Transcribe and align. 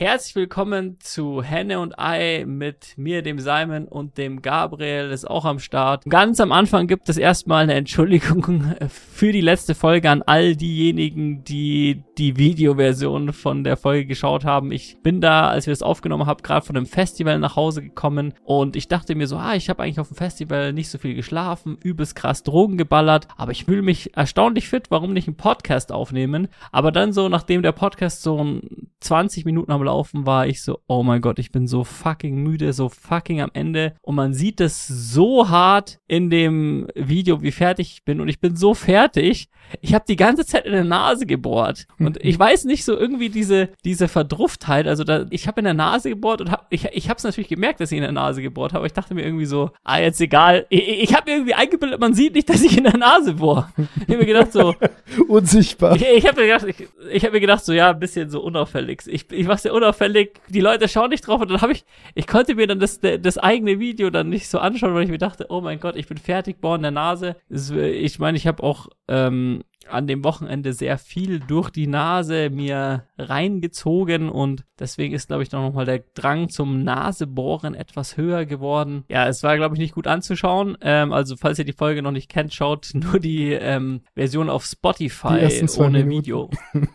Herzlich 0.00 0.36
willkommen 0.36 0.96
zu 1.00 1.42
Henne 1.42 1.80
und 1.80 1.98
Ei 1.98 2.44
mit 2.46 2.96
mir, 2.96 3.22
dem 3.22 3.40
Simon 3.40 3.88
und 3.88 4.16
dem 4.16 4.42
Gabriel 4.42 5.10
ist 5.10 5.28
auch 5.28 5.44
am 5.44 5.58
Start. 5.58 6.04
Ganz 6.04 6.38
am 6.38 6.52
Anfang 6.52 6.86
gibt 6.86 7.08
es 7.08 7.16
erstmal 7.16 7.64
eine 7.64 7.74
Entschuldigung 7.74 8.76
für 8.88 9.32
die 9.32 9.40
letzte 9.40 9.74
Folge 9.74 10.08
an 10.08 10.22
all 10.22 10.54
diejenigen, 10.54 11.42
die 11.42 12.04
die 12.16 12.36
Videoversion 12.36 13.32
von 13.32 13.64
der 13.64 13.76
Folge 13.76 14.06
geschaut 14.06 14.44
haben. 14.44 14.70
Ich 14.70 15.02
bin 15.02 15.20
da, 15.20 15.48
als 15.48 15.66
wir 15.66 15.72
das 15.72 15.82
aufgenommen 15.82 16.26
haben, 16.26 16.44
gerade 16.44 16.64
von 16.64 16.76
einem 16.76 16.86
Festival 16.86 17.40
nach 17.40 17.56
Hause 17.56 17.82
gekommen 17.82 18.34
und 18.44 18.76
ich 18.76 18.86
dachte 18.86 19.16
mir 19.16 19.26
so, 19.26 19.36
ah, 19.36 19.56
ich 19.56 19.68
habe 19.68 19.82
eigentlich 19.82 19.98
auf 19.98 20.06
dem 20.06 20.16
Festival 20.16 20.72
nicht 20.72 20.90
so 20.90 20.98
viel 20.98 21.16
geschlafen, 21.16 21.76
übelst 21.82 22.14
krass 22.14 22.44
Drogen 22.44 22.78
geballert, 22.78 23.26
aber 23.36 23.50
ich 23.50 23.64
fühle 23.64 23.82
mich 23.82 24.16
erstaunlich 24.16 24.68
fit, 24.68 24.92
warum 24.92 25.12
nicht 25.12 25.26
einen 25.26 25.36
Podcast 25.36 25.90
aufnehmen? 25.90 26.46
Aber 26.70 26.92
dann 26.92 27.12
so, 27.12 27.28
nachdem 27.28 27.62
der 27.62 27.72
Podcast 27.72 28.22
so 28.22 28.60
20 29.00 29.44
Minuten 29.44 29.72
am 29.72 29.87
Laufen 29.88 30.26
war 30.26 30.46
ich 30.46 30.60
so, 30.60 30.80
oh 30.86 31.02
mein 31.02 31.22
Gott, 31.22 31.38
ich 31.38 31.50
bin 31.50 31.66
so 31.66 31.82
fucking 31.82 32.36
müde, 32.42 32.74
so 32.74 32.90
fucking 32.90 33.40
am 33.40 33.48
Ende. 33.54 33.94
Und 34.02 34.16
man 34.16 34.34
sieht 34.34 34.60
es 34.60 34.86
so 34.86 35.48
hart 35.48 35.98
in 36.06 36.28
dem 36.28 36.88
Video, 36.94 37.40
wie 37.40 37.52
fertig 37.52 37.92
ich 37.92 38.04
bin. 38.04 38.20
Und 38.20 38.28
ich 38.28 38.38
bin 38.38 38.54
so 38.54 38.74
fertig. 38.74 39.48
Ich 39.80 39.94
habe 39.94 40.04
die 40.06 40.16
ganze 40.16 40.44
Zeit 40.44 40.66
in 40.66 40.72
der 40.72 40.84
Nase 40.84 41.24
gebohrt. 41.24 41.86
Und 41.98 42.18
ich 42.22 42.38
weiß 42.38 42.66
nicht 42.66 42.84
so 42.84 42.98
irgendwie 42.98 43.30
diese, 43.30 43.70
diese 43.82 44.08
Verdrufftheit. 44.08 44.86
Also 44.86 45.04
da, 45.04 45.24
ich 45.30 45.48
habe 45.48 45.60
in 45.60 45.64
der 45.64 45.72
Nase 45.72 46.10
gebohrt 46.10 46.42
und 46.42 46.50
hab, 46.50 46.66
ich, 46.68 46.84
ich 46.84 47.08
habe 47.08 47.16
es 47.16 47.24
natürlich 47.24 47.48
gemerkt, 47.48 47.80
dass 47.80 47.90
ich 47.90 47.96
in 47.96 48.02
der 48.02 48.12
Nase 48.12 48.42
gebohrt 48.42 48.72
habe. 48.72 48.80
Aber 48.80 48.86
ich 48.86 48.92
dachte 48.92 49.14
mir 49.14 49.24
irgendwie 49.24 49.46
so, 49.46 49.70
ah, 49.84 49.98
jetzt 49.98 50.20
egal. 50.20 50.66
Ich, 50.68 50.86
ich 50.86 51.14
habe 51.14 51.30
mir 51.30 51.36
irgendwie 51.38 51.54
eingebildet, 51.54 51.98
man 51.98 52.12
sieht 52.12 52.34
nicht, 52.34 52.50
dass 52.50 52.62
ich 52.62 52.76
in 52.76 52.84
der 52.84 52.98
Nase 52.98 53.32
bohre. 53.34 53.72
Ich 53.96 54.08
habe 54.08 54.18
mir 54.18 54.26
gedacht 54.26 54.52
so. 54.52 54.74
Unsichtbar. 55.28 55.96
Ich, 55.96 56.02
ich 56.02 56.26
habe 56.26 56.42
mir 56.42 56.46
gedacht, 56.46 56.66
ich, 56.66 56.88
ich 57.10 57.22
habe 57.24 57.32
mir 57.32 57.40
gedacht 57.40 57.64
so, 57.64 57.72
ja, 57.72 57.90
ein 57.90 57.98
bisschen 57.98 58.28
so 58.28 58.42
unauffällig. 58.42 59.02
Ich, 59.06 59.30
ich 59.32 59.46
mach's 59.46 59.64
ja 59.64 59.72
unauffällig, 59.78 60.40
die 60.48 60.60
Leute 60.60 60.88
schauen 60.88 61.10
nicht 61.10 61.26
drauf 61.26 61.40
und 61.40 61.50
dann 61.50 61.60
habe 61.60 61.72
ich, 61.72 61.84
ich 62.14 62.26
konnte 62.26 62.54
mir 62.54 62.66
dann 62.66 62.78
das, 62.80 63.00
das 63.00 63.38
eigene 63.38 63.80
Video 63.80 64.10
dann 64.10 64.28
nicht 64.28 64.48
so 64.48 64.58
anschauen, 64.58 64.94
weil 64.94 65.04
ich 65.04 65.10
mir 65.10 65.18
dachte, 65.18 65.46
oh 65.48 65.60
mein 65.60 65.80
Gott, 65.80 65.96
ich 65.96 66.06
bin 66.06 66.18
fertig, 66.18 66.60
boah 66.60 66.76
in 66.76 66.82
der 66.82 66.90
Nase. 66.90 67.36
Ich 67.48 68.18
meine, 68.18 68.36
ich 68.36 68.46
habe 68.46 68.62
auch 68.62 68.88
ähm, 69.08 69.62
an 69.90 70.06
dem 70.06 70.24
Wochenende 70.24 70.72
sehr 70.72 70.98
viel 70.98 71.40
durch 71.40 71.70
die 71.70 71.86
Nase 71.86 72.50
mir 72.50 73.04
reingezogen 73.18 74.28
und 74.28 74.64
deswegen 74.78 75.14
ist, 75.14 75.28
glaube 75.28 75.42
ich, 75.42 75.52
noch 75.52 75.72
mal 75.72 75.84
der 75.84 76.02
Drang 76.14 76.48
zum 76.48 76.82
Nasebohren 76.84 77.74
etwas 77.74 78.16
höher 78.16 78.44
geworden. 78.46 79.04
Ja, 79.08 79.26
es 79.28 79.42
war, 79.42 79.56
glaube 79.56 79.74
ich, 79.74 79.80
nicht 79.80 79.94
gut 79.94 80.06
anzuschauen. 80.06 80.76
Ähm, 80.80 81.12
also, 81.12 81.36
falls 81.36 81.58
ihr 81.58 81.64
die 81.64 81.72
Folge 81.72 82.02
noch 82.02 82.12
nicht 82.12 82.28
kennt, 82.28 82.54
schaut 82.54 82.90
nur 82.94 83.18
die 83.18 83.52
ähm, 83.52 84.00
Version 84.14 84.50
auf 84.50 84.64
Spotify 84.64 85.48
ohne 85.78 86.04
Minuten. 86.04 86.10
Video. 86.10 86.50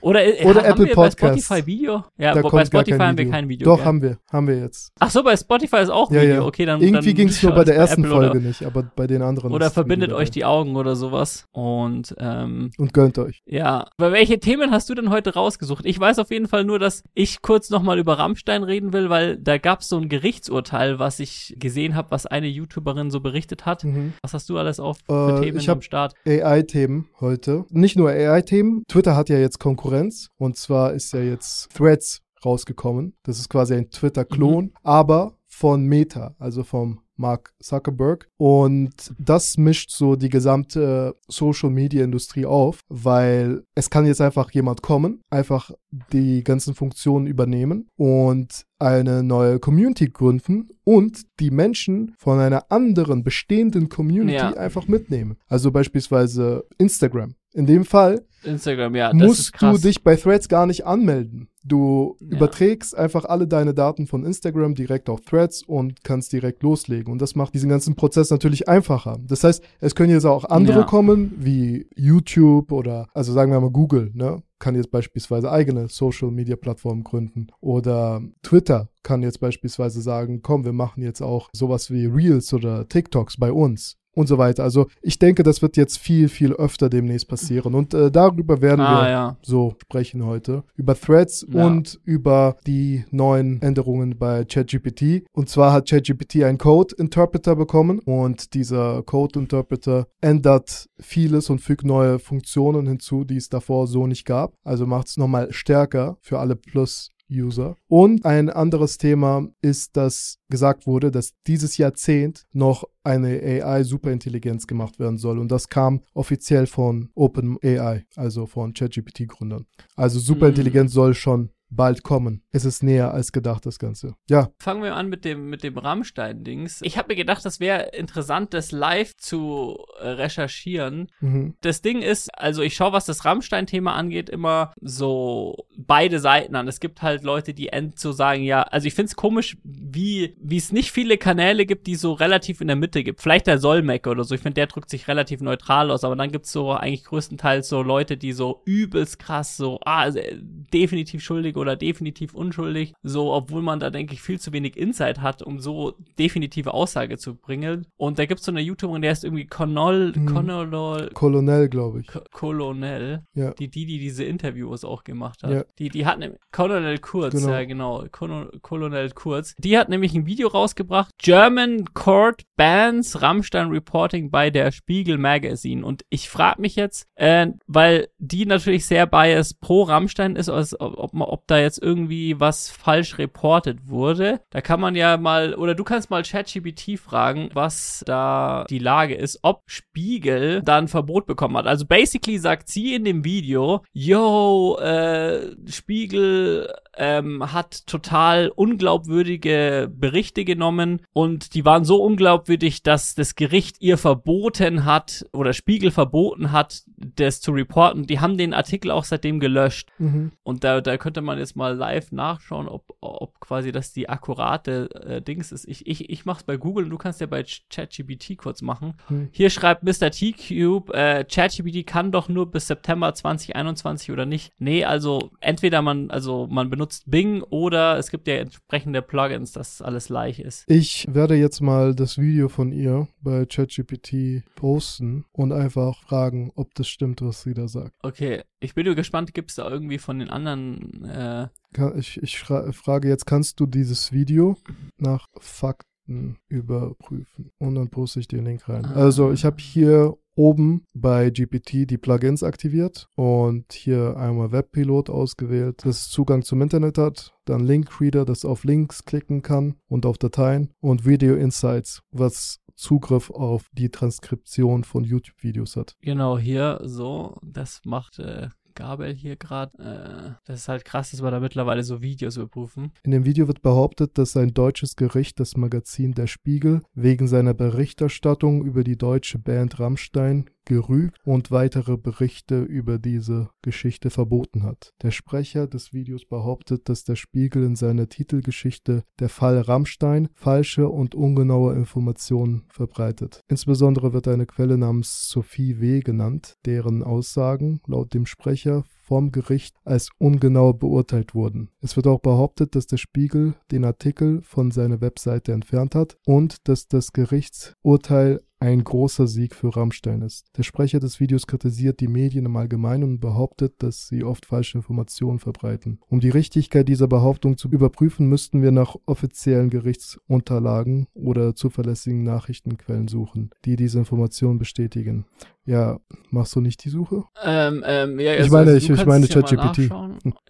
Oder, 0.00 0.24
äh, 0.24 0.44
Oder 0.46 0.64
Apple 0.66 0.86
wir 0.86 0.94
Podcast. 0.94 1.20
bei 1.20 1.28
Spotify 1.38 1.66
Video? 1.66 2.04
Ja, 2.18 2.34
Da 2.34 2.42
bei 2.42 2.64
Spotify 2.64 2.98
haben 2.98 3.18
wir 3.18 3.30
kein 3.30 3.48
Video. 3.48 3.64
Doch, 3.64 3.76
gell? 3.78 3.86
haben 3.86 4.02
wir. 4.02 4.18
Haben 4.30 4.46
wir 4.48 4.58
jetzt. 4.58 4.92
Ach 5.00 5.10
so, 5.10 5.22
bei 5.22 5.36
Spotify 5.36 5.78
ist 5.78 5.90
auch 5.90 6.10
Ja, 6.10 6.22
Video. 6.22 6.34
ja. 6.34 6.42
Okay, 6.42 6.66
dann 6.66 6.80
Irgendwie 6.80 7.14
ging 7.14 7.28
es 7.28 7.42
nur 7.42 7.52
bei 7.52 7.64
der 7.64 7.76
ersten 7.76 8.02
Apple 8.04 8.14
Folge 8.14 8.30
Oder, 8.32 8.40
nicht, 8.40 8.64
aber 8.64 8.82
bei 8.82 9.06
den 9.06 9.22
anderen. 9.22 9.52
oder 9.52 9.70
verbindet 9.70 10.12
euch 10.12 10.30
die 10.30 10.44
Augen 10.44 10.76
oder 10.76 10.94
sowas. 10.96 11.46
Und 11.52 12.14
ähm, 12.42 12.70
Und 12.78 12.92
gönnt 12.92 13.18
euch. 13.18 13.42
Ja, 13.46 13.86
aber 13.96 14.12
welche 14.12 14.38
Themen 14.40 14.70
hast 14.70 14.88
du 14.90 14.94
denn 14.94 15.10
heute 15.10 15.34
rausgesucht? 15.34 15.84
Ich 15.86 15.98
weiß 15.98 16.18
auf 16.18 16.30
jeden 16.30 16.48
Fall 16.48 16.64
nur, 16.64 16.78
dass 16.78 17.02
ich 17.14 17.42
kurz 17.42 17.70
nochmal 17.70 17.98
über 17.98 18.18
Rammstein 18.18 18.62
reden 18.62 18.92
will, 18.92 19.10
weil 19.10 19.36
da 19.36 19.58
gab 19.58 19.80
es 19.80 19.88
so 19.88 19.98
ein 19.98 20.08
Gerichtsurteil, 20.08 20.98
was 20.98 21.20
ich 21.20 21.54
gesehen 21.58 21.94
habe, 21.94 22.10
was 22.10 22.26
eine 22.26 22.48
YouTuberin 22.48 23.10
so 23.10 23.20
berichtet 23.20 23.66
hat. 23.66 23.84
Mhm. 23.84 24.12
Was 24.22 24.34
hast 24.34 24.48
du 24.48 24.58
alles 24.58 24.80
auf 24.80 24.98
für 25.06 25.36
Äh, 25.38 25.40
Themen 25.40 25.58
ich 25.58 25.70
am 25.70 25.82
Start? 25.82 26.14
AI-Themen 26.26 27.08
heute. 27.20 27.64
Nicht 27.70 27.96
nur 27.96 28.10
AI-Themen. 28.10 28.84
Twitter 28.88 29.16
hat 29.16 29.28
ja 29.28 29.38
jetzt 29.38 29.58
Konkurrenz. 29.58 30.28
Und 30.36 30.56
zwar 30.56 30.92
ist 30.92 31.12
ja 31.12 31.20
jetzt 31.20 31.74
Threads 31.74 32.22
rausgekommen. 32.44 33.14
Das 33.22 33.38
ist 33.38 33.48
quasi 33.48 33.74
ein 33.74 33.90
Twitter-Klon, 33.90 34.72
aber 34.82 35.34
von 35.46 35.86
Meta, 35.86 36.34
also 36.38 36.64
vom 36.64 37.00
Mark 37.16 37.52
Zuckerberg. 37.60 38.28
Und 38.36 39.12
das 39.18 39.56
mischt 39.56 39.90
so 39.90 40.16
die 40.16 40.28
gesamte 40.28 41.16
Social-Media-Industrie 41.28 42.46
auf, 42.46 42.80
weil 42.88 43.62
es 43.74 43.90
kann 43.90 44.06
jetzt 44.06 44.20
einfach 44.20 44.50
jemand 44.50 44.82
kommen, 44.82 45.20
einfach 45.30 45.70
die 46.12 46.42
ganzen 46.44 46.74
Funktionen 46.74 47.26
übernehmen 47.26 47.88
und 47.96 48.64
eine 48.78 49.22
neue 49.22 49.58
Community 49.58 50.08
gründen 50.10 50.68
und 50.84 51.22
die 51.40 51.50
Menschen 51.50 52.14
von 52.18 52.38
einer 52.38 52.70
anderen 52.70 53.22
bestehenden 53.24 53.88
Community 53.88 54.34
Ja. 54.36 54.50
einfach 54.54 54.88
mitnehmen. 54.88 55.36
Also 55.48 55.70
beispielsweise 55.70 56.64
Instagram. 56.78 57.34
In 57.54 57.66
dem 57.66 57.84
Fall 57.84 58.24
Instagram, 58.42 58.94
ja, 58.94 59.12
musst 59.14 59.52
du 59.62 59.78
dich 59.78 60.02
bei 60.02 60.16
Threads 60.16 60.48
gar 60.48 60.66
nicht 60.66 60.84
anmelden. 60.84 61.48
Du 61.64 62.16
Ja. 62.20 62.36
überträgst 62.36 62.94
einfach 62.94 63.24
alle 63.24 63.46
deine 63.46 63.72
Daten 63.72 64.06
von 64.06 64.24
Instagram 64.26 64.74
direkt 64.74 65.08
auf 65.08 65.22
Threads 65.22 65.62
und 65.62 66.04
kannst 66.04 66.32
direkt 66.32 66.62
loslegen. 66.62 67.10
Und 67.10 67.22
das 67.22 67.36
macht 67.36 67.54
diesen 67.54 67.70
ganzen 67.70 67.94
Prozess 67.94 68.28
natürlich 68.30 68.68
einfacher. 68.68 69.18
Das 69.26 69.44
heißt, 69.44 69.62
es 69.80 69.94
können 69.94 70.10
jetzt 70.10 70.26
auch 70.26 70.44
andere 70.44 70.80
Ja. 70.80 70.84
kommen, 70.84 71.32
wie 71.38 71.86
YouTube 71.96 72.70
oder, 72.72 73.06
also 73.14 73.32
sagen 73.32 73.50
wir 73.50 73.60
mal 73.60 73.70
Google, 73.70 74.10
ne? 74.14 74.42
Kann 74.58 74.74
jetzt 74.74 74.90
beispielsweise 74.90 75.50
eigene 75.50 75.88
Social 75.88 76.30
Media 76.30 76.56
Plattformen 76.56 77.02
gründen. 77.04 77.46
Oder 77.60 78.20
Twitter 78.42 78.88
kann 79.02 79.22
jetzt 79.22 79.38
beispielsweise 79.40 80.00
sagen, 80.02 80.42
komm, 80.42 80.64
wir 80.64 80.72
machen 80.72 81.02
jetzt 81.02 81.22
auch 81.22 81.48
sowas 81.52 81.90
wie 81.90 82.06
Reels 82.06 82.52
oder 82.52 82.88
TikToks 82.88 83.38
bei 83.38 83.52
uns. 83.52 83.96
Und 84.14 84.28
so 84.28 84.38
weiter. 84.38 84.62
Also 84.62 84.86
ich 85.02 85.18
denke, 85.18 85.42
das 85.42 85.60
wird 85.60 85.76
jetzt 85.76 85.98
viel, 85.98 86.28
viel 86.28 86.52
öfter 86.52 86.88
demnächst 86.88 87.28
passieren. 87.28 87.74
Und 87.74 87.94
äh, 87.94 88.10
darüber 88.10 88.62
werden 88.62 88.80
wir 88.80 88.88
ah, 88.88 89.10
ja. 89.10 89.36
so 89.42 89.74
sprechen 89.82 90.24
heute. 90.24 90.62
Über 90.76 90.94
Threads 90.94 91.46
Ja. 91.50 91.66
und 91.66 92.00
über 92.04 92.56
die 92.66 93.04
neuen 93.10 93.60
Änderungen 93.60 94.18
bei 94.18 94.44
ChatGPT. 94.44 95.24
Und 95.32 95.48
zwar 95.48 95.72
hat 95.72 95.88
ChatGPT 95.88 96.44
einen 96.44 96.58
Code-Interpreter 96.58 97.56
bekommen 97.56 97.98
und 98.00 98.54
dieser 98.54 99.02
Code-Interpreter 99.02 100.06
ändert 100.20 100.88
vieles 101.00 101.50
und 101.50 101.60
fügt 101.60 101.84
neue 101.84 102.18
Funktionen 102.18 102.86
hinzu, 102.86 103.24
die 103.24 103.36
es 103.36 103.48
davor 103.48 103.86
so 103.86 104.06
nicht 104.06 104.24
gab. 104.24 104.54
Also 104.64 104.86
macht 104.86 105.08
es 105.08 105.16
nochmal 105.16 105.52
stärker 105.52 106.16
für 106.20 106.38
alle 106.38 106.56
Plus. 106.56 107.10
User. 107.30 107.76
Und 107.88 108.24
ein 108.24 108.50
anderes 108.50 108.98
Thema 108.98 109.48
ist, 109.62 109.96
dass 109.96 110.38
gesagt 110.48 110.86
wurde, 110.86 111.10
dass 111.10 111.32
dieses 111.46 111.76
Jahrzehnt 111.76 112.44
noch 112.52 112.84
eine 113.02 113.40
AI-Superintelligenz 113.40 114.66
gemacht 114.66 114.98
werden 114.98 115.18
soll. 115.18 115.38
Und 115.38 115.50
das 115.50 115.68
kam 115.68 116.00
offiziell 116.14 116.66
von 116.66 117.10
OpenAI, 117.14 118.04
also 118.16 118.46
von 118.46 118.74
ChatGPT-Gründern. 118.74 119.66
Also 119.96 120.18
Superintelligenz 120.18 120.92
soll 120.92 121.14
schon 121.14 121.50
bald 121.70 122.02
kommen. 122.02 122.42
Es 122.50 122.64
ist 122.64 122.82
näher 122.82 123.12
als 123.12 123.32
gedacht, 123.32 123.66
das 123.66 123.78
Ganze. 123.78 124.14
Ja, 124.28 124.50
Fangen 124.58 124.82
wir 124.82 124.94
an 124.94 125.08
mit 125.08 125.24
dem, 125.24 125.50
mit 125.50 125.62
dem 125.62 125.76
Rammstein-Dings. 125.76 126.80
Ich 126.82 126.96
habe 126.96 127.08
mir 127.08 127.16
gedacht, 127.16 127.44
das 127.44 127.60
wäre 127.60 127.90
interessant, 127.96 128.54
das 128.54 128.70
live 128.72 129.16
zu 129.16 129.78
äh, 130.00 130.08
recherchieren. 130.08 131.10
mhm. 131.20 131.54
Das 131.60 131.82
Ding 131.82 132.02
ist, 132.02 132.28
also 132.38 132.62
ich 132.62 132.74
schaue, 132.74 132.92
was 132.92 133.06
das 133.06 133.24
Rammstein-Thema 133.24 133.94
angeht, 133.94 134.30
immer 134.30 134.72
so 134.80 135.66
beide 135.76 136.20
Seiten 136.20 136.54
an. 136.54 136.68
Es 136.68 136.80
gibt 136.80 137.02
halt 137.02 137.24
Leute, 137.24 137.54
die 137.54 137.68
end 137.68 137.98
so 137.98 138.12
sagen, 138.12 138.42
ja, 138.42 138.62
also 138.62 138.86
ich 138.86 138.94
finde 138.94 139.10
es 139.10 139.16
komisch, 139.16 139.56
wie 139.64 140.34
es 140.50 140.72
nicht 140.72 140.92
viele 140.92 141.18
Kanäle 141.18 141.66
gibt, 141.66 141.86
die 141.86 141.96
so 141.96 142.12
relativ 142.12 142.60
in 142.60 142.68
der 142.68 142.76
Mitte 142.76 143.02
gibt. 143.02 143.20
Vielleicht 143.20 143.46
der 143.46 143.58
Solmecke 143.58 144.10
oder 144.10 144.24
so. 144.24 144.34
Ich 144.34 144.40
finde, 144.42 144.54
der 144.54 144.66
drückt 144.66 144.90
sich 144.90 145.08
relativ 145.08 145.40
neutral 145.40 145.90
aus, 145.90 146.04
aber 146.04 146.16
dann 146.16 146.30
gibt's 146.30 146.52
so 146.52 146.72
eigentlich 146.72 147.04
größtenteils 147.04 147.68
so 147.68 147.82
Leute, 147.82 148.16
die 148.16 148.32
so 148.32 148.62
übelst 148.64 149.18
krass 149.18 149.56
so, 149.56 149.80
ah, 149.84 150.08
äh, 150.08 150.38
definitiv 150.72 151.22
schuldig 151.22 151.56
oder 151.56 151.63
definitiv 151.74 152.34
unschuldig, 152.34 152.92
so, 153.02 153.32
obwohl 153.32 153.62
man 153.62 153.80
da, 153.80 153.90
denke 153.90 154.12
ich, 154.14 154.20
viel 154.22 154.38
zu 154.38 154.52
wenig 154.52 154.76
Insight 154.76 155.20
hat, 155.22 155.42
um 155.42 155.58
so 155.60 155.94
definitive 156.18 156.74
Aussage 156.74 157.16
zu 157.18 157.34
bringen. 157.34 157.86
Und 157.96 158.18
da 158.18 158.26
gibt's 158.26 158.44
so 158.44 158.52
eine 158.52 158.60
YouTuberin, 158.60 159.02
der 159.02 159.12
ist 159.12 159.24
irgendwie 159.24 159.46
Connell, 159.46 160.12
Mhm. 160.14 160.26
Connell, 160.26 161.10
Colonel, 161.14 161.68
glaube 161.68 162.00
ich. 162.00 162.06
Colonel, 162.32 163.22
Ja. 163.34 163.52
die, 163.52 163.68
die, 163.68 163.86
die 163.86 163.98
diese 163.98 164.24
Interviews 164.24 164.84
auch 164.84 165.02
gemacht 165.04 165.42
hat. 165.42 165.50
Ja. 165.50 165.64
Die, 165.78 165.88
die 165.88 166.06
hat 166.06 166.18
nämlich, 166.18 166.38
Colonel 166.52 166.98
Kurz, 166.98 167.34
Genau. 167.34 167.48
ja 167.52 167.64
genau, 167.64 168.04
Colonel, 168.12 168.50
Colonel 168.62 169.10
Kurz. 169.10 169.54
Die 169.58 169.76
hat 169.78 169.88
nämlich 169.88 170.14
ein 170.14 170.26
Video 170.26 170.48
rausgebracht, 170.48 171.10
German 171.18 171.86
Court 171.94 172.42
Bans 172.56 173.20
Rammstein 173.22 173.68
Reporting 173.70 174.30
bei 174.30 174.50
der 174.50 174.70
Spiegel 174.72 175.18
Magazine. 175.18 175.84
Und 175.84 176.04
ich 176.10 176.28
frage 176.28 176.60
mich 176.60 176.76
jetzt, 176.76 177.06
äh, 177.16 177.46
weil 177.66 178.08
die 178.18 178.46
natürlich 178.46 178.86
sehr 178.86 179.06
biased 179.06 179.60
pro 179.60 179.82
Rammstein 179.82 180.36
ist, 180.36 180.48
als, 180.48 180.78
ob, 180.78 180.98
ob, 180.98 181.14
man- 181.14 181.28
ob 181.44 181.48
da 181.48 181.58
jetzt 181.58 181.82
irgendwie 181.82 182.40
was 182.40 182.70
falsch 182.70 183.18
reportet 183.18 183.86
wurde. 183.86 184.40
Da 184.48 184.62
kann 184.62 184.80
man 184.80 184.94
ja 184.94 185.18
mal, 185.18 185.54
oder 185.54 185.74
du 185.74 185.84
kannst 185.84 186.08
mal 186.08 186.22
ChatGPT 186.22 186.98
fragen, 186.98 187.50
was 187.52 188.02
da 188.06 188.64
die 188.70 188.78
Lage 188.78 189.14
ist, 189.14 189.40
ob 189.42 189.62
Spiegel 189.66 190.62
da 190.64 190.78
ein 190.78 190.88
Verbot 190.88 191.26
bekommen 191.26 191.58
hat. 191.58 191.66
Also 191.66 191.84
basically 191.84 192.38
sagt 192.38 192.68
sie 192.68 192.94
in 192.94 193.04
dem 193.04 193.24
Video, 193.24 193.82
yo, 193.92 194.78
äh, 194.78 195.54
Spiegel 195.66 196.72
ähm, 196.96 197.52
hat 197.52 197.86
total 197.86 198.48
unglaubwürdige 198.48 199.90
Berichte 199.94 200.44
genommen 200.44 201.02
und 201.12 201.54
die 201.54 201.64
waren 201.64 201.84
so 201.84 202.02
unglaubwürdig, 202.02 202.82
dass 202.82 203.14
das 203.14 203.34
Gericht 203.34 203.80
ihr 203.80 203.98
verboten 203.98 204.84
hat 204.84 205.26
oder 205.32 205.52
Spiegel 205.52 205.90
verboten 205.90 206.52
hat, 206.52 206.84
das 206.96 207.40
zu 207.40 207.52
reporten. 207.52 208.06
Die 208.06 208.20
haben 208.20 208.38
den 208.38 208.54
Artikel 208.54 208.90
auch 208.90 209.04
seitdem 209.04 209.40
gelöscht. 209.40 209.90
Mhm. 209.98 210.32
Und 210.42 210.64
da, 210.64 210.80
da 210.80 210.96
könnte 210.96 211.20
man 211.20 211.33
jetzt 211.38 211.56
mal 211.56 211.74
live 211.74 212.12
nachschauen, 212.12 212.68
ob, 212.68 212.96
ob 213.00 213.40
quasi 213.40 213.72
das 213.72 213.92
die 213.92 214.08
akkurate 214.08 214.90
äh, 214.94 215.22
Dings 215.22 215.52
ist. 215.52 215.66
Ich, 215.66 215.86
ich, 215.86 216.10
ich 216.10 216.24
mach's 216.24 216.44
bei 216.44 216.56
Google 216.56 216.84
und 216.84 216.90
du 216.90 216.98
kannst 216.98 217.20
ja 217.20 217.26
bei 217.26 217.44
ChatGPT 217.70 218.36
kurz 218.36 218.62
machen. 218.62 218.94
Mhm. 219.08 219.28
Hier 219.32 219.50
schreibt 219.50 219.82
Mr. 219.82 220.10
T-Cube, 220.10 220.92
äh, 220.94 221.24
ChatGPT 221.24 221.86
kann 221.86 222.12
doch 222.12 222.28
nur 222.28 222.50
bis 222.50 222.66
September 222.66 223.14
2021 223.14 224.10
oder 224.10 224.26
nicht. 224.26 224.52
Nee, 224.58 224.84
also 224.84 225.30
entweder 225.40 225.82
man, 225.82 226.10
also 226.10 226.46
man 226.50 226.70
benutzt 226.70 227.04
Bing 227.10 227.42
oder 227.42 227.98
es 227.98 228.10
gibt 228.10 228.28
ja 228.28 228.34
entsprechende 228.36 229.02
Plugins, 229.02 229.52
dass 229.52 229.82
alles 229.82 230.08
leicht 230.08 230.40
ist. 230.40 230.64
Ich 230.68 231.06
werde 231.08 231.34
jetzt 231.34 231.60
mal 231.60 231.94
das 231.94 232.18
Video 232.18 232.48
von 232.48 232.72
ihr 232.72 233.08
bei 233.20 233.46
ChatGPT 233.46 234.44
posten 234.54 235.24
und 235.32 235.52
einfach 235.52 236.02
fragen, 236.02 236.52
ob 236.54 236.74
das 236.74 236.88
stimmt, 236.88 237.22
was 237.22 237.42
sie 237.42 237.54
da 237.54 237.68
sagt. 237.68 237.92
Okay, 238.02 238.42
ich 238.60 238.74
bin 238.74 238.86
nur 238.86 238.94
gespannt, 238.94 239.34
gibt 239.34 239.50
es 239.50 239.56
da 239.56 239.68
irgendwie 239.68 239.98
von 239.98 240.18
den 240.18 240.30
anderen, 240.30 241.04
äh, 241.04 241.23
Kann, 241.72 241.98
ich 241.98 242.22
ich 242.22 242.38
fra 242.38 242.70
frage 242.72 243.08
jetzt, 243.08 243.26
kannst 243.26 243.60
du 243.60 243.66
dieses 243.66 244.12
Video 244.12 244.56
nach 244.96 245.26
Fakten 245.38 246.38
überprüfen? 246.48 247.50
Und 247.58 247.74
dann 247.74 247.90
poste 247.90 248.20
ich 248.20 248.28
den 248.28 248.44
Link 248.44 248.68
rein. 248.68 248.84
Ah. 248.84 248.94
Also 248.94 249.32
ich 249.32 249.44
habe 249.44 249.56
hier 249.58 250.16
oben 250.36 250.84
bei 250.94 251.30
GPT 251.30 251.88
die 251.88 251.98
Plugins 251.98 252.42
aktiviert 252.42 253.08
und 253.14 253.72
hier 253.72 254.16
einmal 254.16 254.52
Webpilot 254.52 255.10
ausgewählt, 255.10 255.84
das 255.84 256.08
Zugang 256.08 256.42
zum 256.42 256.62
Internet 256.62 256.98
hat, 256.98 257.34
dann 257.44 257.64
Linkreader, 257.64 258.24
das 258.24 258.44
auf 258.44 258.64
Links 258.64 259.04
klicken 259.04 259.42
kann 259.42 259.76
und 259.88 260.06
auf 260.06 260.18
Dateien 260.18 260.72
und 260.80 261.06
Video 261.06 261.36
Insights, 261.36 262.02
was 262.10 262.60
Zugriff 262.76 263.30
auf 263.30 263.68
die 263.72 263.90
Transkription 263.90 264.82
von 264.82 265.04
YouTube-Videos 265.04 265.76
hat. 265.76 265.96
genau 266.02 266.38
hier 266.38 266.80
so, 266.82 267.38
das 267.42 267.80
macht 267.84 268.18
äh, 268.18 268.48
Gabel 268.74 269.14
hier 269.14 269.36
gerade. 269.36 269.78
Äh, 269.78 270.34
das 270.46 270.60
ist 270.60 270.68
halt 270.68 270.84
krass, 270.84 271.10
dass 271.10 271.22
wir 271.22 271.30
da 271.30 271.40
mittlerweile 271.40 271.82
so 271.82 272.02
Videos 272.02 272.36
überprüfen. 272.36 272.92
In 273.02 273.10
dem 273.10 273.24
Video 273.24 273.46
wird 273.46 273.62
behauptet, 273.62 274.18
dass 274.18 274.36
ein 274.36 274.54
deutsches 274.54 274.96
Gericht 274.96 275.40
das 275.40 275.56
Magazin 275.56 276.12
Der 276.12 276.26
Spiegel 276.26 276.82
wegen 276.94 277.26
seiner 277.28 277.54
Berichterstattung 277.54 278.64
über 278.64 278.84
die 278.84 278.96
deutsche 278.96 279.38
Band 279.38 279.78
Rammstein 279.78 280.50
gerügt 280.64 281.18
und 281.24 281.50
weitere 281.50 281.96
Berichte 281.96 282.62
über 282.62 282.98
diese 282.98 283.50
Geschichte 283.62 284.10
verboten 284.10 284.62
hat. 284.62 284.92
Der 285.02 285.10
Sprecher 285.10 285.66
des 285.66 285.92
Videos 285.92 286.24
behauptet, 286.24 286.88
dass 286.88 287.04
der 287.04 287.16
Spiegel 287.16 287.64
in 287.64 287.76
seiner 287.76 288.08
Titelgeschichte 288.08 289.04
Der 289.20 289.28
Fall 289.28 289.60
Rammstein 289.60 290.28
falsche 290.34 290.88
und 290.88 291.14
ungenaue 291.14 291.74
Informationen 291.74 292.64
verbreitet. 292.68 293.40
Insbesondere 293.48 294.12
wird 294.12 294.28
eine 294.28 294.46
Quelle 294.46 294.78
namens 294.78 295.28
Sophie 295.28 295.80
W. 295.80 296.00
genannt, 296.00 296.56
deren 296.64 297.02
Aussagen 297.02 297.80
laut 297.86 298.14
dem 298.14 298.26
Sprecher 298.26 298.63
vom 299.06 299.32
Gericht 299.32 299.76
als 299.84 300.10
ungenau 300.18 300.72
beurteilt 300.72 301.34
wurden. 301.34 301.68
Es 301.80 301.96
wird 301.96 302.06
auch 302.06 302.20
behauptet, 302.20 302.74
dass 302.74 302.86
der 302.86 302.96
Spiegel 302.96 303.54
den 303.70 303.84
Artikel 303.84 304.40
von 304.42 304.70
seiner 304.70 305.00
Webseite 305.00 305.52
entfernt 305.52 305.94
hat 305.94 306.16
und 306.26 306.68
dass 306.68 306.88
das 306.88 307.12
Gerichtsurteil 307.12 308.40
ein 308.64 308.82
großer 308.82 309.26
Sieg 309.26 309.54
für 309.54 309.76
Rammstein 309.76 310.22
ist. 310.22 310.46
Der 310.56 310.62
Sprecher 310.62 310.98
des 310.98 311.20
Videos 311.20 311.46
kritisiert 311.46 312.00
die 312.00 312.08
Medien 312.08 312.46
im 312.46 312.56
Allgemeinen 312.56 313.04
und 313.04 313.20
behauptet, 313.20 313.74
dass 313.82 314.08
sie 314.08 314.24
oft 314.24 314.46
falsche 314.46 314.78
Informationen 314.78 315.38
verbreiten. 315.38 316.00
Um 316.08 316.20
die 316.20 316.30
Richtigkeit 316.30 316.88
dieser 316.88 317.06
Behauptung 317.06 317.58
zu 317.58 317.68
überprüfen, 317.68 318.26
müssten 318.26 318.62
wir 318.62 318.72
nach 318.72 318.96
offiziellen 319.04 319.68
Gerichtsunterlagen 319.68 321.08
oder 321.12 321.54
zuverlässigen 321.54 322.22
Nachrichtenquellen 322.22 323.08
suchen, 323.08 323.50
die 323.66 323.76
diese 323.76 323.98
Informationen 323.98 324.58
bestätigen. 324.58 325.26
Ja, 325.66 325.98
machst 326.30 326.54
du 326.54 326.60
nicht 326.60 326.84
die 326.84 326.90
Suche? 326.90 327.24
Ähm, 327.42 327.82
ähm, 327.86 328.20
ja, 328.20 328.34
Ich 328.36 328.50
meine, 328.50 328.76
ich- 328.76 328.90
ich 328.90 329.06
meine 329.06 329.26
ChatGPT. 329.26 329.90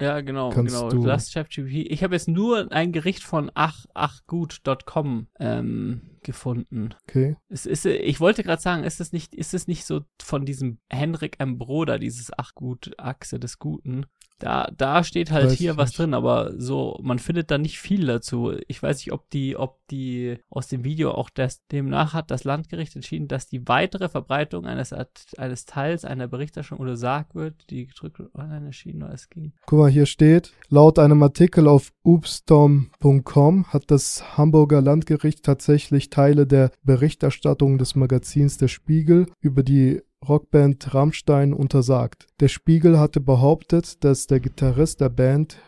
Ja, 0.00 0.20
genau, 0.22 0.50
Kannst 0.50 0.74
genau. 0.74 0.88
du- 0.90 1.04
Lass 1.06 1.32
ChatGPT. 1.32 1.86
Ich 1.90 2.02
habe 2.02 2.14
jetzt 2.16 2.26
nur 2.26 2.72
ein 2.72 2.90
Gericht 2.90 3.22
von 3.22 3.50
ach, 3.54 3.86
achgut.com 3.94 5.28
ähm, 5.38 6.00
gefunden. 6.22 6.94
Okay. 7.08 7.36
Es 7.48 7.66
ist, 7.66 7.86
ich 7.86 8.18
wollte 8.20 8.42
gerade 8.42 8.60
sagen, 8.60 8.84
ist 8.84 9.00
es 9.00 9.12
nicht, 9.12 9.34
ist 9.34 9.54
es 9.54 9.68
nicht 9.68 9.84
so 9.84 10.00
von 10.20 10.44
diesem 10.46 10.78
Henrik 10.90 11.36
M. 11.38 11.58
Broder, 11.58 11.98
dieses 11.98 12.36
Achgut-Achse 12.36 13.38
des 13.38 13.58
Guten? 13.58 14.06
Da, 14.38 14.70
da 14.76 15.04
steht 15.04 15.30
halt 15.30 15.46
Weiß 15.46 15.52
hier 15.54 15.76
was 15.76 15.90
nicht. 15.90 15.98
drin, 16.00 16.14
aber 16.14 16.52
so, 16.58 16.98
man 17.02 17.18
findet 17.18 17.50
da 17.50 17.58
nicht 17.58 17.78
viel 17.78 18.06
dazu. 18.06 18.52
Ich 18.66 18.82
weiß 18.82 18.98
nicht, 18.98 19.12
ob 19.12 19.30
die, 19.30 19.56
ob 19.56 19.78
die 19.90 20.38
aus 20.50 20.68
dem 20.68 20.84
Video 20.84 21.12
auch 21.12 21.30
das, 21.30 21.64
demnach 21.68 22.14
hat 22.14 22.30
das 22.30 22.44
Landgericht 22.44 22.94
entschieden, 22.96 23.28
dass 23.28 23.46
die 23.46 23.68
weitere 23.68 24.08
Verbreitung 24.08 24.66
eines, 24.66 24.92
eines 25.36 25.66
Teils 25.66 26.04
einer 26.04 26.26
Berichterstattung 26.26 26.80
untersagt 26.80 27.34
wird, 27.34 27.70
die 27.70 27.86
gedrückt 27.86 28.20
online 28.34 28.66
erschienen 28.66 29.02
oder 29.04 29.14
es 29.14 29.30
ging. 29.30 29.52
Guck 29.66 29.78
mal, 29.78 29.90
hier 29.90 30.06
steht, 30.06 30.52
laut 30.68 30.98
einem 30.98 31.22
Artikel 31.22 31.68
auf 31.68 31.92
oopstorm.com 32.02 33.66
hat 33.72 33.90
das 33.90 34.36
Hamburger 34.36 34.80
Landgericht 34.80 35.44
tatsächlich 35.44 36.10
Teile 36.10 36.46
der 36.46 36.70
Berichterstattung 36.82 37.78
des 37.78 37.94
Magazins 37.94 38.58
Der 38.58 38.68
Spiegel 38.68 39.26
über 39.40 39.62
die 39.62 40.02
Rockband 40.28 40.94
Rammstein 40.94 41.52
untersagt. 41.52 42.26
Der 42.40 42.48
Spiegel 42.48 42.98
hatte 42.98 43.20
behauptet, 43.20 44.02
dass 44.02 44.26
der 44.26 44.40
Gitarrist 44.40 45.00
der 45.00 45.08
Band 45.08 45.58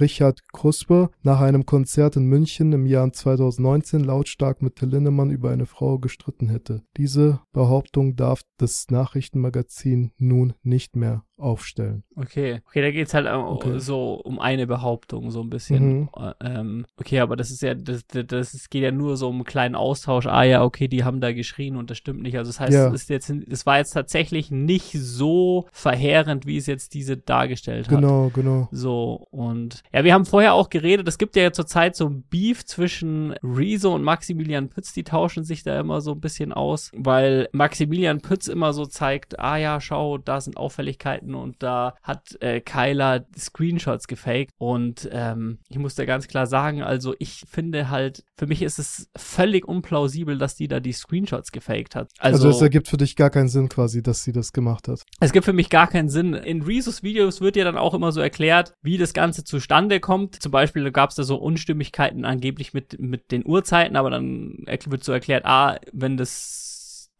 Richard 0.00 0.40
Kruspe 0.52 1.10
nach 1.22 1.40
einem 1.40 1.64
Konzert 1.64 2.16
in 2.16 2.24
München 2.24 2.72
im 2.72 2.86
Jahr 2.86 3.12
2019 3.12 4.00
lautstark 4.00 4.60
mit 4.60 4.74
Till 4.74 4.88
Lindemann 4.88 5.30
über 5.30 5.50
eine 5.50 5.66
Frau 5.66 5.98
gestritten 6.00 6.48
hätte. 6.48 6.82
Diese 6.96 7.40
Behauptung 7.52 8.16
darf 8.16 8.40
das 8.56 8.86
Nachrichtenmagazin 8.90 10.10
nun 10.18 10.54
nicht 10.64 10.96
mehr 10.96 11.22
aufstellen. 11.36 12.02
Okay. 12.16 12.62
Okay, 12.66 12.82
da 12.82 12.90
geht's 12.90 13.14
halt 13.14 13.26
äh, 13.26 13.30
Okay. 13.30 13.78
so 13.78 14.14
um 14.14 14.40
eine 14.40 14.66
Behauptung, 14.66 15.30
so 15.30 15.40
ein 15.40 15.50
bisschen. 15.50 16.00
Mhm. 16.00 16.08
Äh, 16.16 16.32
Ähm, 16.40 16.84
okay, 16.96 17.20
aber 17.20 17.36
das 17.36 17.52
ist 17.52 17.62
ja, 17.62 17.74
das, 17.74 18.04
das, 18.08 18.26
das 18.26 18.68
geht 18.70 18.82
ja 18.82 18.90
nur 18.90 19.16
so 19.16 19.28
um 19.28 19.36
einen 19.36 19.44
kleinen 19.44 19.76
Austausch. 19.76 20.26
Ah 20.26 20.42
ja, 20.42 20.64
okay, 20.64 20.88
die 20.88 21.04
haben 21.04 21.20
da 21.20 21.32
geschrien 21.32 21.76
und 21.76 21.90
das 21.90 21.98
stimmt 21.98 22.22
nicht. 22.22 22.36
Also 22.36 22.48
das 22.48 22.58
heißt, 22.58 22.72
Ja. 22.72 22.88
es 22.88 23.02
ist 23.02 23.08
jetzt, 23.10 23.30
es 23.30 23.66
war 23.66 23.78
jetzt 23.78 23.92
tatsächlich 23.92 24.50
nicht 24.50 24.90
so 24.98 25.66
verheerend, 25.70 26.08
wie 26.26 26.56
es 26.56 26.66
jetzt 26.66 26.94
diese 26.94 27.16
dargestellt 27.16 27.88
hat. 27.88 27.94
Genau, 27.94 28.30
genau. 28.34 28.68
So, 28.72 29.26
und 29.30 29.82
ja, 29.92 30.04
wir 30.04 30.14
haben 30.14 30.24
vorher 30.24 30.54
auch 30.54 30.70
geredet, 30.70 31.06
es 31.08 31.18
gibt 31.18 31.36
ja 31.36 31.52
zurzeit 31.52 31.96
so 31.96 32.06
ein 32.06 32.22
Beef 32.30 32.64
zwischen 32.64 33.32
Rezo 33.42 33.94
und 33.94 34.02
Maximilian 34.02 34.68
Pütz, 34.68 34.92
die 34.92 35.04
tauschen 35.04 35.44
sich 35.44 35.62
da 35.62 35.78
immer 35.78 36.00
so 36.00 36.12
ein 36.12 36.20
bisschen 36.20 36.52
aus, 36.52 36.90
weil 36.94 37.48
Maximilian 37.52 38.20
Pütz 38.20 38.48
immer 38.48 38.72
so 38.72 38.86
zeigt, 38.86 39.38
ah 39.38 39.56
ja, 39.56 39.80
schau, 39.80 40.18
da 40.18 40.40
sind 40.40 40.56
Auffälligkeiten 40.56 41.34
und 41.34 41.62
da 41.62 41.94
hat 42.02 42.40
äh, 42.40 42.60
Kyla 42.60 43.24
Screenshots 43.36 44.06
gefaked 44.08 44.52
und 44.58 45.08
ähm, 45.12 45.58
ich 45.68 45.78
muss 45.78 45.94
da 45.94 46.04
ganz 46.04 46.28
klar 46.28 46.46
sagen, 46.46 46.82
also 46.82 47.14
ich 47.18 47.44
finde 47.50 47.90
halt, 47.90 48.24
für 48.36 48.46
mich 48.46 48.62
ist 48.62 48.78
es 48.78 49.08
völlig 49.16 49.66
unplausibel, 49.66 50.38
dass 50.38 50.54
die 50.54 50.68
da 50.68 50.80
die 50.80 50.92
Screenshots 50.92 51.52
gefaked 51.52 51.94
hat. 51.94 52.10
Also, 52.18 52.46
Also, 52.46 52.56
es 52.56 52.62
ergibt 52.62 52.88
für 52.88 52.96
dich 52.96 53.16
gar 53.16 53.30
keinen 53.30 53.48
Sinn 53.48 53.68
quasi, 53.68 54.02
dass 54.02 54.22
sie 54.22 54.32
das 54.32 54.52
gemacht 54.52 54.88
hat. 54.88 55.02
es 55.20 55.32
gibt 55.32 55.44
für 55.44 55.52
mich 55.52 55.70
gar 55.70 55.88
keinen 55.88 55.97
Sinn. 56.06 56.34
In 56.34 56.62
Rezos 56.62 57.02
Videos 57.02 57.40
wird 57.40 57.56
ja 57.56 57.64
dann 57.64 57.76
auch 57.76 57.94
immer 57.94 58.12
so 58.12 58.20
erklärt, 58.20 58.74
wie 58.82 58.98
das 58.98 59.12
Ganze 59.14 59.42
zustande 59.42 60.00
kommt. 60.00 60.40
Zum 60.40 60.52
Beispiel 60.52 60.90
gab 60.92 61.10
es 61.10 61.16
da 61.16 61.24
so 61.24 61.36
Unstimmigkeiten 61.36 62.24
angeblich 62.24 62.74
mit, 62.74 63.00
mit 63.00 63.32
den 63.32 63.44
Uhrzeiten, 63.44 63.96
aber 63.96 64.10
dann 64.10 64.64
wird 64.66 65.02
so 65.02 65.12
erklärt, 65.12 65.44
ah, 65.44 65.78
wenn 65.92 66.16
das 66.16 66.68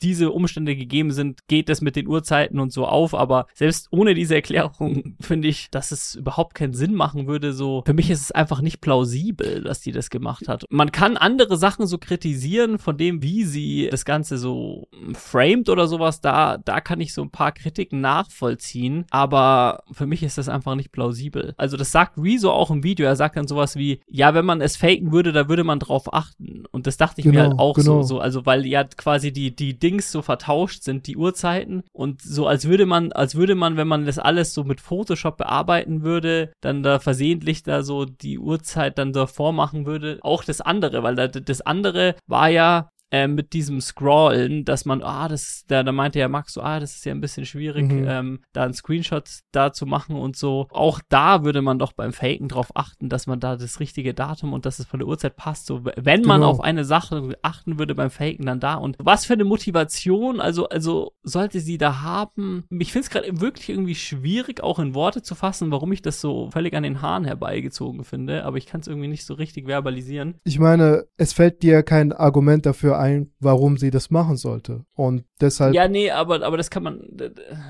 diese 0.02 0.30
Umstände 0.30 0.76
gegeben 0.76 1.12
sind, 1.12 1.46
geht 1.48 1.68
das 1.68 1.80
mit 1.80 1.96
den 1.96 2.06
Uhrzeiten 2.06 2.60
und 2.60 2.72
so 2.72 2.86
auf, 2.86 3.14
aber 3.14 3.46
selbst 3.54 3.88
ohne 3.90 4.14
diese 4.14 4.34
Erklärung 4.34 5.16
finde 5.20 5.48
ich, 5.48 5.70
dass 5.70 5.90
es 5.92 6.14
überhaupt 6.14 6.54
keinen 6.54 6.74
Sinn 6.74 6.94
machen 6.94 7.26
würde, 7.26 7.52
so, 7.52 7.82
für 7.86 7.94
mich 7.94 8.10
ist 8.10 8.20
es 8.20 8.32
einfach 8.32 8.60
nicht 8.60 8.80
plausibel, 8.80 9.62
dass 9.62 9.80
die 9.80 9.92
das 9.92 10.10
gemacht 10.10 10.48
hat. 10.48 10.64
Man 10.70 10.92
kann 10.92 11.16
andere 11.16 11.56
Sachen 11.56 11.86
so 11.86 11.98
kritisieren 11.98 12.78
von 12.78 12.96
dem, 12.96 13.22
wie 13.22 13.44
sie 13.44 13.88
das 13.90 14.04
Ganze 14.04 14.38
so 14.38 14.88
framed 15.14 15.68
oder 15.68 15.86
sowas, 15.86 16.20
da, 16.20 16.58
da 16.58 16.80
kann 16.80 17.00
ich 17.00 17.14
so 17.14 17.22
ein 17.22 17.30
paar 17.30 17.52
Kritiken 17.52 18.00
nachvollziehen, 18.00 19.06
aber 19.10 19.82
für 19.92 20.06
mich 20.06 20.22
ist 20.22 20.38
das 20.38 20.48
einfach 20.48 20.74
nicht 20.74 20.92
plausibel. 20.92 21.54
Also 21.56 21.76
das 21.76 21.92
sagt 21.92 22.18
Rezo 22.18 22.50
auch 22.50 22.70
im 22.70 22.82
Video, 22.82 23.06
er 23.06 23.16
sagt 23.16 23.36
dann 23.36 23.48
sowas 23.48 23.76
wie, 23.76 24.00
ja, 24.08 24.34
wenn 24.34 24.44
man 24.44 24.60
es 24.60 24.76
faken 24.76 25.12
würde, 25.12 25.32
da 25.32 25.48
würde 25.48 25.64
man 25.64 25.78
drauf 25.78 26.12
achten. 26.12 26.64
Und 26.70 26.86
das 26.86 26.96
dachte 26.96 27.20
ich 27.20 27.26
mir 27.26 27.38
Genau, 27.38 27.50
halt 27.50 27.58
auch 27.58 27.74
genau. 27.74 28.02
so, 28.02 28.16
so, 28.16 28.20
also 28.20 28.46
weil 28.46 28.66
ja 28.66 28.84
quasi 28.84 29.32
die, 29.32 29.54
die 29.54 29.78
Dings 29.88 30.12
so 30.12 30.20
vertauscht 30.20 30.82
sind, 30.82 31.06
die 31.06 31.16
Uhrzeiten. 31.16 31.82
Und 31.92 32.20
so 32.20 32.46
als 32.46 32.68
würde 32.68 32.84
man, 32.84 33.10
als 33.12 33.36
würde 33.36 33.54
man, 33.54 33.78
wenn 33.78 33.88
man 33.88 34.04
das 34.04 34.18
alles 34.18 34.52
so 34.52 34.62
mit 34.62 34.82
Photoshop 34.82 35.38
bearbeiten 35.38 36.02
würde, 36.02 36.52
dann 36.60 36.82
da 36.82 36.98
versehentlich 36.98 37.62
da 37.62 37.82
so 37.82 38.04
die 38.04 38.38
Uhrzeit 38.38 38.98
dann 38.98 39.14
davor 39.14 39.52
machen 39.52 39.86
würde, 39.86 40.18
auch 40.20 40.44
das 40.44 40.60
andere, 40.60 41.02
weil 41.02 41.14
da, 41.14 41.28
das 41.28 41.62
andere 41.62 42.16
war 42.26 42.50
ja 42.50 42.90
äh, 43.10 43.26
mit 43.26 43.52
diesem 43.52 43.80
Scrollen, 43.80 44.64
dass 44.64 44.84
man, 44.84 45.02
ah, 45.02 45.28
das 45.28 45.42
ist, 45.42 45.70
da, 45.70 45.82
da 45.82 45.92
meinte 45.92 46.18
ja 46.18 46.28
Max 46.28 46.52
so, 46.52 46.60
ah, 46.62 46.78
das 46.80 46.94
ist 46.96 47.04
ja 47.04 47.12
ein 47.12 47.20
bisschen 47.20 47.46
schwierig, 47.46 47.90
Mhm. 47.90 48.06
ähm, 48.08 48.40
da 48.52 48.64
einen 48.64 48.74
Screenshot 48.74 49.28
da 49.52 49.72
zu 49.72 49.86
machen 49.86 50.16
und 50.16 50.36
so. 50.36 50.66
Auch 50.70 51.00
da 51.08 51.44
würde 51.44 51.62
man 51.62 51.78
doch 51.78 51.92
beim 51.92 52.12
Faken 52.12 52.48
drauf 52.48 52.70
achten, 52.74 53.08
dass 53.08 53.26
man 53.26 53.40
da 53.40 53.56
das 53.56 53.80
richtige 53.80 54.14
Datum 54.14 54.52
und 54.52 54.66
dass 54.66 54.78
es 54.78 54.86
von 54.86 54.98
der 55.00 55.08
Uhrzeit 55.08 55.36
passt. 55.36 55.66
So, 55.66 55.84
wenn 55.84 56.22
man 56.22 56.40
Genau. 56.40 56.50
auf 56.50 56.60
eine 56.60 56.84
Sache 56.84 57.36
achten 57.42 57.78
würde 57.78 57.94
beim 57.94 58.10
Faken, 58.10 58.44
dann 58.46 58.60
da. 58.60 58.74
Und 58.74 58.96
was 58.98 59.24
für 59.24 59.32
eine 59.34 59.44
Motivation, 59.44 60.40
also, 60.40 60.68
also 60.68 61.12
sollte 61.22 61.60
sie 61.60 61.78
da 61.78 62.02
haben? 62.02 62.64
Ich 62.70 62.92
finde 62.92 63.04
es 63.06 63.10
gerade 63.10 63.40
wirklich 63.40 63.68
irgendwie 63.68 63.94
schwierig, 63.94 64.62
auch 64.62 64.78
in 64.78 64.94
Worte 64.94 65.22
zu 65.22 65.34
fassen, 65.34 65.70
warum 65.70 65.92
ich 65.92 66.02
das 66.02 66.20
so 66.20 66.50
völlig 66.50 66.74
an 66.74 66.82
den 66.82 67.00
Haaren 67.02 67.24
herbeigezogen 67.24 68.04
finde, 68.04 68.44
aber 68.44 68.56
ich 68.56 68.66
kann 68.66 68.80
es 68.80 68.86
irgendwie 68.86 69.08
nicht 69.08 69.24
so 69.24 69.34
richtig 69.34 69.66
verbalisieren. 69.66 70.40
Ich 70.44 70.58
meine, 70.58 71.04
es 71.16 71.32
fällt 71.32 71.62
dir 71.62 71.82
kein 71.82 72.12
Argument 72.12 72.66
dafür 72.66 72.97
ein, 72.98 73.32
warum 73.40 73.76
sie 73.76 73.90
das 73.90 74.10
machen 74.10 74.36
sollte. 74.36 74.84
Und 74.94 75.24
deshalb, 75.40 75.74
Ja, 75.74 75.88
nee, 75.88 76.10
aber, 76.10 76.42
aber 76.42 76.56
das 76.56 76.70
kann 76.70 76.82
man, 76.82 77.00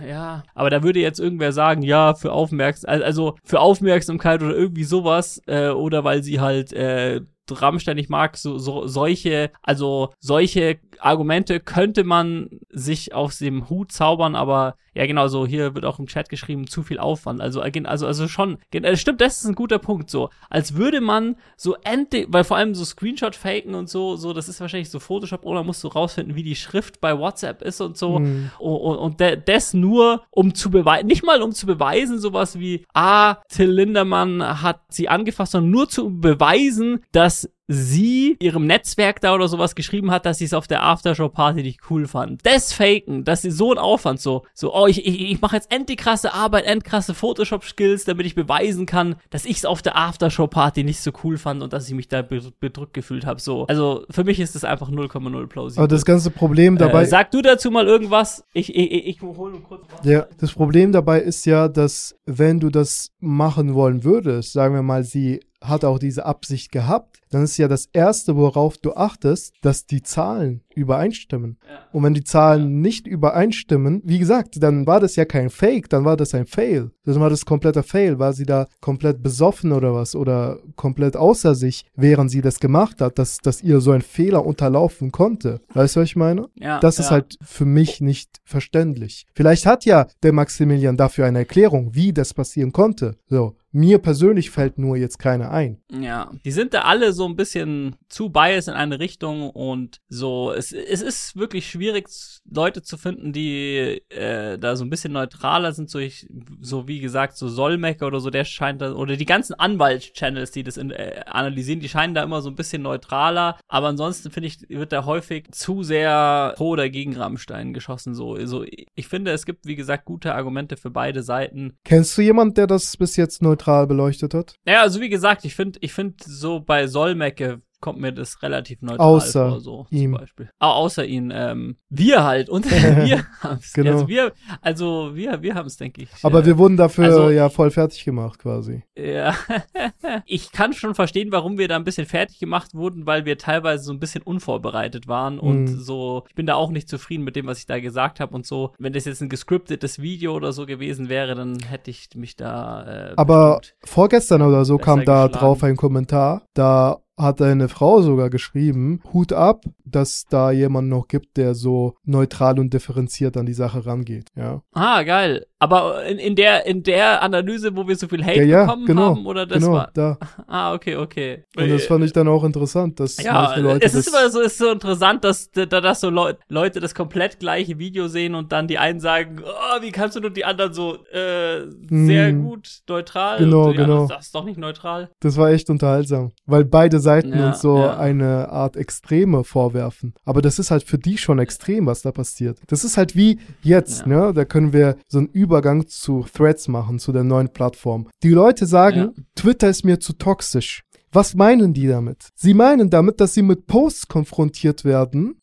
ja. 0.07 0.43
Aber 0.55 0.71
da 0.71 0.83
würde 0.83 1.01
jetzt 1.01 1.21
irgendwer 1.21 1.53
sagen, 1.53 1.83
ja, 1.83 2.15
für 2.15 2.33
Aufmerksamkeit, 2.33 3.03
also 3.03 3.37
für 3.45 3.61
Aufmerksamkeit 3.61 4.43
oder 4.43 4.55
irgendwie 4.55 4.85
sowas, 4.85 5.41
äh, 5.47 5.69
oder 5.69 6.05
weil 6.05 6.23
sie 6.23 6.41
halt, 6.41 6.73
äh, 6.73 7.21
Rammstein 7.51 7.97
nicht 7.97 8.11
mag, 8.11 8.37
so, 8.37 8.59
so, 8.59 8.87
solche, 8.87 9.51
also 9.63 10.13
solche 10.19 10.79
Argumente 11.01 11.61
könnte 11.61 12.05
man 12.05 12.61
sich 12.71 13.15
aus 13.15 13.39
dem 13.39 13.69
Hut 13.69 13.93
zaubern, 13.93 14.35
aber 14.35 14.77
ja 14.99 15.07
genau, 15.07 15.29
so 15.29 15.47
hier 15.47 15.77
wird 15.77 15.85
auch 15.85 16.01
im 16.01 16.09
Chat 16.09 16.29
geschrieben, 16.29 16.67
zu 16.67 16.83
viel 16.83 16.99
Aufwand. 16.99 17.41
Also, 17.41 17.63
äh, 17.63 17.71
also, 17.85 18.07
also 18.07 18.27
schon, 18.27 18.59
äh, 18.73 18.97
stimmt, 18.97 19.21
das 19.21 19.39
ist 19.39 19.45
ein 19.45 19.55
guter 19.55 19.79
Punkt, 19.79 20.11
so. 20.11 20.31
Als 20.51 20.75
würde 20.75 21.01
man 21.01 21.37
so 21.57 21.77
endlich, 21.85 22.27
weil 22.29 22.43
vor 22.43 22.57
allem 22.57 22.75
so 22.75 22.85
Screenshot-Faken 22.85 23.77
und 23.77 23.89
so, 23.89 24.17
so, 24.17 24.33
das 24.33 24.49
ist 24.49 24.61
wahrscheinlich 24.61 24.91
so 24.91 24.99
Photoshop, 24.99 25.45
oder 25.45 25.63
musst 25.63 25.85
du 25.85 25.89
rausfinden, 25.89 26.35
wie 26.35 26.43
die 26.43 26.57
Schrift 26.57 27.01
bei 27.01 27.17
WhatsApp 27.17 27.63
ist 27.63 27.81
und 27.81 27.97
so. 27.97 28.17
Hm. 28.17 28.51
Und, 28.59 28.77
und, 28.77 28.97
und 28.97 29.49
das 29.49 29.73
nur, 29.73 30.25
um 30.31 30.55
zu 30.55 30.69
beweisen, 30.71 31.07
nicht 31.07 31.25
mal 31.25 31.43
um 31.43 31.53
zu 31.53 31.67
beweisen, 31.67 32.19
sowas 32.19 32.59
wie, 32.59 32.85
ah, 32.93 33.37
Till 33.49 33.71
Lindermann 33.71 34.63
hat 34.63 34.81
sie 34.89 35.09
angefasst, 35.09 35.53
sondern 35.53 35.71
nur 35.71 35.89
zu 35.89 36.11
beweisen, 36.19 37.05
dass 37.13 37.49
sie 37.69 38.37
ihrem 38.41 38.67
Netzwerk 38.67 39.21
da 39.21 39.35
oder 39.35 39.47
sowas 39.47 39.75
geschrieben 39.75 40.11
hat, 40.11 40.25
dass 40.27 40.39
sie 40.39 40.47
es 40.47 40.55
auf 40.55 40.67
der 40.67 40.83
Aftershow-Party 40.85 41.63
nicht 41.63 41.81
cool 41.91 42.07
fand. 42.07 42.45
Das 42.45 42.73
Faken, 42.73 43.25
dass 43.25 43.43
sie 43.43 43.51
so 43.51 43.71
ein 43.73 43.79
Aufwand 43.79 44.21
so, 44.21 44.45
so, 44.55 44.75
oh, 44.75 44.87
ich, 44.87 45.07
ich, 45.07 45.33
ich 45.33 45.41
mache 45.41 45.57
jetzt 45.57 45.71
endlich 45.71 45.99
krasse 45.99 46.33
Arbeit, 46.33 46.65
endkrasse 46.65 47.13
Photoshop-Skills, 47.15 48.05
damit 48.05 48.27
ich 48.27 48.35
beweisen 48.35 48.87
kann, 48.87 49.17
dass 49.31 49.45
ich 49.45 49.59
es 49.59 49.65
auf 49.67 49.83
der 49.83 49.97
Aftershow-Party 49.97 50.83
nicht 50.83 51.01
so 51.01 51.13
cool 51.23 51.37
fand 51.37 51.63
und 51.63 51.73
dass 51.73 51.89
ich 51.89 51.95
mich 51.95 52.09
da 52.09 52.23
be 52.23 52.39
bedrückt 52.61 52.95
gefühlt 52.95 53.27
habe. 53.27 53.41
So, 53.41 53.67
also 53.67 54.05
für 54.11 54.25
mich 54.25 54.41
ist 54.41 54.55
das 54.55 54.65
einfach 54.65 54.91
0,0 54.91 55.47
plausibel. 55.47 55.83
aber 55.83 55.89
das 55.89 56.05
ganze 56.05 56.31
Problem 56.31 56.79
dabei, 56.79 57.03
Äh, 57.03 57.07
sag 57.07 57.31
du 57.31 57.43
dazu 57.43 57.71
mal 57.71 57.87
irgendwas. 57.87 58.45
Ich, 58.55 58.75
ich, 58.75 58.91
ich, 58.91 59.07
ich 59.07 59.21
hole 59.23 59.53
nur 59.53 59.63
kurz 59.63 59.83
was. 59.91 60.07
Ja, 60.07 60.27
das 60.39 60.53
Problem 60.53 60.93
dabei 60.93 61.21
ist 61.21 61.45
ja, 61.45 61.69
dass 61.69 62.17
wenn 62.25 62.61
du 62.61 62.71
das 62.71 63.11
machen 63.21 63.75
wollen 63.75 64.05
würdest, 64.05 64.53
sagen 64.53 64.75
wir 64.75 64.83
mal, 64.83 65.05
sie 65.05 65.41
hat 65.61 65.85
auch 65.85 65.99
diese 65.99 66.25
Absicht 66.25 66.73
gehabt, 66.73 67.21
dann 67.31 67.43
ist 67.43 67.59
ja 67.59 67.69
das 67.69 67.87
Erste, 67.93 68.37
worauf 68.37 68.79
du 68.79 68.95
achtest, 68.95 69.55
dass 69.61 69.87
die 69.87 70.03
Zahlen 70.03 70.63
übereinstimmen. 70.75 71.59
Ja. 71.69 71.81
Und 71.93 72.05
wenn 72.05 72.15
die 72.15 72.25
Zahlen 72.25 72.81
nicht 72.81 73.07
übereinstimmen, 73.07 74.01
wie 74.05 74.19
gesagt, 74.19 74.63
dann 74.63 74.87
war 74.87 75.01
das 75.01 75.17
ja 75.17 75.25
kein 75.25 75.51
Fake, 75.51 75.89
dann 75.91 76.05
war 76.05 76.17
das 76.17 76.35
ein 76.35 76.47
Fail. 76.47 76.91
Das 77.05 77.19
war 77.19 77.31
das 77.31 77.45
kompletter 77.45 77.83
Fail. 77.83 78.19
War 78.19 78.33
sie 78.33 78.47
da 78.47 78.67
komplett 78.81 79.23
besoffen 79.23 79.73
oder 79.73 79.95
was? 79.95 80.15
Oder 80.15 80.59
komplett 80.77 81.17
außer 81.17 81.55
sich, 81.55 81.85
während 81.97 82.31
sie 82.31 82.41
das 82.41 82.61
gemacht 82.61 83.01
hat, 83.01 83.19
dass, 83.19 83.39
dass 83.39 83.63
ihr 83.63 83.81
so 83.81 83.91
ein 83.91 84.03
Fehler 84.03 84.47
unterlaufen 84.47 85.11
konnte. 85.11 85.61
Weißt 85.75 85.97
du, 85.97 86.01
was 86.01 86.09
ich 86.09 86.17
meine? 86.17 86.49
Ja, 86.55 86.81
Das 86.81 86.99
ist 86.99 87.07
ja. 87.07 87.13
halt 87.13 87.37
für 87.43 87.65
mich 87.65 88.01
nicht 88.01 88.41
verständlich. 88.45 89.27
Vielleicht 89.35 89.67
hat 89.67 89.85
ja 89.85 90.07
der 90.23 90.33
Maximilian 90.33 90.97
dafür 90.97 91.27
eine 91.27 91.41
Erklärung, 91.41 91.95
wie 91.95 92.13
das 92.13 92.33
passieren 92.35 92.73
konnte. 92.73 93.17
So, 93.29 93.57
mir 93.79 93.99
persönlich 93.99 94.51
fällt 94.51 94.79
nur 94.79 94.97
jetzt 94.97 95.19
keine 95.19 95.51
ein. 95.51 95.81
Ja, 95.91 96.33
die 96.45 96.51
sind 96.51 96.75
da 96.75 96.83
alle 96.83 97.13
so 97.13 97.27
ein 97.27 97.37
bisschen 97.37 97.95
zu 98.09 98.29
biased 98.31 98.69
in 98.69 98.75
eine 98.75 98.99
Richtung 98.99 99.51
und 99.51 100.01
so. 100.09 100.53
Es, 100.53 100.73
es 100.73 101.01
ist 101.01 101.37
wirklich 101.37 101.71
schwierig, 101.71 102.09
Leute 102.51 102.83
zu 102.83 102.97
finden, 102.97 103.33
die 103.33 104.03
äh, 104.09 104.59
da 104.59 104.75
so 104.75 104.85
ein 104.85 104.91
bisschen 104.91 105.13
neutraler 105.13 105.73
sind. 105.73 105.91
So, 105.91 106.01
ich, 106.01 106.27
so 106.61 106.89
wie 106.89 106.99
gesagt, 106.99 107.37
so 107.37 107.49
Solmecke 107.49 108.05
oder 108.05 108.19
so, 108.19 108.31
der 108.31 108.45
scheint 108.45 108.83
da, 108.83 108.93
oder 108.95 109.17
die 109.17 109.27
ganzen 109.27 109.55
Anwalt-Channels, 109.55 110.51
die 110.51 110.65
das 110.65 110.77
in, 110.77 110.91
äh, 110.91 111.23
analysieren, 111.27 111.81
die 111.81 111.89
scheinen 111.89 112.15
da 112.15 112.25
immer 112.25 112.43
so 112.43 112.51
ein 112.51 112.57
bisschen 112.57 112.83
neutraler. 112.83 113.61
Aber 113.69 113.87
ansonsten 113.87 114.33
finde 114.33 114.49
ich, 114.49 114.69
wird 114.69 114.93
da 114.93 115.05
häufig 115.05 115.53
zu 115.53 115.85
sehr 115.85 116.55
pro 116.57 116.71
oder 116.71 116.91
gegen 116.91 117.17
Rammstein 117.17 117.73
geschossen. 117.73 118.15
So, 118.15 118.45
so 118.45 118.65
ich 118.65 119.07
finde, 119.07 119.31
es 119.31 119.47
gibt, 119.47 119.67
wie 119.67 119.77
gesagt, 119.77 120.05
gute 120.05 120.35
Argumente 120.35 120.77
für 120.77 120.91
beide 120.91 121.23
Seiten. 121.23 121.75
Kennst 121.85 122.19
du 122.19 122.23
jemanden, 122.23 122.55
der 122.55 122.67
das 122.67 122.97
bis 122.97 123.15
jetzt 123.15 123.41
neutral 123.41 123.68
beleuchtet 123.87 124.35
hat? 124.35 124.55
Ja, 124.67 124.83
also 124.83 125.01
wie 125.01 125.09
gesagt, 125.09 125.45
ich 125.45 125.55
finde, 125.55 125.79
ich 125.83 125.93
finde 125.93 126.17
so 126.27 126.61
bei 126.61 126.87
Solmecke 126.87 127.63
kommt 127.81 128.01
mir 128.01 128.13
das 128.13 128.43
relativ 128.43 128.83
neutral 128.83 129.07
Außer 129.07 129.49
vor, 129.51 129.61
so 129.61 129.87
ihm. 129.91 130.13
zum 130.13 130.21
Beispiel. 130.21 130.51
Ah, 130.59 130.73
außer 130.73 131.05
ihn, 131.05 131.33
ähm, 131.35 131.77
wir 131.89 132.25
halt 132.25 132.49
und 132.49 132.65
wir 132.71 133.25
haben's. 133.43 133.73
Genau. 133.73 133.93
Also 133.93 134.09
wir, 134.09 134.33
also 134.63 135.11
wir, 135.15 135.43
wir 135.43 135.55
haben's, 135.55 135.77
denke 135.77 136.03
ich. 136.03 136.09
Aber 136.23 136.41
äh, 136.41 136.47
wir 136.47 136.59
wurden 136.59 136.77
dafür 136.77 137.05
also- 137.05 137.31
ja 137.31 137.49
voll 137.49 137.71
fertig 137.71 138.05
gemacht 138.05 138.39
quasi. 138.39 138.83
ja, 138.97 139.35
ich 140.27 140.53
kann 140.53 140.73
schon 140.73 140.95
verstehen, 140.95 141.33
warum 141.33 141.59
wir 141.59 141.69
da 141.69 141.77
ein 141.77 141.85
bisschen 141.85 142.07
fertig 142.07 142.39
gemacht 142.39 142.75
wurden, 142.75 143.07
weil 143.07 143.25
wir 143.25 143.39
teilweise 143.39 143.85
so 143.85 143.93
ein 143.93 144.01
bisschen 144.01 144.23
unvorbereitet 144.23 145.07
waren 145.09 145.39
und 145.39 145.59
Mhm. 145.65 145.81
so. 145.81 146.25
Ich 146.29 146.35
bin 146.35 146.47
da 146.47 146.55
auch 146.55 146.71
nicht 146.71 146.89
zufrieden 146.89 147.25
mit 147.25 147.37
dem, 147.37 147.47
was 147.47 147.59
ich 147.59 147.67
da 147.67 147.81
gesagt 147.81 148.21
habe 148.21 148.35
und 148.35 148.47
so. 148.47 148.73
Wenn 148.79 148.93
das 148.93 149.05
jetzt 149.05 149.21
ein 149.23 149.29
gescriptetes 149.29 150.01
Video 150.01 150.35
oder 150.35 150.53
so 150.53 150.67
gewesen 150.67 151.09
wäre, 151.09 151.35
dann 151.35 151.59
hätte 151.61 151.91
ich 151.91 152.09
mich 152.15 152.37
da. 152.37 153.11
Äh, 153.11 153.13
Aber 153.17 153.61
vorgestern 153.85 154.43
oder 154.43 154.65
so 154.65 154.79
kam 154.79 155.05
da 155.05 155.27
geschlagen. 155.27 155.33
drauf 155.33 155.63
ein 155.65 155.77
Kommentar, 155.77 156.43
da 156.55 156.99
hat 157.19 157.43
eine 157.43 157.69
Frau 157.69 158.01
sogar 158.01 158.31
geschrieben, 158.31 159.01
Hut 159.13 159.33
ab, 159.33 159.65
dass 159.85 160.25
da 160.29 160.51
jemand 160.51 160.89
noch 160.89 161.09
gibt, 161.09 161.37
der 161.37 161.55
so 161.55 161.95
neutral 162.05 162.59
und 162.59 162.73
differenziert 162.73 163.37
an 163.37 163.47
die 163.47 163.55
Sache 163.55 163.85
rangeht. 163.87 164.29
Ja, 164.37 164.63
Ah, 164.73 165.03
geil. 165.03 165.47
Aber 165.61 166.05
in, 166.05 166.19
in 166.19 166.37
der 166.37 166.67
in 166.67 166.83
der 166.85 167.21
Analyse, 167.23 167.75
wo 167.77 167.87
wir 167.89 167.97
so 167.97 168.07
viel 168.07 168.25
Hate 168.25 168.39
ja, 168.45 168.45
ja 168.45 168.65
bekommen 168.65 168.87
genau, 168.87 169.03
haben, 169.11 169.27
oder 169.27 169.45
das 169.47 169.59
genau, 169.63 169.73
war. 169.75 169.91
da. 169.93 170.17
Ah, 170.47 170.73
okay, 170.73 170.97
okay. 170.97 171.45
Und 171.57 171.69
das 171.69 171.85
fand 171.87 172.05
ich 172.05 172.13
dann 172.13 172.27
auch 172.29 172.45
interessant, 172.45 173.01
dass 173.01 173.17
ja, 173.23 173.33
manche 173.35 173.61
Leute 173.61 173.85
es 173.85 173.95
ist 173.95 174.09
immer 174.09 174.31
so, 174.31 174.41
ist 174.41 174.57
so 174.57 174.71
interessant, 174.71 175.25
dass, 175.25 175.51
da- 175.51 175.67
dass 175.67 176.01
so 176.01 176.11
Leu 176.11 176.33
Leute 176.49 176.81
das 176.81 176.95
komplett 176.95 177.39
gleiche 177.41 177.79
Video 177.79 178.09
sehen 178.09 178.35
und 178.35 178.53
dann 178.53 178.67
die 178.69 178.79
einen 178.79 179.01
sagen, 179.01 179.41
oh, 179.45 179.83
wie 179.83 179.91
kannst 179.91 180.17
du 180.17 180.21
nur 180.21 180.31
die 180.31 180.45
anderen 180.45 180.73
so 180.73 180.95
äh, 181.13 181.67
sehr 181.91 182.33
Mhm. 182.33 182.43
gut 182.45 182.69
neutral? 182.89 183.39
Genau, 183.39 183.73
die 183.73 183.79
anderen, 183.79 183.99
genau. 183.99 184.09
Das 184.09 184.27
ist 184.27 184.35
doch 184.35 184.45
nicht 184.45 184.59
neutral. 184.59 185.11
Das 185.21 185.37
war 185.37 185.51
echt 185.51 185.69
unterhaltsam, 185.71 186.31
weil 186.47 186.65
beide 186.65 187.01
Seiten 187.01 187.37
Ja, 187.37 187.49
uns 187.49 187.61
so 187.61 187.79
ja. 187.79 187.99
eine 187.99 188.49
Art 188.51 188.77
Extreme 188.77 189.45
vorwerfen. 189.45 190.15
Aber 190.25 190.41
das 190.41 190.59
ist 190.59 190.71
halt 190.71 190.85
für 190.85 190.99
die 190.99 191.19
schon 191.19 191.39
extrem, 191.39 191.87
was 191.87 192.03
da 192.03 192.13
passiert. 192.13 192.59
Das 192.69 192.85
ist 192.85 192.97
halt 192.97 193.17
wie 193.17 193.39
jetzt, 193.63 194.07
ne? 194.07 194.33
Da 194.35 194.45
können 194.45 194.73
wir 194.73 194.97
so 195.09 195.19
einen 195.19 195.29
Übergang 195.49 195.87
zu 195.89 196.27
Threads 196.31 196.69
machen, 196.69 196.99
zu 196.99 197.11
der 197.11 197.25
neuen 197.25 197.49
Plattform. 197.49 198.09
Die 198.23 198.29
Leute 198.29 198.67
sagen, 198.67 198.99
Ja. 198.99 199.23
Twitter 199.35 199.71
ist 199.71 199.83
mir 199.83 199.99
zu 199.99 200.13
toxisch. 200.13 200.83
Was 201.11 201.35
meinen 201.35 201.73
die 201.73 201.87
damit? 201.87 202.29
Sie 202.35 202.53
meinen 202.53 202.91
damit, 202.91 203.19
dass 203.19 203.33
sie 203.33 203.41
mit 203.41 203.67
Posts 203.67 204.09
konfrontiert 204.09 204.85
werden, 204.85 205.41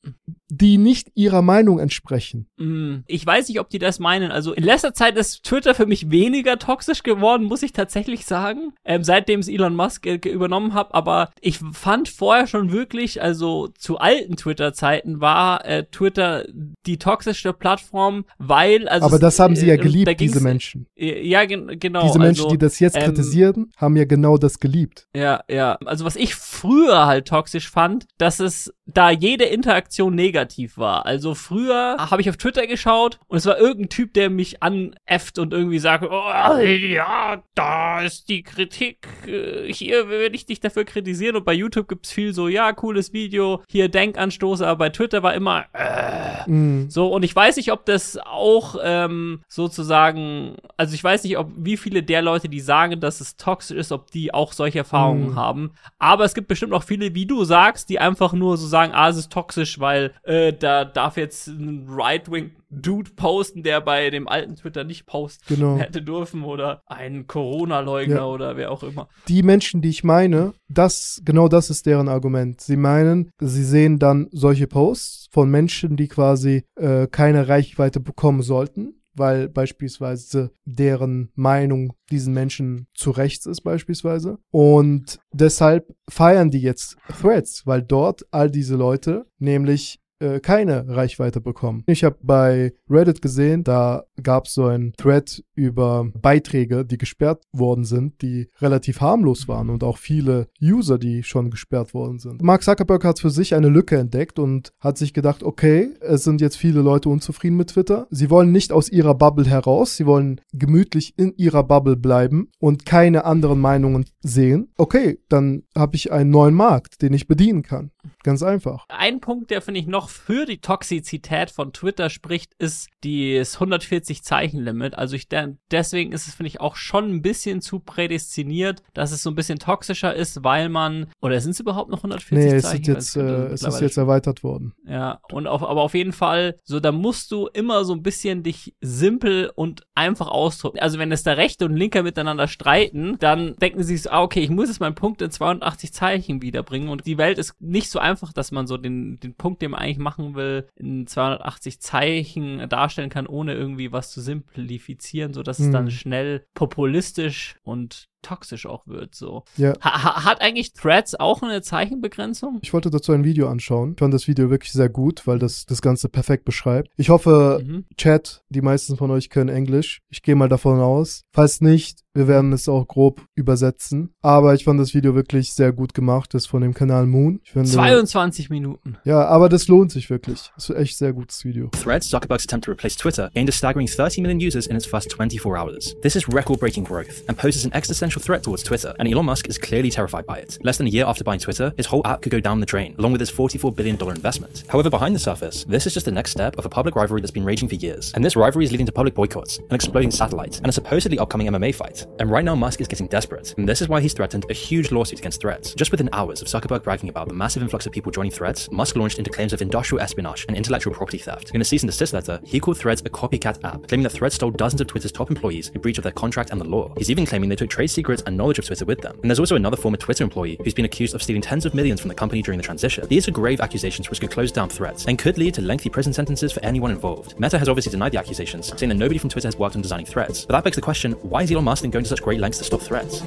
die 0.50 0.78
nicht 0.78 1.10
ihrer 1.16 1.42
Meinung 1.42 1.80
entsprechen. 1.80 2.48
Mm, 2.58 2.98
Ich 3.08 3.26
weiß 3.26 3.50
nicht, 3.50 3.60
ob 3.60 3.70
die 3.70 3.80
das 3.80 4.00
meinen. 4.00 4.32
Also 4.32 4.54
in 4.54 4.64
letzter 4.64 4.94
Zeit 4.94 5.18
ist 5.18 5.44
Twitter 5.44 5.74
für 5.74 5.86
mich 5.88 6.12
weniger 6.12 6.60
toxisch 6.60 7.02
geworden, 7.04 7.46
muss 7.46 7.64
ich 7.64 7.74
tatsächlich 7.74 8.26
sagen, 8.26 8.74
ähm, 8.86 9.04
seitdem 9.04 9.40
es 9.40 9.48
Elon 9.48 9.76
Musk 9.76 10.06
äh, 10.06 10.20
übernommen 10.30 10.74
hat. 10.76 10.94
Aber 10.94 11.32
ich 11.42 11.60
fand 11.74 12.10
vorher 12.10 12.46
schon 12.48 12.72
wirklich, 12.72 13.22
also 13.22 13.70
zu 13.78 13.98
alten 13.98 14.36
Twitter-Zeiten 14.36 15.20
war 15.20 15.66
äh, 15.66 15.86
Twitter 15.92 16.46
die 16.86 16.98
toxischste 16.98 17.52
Plattform, 17.54 18.26
weil 18.38 18.88
also 18.88 19.08
Aber 19.08 19.18
das 19.20 19.40
haben 19.40 19.56
sie 19.56 19.66
ja 19.66 19.74
äh, 19.74 19.78
geliebt, 19.78 20.10
ging's- 20.10 20.34
diese 20.34 20.42
Menschen. 20.44 20.86
äh, 20.96 21.28
Ja, 21.28 21.46
gen 21.46 21.80
genau. 21.80 22.04
diese 22.06 22.20
Menschen, 22.20 22.42
also, 22.46 22.50
die 22.50 22.60
das 22.60 22.80
jetzt 22.80 22.96
ähm, 22.98 23.04
kritisieren, 23.06 23.72
haben 23.78 23.96
ja 23.96 24.06
genau 24.06 24.38
das 24.38 24.60
geliebt. 24.60 25.08
Ja, 25.16 25.44
ja. 25.50 25.78
Also 25.86 26.06
was 26.06 26.16
ich 26.16 26.36
früher 26.36 27.08
halt 27.08 27.28
toxisch 27.28 27.70
fand, 27.70 28.06
dass 28.20 28.40
es 28.40 28.72
da 28.88 29.10
jede 29.10 29.46
Interaktion 29.46 30.14
negativ 30.14 30.78
war. 30.78 31.06
Also 31.08 31.34
früher 31.34 31.98
habe 32.00 32.22
ich 32.22 32.30
auf 32.30 32.38
Twitter 32.38 32.68
geschaut 32.68 33.20
und 33.28 33.38
es 33.38 33.46
war 33.48 33.58
irgendein 33.58 33.90
Typ, 33.90 34.14
der 34.14 34.30
mich 34.30 34.62
anäfft 34.62 35.40
und 35.40 35.54
irgendwie 35.54 35.80
sagt, 35.80 36.04
oh, 36.10 36.60
ja, 36.62 37.42
da 37.56 38.02
ist 38.02 38.30
die 38.30 38.44
Kritik, 38.44 39.08
äh, 39.28 39.72
hier 39.74 40.08
werde 40.10 40.36
ich 40.36 40.46
dich 40.46 40.60
dafür 40.60 40.86
kritisieren 40.86 41.36
und 41.36 41.46
bei 41.46 41.54
YouTube 41.54 41.88
gibt's 41.88 42.12
viel 42.12 42.32
so, 42.34 42.48
ja, 42.48 42.72
cooles 42.74 43.12
Video, 43.12 43.64
hier 43.68 43.90
Denkanstoße, 43.90 44.68
aber 44.68 44.78
bei 44.78 44.90
Twitter 44.90 45.24
war 45.24 45.34
immer, 45.34 45.66
äh, 45.74 46.48
Mhm. 46.48 46.92
so, 46.92 47.08
und 47.08 47.24
ich 47.24 47.36
weiß 47.36 47.56
nicht, 47.58 47.72
ob 47.72 47.86
das 47.88 48.20
auch 48.24 48.76
ähm, 48.84 49.42
sozusagen, 49.48 50.56
also 50.78 50.94
ich 50.94 51.04
weiß 51.04 51.24
nicht, 51.24 51.38
ob 51.38 51.52
wie 51.58 51.76
viele 51.78 52.04
der 52.04 52.22
Leute, 52.22 52.50
die 52.50 52.60
sagen, 52.60 53.00
dass 53.00 53.20
es 53.20 53.36
toxisch 53.36 53.78
ist, 53.78 53.92
ob 53.92 54.12
die 54.12 54.34
auch 54.34 54.54
solche 54.54 54.80
Erfahrungen 54.80 55.32
Mhm. 55.32 55.36
haben. 55.36 55.72
Aber 55.98 56.24
es 56.24 56.34
gibt 56.36 56.48
bestimmt 56.48 56.74
auch 56.74 56.84
viele, 56.84 57.16
wie 57.16 57.26
du 57.26 57.44
sagst, 57.46 57.90
die 57.90 58.00
einfach 58.00 58.34
nur 58.34 58.58
so 58.58 58.68
sagen, 58.76 58.92
ah, 58.94 59.08
es 59.10 59.16
ist 59.18 59.32
toxisch, 59.32 59.80
weil 59.80 60.12
äh, 60.24 60.52
da 60.52 60.84
darf 60.84 61.16
jetzt 61.18 61.48
ein 61.48 61.86
Right-Wing-Dude 61.90 63.12
posten, 63.16 63.64
der 63.64 63.80
bei 63.82 64.10
dem 64.10 64.28
alten 64.28 64.56
Twitter 64.56 64.84
nicht 64.84 65.06
posten 65.06 65.44
Genau. 65.48 65.78
hätte 65.78 66.02
dürfen 66.02 66.44
oder 66.44 66.82
ein 66.86 67.26
Corona-Leugner 67.28 68.16
Ja. 68.16 68.26
oder 68.26 68.58
wer 68.58 68.72
auch 68.72 68.84
immer. 68.84 69.08
Die 69.28 69.44
Menschen, 69.44 69.82
die 69.82 69.90
ich 69.90 70.04
meine, 70.04 70.54
das, 70.68 71.22
genau 71.24 71.48
das 71.48 71.70
ist 71.70 71.86
deren 71.86 72.10
Argument. 72.10 72.60
Sie 72.60 72.76
meinen, 72.78 73.32
sie 73.40 73.64
sehen 73.64 73.98
dann 74.00 74.28
solche 74.32 74.68
Posts 74.68 75.28
von 75.32 75.50
Menschen, 75.50 75.96
die 75.96 76.08
quasi 76.08 76.64
äh, 76.76 77.08
keine 77.08 77.48
Reichweite 77.48 78.00
bekommen 78.00 78.42
sollten, 78.42 79.02
weil 79.16 79.50
beispielsweise 79.50 80.52
deren 80.66 81.32
Meinung 81.36 81.94
diesen 82.12 82.34
Menschen 82.34 82.88
zu 82.94 83.12
rechts 83.12 83.46
ist 83.46 83.62
beispielsweise. 83.62 84.38
Und 84.52 85.20
deshalb 85.34 85.96
feiern 86.10 86.52
die 86.52 86.62
jetzt 86.62 86.98
Threads, 87.22 87.66
weil 87.66 87.82
dort 87.82 88.26
all 88.32 88.52
diese 88.52 88.76
Leute 88.76 89.26
nämlich 89.40 90.00
äh, 90.20 90.40
keine 90.40 90.88
Reichweite 90.88 91.42
bekommen. 91.42 91.84
Ich 91.88 92.04
habe 92.04 92.18
bei 92.22 92.74
Reddit 92.90 93.22
gesehen, 93.22 93.64
da 93.64 94.04
gab 94.22 94.46
es 94.46 94.54
so 94.54 94.66
einen 94.66 94.94
Thread 94.94 95.44
über 95.56 96.08
Beiträge, 96.22 96.86
die 96.86 96.98
gesperrt 96.98 97.44
worden 97.52 97.86
sind, 97.86 98.22
die 98.22 98.50
relativ 98.60 99.02
harmlos 99.02 99.48
waren 99.48 99.70
und 99.70 99.84
auch 99.84 99.98
viele 99.98 100.48
User, 100.62 100.98
die 100.98 101.24
schon 101.24 101.50
gesperrt 101.50 101.94
worden 101.94 102.20
sind. 102.20 102.42
Mark 102.42 102.64
Zuckerberg 102.64 103.04
hat 103.04 103.20
für 103.20 103.30
sich 103.30 103.56
eine 103.56 103.70
Lücke 103.70 103.98
entdeckt 103.98 104.40
und 104.40 104.72
hat 104.80 104.98
sich 104.98 105.14
gedacht, 105.14 105.44
okay, 105.44 105.90
es 106.02 106.24
sind 106.24 106.42
jetzt 106.42 106.58
viele 106.58 106.82
Leute 106.82 107.10
unzufrieden 107.10 107.58
mit 107.58 107.70
Twitter. 107.70 108.08
Sie 108.10 108.30
wollen 108.30 108.52
nicht 108.52 108.72
aus 108.72 108.90
ihrer 108.90 109.16
Bubble 109.16 109.46
heraus, 109.46 109.96
sie 109.98 110.06
wollen 110.06 110.42
gemütlich 110.54 111.14
in 111.18 111.34
ihrer 111.36 111.64
Bubble 111.64 111.96
bleiben 111.96 112.50
und 112.60 112.86
keine 112.86 113.26
anderen 113.26 113.60
Meinungen 113.60 114.06
sehen. 114.22 114.72
Okay, 114.78 115.20
dann 115.30 115.64
habe 115.76 115.96
ich 115.96 116.12
einen 116.12 116.30
neuen 116.30 116.54
Markt, 116.56 117.02
den 117.02 117.14
ich 117.14 117.28
bedienen 117.28 117.64
kann. 117.64 117.92
Ganz 118.24 118.44
einfach. 118.44 118.86
Ein 118.90 119.20
Punkt, 119.20 119.52
der 119.52 119.62
finde 119.62 119.80
ich 119.80 119.88
noch 119.88 120.05
für 120.10 120.46
die 120.46 120.60
Toxizität 120.60 121.52
von 121.52 121.74
Twitter 121.74 122.10
spricht, 122.10 122.54
ist 122.58 122.88
das 123.04 123.60
140-Zeichen-Limit. 123.60 124.96
Also 124.98 125.16
ich 125.16 125.30
de 125.30 125.56
deswegen 125.72 126.12
ist 126.12 126.28
es, 126.28 126.36
finde 126.36 126.48
ich, 126.48 126.62
auch 126.62 126.76
schon 126.76 127.10
ein 127.10 127.22
bisschen 127.22 127.62
zu 127.62 127.80
prädestiniert, 127.80 128.84
dass 128.94 129.12
es 129.12 129.24
so 129.24 129.30
ein 129.30 129.36
bisschen 129.36 129.60
toxischer 129.60 130.14
ist, 130.14 130.44
weil 130.44 130.70
man, 130.70 131.08
oder 131.22 131.40
sind 131.42 131.52
es 131.52 131.60
überhaupt 131.60 131.90
noch 131.90 132.00
140 132.00 132.38
Nee, 132.38 132.56
es, 132.56 132.64
Zeichen? 132.64 132.86
jetzt, 132.86 133.16
weiß 133.16 133.24
nicht, 133.24 133.32
äh, 133.32 133.54
es 133.54 133.64
ist 133.64 133.82
jetzt 133.82 133.98
erweitert 133.98 134.44
worden. 134.44 134.74
Ja, 134.88 135.20
und 135.32 135.48
auf, 135.48 135.64
aber 135.64 135.82
auf 135.82 135.94
jeden 135.94 136.14
Fall, 136.14 136.58
so, 136.64 136.80
da 136.80 136.92
musst 136.92 137.32
du 137.32 137.48
immer 137.48 137.86
so 137.86 137.94
ein 137.94 138.04
bisschen 138.04 138.44
dich 138.44 138.76
simpel 138.82 139.52
und 139.56 139.86
einfach 139.96 140.28
ausdrücken. 140.28 140.80
Also 140.80 141.00
wenn 141.00 141.12
es 141.12 141.24
da 141.24 141.34
Rechte 141.34 141.66
und 141.66 141.76
Linke 141.76 142.04
miteinander 142.04 142.48
streiten, 142.48 143.18
dann 143.20 143.56
denken 143.56 143.84
sie 143.84 143.98
sich, 143.98 144.12
ah, 144.12 144.22
okay, 144.22 144.42
ich 144.42 144.50
muss 144.50 144.70
jetzt 144.70 144.80
meinen 144.80 144.96
Punkt 144.96 145.22
in 145.22 145.32
280 145.32 145.94
Zeichen 145.94 146.42
wiederbringen 146.42 146.90
und 146.90 147.06
die 147.06 147.18
Welt 147.18 147.38
ist 147.38 147.60
nicht 147.62 147.90
so 147.90 148.00
einfach, 148.00 148.34
dass 148.34 148.52
man 148.52 148.68
so 148.68 148.78
den, 148.78 149.20
den 149.20 149.36
Punkt, 149.36 149.62
den 149.62 149.72
man 149.72 149.80
eigentlich 149.80 149.95
machen 149.98 150.36
will, 150.36 150.68
in 150.76 151.08
280 151.08 151.80
Zeichen 151.82 152.68
darstellen 152.70 153.10
kann, 153.10 153.28
ohne 153.28 153.54
irgendwie 153.54 153.92
was 153.92 154.12
zu 154.12 154.22
simplifizieren, 154.22 155.34
so 155.34 155.44
dass 155.44 155.60
es 155.60 155.66
Hm. 155.68 155.72
dann 155.74 155.92
schnell 155.92 156.46
populistisch 156.54 157.56
und 157.64 158.10
toxisch 158.26 158.66
auch 158.66 158.88
wird, 158.88 159.16
so. 159.16 159.44
Ja. 159.58 159.74
Ha 159.84 160.04
ha- 160.04 160.26
hat 160.26 160.42
eigentlich 160.42 160.74
Threads 160.74 161.16
auch 161.16 161.42
eine 161.44 161.62
Zeichenbegrenzung? 161.62 162.60
Ich 162.62 162.74
wollte 162.74 162.90
dazu 162.90 163.12
ein 163.12 163.24
Video 163.24 163.48
anschauen. 163.48 163.92
Ich 163.94 164.00
fand 164.00 164.14
das 164.14 164.28
Video 164.28 164.50
wirklich 164.50 164.72
sehr 164.72 164.90
gut, 164.90 165.26
weil 165.28 165.40
das 165.40 165.66
das 165.66 165.82
Ganze 165.82 166.10
perfekt 166.10 166.46
beschreibt. 166.46 166.90
Ich 166.98 167.10
hoffe, 167.10 167.62
Mhm. 167.66 167.86
Chat, 167.98 168.44
die 168.50 168.62
meisten 168.62 168.98
von 168.98 169.12
euch 169.12 169.30
können 169.30 169.50
Englisch. 169.50 170.02
Ich 170.10 170.22
gehe 170.24 170.36
mal 170.36 170.50
davon 170.50 170.80
aus. 170.80 171.22
Falls 171.34 171.62
nicht, 171.62 172.00
wir 172.14 172.28
werden 172.28 172.54
es 172.54 172.68
auch 172.70 172.88
grob 172.88 173.22
übersetzen. 173.36 174.14
Aber 174.22 174.54
ich 174.54 174.64
fand 174.64 174.80
das 174.80 174.94
Video 174.94 175.16
wirklich 175.16 175.54
sehr 175.54 175.72
gut 175.74 175.94
gemacht. 175.94 176.34
Das 176.34 176.44
ist 176.44 176.48
von 176.48 176.62
dem 176.62 176.74
Kanal 176.74 177.06
Moon. 177.06 177.40
Ich 177.44 177.52
finde, 177.52 177.70
22 177.70 178.50
Minuten. 178.50 178.98
ja, 179.04 179.26
aber 179.26 179.50
das 179.50 179.68
lohnt 179.68 179.92
sich 179.92 180.10
wirklich. 180.10 180.52
Das 180.56 180.70
ist 180.70 180.76
echt 180.78 180.98
sehr 180.98 181.14
gutes 181.14 181.44
Video. 181.46 181.70
Threads, 181.70 182.10
Zuckerberg's 182.10 182.46
attempt 182.46 182.66
to 182.66 182.72
replace 182.72 182.96
Twitter, 182.96 183.30
gained 183.34 183.50
a 183.50 183.52
staggering 183.52 183.88
30 183.88 184.22
million 184.22 184.40
users 184.40 184.68
in 184.68 184.76
its 184.76 184.86
first 184.86 185.12
24 185.14 185.52
hours. 185.58 185.96
This 186.02 186.16
is 186.16 186.28
record 186.34 186.60
breaking 186.60 186.86
growth 186.86 187.24
and 187.28 187.38
poses 187.38 187.66
an 187.66 187.72
existential 187.74 188.15
threat 188.20 188.44
towards 188.44 188.64
Twitter, 188.64 188.94
and 189.00 189.08
Elon 189.08 189.26
Musk 189.26 189.48
is 189.48 189.58
clearly 189.58 189.90
terrified 189.90 190.26
by 190.26 190.38
it. 190.38 190.58
Less 190.64 190.78
than 190.78 190.88
a 190.88 190.90
year 190.90 191.06
after 191.06 191.24
buying 191.24 191.40
Twitter, 191.40 191.74
his 191.78 191.86
whole 191.86 192.02
app 192.06 192.22
could 192.22 192.32
go 192.32 192.40
down 192.40 192.60
the 192.60 192.66
drain, 192.66 192.96
along 192.98 193.12
with 193.12 193.22
his 193.22 193.32
$44 193.32 193.76
billion 193.76 193.96
investment. 194.10 194.64
However, 194.70 194.90
behind 194.90 195.16
the 195.16 195.20
surface, 195.20 195.64
this 195.66 195.86
is 195.86 195.94
just 195.94 196.06
the 196.06 196.12
next 196.12 196.32
step 196.32 196.58
of 196.58 196.66
a 196.66 196.70
public 196.70 196.96
rivalry 196.96 197.22
that's 197.22 197.32
been 197.32 197.46
raging 197.46 197.70
for 197.70 197.76
years. 197.76 198.12
And 198.14 198.24
this 198.24 198.36
rivalry 198.36 198.66
is 198.66 198.72
leading 198.72 198.86
to 198.86 198.92
public 198.92 199.14
boycotts, 199.14 199.58
an 199.58 199.76
exploding 199.76 200.12
satellite, 200.12 200.58
and 200.58 200.68
a 200.68 200.72
supposedly 200.72 201.20
upcoming 201.20 201.48
MMA 201.48 201.76
fight. 201.76 202.06
And 202.20 202.32
right 202.32 202.46
now, 202.46 202.56
Musk 202.56 202.82
is 202.82 202.88
getting 202.88 203.08
desperate, 203.08 203.54
and 203.58 203.68
this 203.68 203.82
is 203.82 203.90
why 203.90 204.02
he's 204.02 204.14
threatened 204.14 204.46
a 204.50 204.54
huge 204.54 204.92
lawsuit 204.92 205.20
against 205.20 205.42
Threads. 205.42 205.76
Just 205.76 205.92
within 205.92 206.10
hours 206.14 206.42
of 206.42 206.48
Zuckerberg 206.48 206.84
bragging 206.84 207.10
about 207.10 207.28
the 207.28 207.34
massive 207.34 207.62
influx 207.62 207.86
of 207.86 207.92
people 207.92 208.12
joining 208.12 208.32
Threads, 208.32 208.72
Musk 208.72 208.96
launched 208.96 209.20
into 209.20 209.30
claims 209.30 209.54
of 209.54 209.62
industrial 209.62 210.02
espionage 210.02 210.46
and 210.48 210.56
intellectual 210.56 210.94
property 210.94 211.18
theft. 211.18 211.52
In 211.54 211.62
a 211.62 211.66
cease 211.66 211.84
and 211.84 211.92
desist 211.92 212.14
letter, 212.14 212.40
he 212.46 212.60
called 212.60 212.78
Threads 212.78 213.02
a 213.02 213.10
copycat 213.10 213.64
app, 213.64 213.88
claiming 213.88 214.04
that 214.04 214.12
Threads 214.12 214.36
stole 214.36 214.52
dozens 214.52 214.82
of 214.82 214.88
Twitter's 214.88 215.12
top 215.12 215.30
employees 215.30 215.70
in 215.70 215.82
breach 215.82 215.98
of 215.98 216.04
their 216.04 216.14
contract 216.14 216.52
and 216.52 216.62
the 216.62 216.66
law. 216.66 216.94
He's 216.98 217.12
even 217.12 217.26
claiming 217.26 217.50
they 217.50 217.56
took 217.56 217.70
trade 217.70 217.88
secrets 217.88 218.05
and 218.26 218.38
knowledge 218.38 218.60
of 218.60 218.66
Twitter 218.66 218.86
with 218.86 219.02
them. 219.02 219.18
And 219.22 219.30
there's 219.30 219.40
also 219.40 219.56
another 219.56 219.78
former 219.78 219.98
Twitter 219.98 220.24
employee 220.24 220.58
who's 220.64 220.74
been 220.74 220.86
accused 220.86 221.16
of 221.16 221.22
stealing 221.22 221.42
tens 221.42 221.66
of 221.66 221.74
millions 221.74 222.00
from 222.00 222.10
the 222.10 222.16
company 222.16 222.42
during 222.42 222.58
the 222.58 222.64
transition. 222.64 223.08
These 223.08 223.28
are 223.28 223.32
grave 223.32 223.62
accusations 223.62 224.10
which 224.10 224.22
could 224.22 224.32
close 224.32 224.52
down 224.52 224.70
threats 224.70 225.06
and 225.06 225.18
could 225.18 225.38
lead 225.38 225.54
to 225.56 225.62
lengthy 225.62 225.90
prison 225.90 226.14
sentences 226.14 226.52
for 226.52 226.64
anyone 226.64 226.92
involved. 226.92 227.40
Meta 227.40 227.58
has 227.58 227.68
obviously 227.68 227.92
denied 227.92 228.12
the 228.12 228.20
accusations, 228.20 228.68
saying 228.78 228.90
that 228.90 228.96
nobody 228.96 229.18
from 229.18 229.30
Twitter 229.30 229.48
has 229.48 229.58
worked 229.58 229.76
on 229.76 229.82
designing 229.82 230.06
threats. 230.06 230.46
But 230.46 230.54
that 230.54 230.64
begs 230.64 230.76
the 230.76 230.82
question, 230.82 231.14
why 231.14 231.44
is 231.44 231.52
Elon 231.52 231.66
Musk 231.66 231.82
then 231.82 231.92
going 231.92 232.04
to 232.04 232.10
such 232.10 232.22
great 232.22 232.40
lengths 232.40 232.60
to 232.60 232.64
stop 232.64 232.82
Threads? 232.82 233.24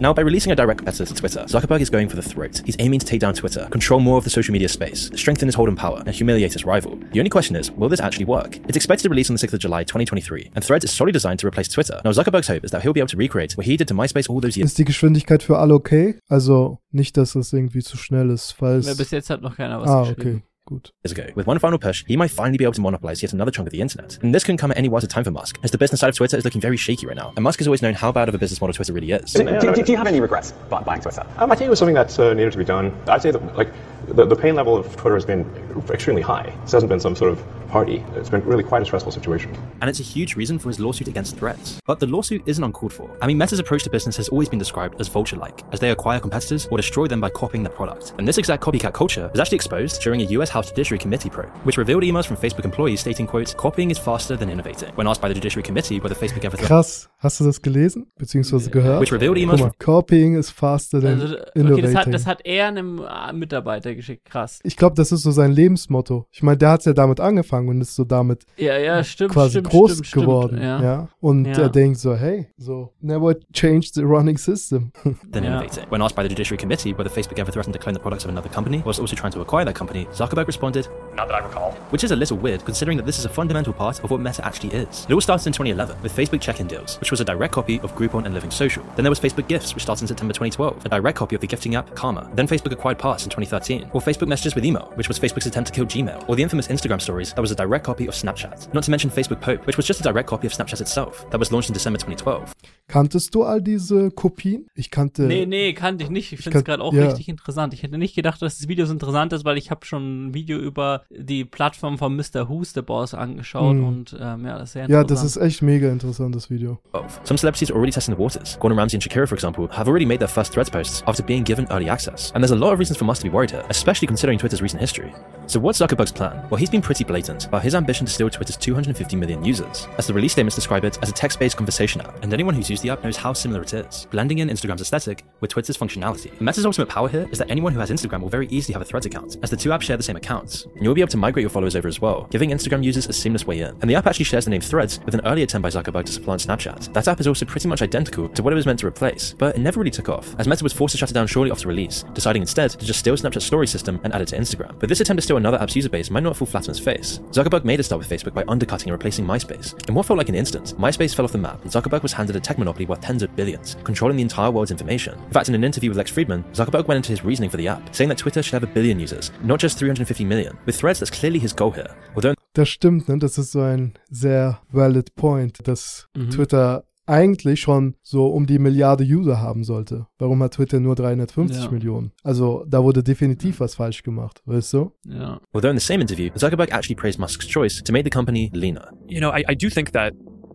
Now, 0.00 0.14
by 0.14 0.22
releasing 0.22 0.50
a 0.50 0.56
direct 0.56 0.78
competitor 0.78 1.04
to 1.04 1.14
Twitter, 1.14 1.40
Zuckerberg 1.40 1.82
is 1.82 1.90
going 1.90 2.08
for 2.08 2.16
the 2.16 2.22
throat. 2.22 2.62
He's 2.64 2.76
aiming 2.78 3.00
to 3.00 3.06
take 3.06 3.20
down 3.20 3.34
Twitter, 3.34 3.68
control 3.70 4.00
more 4.00 4.16
of 4.16 4.24
the 4.24 4.30
social 4.30 4.50
media 4.50 4.70
space, 4.70 5.10
strengthen 5.14 5.46
his 5.46 5.54
hold 5.54 5.68
on 5.68 5.76
power, 5.76 6.02
and 6.06 6.14
humiliate 6.14 6.54
his 6.54 6.64
rival. 6.64 6.98
The 7.12 7.20
only 7.20 7.28
question 7.28 7.54
is, 7.54 7.70
will 7.70 7.90
this 7.90 8.00
actually 8.00 8.24
work? 8.24 8.56
It's 8.66 8.78
expected 8.78 9.02
to 9.02 9.08
release 9.10 9.28
on 9.28 9.36
the 9.36 9.46
6th 9.46 9.52
of 9.52 9.60
July 9.60 9.84
2023, 9.84 10.52
and 10.54 10.64
Threads 10.64 10.86
is 10.86 10.90
solely 10.90 11.12
designed 11.12 11.40
to 11.40 11.46
replace 11.46 11.68
Twitter. 11.68 12.00
Now, 12.02 12.12
Zuckerberg's 12.12 12.48
hope 12.48 12.64
is 12.64 12.70
that 12.70 12.80
he'll 12.80 12.94
be 12.94 13.00
able 13.00 13.08
to 13.08 13.18
recreate 13.18 13.58
what 13.58 13.66
he 13.66 13.76
did 13.76 13.88
to 13.88 13.94
MySpace 13.94 14.30
all 14.30 14.40
those 14.40 14.56
years 14.56 14.70
Ist 14.70 14.78
die 14.78 14.86
Geschwindigkeit 14.86 15.42
für 15.42 15.58
alle 15.58 15.74
okay? 15.74 16.14
Also 16.30 16.78
nicht, 16.92 17.18
dass 17.18 17.34
es 17.34 17.52
irgendwie 17.52 17.82
zu 17.82 17.98
schnell 17.98 18.30
ist, 18.30 18.52
falls. 18.52 18.86
Ja, 18.86 18.94
bis 18.94 19.10
jetzt 19.10 19.28
hat 19.28 19.42
noch 19.42 19.58
keiner 19.58 19.82
was 19.82 19.90
ah, 19.90 20.00
geschrieben. 20.00 20.20
okay. 20.20 20.49
Gut. 20.68 20.90
ago. 21.04 21.26
With 21.34 21.46
one 21.46 21.58
final 21.58 21.78
push, 21.78 22.04
he 22.06 22.16
might 22.16 22.30
finally 22.30 22.58
be 22.58 22.64
able 22.64 22.74
to 22.74 22.80
monopolize 22.80 23.22
yet 23.22 23.32
another 23.32 23.50
chunk 23.50 23.66
of 23.66 23.72
the 23.72 23.80
internet. 23.80 24.18
And 24.22 24.34
this 24.34 24.44
couldn't 24.44 24.58
come 24.58 24.70
at 24.70 24.78
any 24.78 24.88
worse 24.88 25.06
time 25.06 25.24
for 25.24 25.30
Musk, 25.30 25.58
as 25.62 25.70
the 25.70 25.78
business 25.78 26.00
side 26.00 26.10
of 26.10 26.16
Twitter 26.16 26.36
is 26.36 26.44
looking 26.44 26.60
very 26.60 26.76
shaky 26.76 27.06
right 27.06 27.16
now. 27.16 27.32
And 27.36 27.42
Musk 27.42 27.58
has 27.60 27.66
always 27.66 27.82
known 27.82 27.94
how 27.94 28.12
bad 28.12 28.28
of 28.28 28.34
a 28.34 28.38
business 28.38 28.60
model 28.60 28.74
Twitter 28.74 28.92
really 28.92 29.10
is. 29.10 29.32
Do, 29.32 29.44
do, 29.44 29.82
do 29.82 29.90
you 29.92 29.98
have 29.98 30.06
any 30.06 30.20
regrets 30.20 30.52
bu- 30.68 30.82
buying 30.82 31.00
Twitter? 31.00 31.26
Um, 31.38 31.50
I 31.50 31.54
think 31.56 31.66
it 31.66 31.70
was 31.70 31.78
something 31.78 31.94
that 31.94 32.18
uh, 32.18 32.34
needed 32.34 32.52
to 32.52 32.58
be 32.58 32.64
done. 32.64 32.94
I'd 33.08 33.22
say 33.22 33.30
that 33.30 33.56
like 33.56 33.72
the, 34.06 34.26
the 34.26 34.36
pain 34.36 34.54
level 34.54 34.76
of 34.76 34.94
Twitter 34.96 35.14
has 35.14 35.24
been 35.24 35.44
extremely 35.90 36.22
high. 36.22 36.52
This 36.62 36.72
hasn't 36.72 36.90
been 36.90 37.00
some 37.00 37.16
sort 37.16 37.32
of 37.32 37.42
party. 37.68 38.04
It's 38.16 38.28
been 38.28 38.44
really 38.44 38.64
quite 38.64 38.82
a 38.82 38.84
stressful 38.84 39.12
situation. 39.12 39.50
and 39.80 39.88
it's 39.88 40.00
a 40.00 40.02
huge 40.02 40.34
reason 40.34 40.58
for 40.58 40.68
his 40.68 40.80
lawsuit 40.80 41.06
against 41.08 41.36
threats. 41.38 41.80
But 41.86 42.00
the 42.00 42.06
lawsuit 42.06 42.42
isn't 42.46 42.62
uncalled 42.64 42.92
for. 42.92 43.08
I 43.22 43.26
mean, 43.28 43.38
Meta's 43.38 43.60
approach 43.60 43.84
to 43.84 43.90
business 43.90 44.16
has 44.16 44.28
always 44.28 44.48
been 44.48 44.58
described 44.58 45.00
as 45.00 45.06
vulture-like, 45.08 45.62
as 45.72 45.78
they 45.78 45.90
acquire 45.90 46.18
competitors 46.18 46.66
or 46.70 46.76
destroy 46.76 47.06
them 47.06 47.20
by 47.20 47.30
copying 47.30 47.62
their 47.62 47.72
product. 47.72 48.12
And 48.18 48.26
this 48.26 48.38
exact 48.38 48.62
copycat 48.62 48.92
culture 48.92 49.28
was 49.32 49.38
actually 49.40 49.56
exposed 49.56 50.02
during 50.02 50.20
a 50.20 50.24
US 50.36 50.50
House 50.50 50.68
Judiciary 50.70 50.98
Committee 50.98 51.30
probe, 51.30 51.50
which 51.64 51.76
revealed 51.78 52.02
emails 52.02 52.26
from 52.26 52.36
Facebook 52.36 52.64
employees 52.64 53.00
stating, 53.00 53.26
quote, 53.28 53.56
copying 53.56 53.90
is 53.90 53.98
faster 53.98 54.36
than 54.36 54.50
innovating. 54.50 54.90
When 54.96 55.06
asked 55.06 55.22
by 55.22 55.28
the 55.28 55.34
Judiciary 55.34 55.62
Committee 55.62 56.00
whether 56.00 56.16
Facebook 56.16 56.44
ever 56.44 56.56
Krass. 56.56 57.08
Hast 57.18 57.38
du 57.38 57.44
das 57.44 57.60
gelesen? 57.62 58.06
Beziehungsweise 58.18 58.70
gehört? 58.70 59.00
which 59.00 59.12
revealed 59.12 59.36
Guck 59.36 59.44
emails 59.44 59.60
mal, 59.60 59.72
copying 59.78 60.34
is 60.36 60.50
faster 60.50 61.00
than 61.00 61.20
Also, 61.20 61.36
okay, 61.36 61.50
innovating. 61.54 61.84
das 61.84 61.94
hat, 61.94 62.14
das 62.14 62.26
hat 62.26 62.40
er 62.44 62.66
einem 62.66 62.98
äh, 63.00 63.32
Mitarbeiter 63.32 63.94
geschickt. 63.94 64.24
Krass. 64.24 64.58
ich 64.64 64.76
glaube, 64.76 64.96
das 64.96 65.12
ist 65.12 65.22
so 65.22 65.30
sein 65.30 65.52
Lebensmotto. 65.70 66.26
Ich 66.32 66.42
meine, 66.42 66.58
der 66.58 66.70
hat 66.70 66.84
ja 66.84 66.92
damit 66.92 67.20
angefangen 67.20 67.68
und 67.68 67.80
ist 67.80 67.94
so 67.94 68.04
damit 68.04 68.44
Ja, 68.56 68.76
ja, 68.76 69.02
stimmt. 69.04 69.32
quasi 69.32 69.50
stimmt, 69.58 69.70
groß 69.70 69.90
stimmt, 69.92 70.06
stimmt, 70.06 70.24
geworden. 70.26 70.58
ja. 70.62 70.82
ja. 70.82 71.08
Und 71.20 71.46
Ja. 71.46 71.62
er 71.62 71.68
denkt 71.68 71.98
so, 71.98 72.14
hey, 72.14 72.46
so, 72.58 72.92
never 73.00 73.34
change 73.52 73.90
the 73.94 74.02
running 74.02 74.36
system. 74.38 74.92
Yeah. 75.04 75.14
innovating. 75.44 75.84
When 75.90 76.02
asked 76.02 76.16
by 76.16 76.22
the 76.22 76.28
Judiciary 76.28 76.58
Committee 76.58 76.92
whether 76.96 77.08
Facebook 77.10 77.38
ever 77.38 77.50
threatened 77.52 77.74
to 77.74 77.78
clone 77.80 77.94
the 77.94 78.00
products 78.00 78.24
of 78.24 78.30
another 78.30 78.48
company 78.48 78.82
whilst 78.84 79.00
also 79.00 79.14
trying 79.16 79.32
to 79.32 79.40
acquire 79.40 79.64
that 79.64 79.74
company, 79.74 80.06
Zuckerberg 80.12 80.46
responded, 80.46 80.88
Not 81.16 81.28
that 81.28 81.34
I 81.42 81.46
recall. 81.46 81.72
which 81.90 82.04
is 82.04 82.10
a 82.10 82.16
little 82.16 82.36
weird 82.36 82.64
considering 82.64 82.96
that 82.98 83.06
this 83.06 83.18
is 83.18 83.24
a 83.24 83.28
fundamental 83.28 83.72
part 83.72 84.02
of 84.02 84.10
what 84.10 84.20
Meta 84.20 84.44
actually 84.44 84.70
is. 84.74 85.06
It 85.08 85.12
all 85.14 85.20
started 85.20 85.46
in 85.46 85.52
2011 85.52 85.96
with 86.02 86.12
Facebook 86.14 86.40
Check-in 86.40 86.66
Deals, 86.66 86.98
which 87.00 87.10
was 87.10 87.20
a 87.20 87.24
direct 87.24 87.54
copy 87.54 87.80
of 87.80 87.94
Groupon 87.94 88.24
and 88.24 88.34
Living 88.34 88.50
Social. 88.50 88.82
Then 88.96 89.04
there 89.04 89.10
was 89.10 89.20
Facebook 89.20 89.46
Gifts, 89.48 89.74
which 89.74 89.82
started 89.84 90.02
in 90.02 90.08
September 90.08 90.32
2012, 90.34 90.84
a 90.84 90.88
direct 90.88 91.16
copy 91.18 91.34
of 91.34 91.40
the 91.40 91.46
gifting 91.46 91.74
app 91.74 91.94
Karma. 91.94 92.28
Then 92.34 92.46
Facebook 92.48 92.72
acquired 92.72 92.98
Pass 92.98 93.24
in 93.24 93.30
2013, 93.30 93.90
or 93.92 94.00
Facebook 94.00 94.28
Messages 94.28 94.54
with 94.54 94.64
Email, 94.64 94.90
which 94.94 95.08
was 95.08 95.18
Facebook's 95.18 95.46
attempt 95.50 95.68
to 95.68 95.74
kill 95.74 95.86
Gmail, 95.86 96.24
or 96.28 96.36
the 96.36 96.42
infamous 96.42 96.68
Instagram 96.68 97.00
Stories 97.00 97.34
that 97.34 97.40
was 97.42 97.50
a 97.50 97.54
direct 97.54 97.84
copy 97.84 98.06
of 98.08 98.14
Snapchat. 98.14 98.72
Not 98.72 98.84
to 98.84 98.90
mention 98.90 99.10
Facebook 99.10 99.40
Pope, 99.40 99.66
which 99.66 99.76
was 99.76 99.86
just 99.86 100.00
a 100.00 100.02
direct 100.02 100.28
copy 100.28 100.46
of 100.46 100.52
Snapchat 100.52 100.80
itself, 100.80 101.26
that 101.30 101.38
was 101.40 101.50
launched 101.52 101.68
in 101.70 101.74
December 101.74 101.98
2012. 101.98 102.52
Kanntest 102.88 103.34
du 103.34 103.42
all 103.44 103.60
diese 103.60 104.10
Kopien? 104.10 104.66
Ich 104.74 104.90
kannte. 104.90 105.22
Nee, 105.22 105.46
nee, 105.46 105.72
kannte 105.74 106.02
ich 106.04 106.10
nicht. 106.10 106.32
Ich 106.32 106.40
finde 106.40 106.58
es 106.58 106.64
gerade 106.64 106.82
auch 106.82 106.92
ja. 106.92 107.06
richtig 107.06 107.28
interessant. 107.28 107.72
Ich 107.74 107.82
hätte 107.82 107.98
nicht 107.98 108.16
gedacht, 108.16 108.42
dass 108.42 108.58
das 108.58 108.66
Video 108.68 108.84
so 108.86 108.92
interessant 108.92 109.32
ist, 109.32 109.44
weil 109.44 109.58
ich 109.58 109.70
habe 109.70 109.84
schon 109.86 110.28
ein 110.28 110.34
Video 110.34 110.58
über 110.58 111.02
die 111.10 111.44
Plattform 111.44 111.98
von 111.98 112.16
Mr. 112.16 112.48
Who's 112.48 112.72
the 112.72 112.82
Boss 112.82 113.14
angeschaut 113.14 113.76
Mhm. 113.76 113.84
und 113.86 114.16
ähm, 114.20 114.44
ja, 114.44 114.58
das 114.58 114.70
ist 114.70 114.72
sehr 114.72 114.88
Ja, 114.88 115.02
interessant. 115.02 115.10
das 115.10 115.24
ist 115.24 115.36
echt 115.36 115.62
mega 115.62 115.88
interessant, 115.90 116.34
das 116.34 116.50
Video. 116.50 116.80
Some 117.24 117.38
celebrities 117.38 117.70
are 117.70 117.76
already 117.78 117.92
testing 117.92 118.14
the 118.16 118.20
waters. 118.20 118.58
Gordon 118.58 118.78
Ramsay 118.78 118.96
and 118.96 119.02
Shakira, 119.04 119.26
for 119.26 119.34
example, 119.36 119.68
have 119.70 119.88
already 119.88 120.06
made 120.06 120.18
their 120.18 120.28
first 120.28 120.52
Threads 120.52 120.70
posts 120.70 121.02
after 121.06 121.22
being 121.22 121.44
given 121.44 121.66
early 121.70 121.88
access. 121.88 122.32
And 122.34 122.42
there's 122.42 122.50
a 122.50 122.56
lot 122.56 122.72
of 122.72 122.78
reasons 122.80 122.96
for 122.98 123.04
Musk 123.04 123.22
to 123.22 123.28
be 123.28 123.32
worried 123.34 123.50
here, 123.52 123.64
especially 123.68 124.08
considering 124.08 124.38
Twitter's 124.38 124.62
recent 124.62 124.80
history. 124.80 125.12
So 125.46 125.58
what's 125.58 125.80
Zuckerberg's 125.80 126.12
plan? 126.12 126.46
Well, 126.48 126.58
he's 126.58 126.70
been 126.70 126.80
pretty 126.80 127.02
blatant 127.02 127.46
about 127.46 127.62
his 127.62 127.74
ambition 127.74 128.06
to 128.06 128.12
steal 128.12 128.30
Twitter's 128.30 128.56
250 128.56 129.16
million 129.16 129.44
users. 129.44 129.88
As 129.98 130.06
the 130.06 130.14
release 130.14 130.32
statements 130.32 130.54
describe 130.54 130.84
it 130.84 130.98
as 131.02 131.08
a 131.08 131.12
text-based 131.12 131.56
conversation 131.56 132.00
app, 132.00 132.22
and 132.22 132.32
anyone 132.32 132.54
who's 132.54 132.70
used 132.70 132.82
the 132.82 132.90
app 132.90 133.02
knows 133.02 133.16
how 133.16 133.32
similar 133.32 133.62
it 133.62 133.74
is, 133.74 134.06
blending 134.10 134.38
in 134.38 134.48
Instagram's 134.48 134.80
aesthetic 134.80 135.24
with 135.40 135.50
Twitter's 135.50 135.76
functionality. 135.76 136.40
Meta's 136.40 136.66
ultimate 136.66 136.88
power 136.88 137.08
here 137.08 137.28
is 137.32 137.38
that 137.38 137.50
anyone 137.50 137.72
who 137.72 137.80
has 137.80 137.90
Instagram 137.90 138.20
will 138.20 138.28
very 138.28 138.46
easily 138.48 138.72
have 138.72 138.82
a 138.82 138.84
Threads 138.84 139.06
account, 139.06 139.38
as 139.42 139.50
the 139.50 139.56
two 139.56 139.70
apps 139.70 139.82
share 139.82 139.96
the 139.96 140.02
same 140.02 140.16
accounts, 140.16 140.66
and 140.76 140.84
you'll 140.84 140.94
be 140.94 141.00
able 141.00 141.10
to 141.10 141.16
migrate 141.16 141.42
your 141.42 141.50
followers 141.50 141.74
over 141.74 141.88
as 141.88 142.00
well, 142.00 142.28
giving 142.30 142.50
Instagram 142.50 142.84
users 142.84 143.08
a 143.08 143.12
seamless 143.12 143.46
way 143.46 143.60
in. 143.60 143.76
And 143.80 143.90
the 143.90 143.94
app 143.94 144.06
actually 144.06 144.26
shares 144.26 144.44
the 144.44 144.50
name 144.50 144.60
Threads 144.60 145.00
with 145.04 145.14
an 145.14 145.26
earlier 145.26 145.44
attempt 145.44 145.62
by 145.62 145.70
Zuckerberg 145.70 146.04
to 146.06 146.12
supplant 146.12 146.42
Snapchat. 146.42 146.92
That 146.92 147.08
app 147.08 147.20
is 147.20 147.26
also 147.26 147.44
pretty 147.44 147.68
much 147.68 147.82
identical 147.82 148.28
to 148.28 148.42
what 148.42 148.52
it 148.52 148.56
was 148.56 148.66
meant 148.66 148.78
to 148.80 148.86
replace, 148.86 149.34
but 149.36 149.56
it 149.56 149.60
never 149.60 149.80
really 149.80 149.90
took 149.90 150.08
off, 150.08 150.34
as 150.38 150.46
Meta 150.46 150.62
was 150.62 150.72
forced 150.72 150.92
to 150.92 150.98
shut 150.98 151.10
it 151.10 151.14
down 151.14 151.26
shortly 151.26 151.50
after 151.50 151.66
release, 151.66 152.04
deciding 152.14 152.42
instead 152.42 152.70
to 152.70 152.86
just 152.86 153.00
steal 153.00 153.16
Snapchat's 153.16 153.44
story 153.44 153.66
system 153.66 154.00
and 154.04 154.14
add 154.14 154.22
it 154.22 154.28
to 154.28 154.38
Instagram. 154.38 154.78
But 154.78 154.88
this 154.88 155.00
attempt 155.00 155.20
to 155.30 155.36
another 155.36 155.60
app's 155.62 155.76
user 155.76 155.88
base 155.88 156.10
might 156.10 156.24
not 156.24 156.36
fall 156.36 156.46
flat 156.46 156.64
on 156.64 156.70
its 156.70 156.80
face. 156.80 157.20
Zuckerberg 157.30 157.64
made 157.64 157.78
a 157.78 157.82
start 157.84 158.00
with 158.00 158.10
Facebook 158.10 158.34
by 158.34 158.44
undercutting 158.48 158.88
and 158.88 158.92
replacing 158.92 159.24
MySpace. 159.24 159.88
In 159.88 159.94
what 159.94 160.06
felt 160.06 160.18
like 160.18 160.28
an 160.28 160.34
instant, 160.34 160.74
MySpace 160.76 161.14
fell 161.14 161.24
off 161.24 161.30
the 161.32 161.38
map, 161.38 161.62
and 161.62 161.70
Zuckerberg 161.70 162.02
was 162.02 162.12
handed 162.12 162.34
a 162.34 162.40
tech 162.40 162.58
monopoly 162.58 162.84
worth 162.84 163.00
tens 163.00 163.22
of 163.22 163.34
billions, 163.36 163.76
controlling 163.84 164.16
the 164.16 164.22
entire 164.22 164.50
world's 164.50 164.72
information. 164.72 165.16
In 165.18 165.30
fact, 165.30 165.48
in 165.48 165.54
an 165.54 165.62
interview 165.62 165.90
with 165.90 165.98
Lex 165.98 166.10
Friedman, 166.10 166.42
Zuckerberg 166.52 166.88
went 166.88 166.96
into 166.96 167.12
his 167.12 167.24
reasoning 167.24 167.48
for 167.48 167.58
the 167.58 167.68
app, 167.68 167.94
saying 167.94 168.08
that 168.08 168.18
Twitter 168.18 168.42
should 168.42 168.54
have 168.54 168.64
a 168.64 168.74
billion 168.74 168.98
users, 168.98 169.30
not 169.44 169.60
just 169.60 169.78
350 169.78 170.24
million. 170.24 170.58
With 170.66 170.76
Threads, 170.76 170.98
that's 170.98 171.10
clearly 171.10 171.38
his 171.38 171.52
goal 171.52 171.70
here. 171.70 171.94
Although 172.16 172.34
Das 172.54 172.68
stimmt, 172.68 173.08
ne? 173.08 173.16
Das 173.16 173.38
ist 173.38 173.52
so 173.52 173.60
ein 173.60 173.94
sehr 174.10 174.58
valid 174.72 175.14
point, 175.14 175.68
dass 175.68 176.08
Mhm. 176.16 176.30
Twitter 176.30 176.82
eigentlich 177.10 177.60
schon 177.60 177.94
so 178.02 178.28
um 178.28 178.46
die 178.46 178.58
Milliarde 178.58 179.04
User 179.04 179.40
haben 179.40 179.64
sollte. 179.64 180.06
Warum 180.18 180.42
hat 180.42 180.54
Twitter 180.54 180.78
nur 180.80 180.94
350 180.94 181.64
Ja. 181.64 181.70
Millionen? 181.70 182.12
Also 182.22 182.64
da 182.68 182.82
wurde 182.82 183.02
definitiv 183.02 183.60
was 183.60 183.74
falsch 183.74 184.02
gemacht, 184.02 184.40
weißt 184.46 184.72
du? 184.74 184.92
ja. 185.06 185.40
Although 185.52 185.70
in 185.70 185.78
the 185.78 185.84
same 185.84 186.00
interview, 186.00 186.30
Zuckerberg 186.36 186.72
actually 186.72 186.94
praised 186.94 187.18
Musk's 187.18 187.46
choice 187.48 187.82
to 187.82 187.92
make 187.92 188.04
the 188.04 188.10
company 188.10 188.50
leaner. 188.54 188.90
You 189.08 189.20
know, 189.20 189.30
I, 189.30 189.44
I 189.50 189.54
do 189.56 189.68
think 189.68 189.92
that 189.92 190.14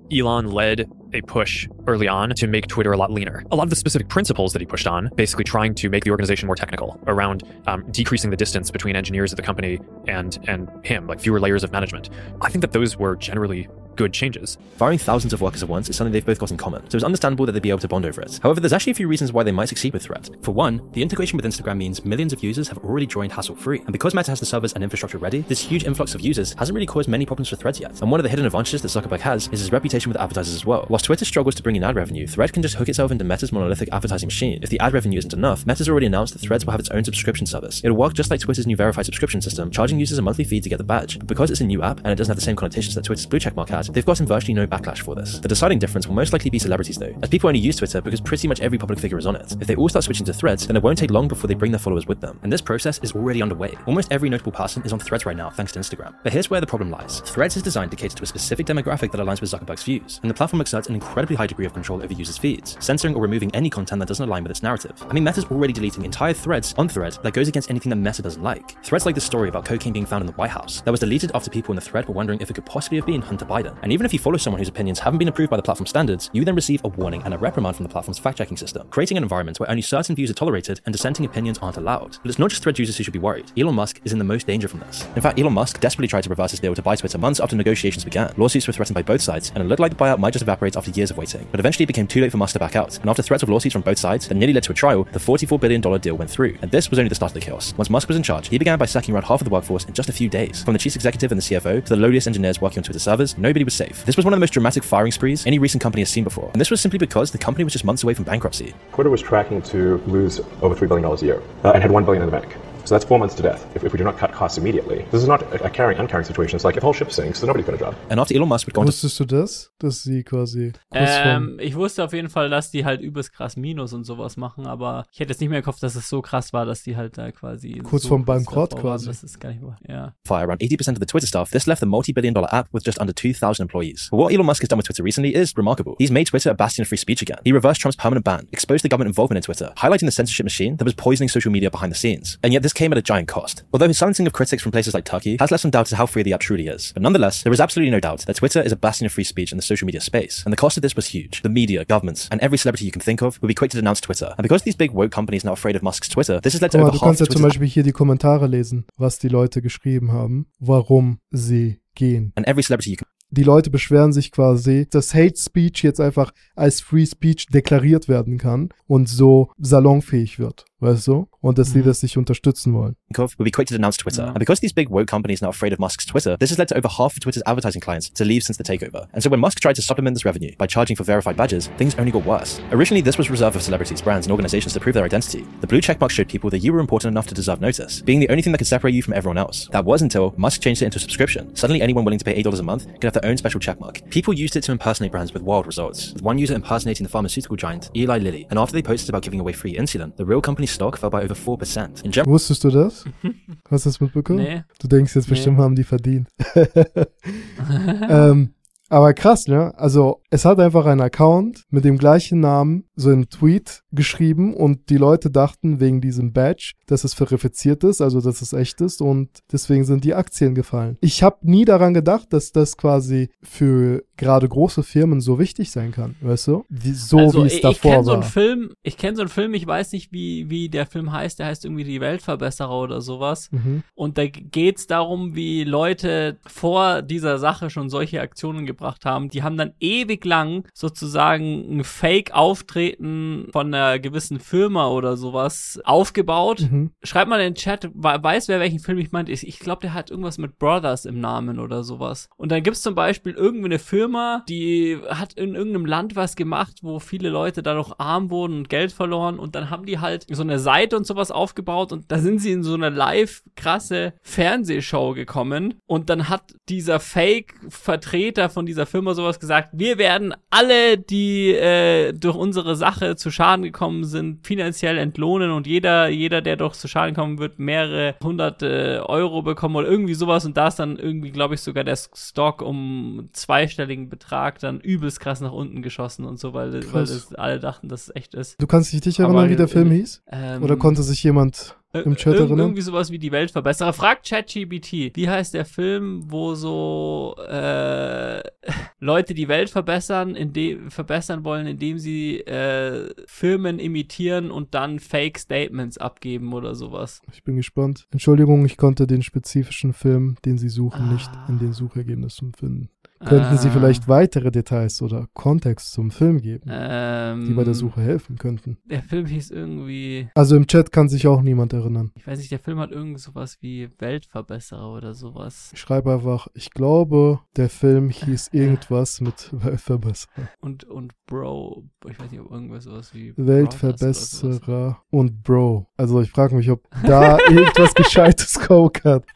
Elon 0.10 0.48
led 0.48 0.88
a 1.16 1.22
push 1.22 1.68
early 1.88 2.08
on 2.08 2.30
to 2.30 2.48
make 2.48 2.68
Twitter 2.68 2.92
a 2.92 2.98
lot 2.98 3.12
leaner. 3.12 3.44
A 3.52 3.56
lot 3.56 3.64
of 3.64 3.70
the 3.70 3.76
specific 3.76 4.08
principles 4.10 4.54
that 4.54 4.62
he 4.62 4.66
pushed 4.66 4.88
on, 4.88 5.10
basically 5.16 5.44
trying 5.44 5.74
to 5.76 5.90
make 5.90 6.04
the 6.04 6.12
organization 6.12 6.48
more 6.48 6.56
technical, 6.56 7.00
around 7.08 7.44
um, 7.68 7.90
decreasing 7.92 8.30
the 8.30 8.38
distance 8.38 8.70
between 8.70 8.96
engineers 8.96 9.32
at 9.32 9.38
the 9.38 9.44
company 9.44 9.80
and 10.08 10.38
and 10.48 10.70
him, 10.86 11.08
like 11.08 11.20
fewer 11.20 11.40
layers 11.40 11.64
of 11.64 11.72
management. 11.72 12.10
I 12.42 12.50
think 12.50 12.62
that 12.62 12.72
those 12.72 12.98
were 12.98 13.16
generally 13.16 13.68
good 13.96 14.14
changes. 14.14 14.58
Firing 14.76 14.98
thousands 14.98 15.32
of 15.32 15.42
workers 15.42 15.64
at 15.64 15.70
once 15.70 15.90
is 15.90 15.96
something 15.96 16.12
they've 16.12 16.26
both 16.26 16.40
got 16.40 16.52
in 16.52 16.58
common, 16.58 16.90
so 16.90 16.98
it's 16.98 17.06
understandable 17.06 17.46
that 17.46 17.54
they'd 17.54 17.62
be 17.62 17.70
able 17.70 17.80
to 17.80 17.88
bond 17.88 18.06
over 18.06 18.22
it. 18.22 18.40
However, 18.44 18.60
there's 18.60 18.74
actually 18.74 18.92
a 18.92 18.96
few 18.96 19.08
reasons 19.08 19.32
why 19.32 19.44
they 19.44 19.54
might 19.54 19.70
succeed 19.70 19.94
with 19.94 20.04
Threads. 20.04 20.30
For 20.42 20.52
one, 20.52 20.82
the 20.92 21.02
integration 21.02 21.38
with 21.38 21.46
Instagram 21.46 21.78
means 21.78 22.04
millions 22.04 22.34
of 22.34 22.44
users 22.44 22.68
have 22.68 22.78
already 22.80 23.06
joined 23.06 23.32
hassle-free, 23.32 23.80
and 23.80 23.94
because 23.94 24.14
Meta 24.14 24.32
has 24.32 24.42
the 24.42 24.46
servers 24.46 24.74
and 24.74 24.84
infrastructure 24.84 25.18
ready, 25.18 25.42
this 25.42 25.62
huge 25.62 25.86
influx 25.86 26.14
of 26.14 26.22
users 26.22 26.54
hasn't 26.58 26.76
really 26.76 26.86
caused 26.86 27.08
many 27.08 27.26
problems 27.26 27.50
for 27.50 27.56
Threads 27.56 27.80
yet. 27.80 28.02
And 28.02 28.12
one 28.12 28.20
of 28.20 28.24
the 28.24 28.30
hidden 28.30 28.46
advantages 28.46 28.82
that 28.82 28.90
Zuckerberg 28.90 29.22
has 29.22 29.48
is 29.54 29.62
his 29.62 29.72
reputation 29.72 30.10
with 30.10 30.20
advertisers 30.20 30.56
as 30.56 30.66
well. 30.66 30.86
Whilst 30.90 31.05
Twitter 31.06 31.24
struggles 31.24 31.54
to 31.54 31.62
bring 31.62 31.76
in 31.76 31.84
ad 31.84 31.96
revenue, 31.96 32.26
Thread 32.26 32.52
can 32.52 32.64
just 32.64 32.78
hook 32.78 32.90
itself 32.90 33.12
into 33.12 33.24
Meta's 33.24 33.52
monolithic 33.52 33.90
advertising 33.92 34.26
machine. 34.26 34.58
If 34.64 34.72
the 34.72 34.80
ad 34.80 34.92
revenue 34.92 35.20
isn't 35.20 35.36
enough, 35.36 35.64
Meta's 35.64 35.88
already 35.88 36.08
announced 36.08 36.34
that 36.34 36.40
Threads 36.40 36.66
will 36.66 36.72
have 36.72 36.80
its 36.80 36.90
own 36.90 37.04
subscription 37.04 37.46
service. 37.46 37.80
It'll 37.84 37.96
work 37.96 38.16
just 38.16 38.32
like 38.32 38.40
Twitter's 38.40 38.66
new 38.66 38.76
verified 38.76 39.06
subscription 39.06 39.40
system, 39.40 39.70
charging 39.70 40.00
users 40.00 40.18
a 40.18 40.24
monthly 40.24 40.46
fee 40.46 40.62
to 40.62 40.68
get 40.68 40.78
the 40.78 40.84
badge. 40.84 41.20
But 41.20 41.28
because 41.28 41.52
it's 41.52 41.62
a 41.62 41.64
new 41.64 41.84
app 41.84 42.00
and 42.00 42.08
it 42.08 42.16
doesn't 42.16 42.32
have 42.32 42.38
the 42.38 42.42
same 42.42 42.56
connotations 42.56 42.96
that 42.96 43.04
Twitter's 43.04 43.28
blue 43.28 43.38
checkmark 43.38 43.70
had, 43.70 43.86
they've 43.94 44.04
gotten 44.04 44.26
virtually 44.26 44.56
no 44.56 44.66
backlash 44.66 45.02
for 45.02 45.14
this. 45.14 45.38
The 45.38 45.48
deciding 45.48 45.78
difference 45.78 46.08
will 46.08 46.16
most 46.16 46.34
likely 46.34 46.50
be 46.50 46.58
celebrities 46.58 46.98
though, 46.98 47.16
as 47.22 47.30
people 47.30 47.50
only 47.50 47.60
use 47.60 47.76
Twitter 47.76 48.02
because 48.02 48.20
pretty 48.20 48.48
much 48.48 48.62
every 48.62 48.80
public 48.80 48.98
figure 48.98 49.20
is 49.20 49.28
on 49.28 49.36
it. 49.36 49.56
If 49.62 49.68
they 49.68 49.76
all 49.76 49.90
start 49.90 50.06
switching 50.06 50.26
to 50.26 50.34
Threads, 50.34 50.66
then 50.66 50.76
it 50.76 50.82
won't 50.82 50.98
take 50.98 51.12
long 51.12 51.28
before 51.28 51.48
they 51.48 51.54
bring 51.54 51.72
their 51.72 51.78
followers 51.78 52.08
with 52.08 52.20
them. 52.20 52.40
And 52.42 52.52
this 52.52 52.62
process 52.62 52.98
is 53.04 53.12
already 53.12 53.44
underway. 53.44 53.78
Almost 53.86 54.12
every 54.12 54.28
notable 54.28 54.54
person 54.54 54.82
is 54.82 54.92
on 54.92 54.98
Threads 54.98 55.28
right 55.28 55.38
now 55.38 55.52
thanks 55.52 55.72
to 55.74 55.80
Instagram. 55.80 56.16
But 56.24 56.34
here's 56.34 56.50
where 56.50 56.62
the 56.62 56.66
problem 56.66 56.90
lies. 56.90 57.20
Threads 57.26 57.58
is 57.58 57.62
designed 57.62 57.92
to 57.92 57.98
cater 57.98 58.18
to 58.18 58.24
a 58.24 58.26
specific 58.26 58.66
demographic 58.66 59.12
that 59.12 59.22
aligns 59.22 59.40
with 59.40 59.52
Zuckerberg's 59.52 59.84
views, 59.84 60.20
and 60.24 60.32
the 60.32 60.34
platform 60.34 60.62
exerts 60.62 60.85
an 60.88 60.96
incredibly 60.96 61.36
high 61.36 61.48
degree 61.48 61.66
of 61.66 61.74
control 61.74 62.04
over 62.04 62.14
users' 62.14 62.38
feeds, 62.38 62.78
censoring 62.80 63.16
or 63.16 63.22
removing 63.22 63.54
any 63.56 63.70
content 63.70 64.00
that 64.00 64.08
doesn't 64.08 64.28
align 64.28 64.44
with 64.44 64.52
its 64.52 64.64
narrative. 64.64 65.04
I 65.10 65.14
mean, 65.14 65.24
Meta's 65.24 65.46
already 65.46 65.74
deleting 65.74 66.06
entire 66.06 66.34
threads 66.34 66.74
on 66.78 66.90
Thread 66.90 67.18
that 67.24 67.34
goes 67.34 67.48
against 67.48 67.70
anything 67.70 67.90
that 67.90 67.96
Meta 67.98 68.22
doesn't 68.22 68.44
like. 68.44 68.84
Threads 68.84 69.06
like 69.06 69.16
the 69.16 69.22
story 69.22 69.50
about 69.50 69.66
cocaine 69.66 69.94
being 69.94 70.06
found 70.06 70.22
in 70.22 70.28
the 70.28 70.34
White 70.34 70.52
House 70.52 70.82
that 70.82 70.92
was 70.92 71.00
deleted 71.00 71.32
after 71.34 71.50
people 71.50 71.72
in 71.72 71.76
the 71.76 71.82
thread 71.82 72.08
were 72.08 72.14
wondering 72.14 72.40
if 72.42 72.50
it 72.50 72.54
could 72.54 72.66
possibly 72.66 72.98
have 72.98 73.06
been 73.06 73.22
Hunter 73.22 73.46
Biden. 73.46 73.78
And 73.82 73.92
even 73.92 74.06
if 74.06 74.14
you 74.14 74.20
follow 74.20 74.38
someone 74.38 74.60
whose 74.60 74.70
opinions 74.70 75.00
haven't 75.00 75.20
been 75.20 75.28
approved 75.28 75.50
by 75.50 75.58
the 75.58 75.64
platform 75.64 75.88
standards, 75.88 76.30
you 76.34 76.46
then 76.46 76.56
receive 76.56 76.84
a 76.84 76.90
warning 76.90 77.22
and 77.24 77.34
a 77.34 77.38
reprimand 77.38 77.76
from 77.76 77.84
the 77.84 77.90
platform's 77.90 78.20
fact-checking 78.20 78.58
system, 78.58 78.88
creating 78.90 79.18
an 79.18 79.24
environment 79.24 79.60
where 79.60 79.70
only 79.70 79.82
certain 79.82 80.16
views 80.16 80.30
are 80.30 80.36
tolerated 80.36 80.82
and 80.86 80.94
dissenting 80.94 81.26
opinions 81.26 81.58
aren't 81.60 81.78
allowed. 81.78 82.18
But 82.22 82.30
it's 82.30 82.40
not 82.40 82.50
just 82.50 82.64
Thread 82.64 82.80
users 82.80 82.98
who 82.98 83.04
should 83.04 83.14
be 83.14 83.20
worried. 83.20 83.52
Elon 83.58 83.76
Musk 83.76 84.02
is 84.04 84.14
in 84.14 84.20
the 84.20 84.26
most 84.26 84.48
danger 84.48 84.68
from 84.68 84.80
this. 84.80 85.06
In 85.16 85.22
fact, 85.22 85.40
Elon 85.40 85.54
Musk 85.54 85.80
desperately 85.80 86.08
tried 86.08 86.24
to 86.24 86.30
reverse 86.30 86.52
his 86.52 86.60
deal 86.60 86.74
to 86.74 86.82
buy 86.82 86.96
Twitter 86.96 87.18
months 87.18 87.40
after 87.40 87.56
negotiations 87.56 88.04
began. 88.04 88.34
Lawsuits 88.38 88.68
were 88.68 88.74
threatened 88.74 88.96
by 88.96 89.04
both 89.04 89.22
sides, 89.22 89.52
and 89.54 89.64
it 89.64 89.68
looked 89.68 89.80
like 89.80 89.92
the 89.92 89.98
buyout 89.98 90.20
might 90.20 90.34
just 90.34 90.44
evaporate 90.44 90.75
after 90.76 90.92
years 90.92 91.12
of 91.12 91.18
waiting. 91.18 91.48
But 91.52 91.60
eventually 91.60 91.84
it 91.84 91.88
became 91.88 92.08
too 92.08 92.22
late 92.22 92.32
for 92.32 92.38
Musk 92.38 92.54
to 92.54 92.60
back 92.60 92.76
out, 92.76 92.98
and 93.00 93.10
after 93.10 93.22
threats 93.22 93.44
of 93.44 93.50
lawsuits 93.50 93.74
from 93.74 93.82
both 93.82 93.98
sides 93.98 94.28
that 94.28 94.36
nearly 94.36 94.54
led 94.54 94.64
to 94.64 94.72
a 94.72 94.76
trial, 94.76 95.06
the 95.12 95.20
$44 95.20 95.60
billion 95.60 95.82
deal 96.00 96.16
went 96.16 96.30
through. 96.30 96.58
And 96.62 96.72
this 96.72 96.90
was 96.90 97.00
only 97.00 97.10
the 97.10 97.16
start 97.16 97.32
of 97.32 97.34
the 97.34 97.42
chaos. 97.42 97.74
Once 97.78 97.90
Musk 97.90 98.08
was 98.08 98.18
in 98.18 98.24
charge, 98.24 98.48
he 98.48 98.58
began 98.58 98.78
by 98.78 98.86
sacking 98.86 99.14
around 99.14 99.24
half 99.24 99.42
of 99.42 99.46
the 99.46 99.52
workforce 99.52 99.86
in 99.86 99.94
just 99.94 100.10
a 100.10 100.14
few 100.14 100.30
days. 100.30 100.64
From 100.64 100.74
the 100.74 100.80
chief 100.80 100.96
executive 100.96 101.32
and 101.32 101.42
the 101.42 101.44
CFO 101.44 101.84
to 101.84 101.90
the 101.90 101.96
lowliest 101.96 102.28
engineers 102.28 102.62
working 102.62 102.80
on 102.80 102.84
Twitter 102.84 103.00
servers, 103.00 103.38
nobody 103.38 103.64
was 103.64 103.74
safe. 103.74 104.06
This 104.06 104.16
was 104.16 104.26
one 104.26 104.34
of 104.34 104.38
the 104.38 104.42
most 104.42 104.54
dramatic 104.54 104.84
firing 104.84 105.12
sprees 105.12 105.46
any 105.46 105.60
recent 105.60 105.82
company 105.82 106.02
has 106.02 106.10
seen 106.10 106.24
before. 106.24 106.50
And 106.52 106.62
this 106.62 106.72
was 106.72 106.82
simply 106.82 107.00
because 107.00 107.32
the 107.32 107.38
company 107.38 107.64
was 107.64 107.74
just 107.74 107.86
months 107.86 108.04
away 108.04 108.14
from 108.14 108.26
bankruptcy. 108.26 108.74
Twitter 108.94 109.10
was 109.10 109.22
tracking 109.22 109.62
to 109.64 109.98
lose 110.08 110.40
over 110.62 110.76
$3 110.76 110.88
billion 110.88 111.06
a 111.06 111.16
year 111.22 111.42
uh, 111.64 111.72
and 111.72 111.82
had 111.82 111.92
1 111.92 112.06
billion 112.06 112.24
in 112.24 112.30
the 112.30 112.40
bank. 112.40 112.56
So 112.86 112.96
that's 112.96 113.06
four 113.06 113.20
months 113.20 113.36
to 113.36 113.44
death 113.44 113.66
if, 113.76 113.84
if 113.84 113.92
we 113.94 113.98
do 113.98 114.04
not 114.04 114.18
cut 114.18 114.32
costs 114.32 114.58
immediately. 114.58 115.06
This 115.12 115.22
is 115.22 115.28
not 115.28 115.42
a, 115.42 115.66
a 115.66 115.70
carrying, 115.70 116.00
uncarrying 116.00 116.26
situation. 116.26 116.56
It's 116.56 116.64
like 116.64 116.76
if 116.78 116.82
the 116.82 116.86
whole 116.86 116.94
ship 116.94 117.12
sinks, 117.12 117.40
then 117.42 117.48
nobody's 117.48 117.66
got 117.66 117.76
a 117.76 117.78
job. 117.78 117.96
And 118.10 118.20
after 118.20 118.36
Elon 118.36 118.48
Musk 118.50 118.68
would 118.68 118.74
go 118.76 118.82
on 118.82 118.88
to 118.88 118.92
Wusstest 118.92 119.20
du 119.20 119.26
das? 119.26 119.72
Dass 119.80 120.04
sie 120.04 120.24
quasi 120.24 120.72
kurz 120.92 121.10
Ähm, 121.10 121.60
ich 121.60 121.76
wusste 121.76 122.04
auf 122.04 122.14
jeden 122.14 122.30
Fall, 122.30 122.50
dass 122.50 122.72
die 122.72 122.86
halt 122.86 123.02
übelst 123.02 123.34
krass 123.34 123.58
Minus 123.58 123.94
und 123.94 124.04
sowas 124.06 124.38
machen, 124.38 124.68
aber 124.68 125.06
ich 125.12 125.20
hätte 125.20 125.32
jetzt 125.32 125.42
nicht 125.42 125.50
mehr 125.50 125.60
im 125.60 125.66
Kopf, 125.66 125.80
dass 125.80 125.96
es 125.96 126.08
so 126.08 126.22
krass 126.22 126.54
war, 126.54 126.66
dass 126.66 126.84
die 126.84 126.96
halt 126.96 127.18
da 127.18 127.32
quasi. 127.32 127.82
Kurz 127.84 128.04
so 128.04 128.10
vorm 128.10 128.24
krass 128.26 128.38
Bankrott 128.38 128.72
davor 128.74 128.84
waren. 128.84 128.98
quasi. 128.98 129.08
Das 129.08 129.24
ist 129.24 129.40
gar 129.40 129.50
nicht 129.50 129.62
wahr. 129.64 129.78
Ja. 129.88 130.14
fire 130.26 130.48
around 130.48 130.62
80% 130.62 130.94
of 130.94 131.00
the 131.00 131.06
Twitter 131.06 131.28
staff, 131.28 131.52
this 131.52 131.66
left 131.68 131.80
the 131.80 131.86
multi-billion 131.86 132.34
dollar 132.34 132.54
app 132.54 132.68
with 132.72 132.84
just 132.86 133.00
under 133.00 133.14
2,000 133.14 133.64
employees. 133.64 134.08
But 134.12 134.18
what 134.18 134.34
Elon 134.34 134.46
Musk 134.46 134.62
has 134.62 134.70
done 134.70 134.78
with 134.78 134.86
Twitter 134.86 135.04
recently 135.04 135.34
is 135.34 135.54
remarkable. 135.58 135.96
He's 135.98 136.12
made 136.12 136.28
Twitter 136.28 136.52
a 136.52 136.54
bastion 136.54 136.84
of 136.84 136.88
free 136.88 136.98
speech 136.98 137.22
again. 137.22 137.40
He 137.44 137.52
reversed 137.52 137.82
Trump's 137.82 137.96
permanent 137.96 138.26
ban, 138.26 138.48
exposed 138.52 138.84
the 138.84 138.90
government 138.90 139.10
involvement 139.10 139.38
in 139.38 139.44
Twitter, 139.44 139.74
highlighting 139.78 140.06
the 140.06 140.12
censorship 140.12 140.44
machine 140.46 140.78
that 140.78 140.86
was 140.86 140.94
poisoning 140.94 141.30
social 141.30 141.52
media 141.52 141.72
behind 141.72 141.92
the 141.92 141.98
scenes. 141.98 142.38
And 142.44 142.54
yet 142.54 142.64
this 142.64 142.74
came 142.76 142.92
at 142.92 142.98
a 142.98 143.02
giant 143.02 143.28
cost. 143.28 143.64
Although 143.74 143.88
his 143.88 143.98
silencing 143.98 144.28
of 144.28 144.34
critics 144.34 144.62
from 144.62 144.72
places 144.72 144.94
like 144.94 145.06
Turkey 145.06 145.38
has 145.40 145.52
left 145.52 145.62
some 145.62 145.72
doubt 145.72 145.88
as 145.88 145.90
to 145.90 145.96
how 145.96 146.06
free 146.06 146.24
the 146.24 146.34
app 146.34 146.42
truly 146.42 146.68
is. 146.68 146.92
But 146.94 147.02
nonetheless, 147.02 147.42
there 147.44 147.54
is 147.54 147.60
absolutely 147.60 147.92
no 147.92 148.00
doubt 148.00 148.26
that 148.28 148.36
Twitter 148.36 148.62
is 148.62 148.72
a 148.72 148.76
bastion 148.76 149.06
of 149.06 149.12
free 149.14 149.24
speech 149.24 149.52
in 149.52 149.58
the 149.58 149.64
social 149.64 149.86
media 149.86 150.02
space. 150.02 150.44
And 150.46 150.52
the 150.52 150.58
cost 150.58 150.78
of 150.78 150.82
this 150.84 150.96
was 150.96 151.08
huge. 151.08 151.42
The 151.42 151.50
media, 151.50 151.86
governments, 151.86 152.28
and 152.32 152.42
every 152.42 152.58
celebrity 152.58 152.86
you 152.86 152.92
can 152.92 153.02
think 153.02 153.22
of 153.22 153.42
would 153.42 153.48
be 153.48 153.56
quick 153.56 153.72
to 153.72 153.78
denounce 153.78 154.02
Twitter. 154.02 154.36
And 154.38 154.44
because 154.44 154.64
these 154.64 154.76
big 154.76 154.92
woke 154.92 155.12
companies 155.12 155.44
are 155.44 155.48
now 155.50 155.54
afraid 155.54 155.76
of 155.76 155.82
Musk's 155.82 156.10
Twitter, 156.10 156.40
this 156.42 156.54
has 156.54 156.62
led 156.62 156.72
to 156.72 156.78
mal, 156.78 156.86
over 156.88 156.92
du 156.98 157.00
kannst 157.00 157.22
ja 157.22 157.28
zum 157.28 157.42
Beispiel 157.42 157.68
hier 157.68 157.84
die 157.84 157.92
Kommentare 157.92 158.48
lesen, 158.48 158.86
was 158.98 159.20
die 159.20 159.30
Leute 159.30 159.62
geschrieben 159.62 160.12
haben, 160.12 160.48
warum 160.60 161.20
sie 161.32 161.80
gehen. 161.96 162.34
and 162.36 162.48
every 162.48 162.62
celebrity 162.64 162.92
you 162.92 162.98
can 162.98 163.08
Die 163.32 163.44
Leute 163.44 163.70
beschweren 163.70 164.14
sich 164.14 164.32
quasi, 164.32 164.88
dass 164.90 165.14
Hate 165.14 165.36
Speech 165.36 165.84
jetzt 165.84 166.00
einfach 166.00 166.32
als 166.56 166.80
Free 166.80 167.06
Speech 167.06 167.48
deklariert 167.48 168.08
werden 168.08 168.38
kann 168.38 168.70
und 168.88 169.10
so 169.10 169.52
salonfähig 169.58 170.40
wird, 170.40 170.66
weißt 170.80 171.08
du? 171.08 171.28
Und 171.42 171.58
dass 171.58 171.74
die 171.74 171.80
mhm. 171.80 171.86
das 171.86 172.04
nicht 172.04 172.18
unterstützen 172.18 172.74
wollen. 172.74 172.96
think 173.16 173.24
of 173.24 173.38
would 173.40 173.46
be 173.46 173.52
quick 173.52 173.68
to 173.68 173.74
denounce 173.74 173.98
Twitter. 173.98 174.24
Mhm. 174.24 174.30
And 174.30 174.40
because 174.40 174.60
these 174.60 174.74
big 174.74 174.90
woke 174.90 175.08
companies 175.08 175.42
are 175.42 175.48
now 175.48 175.50
afraid 175.50 175.74
of 175.74 175.80
Musk's 175.80 176.06
Twitter, 176.06 176.38
this 176.38 176.50
has 176.50 176.58
led 176.58 176.68
to 176.70 176.78
over 176.78 176.88
half 176.88 177.14
of 177.14 177.20
Twitter's 177.20 177.44
advertising 177.46 177.82
clients 177.82 178.10
to 178.10 178.26
leave 178.26 178.44
since 178.44 178.58
the 178.58 178.64
takeover. 178.64 179.08
And 179.14 179.24
so 179.24 179.30
when 179.30 179.40
Musk 179.40 179.60
tried 179.60 179.76
to 179.76 179.82
supplement 179.82 180.16
this 180.16 180.26
revenue 180.26 180.56
by 180.58 180.68
charging 180.68 180.96
for 180.96 181.04
verified 181.04 181.38
badges, 181.38 181.68
things 181.78 181.96
only 181.96 182.12
got 182.12 182.26
worse. 182.26 182.60
Originally, 182.72 183.02
this 183.02 183.18
was 183.18 183.30
reserved 183.30 183.56
for 183.56 183.62
celebrities, 183.62 184.02
brands, 184.02 184.28
and 184.28 184.32
organizations 184.32 184.74
to 184.74 184.80
prove 184.80 184.94
their 184.94 185.06
identity. 185.06 185.46
The 185.62 185.68
blue 185.68 185.82
checkmark 185.82 186.12
showed 186.12 186.28
people 186.28 186.50
that 186.50 186.60
you 186.60 186.74
were 186.74 186.80
important 186.80 187.12
enough 187.12 187.28
to 187.28 187.34
deserve 187.34 187.62
notice, 187.62 188.02
being 188.02 188.20
the 188.20 188.30
only 188.30 188.42
thing 188.42 188.52
that 188.52 188.58
could 188.58 188.68
separate 188.68 188.94
you 188.94 189.02
from 189.02 189.14
everyone 189.14 189.38
else. 189.38 189.68
That 189.72 189.86
was 189.86 190.02
until 190.02 190.34
Musk 190.38 190.62
changed 190.62 190.82
it 190.82 190.86
into 190.86 190.98
a 190.98 191.02
subscription. 191.02 191.56
Suddenly, 191.56 191.82
anyone 191.82 192.06
willing 192.06 192.20
to 192.20 192.26
pay 192.26 192.42
$8 192.42 192.60
a 192.60 192.64
month 192.64 192.86
could 192.86 193.04
have 193.04 193.14
their 193.14 193.26
own 193.30 193.38
special 193.38 193.60
checkmark. 193.60 194.10
People 194.10 194.34
used 194.34 194.56
it 194.56 194.62
to 194.62 194.72
impersonate 194.72 195.12
brands 195.12 195.34
with 195.34 195.44
wild 195.44 195.68
results, 195.68 196.14
with 196.14 196.22
one 196.22 196.38
user 196.38 196.56
impersonating 196.56 197.04
the 197.04 197.10
pharmaceutical 197.10 197.56
giant 197.56 197.90
Eli 197.96 198.18
Lilly. 198.18 198.48
And 198.50 198.60
after 198.60 198.74
they 198.74 198.82
posted 198.82 199.10
about 199.10 199.24
giving 199.24 199.40
away 199.40 199.54
free 199.54 199.76
insulin, 199.76 200.16
the 200.16 200.26
real 200.26 200.42
company's 200.42 200.72
stock 200.76 200.98
fell 200.98 201.10
by 201.10 201.18
over 201.18 201.34
4%. 201.36 202.04
In 202.04 202.26
Wusstest 202.26 202.64
du 202.64 202.70
das? 202.70 203.06
Hast 203.70 203.86
du 203.86 203.90
das 203.90 204.00
mitbekommen? 204.00 204.40
Nee. 204.44 204.64
Du 204.80 204.88
denkst 204.88 205.16
jetzt 205.16 205.28
Nee. 205.28 205.32
bestimmt, 205.36 205.58
haben 205.58 205.76
die 205.76 205.84
verdient. 205.84 206.28
ähm, 208.10 208.54
Aber 208.90 209.14
krass, 209.14 209.48
ne? 209.48 209.74
Also, 209.78 210.22
es 210.30 210.46
hat 210.46 210.60
einfach 210.60 210.86
ein 210.86 211.02
Account 211.02 211.64
mit 211.72 211.86
dem 211.86 211.98
gleichen 211.98 212.40
Namen 212.40 212.84
so 212.96 213.10
einen 213.10 213.30
Tweet 213.30 213.82
geschrieben 213.92 214.54
und 214.54 214.90
die 214.90 214.98
Leute 214.98 215.32
dachten 215.32 215.80
wegen 215.80 216.02
diesem 216.02 216.34
Badge, 216.34 216.74
dass 216.88 217.04
es 217.04 217.14
verifiziert 217.14 217.84
ist, 217.84 218.02
also 218.02 218.22
dass 218.22 218.42
es 218.42 218.54
echt 218.54 218.82
ist 218.82 219.02
und 219.02 219.30
deswegen 219.52 219.84
sind 219.84 220.04
die 220.04 220.14
Aktien 220.14 220.56
gefallen. 220.56 220.98
Ich 221.02 221.24
habe 221.24 221.38
nie 221.42 221.66
daran 221.66 221.94
gedacht, 221.94 222.32
dass 222.32 222.52
das 222.52 222.78
quasi 222.78 223.30
für 223.42 224.04
gerade 224.18 224.48
große 224.48 224.84
Firmen 224.84 225.20
so 225.20 225.40
wichtig 225.40 225.72
sein 225.72 225.92
kann, 225.92 226.16
weißt 226.22 226.48
du? 226.48 226.66
Wie, 226.70 226.92
so 226.92 227.18
also, 227.18 227.44
wie 227.44 227.48
es 227.48 227.62
davor 227.62 227.72
ich 227.72 227.82
kenne 227.82 228.04
so 228.04 228.12
war. 228.12 228.16
einen 228.16 228.24
Film, 228.24 228.74
ich 228.84 228.98
kenne 228.98 229.16
so 229.16 229.22
einen 229.24 229.30
Film, 229.30 229.54
ich 229.54 229.68
weiß 229.68 229.92
nicht, 229.92 230.12
wie, 230.12 230.50
wie 230.50 230.70
der 230.70 230.86
Film 230.86 231.12
heißt, 231.12 231.40
der 231.40 231.48
heißt 231.48 231.66
irgendwie 231.66 231.84
Die 231.84 232.02
Weltverbesserer 232.02 232.80
oder 232.80 233.02
sowas. 233.02 233.50
Mhm. 233.52 233.84
Und 233.94 234.18
da 234.18 234.28
geht's 234.28 234.88
darum, 234.88 235.36
wie 235.36 235.64
Leute 235.64 236.38
vor 236.48 237.02
dieser 237.02 237.40
Sache 237.40 237.70
schon 237.70 237.90
solche 237.90 238.22
Aktionen 238.22 238.66
gebracht 238.66 239.06
haben. 239.06 239.30
Die 239.30 239.44
haben 239.44 239.58
dann 239.58 239.74
ewig 239.80 240.24
lang 240.24 240.66
sozusagen 240.74 241.80
ein 241.80 241.84
Fake-Auftreten 241.84 243.48
von 243.52 243.74
einer 243.74 244.00
gewissen 244.00 244.40
Firma 244.40 244.88
oder 244.88 245.18
sowas 245.18 245.80
aufgebaut. 245.84 246.62
Mhm. 246.62 246.75
Schreibt 247.04 247.30
mal 247.30 247.40
in 247.40 247.54
den 247.54 247.56
Chat, 247.56 247.86
we- 247.94 248.24
weiß 248.24 248.48
wer 248.48 248.60
welchen 248.60 248.80
Film 248.80 248.98
ich 248.98 249.12
meinte. 249.12 249.32
Ich, 249.32 249.48
ich 249.48 249.60
glaube, 249.60 249.82
der 249.82 249.94
hat 249.94 250.10
irgendwas 250.10 250.38
mit 250.38 250.58
Brothers 250.58 251.06
im 251.06 251.20
Namen 251.20 251.60
oder 251.60 251.84
sowas. 251.84 252.30
Und 252.38 252.52
dann 252.52 252.64
gibt's 252.64 252.82
zum 252.82 252.96
Beispiel 252.96 253.34
irgendwie 253.34 253.66
eine 253.66 253.80
Firma, 253.80 254.44
die 254.50 254.98
hat 255.10 255.34
in 255.34 255.56
irgendeinem 255.56 255.86
Land 255.86 256.16
was 256.16 256.36
gemacht, 256.36 256.80
wo 256.82 257.00
viele 257.00 257.30
Leute 257.30 257.64
dadurch 257.64 257.92
arm 257.98 258.30
wurden 258.30 258.58
und 258.58 258.70
Geld 258.70 258.92
verloren. 258.92 259.40
Und 259.40 259.56
dann 259.56 259.70
haben 259.70 259.86
die 259.86 260.00
halt 260.00 260.26
so 260.30 260.42
eine 260.44 260.60
Seite 260.60 260.98
und 260.98 261.06
sowas 261.08 261.32
aufgebaut 261.32 261.92
und 261.92 262.12
da 262.12 262.20
sind 262.20 262.40
sie 262.40 262.52
in 262.52 262.64
so 262.64 262.74
eine 262.74 262.90
live 262.90 263.44
krasse 263.56 264.14
Fernsehshow 264.22 265.14
gekommen. 265.14 265.76
Und 265.86 266.10
dann 266.10 266.30
hat 266.30 266.54
dieser 266.70 267.00
Fake-Vertreter 267.00 268.50
von 268.50 268.66
dieser 268.66 268.86
Firma 268.86 269.14
sowas 269.14 269.40
gesagt, 269.40 269.70
wir 269.74 269.98
werden 269.98 270.34
alle, 270.50 270.98
die 270.98 271.52
äh, 271.54 272.14
durch 272.14 272.36
unsere 272.36 272.76
Sache 272.76 273.16
zu 273.16 273.32
Schaden 273.32 273.64
gekommen 273.64 274.04
sind, 274.04 274.46
finanziell 274.46 274.98
entlohnen 274.98 275.52
und 275.52 275.68
jeder, 275.68 276.08
jeder, 276.10 276.42
der 276.42 276.56
durch 276.66 276.80
zu 276.80 276.88
Schaden 276.88 277.16
kommen 277.16 277.38
wird, 277.40 277.60
mehrere 277.60 278.16
hunderte 278.24 279.04
Euro 279.08 279.42
bekommen 279.42 279.76
oder 279.76 279.88
irgendwie 279.88 280.14
sowas 280.14 280.46
und 280.46 280.58
da 280.58 280.68
ist 280.68 280.78
dann 280.80 280.98
irgendwie, 280.98 281.32
glaube 281.32 281.56
ich, 281.56 281.62
sogar 281.62 281.84
der 281.84 281.96
Stock 281.96 282.62
um 282.62 283.30
zweistelligen 283.34 284.10
Betrag 284.10 284.60
dann 284.60 284.80
übelst 284.80 285.20
krass 285.20 285.42
nach 285.42 285.52
unten 285.52 285.82
geschossen 285.82 286.26
und 286.26 286.40
so, 286.40 286.54
weil, 286.54 286.74
weil 286.94 287.08
alle 287.38 287.60
dachten, 287.60 287.88
dass 287.90 288.04
es 288.10 288.16
echt 288.16 288.34
ist. 288.34 288.62
Du 288.62 288.68
kannst 288.68 288.92
dich 288.94 289.06
nicht 289.06 289.20
Aber 289.20 289.34
erinnern, 289.34 289.50
wie 289.52 289.56
der 289.56 289.66
in- 289.66 289.72
Film 289.72 289.92
hieß? 289.92 290.24
Ähm, 290.32 290.64
Oder 290.64 290.76
konnte 290.78 291.04
sich 291.04 291.24
jemand 291.24 291.78
im 292.04 292.16
Chat 292.16 292.34
Ir- 292.36 292.40
erinnern? 292.42 292.60
Irgendwie 292.60 292.82
sowas 292.82 293.12
wie 293.12 293.20
die 293.20 293.32
Weltverbesserer. 293.32 293.94
Fragt 293.94 294.28
ChatGBT, 294.30 295.16
wie 295.16 295.30
heißt 295.30 295.54
der 295.54 295.66
Film, 295.66 296.24
wo 296.32 296.56
so 296.56 297.36
äh, 297.48 298.42
Leute 299.00 299.34
die 299.34 299.48
Welt 299.48 299.70
verbessern, 299.70 300.36
indem, 300.36 300.90
verbessern 300.92 301.44
wollen, 301.44 301.68
indem 301.68 301.98
sie 302.00 302.40
äh, 302.42 303.14
Firmen 303.28 303.80
imitieren 303.80 304.52
und 304.52 304.74
dann 304.74 305.00
Fake 305.00 305.38
Statements 305.40 305.98
abgeben 305.98 306.54
oder 306.54 306.76
sowas. 306.76 307.22
Ich 307.32 307.44
bin 307.44 307.56
gespannt. 307.56 308.08
Entschuldigung, 308.12 308.66
ich 308.66 308.78
konnte 308.78 309.08
den 309.08 309.22
spezifischen 309.24 309.94
Film, 309.94 310.36
den 310.46 310.58
Sie 310.58 310.70
suchen, 310.70 311.12
nicht 311.14 311.30
Ah. 311.34 311.46
in 311.50 311.60
den 311.60 311.74
Suchergebnissen 311.74 312.54
finden. 312.54 312.90
Könnten 313.26 313.58
Sie 313.58 313.68
Ah, 313.70 313.72
vielleicht 313.72 314.08
weitere 314.08 314.52
Details 314.52 315.02
oder 315.02 315.28
Kontext 315.34 315.92
zum 315.94 316.12
Film 316.12 316.40
geben, 316.42 316.70
ähm, 316.72 317.46
die 317.48 317.54
bei 317.54 317.64
der 317.64 317.74
Suche 317.74 318.02
helfen 318.02 318.38
könnten? 318.38 318.78
Der 318.86 319.02
Film 319.04 319.26
hieß 319.26 319.52
irgendwie, 319.52 320.30
Also 320.36 320.56
im 320.56 320.68
Chat 320.68 320.92
kann 320.92 321.10
sich 321.10 321.28
auch 321.28 321.42
niemand 321.42 321.74
erinnern. 321.74 322.12
ich 322.16 322.26
weiß 322.28 322.38
nicht, 322.40 322.52
der 322.52 322.60
Film 322.60 322.80
hat 322.80 322.92
irgend 322.92 323.20
sowas 323.20 323.58
wie 323.62 323.90
Weltverbesserer 324.00 324.92
oder 324.94 325.14
sowas. 325.14 325.72
Ich 325.74 325.80
schreibe 325.80 326.14
einfach, 326.14 326.48
ich 326.54 326.72
glaube, 326.72 327.40
der 327.56 327.70
Film 327.70 328.10
hieß 328.10 328.50
irgendwas 328.54 329.22
mit 329.22 329.50
Weltverbesserer. 329.52 330.48
Und, 330.62 330.84
und 330.86 331.14
Bro, 331.28 331.86
ich 332.10 332.20
weiß 332.20 332.30
nicht, 332.32 332.40
ob 332.42 332.52
irgendwas 332.52 332.84
sowas 332.84 333.14
wie 333.14 333.32
oder 333.32 333.44
sowas. 333.44 333.48
Weltverbesserer 333.56 335.02
und 335.10 335.42
Bro. 335.44 335.88
Also 335.98 336.22
ich 336.22 336.30
frage 336.32 336.56
mich, 336.56 336.70
ob 336.70 336.88
da 337.06 337.38
irgendwas 337.50 337.94
Gescheites 337.96 338.60
Coke 338.60 339.10
hat. 339.10 339.24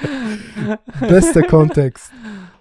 Bester 1.00 1.42
Kontext. 1.42 2.10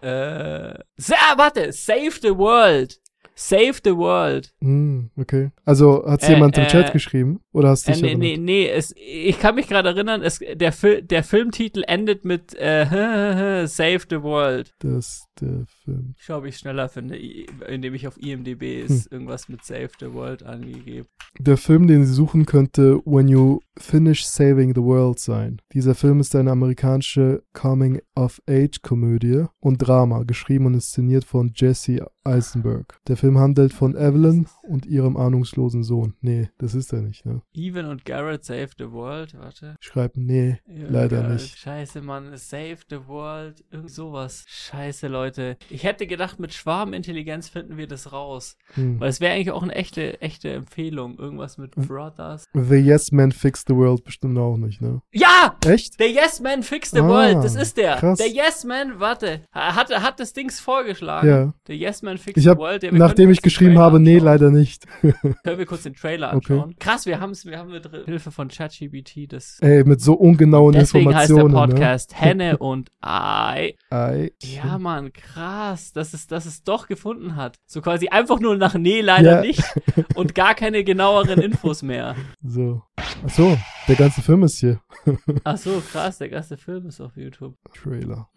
Äh, 0.01 0.73
sa 0.97 1.15
warte, 1.37 1.71
Save 1.71 2.19
the 2.21 2.35
World. 2.37 2.99
Save 3.35 3.79
the 3.83 3.95
World. 3.95 4.53
Hm, 4.61 5.09
okay. 5.17 5.49
Also 5.65 6.03
hat's 6.05 6.27
Äh, 6.27 6.33
jemand 6.33 6.55
im 6.57 6.65
äh, 6.65 6.67
Chat 6.67 6.93
geschrieben? 6.93 7.39
Oder 7.51 7.69
hast 7.69 7.87
du 7.87 7.91
Äh, 7.91 7.93
dich 7.95 8.01
nee, 8.03 8.07
erinnert? 8.09 8.21
nee, 8.21 8.37
nee, 8.37 8.69
es, 8.69 8.93
ich 8.95 9.39
kann 9.39 9.55
mich 9.55 9.67
gerade 9.67 9.89
erinnern, 9.89 10.21
es, 10.21 10.39
der, 10.53 10.71
Fil 10.71 11.01
der 11.01 11.23
Filmtitel 11.23 11.83
endet 11.87 12.25
mit 12.25 12.53
äh, 12.59 12.85
Save 13.67 14.01
the 14.07 14.21
World. 14.21 14.75
Das 14.79 15.25
der 15.41 15.65
Film. 15.83 16.15
Ich 16.19 16.29
ob 16.31 16.45
ich 16.45 16.57
schneller 16.57 16.89
finde, 16.89 17.17
indem 17.17 17.93
ich 17.93 18.07
auf 18.07 18.17
IMDb 18.17 18.61
Hm. 18.63 18.85
ist 18.85 19.11
irgendwas 19.11 19.49
mit 19.49 19.63
Save 19.63 19.89
the 19.99 20.13
World 20.13 20.43
angegeben. 20.43 21.07
Der 21.39 21.57
Film, 21.57 21.87
den 21.87 22.05
Sie 22.05 22.13
suchen, 22.13 22.45
könnte 22.45 22.99
When 23.05 23.27
You 23.27 23.59
Finish 23.77 24.25
Saving 24.25 24.73
the 24.75 24.81
World 24.81 25.19
sein. 25.19 25.59
Dieser 25.73 25.95
Film 25.95 26.19
ist 26.19 26.35
eine 26.35 26.51
amerikanische 26.51 27.43
Coming-of-Age-Komödie 27.53 29.45
und 29.59 29.77
Drama, 29.79 30.23
geschrieben 30.23 30.65
und 30.67 30.75
inszeniert 30.75 31.23
von 31.25 31.51
Jesse 31.55 32.05
Eisenberg. 32.23 32.99
Der 33.07 33.17
Film 33.17 33.37
handelt 33.37 33.73
von 33.73 33.95
Evelyn 33.95 34.47
und 34.61 34.85
ihrem 34.85 35.17
ahnungslosen 35.17 35.83
Sohn. 35.83 36.13
Nee, 36.21 36.49
das 36.57 36.73
ist 36.75 36.93
er 36.93 37.01
nicht, 37.01 37.25
ne? 37.25 37.41
Even 37.53 37.87
und 37.87 38.05
Garrett 38.05 38.45
Save 38.45 38.69
the 38.77 38.91
World, 38.91 39.33
warte. 39.37 39.75
Schreibt, 39.81 40.15
nee, 40.17 40.59
Ja, 40.67 40.87
leider 40.89 41.21
geil. 41.21 41.33
nicht. 41.33 41.57
Scheiße, 41.57 42.01
Mann. 42.01 42.31
Save 42.37 42.77
the 42.89 43.07
World. 43.07 43.63
Irgend 43.71 43.91
sowas. 43.91 44.45
Scheiße, 44.47 45.07
Leute. 45.07 45.57
Ich 45.73 45.83
hätte 45.83 46.05
gedacht, 46.07 46.39
mit 46.39 46.53
Schwarmintelligenz 46.53 47.49
finden 47.49 47.77
wir 47.77 47.87
das 47.87 48.11
raus. 48.13 48.57
Hm. 48.75 48.99
Weil 48.99 49.09
es 49.09 49.19
wäre 49.21 49.33
eigentlich 49.33 49.51
auch 49.51 49.63
eine 49.63 49.73
echte, 49.73 50.21
echte 50.21 50.51
Empfehlung. 50.51 51.17
Irgendwas 51.17 51.57
mit 51.57 51.75
Hm. 51.75 51.87
Brothers. 51.87 52.45
The 52.53 52.75
Yes 52.75 53.11
Man 53.11 53.31
Fixed 53.31 53.67
the 53.67 53.75
World 53.75 54.03
bestimmt 54.03 54.37
auch 54.37 54.57
nicht, 54.57 54.81
ne? 54.81 55.01
Ja! 55.11 55.55
Echt? 55.65 55.99
Der 55.99 56.11
Yes 56.11 56.39
Man 56.41 56.61
Fixed 56.63 56.93
the 56.93 57.01
Ah, 57.01 57.07
World. 57.07 57.43
Das 57.43 57.55
ist 57.55 57.77
der. 57.77 57.95
krass. 57.95 58.19
Der 58.19 58.29
Yes 58.29 58.63
Man, 58.65 58.99
warte. 58.99 59.41
Hat, 59.51 59.89
hat 59.89 60.19
das 60.19 60.33
Dings 60.33 60.59
vorgeschlagen. 60.59 61.27
Ja. 61.27 61.53
Der 61.67 61.75
Yes 61.77 62.01
Man 62.03 62.17
Fixed 62.17 62.37
Ich 62.37 62.43
the 62.43 62.49
hab, 62.51 62.59
World. 62.59 62.83
Wir 62.83 62.93
nachdem 62.93 63.31
ich 63.31 63.41
geschrieben 63.41 63.79
habe, 63.79 63.99
nee, 63.99 64.13
anschauen. 64.15 64.25
leider 64.25 64.51
nicht. 64.51 64.85
Können 65.01 65.57
wir 65.57 65.65
kurz 65.65 65.83
den 65.83 65.95
Trailer 65.95 66.35
Okay. 66.35 66.53
anschauen? 66.53 66.75
Krass, 66.79 67.05
wir, 67.07 67.19
haben's, 67.19 67.45
wir 67.45 67.57
haben 67.57 67.71
mit 67.71 67.89
Hilfe 68.05 68.29
von 68.31 68.47
ChatGPT 68.49 69.31
das. 69.33 69.57
Ey, 69.61 69.83
mit 69.83 70.01
so 70.01 70.13
ungenauen 70.13 70.73
Deswegen 70.73 71.13
heißt 71.15 71.29
der 71.31 71.37
Informationen, 71.37 71.71
Podcast 71.71 72.19
Henne 72.21 72.57
und 72.59 72.91
Ei. 73.01 73.75
ne? 73.89 73.97
Ei. 73.97 74.31
Ja, 74.43 74.77
Mann, 74.77 75.11
krass, 75.13 75.62
dass 75.71 76.13
es, 76.13 76.27
dass 76.27 76.45
es 76.45 76.63
doch 76.63 76.87
gefunden 76.87 77.35
hat. 77.35 77.55
So 77.65 77.81
quasi 77.81 78.09
einfach 78.09 78.39
nur 78.39 78.57
nach 78.57 78.73
Nee 78.75 79.01
leider 79.01 79.35
Ja. 79.35 79.41
nicht 79.41 79.63
und 80.15 80.35
gar 80.35 80.55
keine 80.55 80.83
genaueren 80.83 81.39
Infos 81.41 81.81
mehr. 81.81 82.15
So. 82.43 82.81
Ach 82.97 83.29
so, 83.29 83.57
der 83.87 83.95
ganze 83.95 84.21
Film 84.21 84.43
ist 84.43 84.59
hier. 84.59 84.81
Ach 85.43 85.57
so, 85.57 85.81
krass, 85.91 86.17
der 86.17 86.29
ganze 86.29 86.57
Film 86.57 86.87
ist 86.87 86.99
auf 87.01 87.15
YouTube. 87.15 87.55
Trailer. 87.73 88.27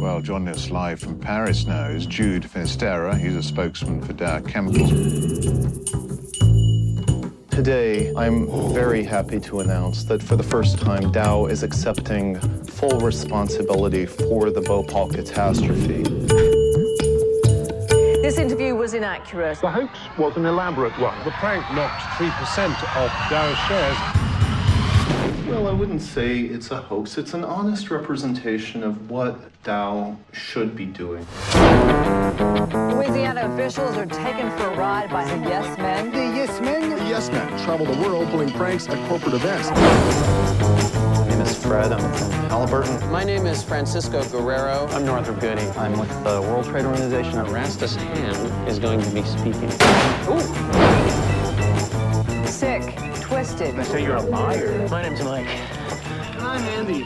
Well, 0.00 0.20
joining 0.22 0.48
us 0.48 0.70
live 0.70 1.00
from 1.00 1.18
Paris 1.18 1.66
now 1.66 1.88
is 1.88 2.06
Jude 2.06 2.46
Finisterra. 2.46 3.14
He's 3.16 3.34
a 3.36 3.42
spokesman 3.42 4.00
for 4.02 4.12
Dow 4.12 4.40
Chemical. 4.40 4.86
Today, 7.50 8.12
I'm 8.16 8.46
very 8.74 9.02
happy 9.02 9.40
to 9.40 9.60
announce 9.60 10.04
that 10.04 10.22
for 10.22 10.36
the 10.36 10.42
first 10.42 10.78
time, 10.78 11.10
Dow 11.10 11.46
is 11.46 11.62
accepting 11.62 12.38
full 12.66 13.00
responsibility 13.00 14.04
for 14.04 14.50
the 14.50 14.60
Bhopal 14.60 15.08
catastrophe. 15.08 16.04
This 18.96 19.04
interview 19.04 19.18
was 19.40 19.58
inaccurate. 19.60 19.60
The 19.60 19.70
hoax 19.70 19.98
was 20.18 20.36
an 20.36 20.46
elaborate 20.46 20.98
one. 20.98 21.18
The 21.24 21.30
prank 21.32 21.62
knocked 21.74 22.02
3% 22.16 22.70
off 22.96 23.30
Dow 23.30 23.54
shares. 23.68 23.96
Well, 25.46 25.68
I 25.68 25.72
wouldn't 25.72 26.00
say 26.00 26.40
it's 26.40 26.70
a 26.70 26.80
hoax. 26.80 27.18
It's 27.18 27.34
an 27.34 27.44
honest 27.44 27.90
representation 27.90 28.82
of 28.82 29.10
what 29.10 29.38
Dow 29.64 30.16
should 30.32 30.74
be 30.74 30.86
doing. 30.86 31.26
Louisiana 32.94 33.52
officials 33.52 33.96
are 33.96 34.06
taken 34.06 34.50
for 34.52 34.66
a 34.68 34.76
ride 34.76 35.10
by 35.10 35.24
the 35.24 35.36
Yes 35.48 35.76
Men. 35.78 36.10
The 36.10 36.36
Yes 36.36 36.60
Men? 36.60 36.90
The 36.90 37.04
Yes 37.04 37.30
Men 37.30 37.48
travel 37.64 37.86
the 37.86 38.00
world 38.00 38.28
pulling 38.30 38.50
pranks 38.50 38.88
at 38.88 39.08
corporate 39.08 39.34
events. 39.34 39.68
My 41.46 41.52
name 41.52 41.58
is 41.58 41.64
Fred. 41.64 41.92
I'm 41.92 42.12
from 42.14 42.30
Halliburton. 42.50 43.12
My 43.12 43.22
name 43.22 43.46
is 43.46 43.62
Francisco 43.62 44.24
Guerrero. 44.30 44.88
I'm 44.90 45.06
Northrop 45.06 45.38
Goody. 45.38 45.62
I'm 45.76 45.96
with 45.96 46.08
the 46.24 46.42
World 46.42 46.64
Trade 46.64 46.84
Organization. 46.84 47.34
Rastus 47.46 47.94
Ham 47.94 48.66
is 48.66 48.80
going 48.80 49.00
to 49.00 49.08
be 49.10 49.22
speaking. 49.22 49.70
Ooh. 50.28 50.40
Sick, 52.48 52.96
twisted. 53.20 53.86
say 53.86 54.02
you're 54.02 54.16
a 54.16 54.22
liar. 54.22 54.88
My 54.88 55.02
name's 55.02 55.22
Mike. 55.22 55.46
I'm 56.40 56.62
Andy. 56.62 57.04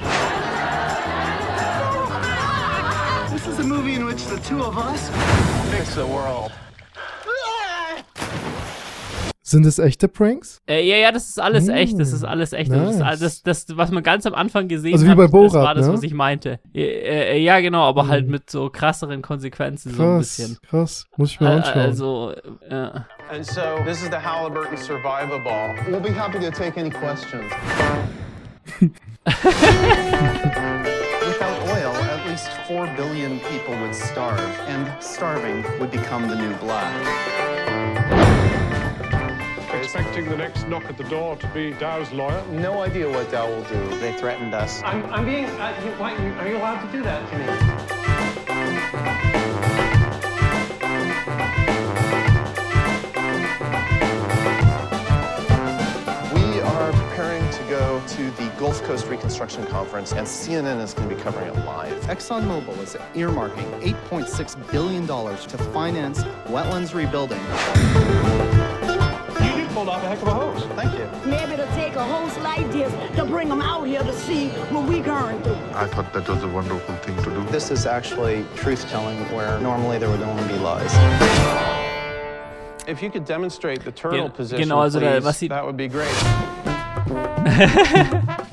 This 3.31 3.47
is 3.47 3.59
a 3.59 3.69
movie 3.69 3.97
in 3.97 4.07
which 4.07 4.25
the 4.25 4.39
two 4.39 4.63
of 4.63 4.79
us 4.79 5.11
Fix 5.71 5.97
the 5.97 6.07
world. 6.07 6.51
Sind 9.51 9.67
es 9.67 9.81
echte 9.81 10.07
Pranks? 10.07 10.63
Äh, 10.69 10.87
ja, 10.89 10.95
ja, 10.97 11.11
das 11.11 11.29
ist 11.29 11.41
alles 11.41 11.67
Mm, 11.67 11.71
echt. 11.71 11.99
Das 11.99 12.13
ist 12.13 12.23
alles 12.23 12.53
echt. 12.53 12.71
Das, 12.71 12.91
ist 12.91 12.99
nice. 13.01 13.03
all- 13.09 13.19
das, 13.19 13.43
das, 13.43 13.67
was 13.77 13.91
man 13.91 14.05
ganz 14.05 14.25
am 14.25 14.35
Anfang 14.35 14.69
gesehen 14.69 14.93
Also 14.93 15.05
wie 15.07 15.11
hat, 15.11 15.17
bei 15.17 15.25
das 15.25 15.33
Borat, 15.33 15.53
war 15.55 15.75
das, 15.75 15.89
ne? 15.89 15.93
was 15.95 16.05
ich 16.05 16.15
meinte. 16.15 16.61
Äh, 16.73 16.83
äh, 17.35 17.39
ja, 17.43 17.59
genau, 17.59 17.83
aber 17.83 18.07
halt 18.07 18.27
Mhm. 18.27 18.31
mit 18.31 18.49
so 18.49 18.71
krasseren 18.71 19.23
Konsequenzen 19.23 19.93
so 19.93 20.03
ein 20.05 20.09
Krass, 20.19 20.37
bisschen. 20.37 20.59
krass. 20.69 21.07
Muss 21.17 21.33
ich 21.33 21.41
mir 21.41 21.49
Äh, 21.49 21.55
anschauen. 21.57 21.79
Also, 21.83 22.33
äh, 22.69 22.75
And 22.75 23.45
so 23.45 23.61
this 23.85 24.01
is 24.03 24.09
the 24.11 24.17
Halliburton 24.25 24.77
Survivor 24.77 25.41
Ball. 25.43 25.75
We'll 25.89 25.99
be 26.01 26.13
happy 26.15 26.39
to 26.39 26.51
take 26.53 26.79
any 26.79 26.91
questions. 26.91 27.43
Without 31.27 31.59
oil, 31.69 31.93
at 31.97 32.25
least 32.29 32.49
4 32.69 32.87
billion 32.97 33.41
people 33.51 33.75
would 33.81 33.95
starve, 33.97 34.41
and 34.69 34.87
starving 35.03 35.65
would 35.81 35.91
become 35.91 36.29
the 36.29 36.37
new 36.37 36.55
black. 36.59 37.90
Expecting 39.93 40.29
the 40.29 40.37
next 40.37 40.69
knock 40.69 40.85
at 40.85 40.97
the 40.97 41.03
door 41.03 41.35
to 41.35 41.49
be 41.49 41.73
Dow's 41.73 42.13
lawyer. 42.13 42.41
No 42.53 42.81
idea 42.81 43.11
what 43.11 43.29
Dow 43.33 43.49
will 43.49 43.65
do. 43.65 43.99
They 43.99 44.13
threatened 44.13 44.55
us. 44.55 44.81
I'm, 44.85 45.05
I'm 45.07 45.27
being. 45.27 45.47
Uh, 45.47 45.83
you, 45.85 45.91
why, 45.99 46.15
are 46.15 46.49
you 46.49 46.59
allowed 46.59 46.87
to 46.87 46.93
do 46.93 47.03
that 47.03 47.29
to 47.29 47.39
me? 47.39 47.45
We 56.37 56.61
are 56.61 56.93
preparing 56.93 57.51
to 57.51 57.63
go 57.65 58.01
to 58.07 58.31
the 58.31 58.49
Gulf 58.61 58.81
Coast 58.85 59.09
Reconstruction 59.09 59.67
Conference, 59.67 60.13
and 60.13 60.25
CNN 60.25 60.81
is 60.81 60.95
going 60.95 61.09
to 61.09 61.17
be 61.17 61.21
covering 61.21 61.49
it 61.49 61.57
live. 61.67 62.01
ExxonMobil 62.03 62.81
is 62.81 62.95
earmarking 63.15 63.83
$8.6 64.09 64.71
billion 64.71 65.05
to 65.09 65.59
finance 65.73 66.23
wetlands 66.47 66.95
rebuilding. 66.95 67.41
You 69.71 69.77
just 69.77 69.77
pulled 69.77 69.89
off 69.89 70.03
a 70.03 70.09
heck 70.09 70.21
of 70.23 70.29
a 70.29 70.35
hoax. 70.35 70.63
Thank 70.75 70.99
you. 70.99 71.31
Maybe 71.31 71.53
it'll 71.53 71.67
take 71.77 71.95
a 71.95 72.03
host 72.05 72.41
like 72.41 72.69
this 72.73 72.93
to 73.17 73.25
bring 73.25 73.49
them 73.49 73.63
out 73.63 73.85
here 73.87 74.03
to 74.03 74.13
see 74.13 74.49
what 74.73 74.89
we're 74.89 75.03
going 75.03 75.41
through. 75.43 75.55
I 75.75 75.87
thought 75.87 76.13
that 76.13 76.29
was 76.29 76.43
a 76.43 76.49
wonderful 76.49 76.97
thing 76.97 77.17
to 77.23 77.31
do. 77.31 77.45
This 77.53 77.71
is 77.71 77.87
actually 77.87 78.45
truth 78.57 78.89
telling 78.91 79.17
where 79.33 79.61
normally 79.61 79.99
there 79.99 80.11
would 80.11 80.23
only 80.23 80.43
be 80.53 80.59
lies. 80.59 80.91
If 82.89 83.01
you 83.01 83.11
could 83.11 83.25
demonstrate 83.25 83.85
the 83.85 83.93
turtle 83.93 84.23
Gen- 84.27 84.31
position, 84.33 84.63
genau, 84.65 84.81
also 84.81 84.99
da- 84.99 85.21
was 85.21 85.37
sie- 85.37 85.47
that 85.49 85.65
would 85.65 85.77
be 85.77 85.87
great. 85.87 86.11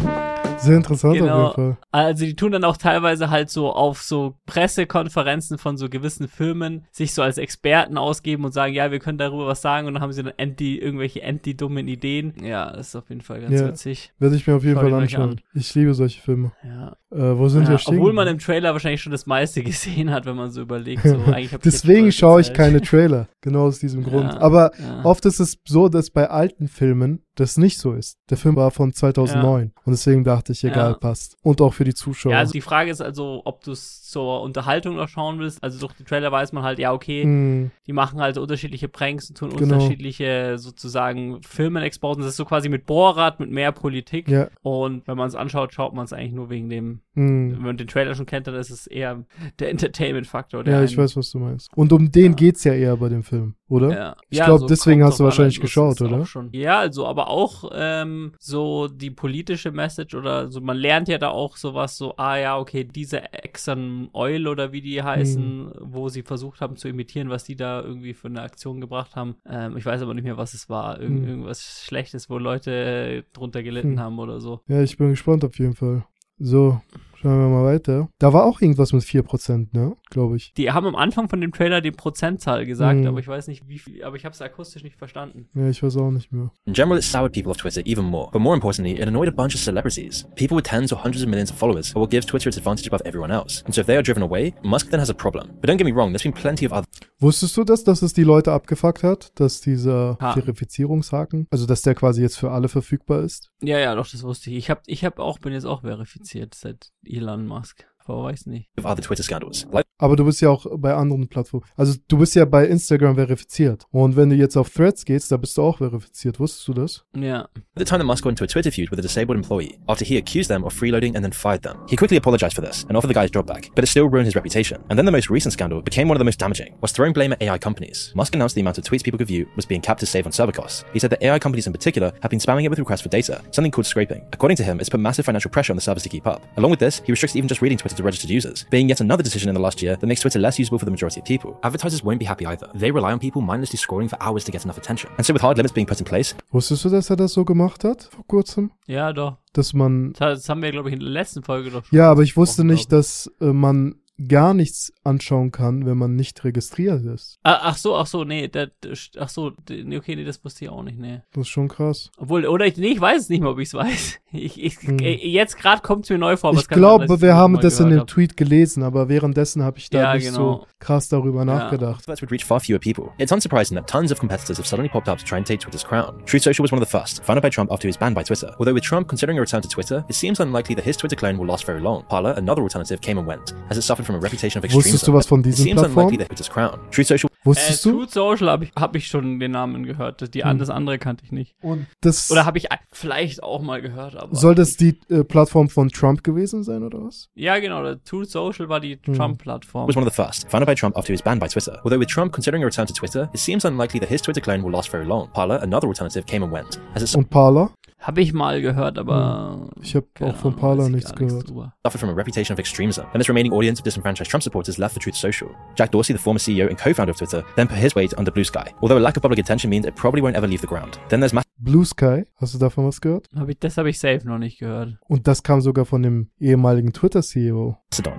Sehr 0.67 0.77
interessant 0.77 1.13
auf 1.13 1.19
genau. 1.19 1.41
jeden 1.43 1.53
Fall. 1.55 1.77
Also 1.91 2.25
die 2.25 2.35
tun 2.35 2.51
dann 2.51 2.63
auch 2.63 2.77
teilweise 2.77 3.29
halt 3.29 3.49
so 3.49 3.71
auf 3.71 4.01
so 4.01 4.35
Pressekonferenzen 4.45 5.57
von 5.57 5.77
so 5.77 5.89
gewissen 5.89 6.27
Firmen 6.27 6.85
sich 6.91 7.13
so 7.13 7.21
als 7.21 7.37
Experten 7.37 7.97
ausgeben 7.97 8.45
und 8.45 8.51
sagen, 8.53 8.73
ja, 8.73 8.91
wir 8.91 8.99
können 8.99 9.17
darüber 9.17 9.47
was 9.47 9.61
sagen 9.61 9.87
und 9.87 9.93
dann 9.95 10.03
haben 10.03 10.13
sie 10.13 10.23
dann 10.23 10.33
anti, 10.37 10.77
irgendwelche 10.77 11.23
anti-dummen 11.25 11.87
Ideen. 11.87 12.33
Ja, 12.43 12.71
das 12.71 12.89
ist 12.89 12.95
auf 12.95 13.09
jeden 13.09 13.21
Fall 13.21 13.41
ganz 13.41 13.59
Ja. 13.59 13.67
witzig. 13.67 14.13
Werde 14.19 14.35
ich 14.35 14.45
mir 14.47 14.55
auf 14.55 14.63
jeden 14.63 14.75
Schau 14.75 14.81
Fall 14.81 14.93
anschauen. 14.93 15.29
an. 15.31 15.41
Ich 15.53 15.73
liebe 15.75 15.93
solche 15.93 16.21
Filme. 16.21 16.51
Ja. 16.63 16.95
Äh, 17.09 17.37
wo 17.37 17.47
sind 17.47 17.63
ja, 17.63 17.69
wir 17.69 17.77
stehen? 17.77 17.97
Obwohl 17.97 18.11
man 18.11 18.27
im 18.27 18.37
Trailer 18.37 18.73
wahrscheinlich 18.73 19.01
schon 19.01 19.11
das 19.11 19.25
meiste 19.25 19.63
gesehen 19.63 20.11
hat, 20.11 20.25
wenn 20.25 20.35
man 20.35 20.51
so 20.51 20.61
überlegt. 20.61 21.03
So, 21.03 21.17
Deswegen 21.63 22.11
schaue 22.11 22.41
ich 22.41 22.53
keine 22.53 22.81
Trailer. 22.81 23.27
Genau 23.41 23.67
aus 23.67 23.79
diesem 23.79 24.03
Grund. 24.05 24.33
Ja, 24.33 24.41
Aber 24.41 24.71
ja. 24.77 25.05
oft 25.05 25.25
ist 25.25 25.39
es 25.39 25.57
so, 25.65 25.87
dass 25.87 26.09
bei 26.09 26.29
alten 26.29 26.67
Filmen 26.67 27.23
das 27.35 27.57
nicht 27.57 27.77
so 27.77 27.93
ist. 27.93 28.17
Der 28.29 28.37
Film 28.37 28.55
war 28.55 28.71
von 28.71 28.93
2009 28.93 29.71
und 29.85 29.91
deswegen 29.91 30.23
dachte 30.23 30.51
ich, 30.51 30.63
egal, 30.63 30.95
passt. 30.95 31.37
Und 31.43 31.61
auch 31.61 31.73
für 31.73 31.83
die 31.83 31.93
Zuschauer. 31.93 32.31
Ja, 32.31 32.39
also 32.39 32.51
die 32.51 32.61
Frage 32.61 32.91
ist 32.91 33.01
also, 33.01 33.41
ob 33.45 33.63
du 33.63 33.71
es 33.71 34.06
zur 34.09 34.41
Unterhaltung 34.41 34.95
noch 34.95 35.07
schauen 35.09 35.39
willst. 35.39 35.63
Also 35.63 35.79
durch 35.79 35.93
die 35.93 36.03
Trailer 36.03 36.31
weiß 36.31 36.53
man 36.53 36.63
halt, 36.63 36.79
ja, 36.79 36.93
okay, 36.93 37.25
Mm. 37.25 37.71
die 37.85 37.93
machen 37.93 38.19
halt 38.19 38.37
unterschiedliche 38.37 38.87
Pranks 38.87 39.29
und 39.29 39.37
tun 39.37 39.49
Genau. 39.49 39.75
unterschiedliche 39.75 40.57
sozusagen 40.57 41.41
Firmenexporten. 41.43 42.21
Das 42.21 42.31
ist 42.31 42.37
so 42.37 42.45
quasi 42.45 42.69
mit 42.69 42.85
Bohrrad, 42.85 43.39
mit 43.39 43.51
mehr 43.51 43.71
Politik. 43.71 44.27
Ja. 44.27 44.47
Und 44.61 45.07
wenn 45.07 45.17
man 45.17 45.27
es 45.27 45.35
anschaut, 45.35 45.73
schaut 45.73 45.93
man 45.93 46.05
es 46.05 46.13
eigentlich 46.13 46.33
nur 46.33 46.49
wegen 46.49 46.69
dem, 46.69 46.99
Mm. 47.15 47.51
wenn 47.53 47.61
man 47.61 47.77
den 47.77 47.87
Trailer 47.87 48.15
schon 48.15 48.25
kennt, 48.25 48.47
dann 48.47 48.55
ist 48.55 48.69
es 48.69 48.87
eher 48.87 49.23
der 49.59 49.69
Entertainment-Faktor. 49.71 50.65
ja, 50.67 50.83
ich 50.83 50.97
weiß, 50.97 51.17
was 51.17 51.31
du 51.31 51.39
meinst. 51.39 51.69
Und 51.75 51.91
um 51.93 52.11
den 52.11 52.35
geht's 52.35 52.63
ja 52.63 52.73
eher 52.73 52.95
bei 52.97 53.09
dem 53.09 53.23
Film, 53.23 53.55
oder? 53.69 53.91
Ja. 53.91 54.15
Ich 54.29 54.37
Ja, 54.37 54.45
glaube, 54.45 54.59
so 54.61 54.65
deswegen 54.67 55.01
kommt 55.01 55.11
hast 55.11 55.19
du 55.19 55.23
wahrscheinlich 55.25 55.55
also 55.57 55.61
geschaut, 55.61 56.01
oder? 56.01 56.25
Schon. 56.25 56.49
Ja, 56.53 56.79
also 56.79 57.05
aber 57.05 57.27
auch 57.29 57.69
ähm, 57.73 58.33
so 58.39 58.87
die 58.87 59.11
politische 59.11 59.71
Message 59.71 60.15
oder 60.15 60.49
so, 60.49 60.61
man 60.61 60.77
lernt 60.77 61.07
ja 61.07 61.17
da 61.17 61.29
auch 61.29 61.57
sowas 61.57 61.97
so, 61.97 62.15
ah 62.17 62.37
ja, 62.37 62.57
okay, 62.57 62.83
diese 62.83 63.33
Exxon 63.33 64.09
Oil 64.13 64.47
oder 64.47 64.71
wie 64.71 64.81
die 64.81 65.01
heißen, 65.03 65.65
Mhm. 65.65 65.71
wo 65.81 66.09
sie 66.09 66.23
versucht 66.23 66.61
haben 66.61 66.75
zu 66.77 66.87
imitieren, 66.87 67.29
was 67.29 67.43
die 67.43 67.55
da 67.55 67.81
irgendwie 67.81 68.13
für 68.13 68.27
eine 68.27 68.41
Aktion 68.41 68.79
gebracht 68.81 69.15
haben. 69.15 69.35
Ähm, 69.45 69.75
ich 69.77 69.85
weiß 69.85 70.01
aber 70.01 70.13
nicht 70.13 70.23
mehr, 70.23 70.37
was 70.37 70.53
es 70.53 70.69
war. 70.69 70.99
Irgend, 70.99 71.21
Mhm. 71.23 71.27
Irgendwas 71.27 71.83
Schlechtes, 71.85 72.29
wo 72.29 72.37
Leute 72.37 73.25
drunter 73.33 73.63
gelitten 73.63 73.91
Hm. 73.91 73.99
haben 73.99 74.19
oder 74.19 74.39
so. 74.39 74.61
Ja, 74.67 74.81
ich 74.81 74.97
bin 74.97 75.09
gespannt 75.09 75.43
auf 75.43 75.57
jeden 75.59 75.75
Fall. 75.75 76.05
So, 76.39 76.79
schauen 77.21 77.39
wir 77.39 77.47
mal 77.49 77.65
weiter. 77.65 78.09
Da 78.19 78.33
war 78.33 78.45
auch 78.45 78.61
irgendwas 78.61 78.93
mit 78.93 79.03
4%, 79.03 79.67
ne? 79.73 79.95
Glaube 80.09 80.37
ich. 80.37 80.53
Die 80.57 80.71
haben 80.71 80.85
am 80.87 80.95
Anfang 80.95 81.29
von 81.29 81.41
dem 81.41 81.51
Trailer 81.51 81.81
die 81.81 81.91
Prozentzahl 81.91 82.65
gesagt, 82.65 82.99
Mhm. 82.99 83.07
aber 83.07 83.19
ich 83.19 83.27
weiß 83.27 83.47
nicht 83.47 83.67
wie 83.67 83.79
viel, 83.79 84.03
aber 84.03 84.15
ich 84.15 84.25
habe 84.25 84.33
es 84.33 84.41
akustisch 84.41 84.83
nicht 84.83 84.95
verstanden. 84.97 85.47
Ja, 85.55 85.69
ich 85.69 85.81
weiß 85.83 85.97
auch 85.97 86.11
nicht 86.11 86.31
mehr. 86.31 86.51
In 86.65 86.73
general, 86.73 86.97
it 86.97 87.03
soured 87.03 87.33
people 87.33 87.51
off 87.51 87.57
Twitter 87.57 87.81
even 87.85 88.05
more. 88.05 88.29
But 88.31 88.41
more 88.41 88.55
importantly, 88.55 88.93
it 88.99 89.07
annoyed 89.07 89.27
a 89.27 89.31
bunch 89.31 89.55
of 89.55 89.61
celebrities. 89.61 90.27
People 90.35 90.55
with 90.57 90.65
tens 90.65 90.91
or 90.93 91.03
hundreds 91.03 91.23
of 91.23 91.29
millions 91.29 91.51
of 91.51 91.57
followers 91.57 91.95
are 91.95 92.01
what 92.01 92.09
gives 92.09 92.25
Twitter 92.25 92.47
its 92.49 92.57
advantage 92.57 92.87
above 92.87 93.01
everyone 93.05 93.33
else. 93.33 93.63
And 93.65 93.73
so 93.73 93.81
if 93.81 93.87
they 93.87 93.95
are 93.95 94.03
driven 94.03 94.23
away, 94.23 94.53
Musk 94.63 94.89
then 94.91 94.99
has 94.99 95.09
a 95.09 95.13
problem. 95.13 95.49
But 95.61 95.69
don't 95.69 95.77
get 95.77 95.85
me 95.85 95.91
wrong, 95.93 96.11
there's 96.11 96.23
been 96.23 96.33
plenty 96.33 96.65
of 96.65 96.71
other 96.73 96.85
Wusstest 97.19 97.57
du 97.57 97.63
das, 97.63 97.83
dass 97.83 98.03
es 98.03 98.13
die 98.13 98.23
Leute 98.23 98.51
abgefuckt 98.51 99.01
hat, 99.03 99.31
dass 99.39 99.59
dieser 99.61 100.17
Ha. 100.21 100.33
Verifizierungshaken, 100.33 101.47
also 101.49 101.65
dass 101.65 101.81
der 101.81 101.95
quasi 101.95 102.21
jetzt 102.21 102.37
für 102.37 102.51
alle 102.51 102.67
verfügbar 102.69 103.23
ist? 103.23 103.49
Ja, 103.61 103.79
ja, 103.79 103.95
doch, 103.95 104.07
das 104.07 104.21
wusste 104.23 104.51
ich. 104.51 104.57
Ich 104.57 104.69
hab, 104.69 104.83
ich 104.85 105.03
hab 105.03 105.17
auch, 105.19 105.39
bin 105.39 105.53
jetzt 105.53 105.65
auch 105.65 105.81
verifiziert 105.81 106.53
seit 106.53 106.91
Elon 107.09 107.47
Musk. 107.47 107.85
Aber 108.07 108.23
weiß 108.23 108.45
nicht. 108.47 108.69
of 108.77 108.85
other 108.85 109.01
Twitter 109.01 109.23
scandals. 109.23 109.67
Like 109.71 109.85
Aber 109.99 110.15
du 110.15 110.25
bist 110.25 110.41
ja 110.41 110.49
auch 110.49 110.65
bei 110.77 110.93
anderen 110.93 111.27
Plattformen. 111.27 111.65
Also 111.75 111.95
du 112.07 112.17
bist 112.17 112.35
ja 112.35 112.45
bei 112.45 112.65
Instagram 112.67 113.15
verifiziert. 113.15 113.85
Und 113.91 114.15
wenn 114.15 114.29
du 114.29 114.35
jetzt 114.35 114.55
auf 114.55 114.69
Threads 114.69 115.03
gehst, 115.05 115.31
da 115.31 115.37
bist 115.37 115.57
du 115.57 115.63
auch 115.63 115.77
verifiziert. 115.79 116.39
Wusstest 116.39 116.67
du 116.67 116.73
das? 116.73 117.03
Ja. 117.15 117.41
At 117.41 117.49
the 117.77 117.83
time 117.83 117.99
that 117.99 118.05
Musk 118.05 118.23
got 118.23 118.29
into 118.29 118.43
a 118.43 118.47
Twitter 118.47 118.71
feud 118.71 118.91
with 118.91 118.99
a 118.99 119.01
disabled 119.01 119.37
employee 119.37 119.79
after 119.87 120.05
he 120.05 120.17
accused 120.17 120.49
them 120.49 120.63
of 120.63 120.73
freeloading 120.73 121.15
and 121.15 121.23
then 121.23 121.31
fired 121.33 121.63
them. 121.63 121.77
He 121.89 121.95
quickly 121.95 122.17
apologized 122.17 122.55
for 122.55 122.61
this 122.61 122.85
and 122.87 122.95
offered 122.95 123.09
the 123.09 123.13
guy 123.13 123.23
his 123.23 123.31
job 123.31 123.47
back, 123.47 123.69
but 123.75 123.83
it 123.83 123.87
still 123.87 124.07
ruined 124.07 124.25
his 124.25 124.35
reputation. 124.35 124.83
And 124.89 124.97
then 124.97 125.05
the 125.05 125.11
most 125.11 125.29
recent 125.29 125.53
scandal 125.53 125.81
became 125.81 126.07
one 126.07 126.15
of 126.15 126.19
the 126.19 126.25
most 126.25 126.39
damaging, 126.39 126.75
was 126.81 126.91
throwing 126.91 127.13
blame 127.13 127.33
at 127.33 127.41
AI 127.41 127.57
companies. 127.57 128.11
Musk 128.15 128.35
announced 128.35 128.55
the 128.55 128.61
amount 128.61 128.77
of 128.77 128.83
tweets 128.83 129.03
people 129.03 129.17
could 129.17 129.27
view 129.27 129.47
was 129.55 129.65
being 129.65 129.81
capped 129.81 129.99
to 130.01 130.05
save 130.05 130.25
on 130.27 130.31
server 130.31 130.51
costs. 130.51 130.85
He 130.93 130.99
said 130.99 131.09
that 131.09 131.23
AI 131.23 131.39
companies 131.39 131.65
in 131.67 131.73
particular 131.73 132.13
have 132.21 132.29
been 132.29 132.39
spamming 132.39 132.63
it 132.65 132.69
with 132.69 132.79
requests 132.79 133.01
for 133.01 133.09
data, 133.09 133.43
something 133.51 133.71
called 133.71 133.87
scraping. 133.87 134.23
According 134.31 134.57
to 134.57 134.63
him, 134.63 134.79
it's 134.79 134.89
put 134.89 134.99
massive 134.99 135.25
financial 135.25 135.49
pressure 135.49 135.73
on 135.73 135.77
the 135.77 135.81
servers 135.81 136.03
to 136.03 136.09
keep 136.09 136.27
up. 136.27 136.43
Along 136.57 136.69
with 136.71 136.79
this, 136.79 137.01
he 137.05 137.11
restricts 137.11 137.35
even 137.35 137.47
just 137.47 137.61
reading 137.61 137.77
Twitter 137.77 137.96
to 137.97 138.03
registered 138.03 138.29
users, 138.29 138.65
being 138.69 138.89
yet 138.89 139.01
another 139.01 139.23
decision 139.23 139.49
in 139.49 139.55
the 139.55 139.61
last 139.61 139.81
year 139.81 139.95
that 139.95 140.07
makes 140.07 140.21
Twitter 140.21 140.39
less 140.39 140.57
usable 140.59 140.79
for 140.79 140.85
the 140.85 140.91
majority 140.91 141.19
of 141.19 141.25
people. 141.25 141.59
Advertisers 141.63 142.03
won't 142.03 142.19
be 142.19 142.25
happy 142.25 142.45
either. 142.45 142.69
They 142.73 142.91
rely 142.91 143.11
on 143.11 143.19
people 143.19 143.41
mindlessly 143.41 143.77
scrolling 143.77 144.09
for 144.09 144.17
hours 144.21 144.43
to 144.45 144.51
get 144.51 144.63
enough 144.63 144.77
attention. 144.77 145.09
And 145.17 145.25
so 145.25 145.33
with 145.33 145.41
hard 145.41 145.57
limits 145.57 145.73
being 145.73 145.87
put 145.87 145.99
in 145.99 146.05
place, 146.05 146.35
Wusstest 146.51 146.85
du, 146.85 146.89
dass 146.89 147.09
er 147.09 147.15
das 147.15 147.33
so 147.33 147.45
gemacht 147.45 147.83
hat 147.83 148.03
vor 148.03 148.25
kurzem? 148.27 148.71
Ja, 148.87 149.13
doch. 149.13 149.37
Dass 149.53 149.73
man. 149.73 150.13
Das, 150.13 150.47
haben 150.49 150.61
wir, 150.61 150.71
glaube 150.71 150.89
ich, 150.89 150.93
in 150.93 151.01
der 151.01 151.09
letzten 151.09 151.43
Folge 151.43 151.71
doch 151.71 151.85
schon 151.85 151.97
Ja, 151.97 152.11
aber 152.11 152.21
ich 152.21 152.37
wusste 152.37 152.63
nicht, 152.63 152.91
dass 152.91 153.31
äh, 153.41 153.45
man 153.45 153.95
gar 154.27 154.53
nichts 154.53 154.91
anschauen 155.03 155.51
kann, 155.51 155.85
wenn 155.85 155.97
man 155.97 156.15
nicht 156.15 156.43
registriert 156.43 157.05
ist. 157.05 157.39
Ah, 157.43 157.59
ach 157.61 157.77
so, 157.77 157.95
ach 157.95 158.07
so, 158.07 158.23
nee, 158.23 158.47
das, 158.47 158.69
ach 159.17 159.29
so, 159.29 159.51
nee, 159.69 159.97
okay, 159.97 160.15
nee, 160.15 160.23
das 160.23 160.43
wusste 160.43 160.65
ich 160.65 160.71
auch 160.71 160.81
nicht, 160.83 160.97
nee. 160.97 161.21
Das 161.33 161.41
ist 161.41 161.49
schon 161.49 161.67
krass. 161.67 162.11
Obwohl, 162.17 162.45
oder 162.47 162.65
ich, 162.65 162.77
nee, 162.77 162.87
ich 162.87 163.01
weiß 163.01 163.23
es 163.23 163.29
nicht 163.29 163.41
mehr, 163.41 163.51
ob 163.51 163.59
ich 163.59 163.67
es 163.67 163.73
weiß. 163.75 164.19
Ich, 164.33 164.61
ich, 164.61 164.75
Hm. 164.81 164.99
äh, 164.99 165.13
jetzt 165.25 165.57
gerade 165.57 165.81
kommt 165.81 166.03
es 166.03 166.09
mir 166.09 166.17
neu 166.17 166.35
vor, 166.35 166.49
aber 166.49 166.57
Ich 166.57 166.63
es 166.63 166.67
kann 166.67 166.81
sein, 166.81 166.97
dass 166.99 167.07
glaube, 167.07 167.21
wir 167.21 167.35
haben 167.35 167.57
das 167.61 167.79
in 167.79 167.89
dem 167.89 167.99
hab. 168.01 168.07
Tweet 168.07 168.35
gelesen, 168.35 168.83
aber 168.83 169.07
währenddessen 169.07 169.63
habe 169.63 169.77
ich 169.77 169.89
da 169.89 169.99
Ja, 169.99 170.13
nicht 170.15 170.25
genau. 170.27 170.37
so 170.59 170.67
krass 170.79 171.07
darüber 171.07 171.39
Ja. 171.39 171.45
nachgedacht. 171.45 172.03
Threats 172.03 172.21
would 172.21 172.29
reach 172.31 172.43
far 172.43 172.59
fewer 172.59 172.77
people. 172.77 173.05
It's 173.17 173.31
unsurprising 173.31 173.75
that 173.75 173.87
tons 173.87 174.11
of 174.11 174.19
competitors 174.19 174.57
have 174.57 174.67
suddenly 174.67 174.89
popped 174.89 175.07
up 175.07 175.17
to 175.17 175.23
try 175.25 175.37
and 175.37 175.47
take 175.47 175.59
Twitter's 175.61 175.85
crown. 175.85 176.21
Truth 176.25 176.43
Social 176.43 176.63
was 176.63 176.71
one 176.73 176.81
of 176.81 176.87
the 176.87 176.91
first, 176.97 177.23
founded 177.23 177.41
by 177.41 177.49
Trump 177.49 177.71
after 177.71 177.87
he 177.87 177.89
was 177.89 177.97
banned 177.97 178.15
by 178.15 178.23
Twitter. 178.23 178.53
Although 178.59 178.73
with 178.73 178.83
Trump 178.83 179.07
considering 179.07 179.37
a 179.37 179.41
return 179.41 179.61
to 179.61 179.69
Twitter, 179.69 180.03
it 180.09 180.15
seems 180.15 180.41
unlikely 180.41 180.75
that 180.75 180.83
his 180.85 180.97
Twitter 180.97 181.15
clone 181.15 181.37
will 181.37 181.47
last 181.47 181.65
very 181.65 181.79
long. 181.79 182.03
Parler, 182.09 182.33
another 182.37 182.61
alternative, 182.63 182.99
came 182.99 183.17
and 183.17 183.25
went, 183.27 183.55
as 183.69 183.77
it 183.77 183.83
suffered 183.83 184.05
from 184.05 184.15
a 184.15 184.19
reputation 184.19 184.59
of 184.59 184.65
extremism. 184.65 184.91
Wusstest 184.93 185.07
du 185.07 185.13
was 185.13 185.25
von 185.25 185.39
It 185.39 185.45
diesen 185.45 185.63
seems 185.63 185.79
Plattformen? 185.79 186.07
unlikely 186.09 186.17
that 186.17 186.27
Twitter's 186.27 186.49
crown. 186.49 186.77
Truth 186.91 187.07
Social 187.07 187.29
Äh, 187.29 187.49
Wusstest 187.49 187.85
du? 187.85 187.91
Truth 187.91 188.11
Social 188.11 188.49
habe 188.49 188.65
ich, 188.65 188.71
hab 188.75 188.93
ich 188.97 189.07
schon 189.07 189.39
den 189.39 189.51
Namen 189.51 189.85
gehört. 189.85 190.21
Das, 190.21 190.29
die, 190.31 190.43
Hm. 190.43 190.57
das 190.59 190.69
andere 190.69 190.97
kannte 190.99 191.23
ich 191.23 191.31
nicht. 191.31 191.55
Und 191.61 191.87
das 192.01 192.29
Oder 192.29 192.45
habe 192.45 192.57
ich 192.57 192.67
vielleicht 192.91 193.41
auch 193.41 193.61
mal 193.61 193.81
gehört, 193.81 194.16
aber. 194.17 194.35
soll 194.35 194.55
das 194.55 194.75
die 194.77 194.99
äh, 195.09 195.23
Plattform 195.23 195.69
von 195.69 195.89
Trump 195.89 196.23
gewesen 196.23 196.63
sein 196.63 196.83
oder 196.83 197.03
was? 197.03 197.29
Ja, 197.35 197.59
genau, 197.59 197.83
der 197.83 198.03
Truth 198.03 198.29
Social 198.31 198.69
war 198.69 198.79
die 198.79 198.97
Hm. 199.03 199.13
Trump-Plattform. 199.15 199.87
was 199.87 199.95
one 199.95 200.05
of 200.05 200.13
the 200.13 200.23
first, 200.23 200.49
founded 200.49 200.67
by 200.67 200.75
Trump 200.75 200.97
after 200.97 201.07
he 201.07 201.13
was 201.13 201.21
banned 201.21 201.39
by 201.39 201.47
Twitter. 201.47 201.79
Although 201.83 201.99
with 201.99 202.09
Trump 202.09 202.33
considering 202.33 202.63
a 202.63 202.65
return 202.65 202.87
to 202.87 202.93
Twitter, 202.93 203.29
it 203.33 203.39
seems 203.39 203.65
unlikely 203.65 203.99
that 203.99 204.09
his 204.09 204.21
Twitter 204.21 204.41
clone 204.41 204.63
will 204.63 204.71
last 204.71 204.89
very 204.89 205.05
long. 205.05 205.29
Parler, 205.33 205.59
another 205.61 205.87
alternative, 205.87 206.25
came 206.25 206.43
and 206.43 206.51
went, 206.51 206.79
as 206.95 207.03
it 207.03 207.15
Und 207.15 207.29
Parler? 207.29 207.69
Habe 207.99 208.21
ich 208.21 208.31
mal 208.31 208.61
gehört, 208.61 208.99
aber. 208.99 209.69
Ich 209.81 209.95
habe 209.95 210.05
auch 210.21 210.35
von 210.35 210.55
Parler 210.55 210.87
nichts 210.87 211.15
gehört. 211.15 211.47
Suffered 211.83 211.99
from 211.99 212.09
a 212.09 212.13
reputation 212.13 212.53
of 212.53 212.59
extremism, 212.59 213.05
and 213.11 213.19
this 213.19 213.27
remaining 213.27 213.51
audience 213.51 213.79
of 213.79 213.85
disenfranchised 213.85 214.29
Trump 214.29 214.43
supporters 214.43 214.77
left 214.77 214.93
the 214.93 214.99
Truth 214.99 215.15
Social. 215.15 215.49
Jack 215.75 215.91
Dorsey, 215.91 216.13
the 216.13 216.19
former 216.19 216.37
CEO 216.39 216.67
and 216.69 216.77
co-founder 216.77 217.09
of 217.11 217.17
Twitter, 217.17 217.43
then 217.55 217.67
put 217.67 217.79
his 217.79 217.95
weight 217.95 218.13
under 218.15 218.29
Blue 218.29 218.43
Sky. 218.43 218.71
Although 218.83 218.99
a 218.99 219.01
lack 219.01 219.17
of 219.17 219.23
public 219.23 219.39
attention 219.39 219.71
means 219.71 219.87
it 219.87 219.95
probably 219.95 220.21
won't 220.21 220.35
ever 220.35 220.45
leave 220.47 220.61
the 220.61 220.67
ground. 220.67 220.99
Then 221.09 221.19
there's 221.21 221.33
Blue 221.59 221.83
Sky, 221.83 222.23
hast 222.39 222.53
du 222.53 222.59
davon 222.59 222.85
was 222.85 223.01
gehört? 223.01 223.27
Hab 223.35 223.49
ich, 223.49 223.57
das 223.57 223.77
habe 223.77 223.89
ich 223.89 223.97
safe 223.97 224.21
noch 224.27 224.37
nicht 224.37 224.59
gehört. 224.59 224.95
Und 225.07 225.27
das 225.27 225.41
kam 225.41 225.59
sogar 225.59 225.85
von 225.85 226.03
dem 226.03 226.29
ehemaligen 226.39 226.93
Twitter-CEO. 226.93 227.75